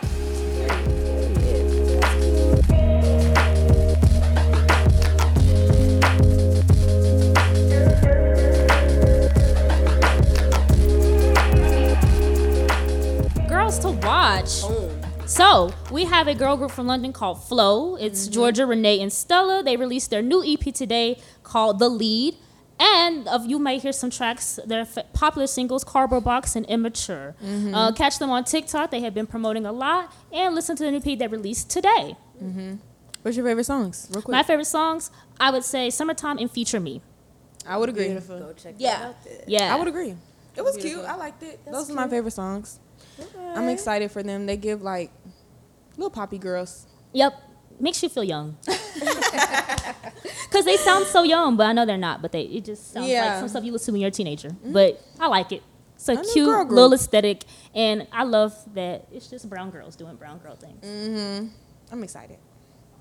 Girls 13.47 13.79
to 13.79 13.91
watch. 13.91 14.61
Oh. 14.63 14.82
So 15.33 15.73
we 15.91 16.05
have 16.05 16.27
a 16.27 16.35
girl 16.35 16.55
group 16.57 16.69
from 16.69 16.85
London 16.85 17.11
called 17.11 17.43
FLO. 17.43 17.95
It's 17.95 18.29
mm-hmm. 18.29 18.39
Jorja, 18.39 18.69
Renee, 18.69 19.01
and 19.01 19.11
Stella. 19.11 19.63
They 19.63 19.77
released 19.77 20.11
their 20.11 20.21
new 20.21 20.43
EP 20.45 20.71
today 20.71 21.19
called 21.41 21.79
The 21.79 21.89
Lead. 21.89 22.35
And 22.79 23.27
of 23.27 23.47
you 23.47 23.57
might 23.57 23.81
hear 23.81 23.93
some 23.93 24.11
tracks. 24.11 24.59
Their 24.63 24.81
f- 24.81 25.11
popular 25.13 25.47
singles, 25.47 25.83
Cardboard 25.83 26.23
Box 26.23 26.55
and 26.55 26.67
Immature. 26.67 27.35
Mm-hmm. 27.43 27.73
Uh, 27.73 27.91
catch 27.93 28.19
them 28.19 28.29
on 28.29 28.43
TikTok. 28.43 28.91
They 28.91 28.99
have 28.99 29.15
been 29.15 29.25
promoting 29.25 29.65
a 29.65 29.71
lot. 29.71 30.13
And 30.31 30.53
listen 30.53 30.75
to 30.75 30.83
the 30.83 30.91
new 30.91 31.01
EP 31.03 31.17
that 31.17 31.31
released 31.31 31.67
today. 31.67 32.15
Mm-hmm. 32.39 32.75
What's 33.23 33.35
your 33.35 33.45
favorite 33.47 33.63
songs? 33.63 34.07
Real 34.11 34.21
quick. 34.21 34.33
My 34.33 34.43
favorite 34.43 34.65
songs, 34.65 35.09
I 35.39 35.49
would 35.49 35.63
say 35.63 35.89
"Summertime" 35.89 36.37
and 36.37 36.51
"Feature 36.51 36.79
Me." 36.79 37.01
I 37.65 37.77
would 37.77 37.89
agree. 37.89 38.09
Go 38.13 38.53
check 38.53 38.75
Yeah. 38.77 38.99
that 38.99 39.07
out. 39.07 39.15
Yeah, 39.47 39.73
I 39.73 39.79
would 39.79 39.87
agree. 39.87 40.15
It 40.55 40.63
was 40.63 40.77
cute. 40.77 40.99
I 40.99 41.15
liked 41.15 41.41
it. 41.41 41.59
Those 41.65 41.89
are 41.89 41.93
my 41.95 42.07
favorite 42.07 42.31
songs. 42.33 42.79
I'm 43.55 43.69
excited 43.69 44.11
for 44.11 44.23
them. 44.23 44.45
They 44.45 44.57
give 44.57 44.81
like 44.81 45.11
little 45.97 46.09
poppy 46.09 46.37
girls. 46.37 46.87
Yep, 47.13 47.33
makes 47.79 48.01
you 48.03 48.09
feel 48.09 48.23
young. 48.23 48.57
Because 50.49 50.65
they 50.65 50.77
sound 50.77 51.07
so 51.07 51.23
young, 51.23 51.57
but 51.57 51.65
I 51.65 51.73
know 51.73 51.83
they're 51.85 51.97
not. 51.97 52.21
But 52.21 52.31
they 52.31 52.43
it 52.43 52.65
just 52.65 52.93
sounds 52.93 53.07
Yeah. 53.07 53.25
like 53.31 53.39
some 53.39 53.47
stuff 53.49 53.63
you 53.63 53.71
listen 53.71 53.87
to 53.87 53.91
when 53.93 54.01
you're 54.01 54.09
a 54.09 54.11
teenager. 54.11 54.55
But 54.63 55.01
I 55.19 55.27
like 55.27 55.51
it. 55.51 55.63
It's 55.95 56.07
a 56.09 56.15
cute 56.33 56.69
little 56.69 56.93
aesthetic, 56.93 57.43
and 57.73 58.05
I 58.11 58.23
love 58.23 58.53
that 58.75 59.07
it's 59.11 59.27
just 59.27 59.49
brown 59.49 59.71
girls 59.71 59.95
doing 59.95 60.15
brown 60.15 60.37
girl 60.39 60.55
things. 60.55 60.85
Mm-hmm. 60.85 61.47
I'm 61.91 62.03
excited. 62.03 62.37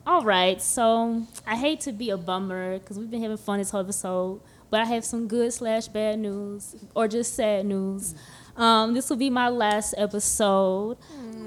All 0.06 0.22
right, 0.24 0.60
so 0.62 1.22
I 1.46 1.56
hate 1.56 1.80
to 1.80 1.92
be 1.92 2.10
a 2.10 2.16
bummer 2.16 2.78
because 2.78 2.98
we've 2.98 3.10
been 3.10 3.22
having 3.22 3.36
fun 3.36 3.58
this 3.58 3.70
whole 3.70 3.80
episode, 3.82 4.40
but 4.70 4.80
I 4.80 4.84
have 4.86 5.04
some 5.04 5.28
good 5.28 5.52
slash 5.52 5.88
bad 5.88 6.18
news 6.20 6.74
or 6.94 7.06
just 7.06 7.34
sad 7.34 7.66
news. 7.66 8.14
Um, 8.56 8.94
this 8.94 9.08
will 9.10 9.16
be 9.16 9.30
my 9.30 9.48
last 9.48 9.94
episode. 9.98 10.96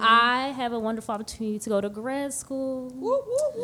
I 0.02 0.54
have 0.56 0.74
a 0.74 0.80
wonderful 0.80 1.14
opportunity 1.16 1.60
to 1.60 1.70
go 1.70 1.82
to 1.82 1.90
grad 1.90 2.34
school. 2.34 2.92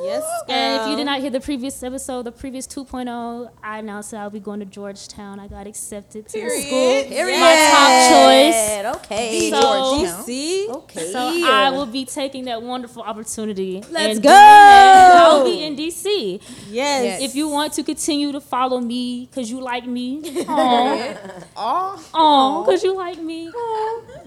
Yes, 0.03 0.23
And 0.49 0.81
if 0.81 0.89
you 0.89 0.95
did 0.95 1.05
not 1.05 1.19
hear 1.21 1.29
the 1.29 1.39
previous 1.39 1.81
episode, 1.83 2.23
the 2.23 2.31
previous 2.31 2.67
2.0, 2.67 3.49
I 3.63 3.79
announced 3.79 4.11
that 4.11 4.21
I'll 4.21 4.29
be 4.29 4.39
going 4.39 4.59
to 4.59 4.65
Georgetown. 4.65 5.39
I 5.39 5.47
got 5.47 5.67
accepted 5.67 6.27
to 6.29 6.41
the 6.41 6.49
school. 6.49 7.03
Period. 7.05 7.39
My 7.39 7.55
top 7.71 7.91
choice. 8.11 8.95
Okay. 9.05 9.49
So- 9.49 9.61
Georgetown. 9.61 10.23
see, 10.23 10.67
Okay. 10.69 11.11
So 11.11 11.19
I 11.19 11.69
will 11.71 11.85
be 11.85 12.05
taking 12.05 12.45
that 12.45 12.61
wonderful 12.61 13.03
opportunity. 13.03 13.83
Let's 13.89 14.19
go. 14.19 14.29
I'll 14.31 15.43
be 15.45 15.63
in 15.63 15.75
DC. 15.75 16.39
yes, 16.69 17.03
Yes. 17.03 17.21
If 17.21 17.35
you 17.35 17.47
want 17.49 17.73
to 17.73 17.83
continue 17.83 18.31
to 18.31 18.39
follow 18.41 18.79
me 18.79 19.25
because 19.29 19.49
you 19.51 19.59
like 19.61 19.85
me, 19.85 20.21
aw, 20.47 21.47
Oh, 21.57 22.03
aw, 22.13 22.63
because 22.63 22.83
you 22.83 22.95
like 22.95 23.19
me, 23.21 23.51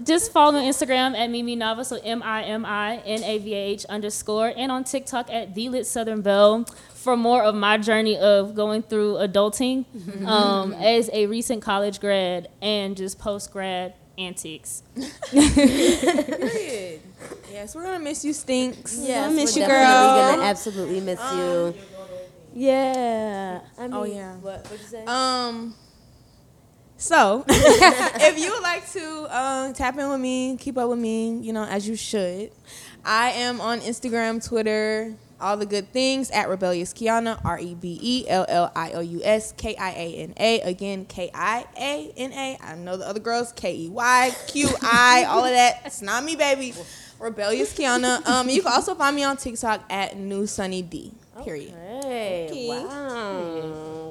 just 0.03 0.31
follow 0.31 0.51
me 0.53 0.59
on 0.59 0.65
Instagram 0.65 1.15
at 1.17 1.29
Mimi 1.29 1.55
Navah. 1.57 1.85
So 1.85 1.94
So 1.95 2.01
M 2.03 2.21
I 2.23 2.43
M 2.43 2.65
I 2.65 2.97
N 3.05 3.23
A 3.23 3.37
V 3.37 3.53
A 3.53 3.57
H 3.57 3.85
underscore, 3.85 4.51
and 4.57 4.69
on 4.71 4.83
TikTok 4.83 5.29
at 5.31 5.55
the 5.55 5.69
Lit 5.69 5.87
Southern 5.87 6.21
Belle 6.21 6.65
for 6.93 7.15
more 7.15 7.41
of 7.41 7.55
my 7.55 7.77
journey 7.77 8.17
of 8.17 8.53
going 8.53 8.81
through 8.83 9.13
adulting 9.15 9.85
um, 10.27 10.73
as 10.73 11.09
a 11.13 11.27
recent 11.27 11.61
college 11.61 12.01
grad 12.01 12.49
and 12.61 12.97
just 12.97 13.17
post 13.17 13.53
grad 13.53 13.93
antics. 14.17 14.83
Period. 15.31 16.99
Yes, 17.51 17.73
we're 17.75 17.83
gonna 17.83 17.99
miss 17.99 18.25
you, 18.25 18.33
Stinks. 18.33 18.97
Yes, 18.99 19.29
I 19.29 19.33
miss 19.33 19.55
we're 19.55 19.61
you, 19.61 19.67
definitely 19.67 20.21
girl. 20.21 20.31
Gonna 20.35 20.43
absolutely 20.43 20.99
miss 20.99 21.19
you. 21.33 21.75
Yeah. 22.53 23.61
I 23.77 23.81
mean, 23.83 23.93
Oh, 23.93 24.03
yeah. 24.03 24.35
What? 24.35 24.63
What'd 24.65 24.81
you 24.81 24.85
say? 24.87 25.05
Um. 25.05 25.75
So, 26.97 27.43
if 27.49 28.39
you 28.39 28.51
would 28.51 28.63
like 28.63 28.89
to 28.91 29.37
um, 29.37 29.73
tap 29.73 29.97
in 29.97 30.09
with 30.09 30.19
me, 30.19 30.57
keep 30.57 30.77
up 30.77 30.89
with 30.89 30.99
me, 30.99 31.37
you 31.39 31.51
know, 31.53 31.63
as 31.63 31.87
you 31.87 31.95
should, 31.95 32.51
I 33.03 33.31
am 33.31 33.59
on 33.59 33.81
Instagram, 33.81 34.45
Twitter, 34.45 35.15
all 35.39 35.57
the 35.57 35.65
good 35.65 35.91
things 35.91 36.31
at 36.31 36.47
Rebellious 36.47 36.93
Kiana, 36.93 37.39
R 37.43 37.59
E 37.59 37.75
B 37.75 37.99
E 38.01 38.25
L 38.29 38.45
L 38.47 38.71
I 38.75 38.93
O 38.93 39.01
U 39.01 39.21
S 39.23 39.51
K 39.51 39.75
I 39.75 39.91
A 39.91 40.15
N 40.15 40.33
A. 40.37 40.61
Again, 40.61 41.05
K 41.05 41.29
I 41.33 41.65
A 41.77 42.13
N 42.15 42.31
A. 42.31 42.57
I 42.61 42.75
know 42.75 42.97
the 42.97 43.07
other 43.07 43.19
girls, 43.19 43.51
K 43.51 43.75
E 43.75 43.89
Y, 43.89 44.35
Q 44.47 44.69
I, 44.81 45.25
all 45.27 45.43
of 45.43 45.51
that. 45.51 45.81
It's 45.85 46.01
not 46.01 46.23
me, 46.23 46.35
baby. 46.35 46.73
Rebellious 47.19 47.77
Kiana. 47.77 48.25
Um, 48.27 48.49
you 48.49 48.61
can 48.61 48.71
also 48.71 48.95
find 48.95 49.15
me 49.15 49.23
on 49.23 49.37
TikTok 49.37 49.83
at 49.89 50.17
New 50.17 50.47
Sunny 50.47 50.81
D. 50.81 51.11
Period. 51.43 51.73
hey. 52.03 52.47
Okay. 52.49 52.67
Wow. 52.69 54.04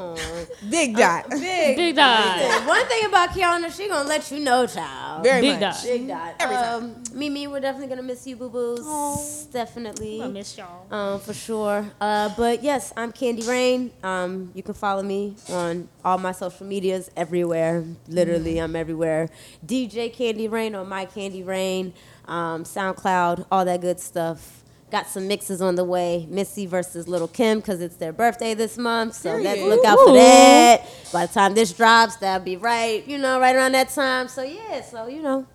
Wow. 0.00 0.16
Big 0.70 0.96
dot. 0.96 1.30
Big. 1.30 1.76
Big 1.76 1.96
dot. 1.96 2.38
Listen, 2.38 2.66
One 2.66 2.86
thing 2.86 3.04
about 3.06 3.30
Kiana, 3.30 3.74
she 3.76 3.88
gonna 3.88 4.08
let 4.08 4.30
you 4.30 4.40
know, 4.40 4.66
child. 4.66 5.22
Very 5.22 5.40
Big 5.42 5.60
much. 5.60 5.60
dot. 5.60 5.82
Big 5.84 6.08
dot. 6.08 6.34
Every 6.40 6.56
um, 6.56 7.02
Mimi, 7.14 7.46
we're 7.46 7.60
definitely 7.60 7.88
gonna 7.88 8.02
miss 8.02 8.26
you, 8.26 8.36
boo 8.36 8.48
boos. 8.48 9.46
Definitely. 9.52 10.22
I 10.22 10.28
miss 10.28 10.56
y'all. 10.56 10.92
Um, 10.92 11.20
for 11.20 11.34
sure. 11.34 11.90
Uh, 12.00 12.30
but 12.36 12.62
yes, 12.62 12.92
I'm 12.96 13.12
Candy 13.12 13.42
Raine. 13.42 13.90
Um, 14.02 14.50
you 14.54 14.62
can 14.62 14.74
follow 14.74 15.02
me 15.02 15.36
on 15.50 15.88
all 16.04 16.18
my 16.18 16.32
social 16.32 16.66
medias 16.66 17.10
everywhere. 17.16 17.84
Literally, 18.08 18.58
I'm 18.58 18.76
everywhere. 18.76 19.28
DJ 19.64 20.12
Candy 20.12 20.48
Raine 20.48 20.74
or 20.74 20.84
My 20.84 21.04
Candy 21.04 21.42
Raine, 21.42 21.92
um, 22.26 22.64
SoundCloud, 22.64 23.46
all 23.50 23.64
that 23.64 23.80
good 23.80 24.00
stuff. 24.00 24.62
Got 24.90 25.06
some 25.06 25.28
mixes 25.28 25.62
on 25.62 25.76
the 25.76 25.84
way. 25.84 26.26
Missy 26.28 26.66
versus 26.66 27.06
Lil' 27.06 27.28
Kim 27.28 27.60
because 27.60 27.80
it's 27.80 27.96
their 27.96 28.12
birthday 28.12 28.54
this 28.54 28.76
month. 28.76 29.14
So 29.14 29.36
let's 29.36 29.60
look 29.62 29.84
out 29.84 29.98
for 30.04 30.14
that. 30.14 30.82
By 31.12 31.26
the 31.26 31.32
time 31.32 31.54
this 31.54 31.72
drops, 31.72 32.16
that'll 32.16 32.44
be 32.44 32.56
right, 32.56 33.06
you 33.06 33.16
know, 33.18 33.38
right 33.38 33.54
around 33.54 33.72
that 33.72 33.90
time. 33.90 34.26
So 34.26 34.42
yeah, 34.42 34.82
so 34.82 35.06
you 35.06 35.22
know, 35.22 35.46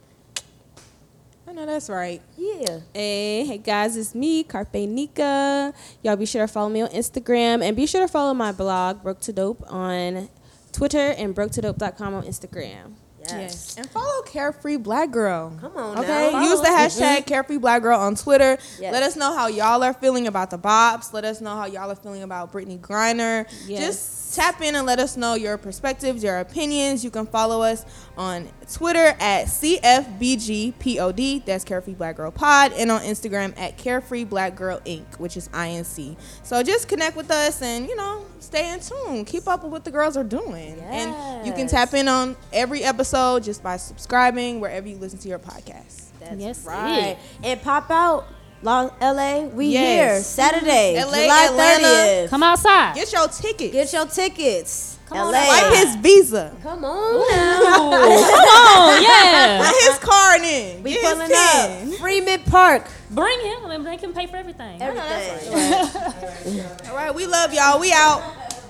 I 1.47 1.51
know 1.51 1.65
that's 1.65 1.89
right. 1.89 2.21
yeah. 2.37 2.79
Hey, 2.93 3.45
hey 3.45 3.57
guys, 3.57 3.97
it's 3.97 4.15
me, 4.15 4.43
Carpe 4.43 4.73
Nika. 4.73 5.73
Y'all 6.01 6.15
be 6.15 6.25
sure 6.25 6.47
to 6.47 6.51
follow 6.51 6.69
me 6.69 6.81
on 6.81 6.89
Instagram 6.89 7.61
and 7.61 7.75
be 7.75 7.85
sure 7.85 8.01
to 8.01 8.07
follow 8.07 8.33
my 8.33 8.51
blog, 8.51 9.03
Broke 9.03 9.19
to 9.21 9.33
Dope, 9.33 9.63
on 9.71 10.29
Twitter 10.71 11.13
and 11.17 11.35
broketodope.com 11.35 12.13
on 12.13 12.23
Instagram. 12.23 12.93
Yes. 13.29 13.75
And 13.77 13.89
follow 13.89 14.21
Carefree 14.23 14.77
Black 14.77 15.11
Girl. 15.11 15.53
Come 15.59 15.75
on 15.77 15.97
Okay. 15.99 16.31
now. 16.31 16.41
Use 16.43 16.59
the 16.59 16.65
Follow. 16.65 16.77
hashtag 16.77 17.17
mm-hmm. 17.17 17.27
Carefree 17.27 17.57
Black 17.57 17.81
Girl 17.81 17.99
on 17.99 18.15
Twitter. 18.15 18.57
Yes. 18.79 18.93
Let 18.93 19.03
us 19.03 19.15
know 19.15 19.35
how 19.35 19.47
y'all 19.47 19.83
are 19.83 19.93
feeling 19.93 20.27
about 20.27 20.49
the 20.51 20.57
bops. 20.57 21.13
Let 21.13 21.25
us 21.25 21.41
know 21.41 21.55
how 21.55 21.65
y'all 21.65 21.91
are 21.91 21.95
feeling 21.95 22.23
about 22.23 22.51
Brittney 22.51 22.79
Griner. 22.79 23.45
Yes. 23.67 23.85
Just 23.85 24.24
tap 24.35 24.61
in 24.61 24.75
and 24.75 24.85
let 24.85 24.99
us 24.99 25.17
know 25.17 25.33
your 25.35 25.57
perspectives, 25.57 26.23
your 26.23 26.39
opinions. 26.39 27.03
You 27.03 27.09
can 27.11 27.25
follow 27.25 27.61
us 27.61 27.85
on 28.17 28.47
Twitter 28.71 29.15
at 29.19 29.47
CFBGPOD. 29.47 31.45
That's 31.45 31.63
Carefree 31.63 31.93
Black 31.93 32.17
Girl 32.17 32.31
Pod. 32.31 32.73
And 32.73 32.91
on 32.91 33.01
Instagram 33.01 33.57
at 33.59 33.77
Carefree 33.77 34.23
Black 34.25 34.55
Girl 34.55 34.79
Inc., 34.85 35.19
which 35.19 35.37
is 35.37 35.47
INC. 35.49 36.17
So 36.43 36.61
just 36.63 36.87
connect 36.87 37.15
with 37.15 37.31
us 37.31 37.61
and, 37.61 37.87
you 37.87 37.95
know, 37.95 38.25
stay 38.39 38.71
in 38.73 38.79
tune. 38.79 39.25
Keep 39.25 39.47
up 39.47 39.63
with 39.63 39.71
what 39.71 39.83
the 39.85 39.91
girls 39.91 40.17
are 40.17 40.23
doing. 40.23 40.79
And 40.81 41.45
you 41.47 41.53
can 41.53 41.67
tap 41.67 41.93
in 41.93 42.07
on 42.07 42.35
every 42.53 42.83
episode 42.83 43.43
just 43.43 43.63
by 43.63 43.77
subscribing 43.77 44.59
wherever 44.59 44.87
you 44.87 44.97
listen 44.97 45.19
to 45.19 45.27
your 45.27 45.39
podcast. 45.39 46.03
That's 46.19 46.41
Yes, 46.41 46.65
right. 46.65 47.17
And 47.43 47.61
pop 47.61 47.89
out, 47.91 48.25
Long 48.61 48.91
LA, 48.99 49.43
we 49.43 49.67
yes. 49.67 49.83
here 49.83 50.23
Saturday, 50.23 51.03
LA, 51.03 51.23
July 51.23 51.47
thirtieth. 51.51 52.29
Come 52.29 52.43
outside. 52.43 52.95
Get 52.95 53.11
your 53.11 53.27
tickets. 53.27 53.71
Get 53.73 53.93
your 53.93 54.05
tickets. 54.07 54.97
Come 55.07 55.17
LA. 55.19 55.25
on, 55.25 55.31
wipe 55.33 55.73
his 55.73 55.95
visa. 55.97 56.55
Come 56.63 56.83
on. 56.83 57.29
Come 57.29 57.73
on, 57.73 59.03
yeah. 59.03 59.61
Put 59.63 59.83
his 59.83 59.99
card 59.99 60.41
in. 60.41 60.81
We 60.81 60.93
Get 60.93 61.03
pulling 61.03 61.31
up. 61.35 61.99
Freeman 61.99 62.39
Park. 62.43 62.87
Bring 63.11 63.39
him 63.41 63.69
and 63.69 63.83
make 63.83 64.01
him 64.01 64.13
pay 64.13 64.25
for 64.25 64.37
everything. 64.37 64.81
Everything. 64.81 65.49
All 65.49 65.55
right. 65.55 65.85
All, 65.95 66.53
right. 66.53 66.87
All 66.89 66.95
right, 66.95 67.13
we 67.13 67.27
love 67.27 67.53
y'all. 67.53 67.79
We 67.79 67.93
out. 67.93 68.21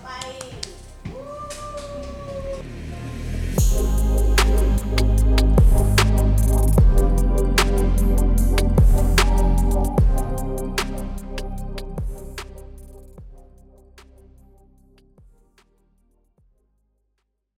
Bye. 0.04 0.46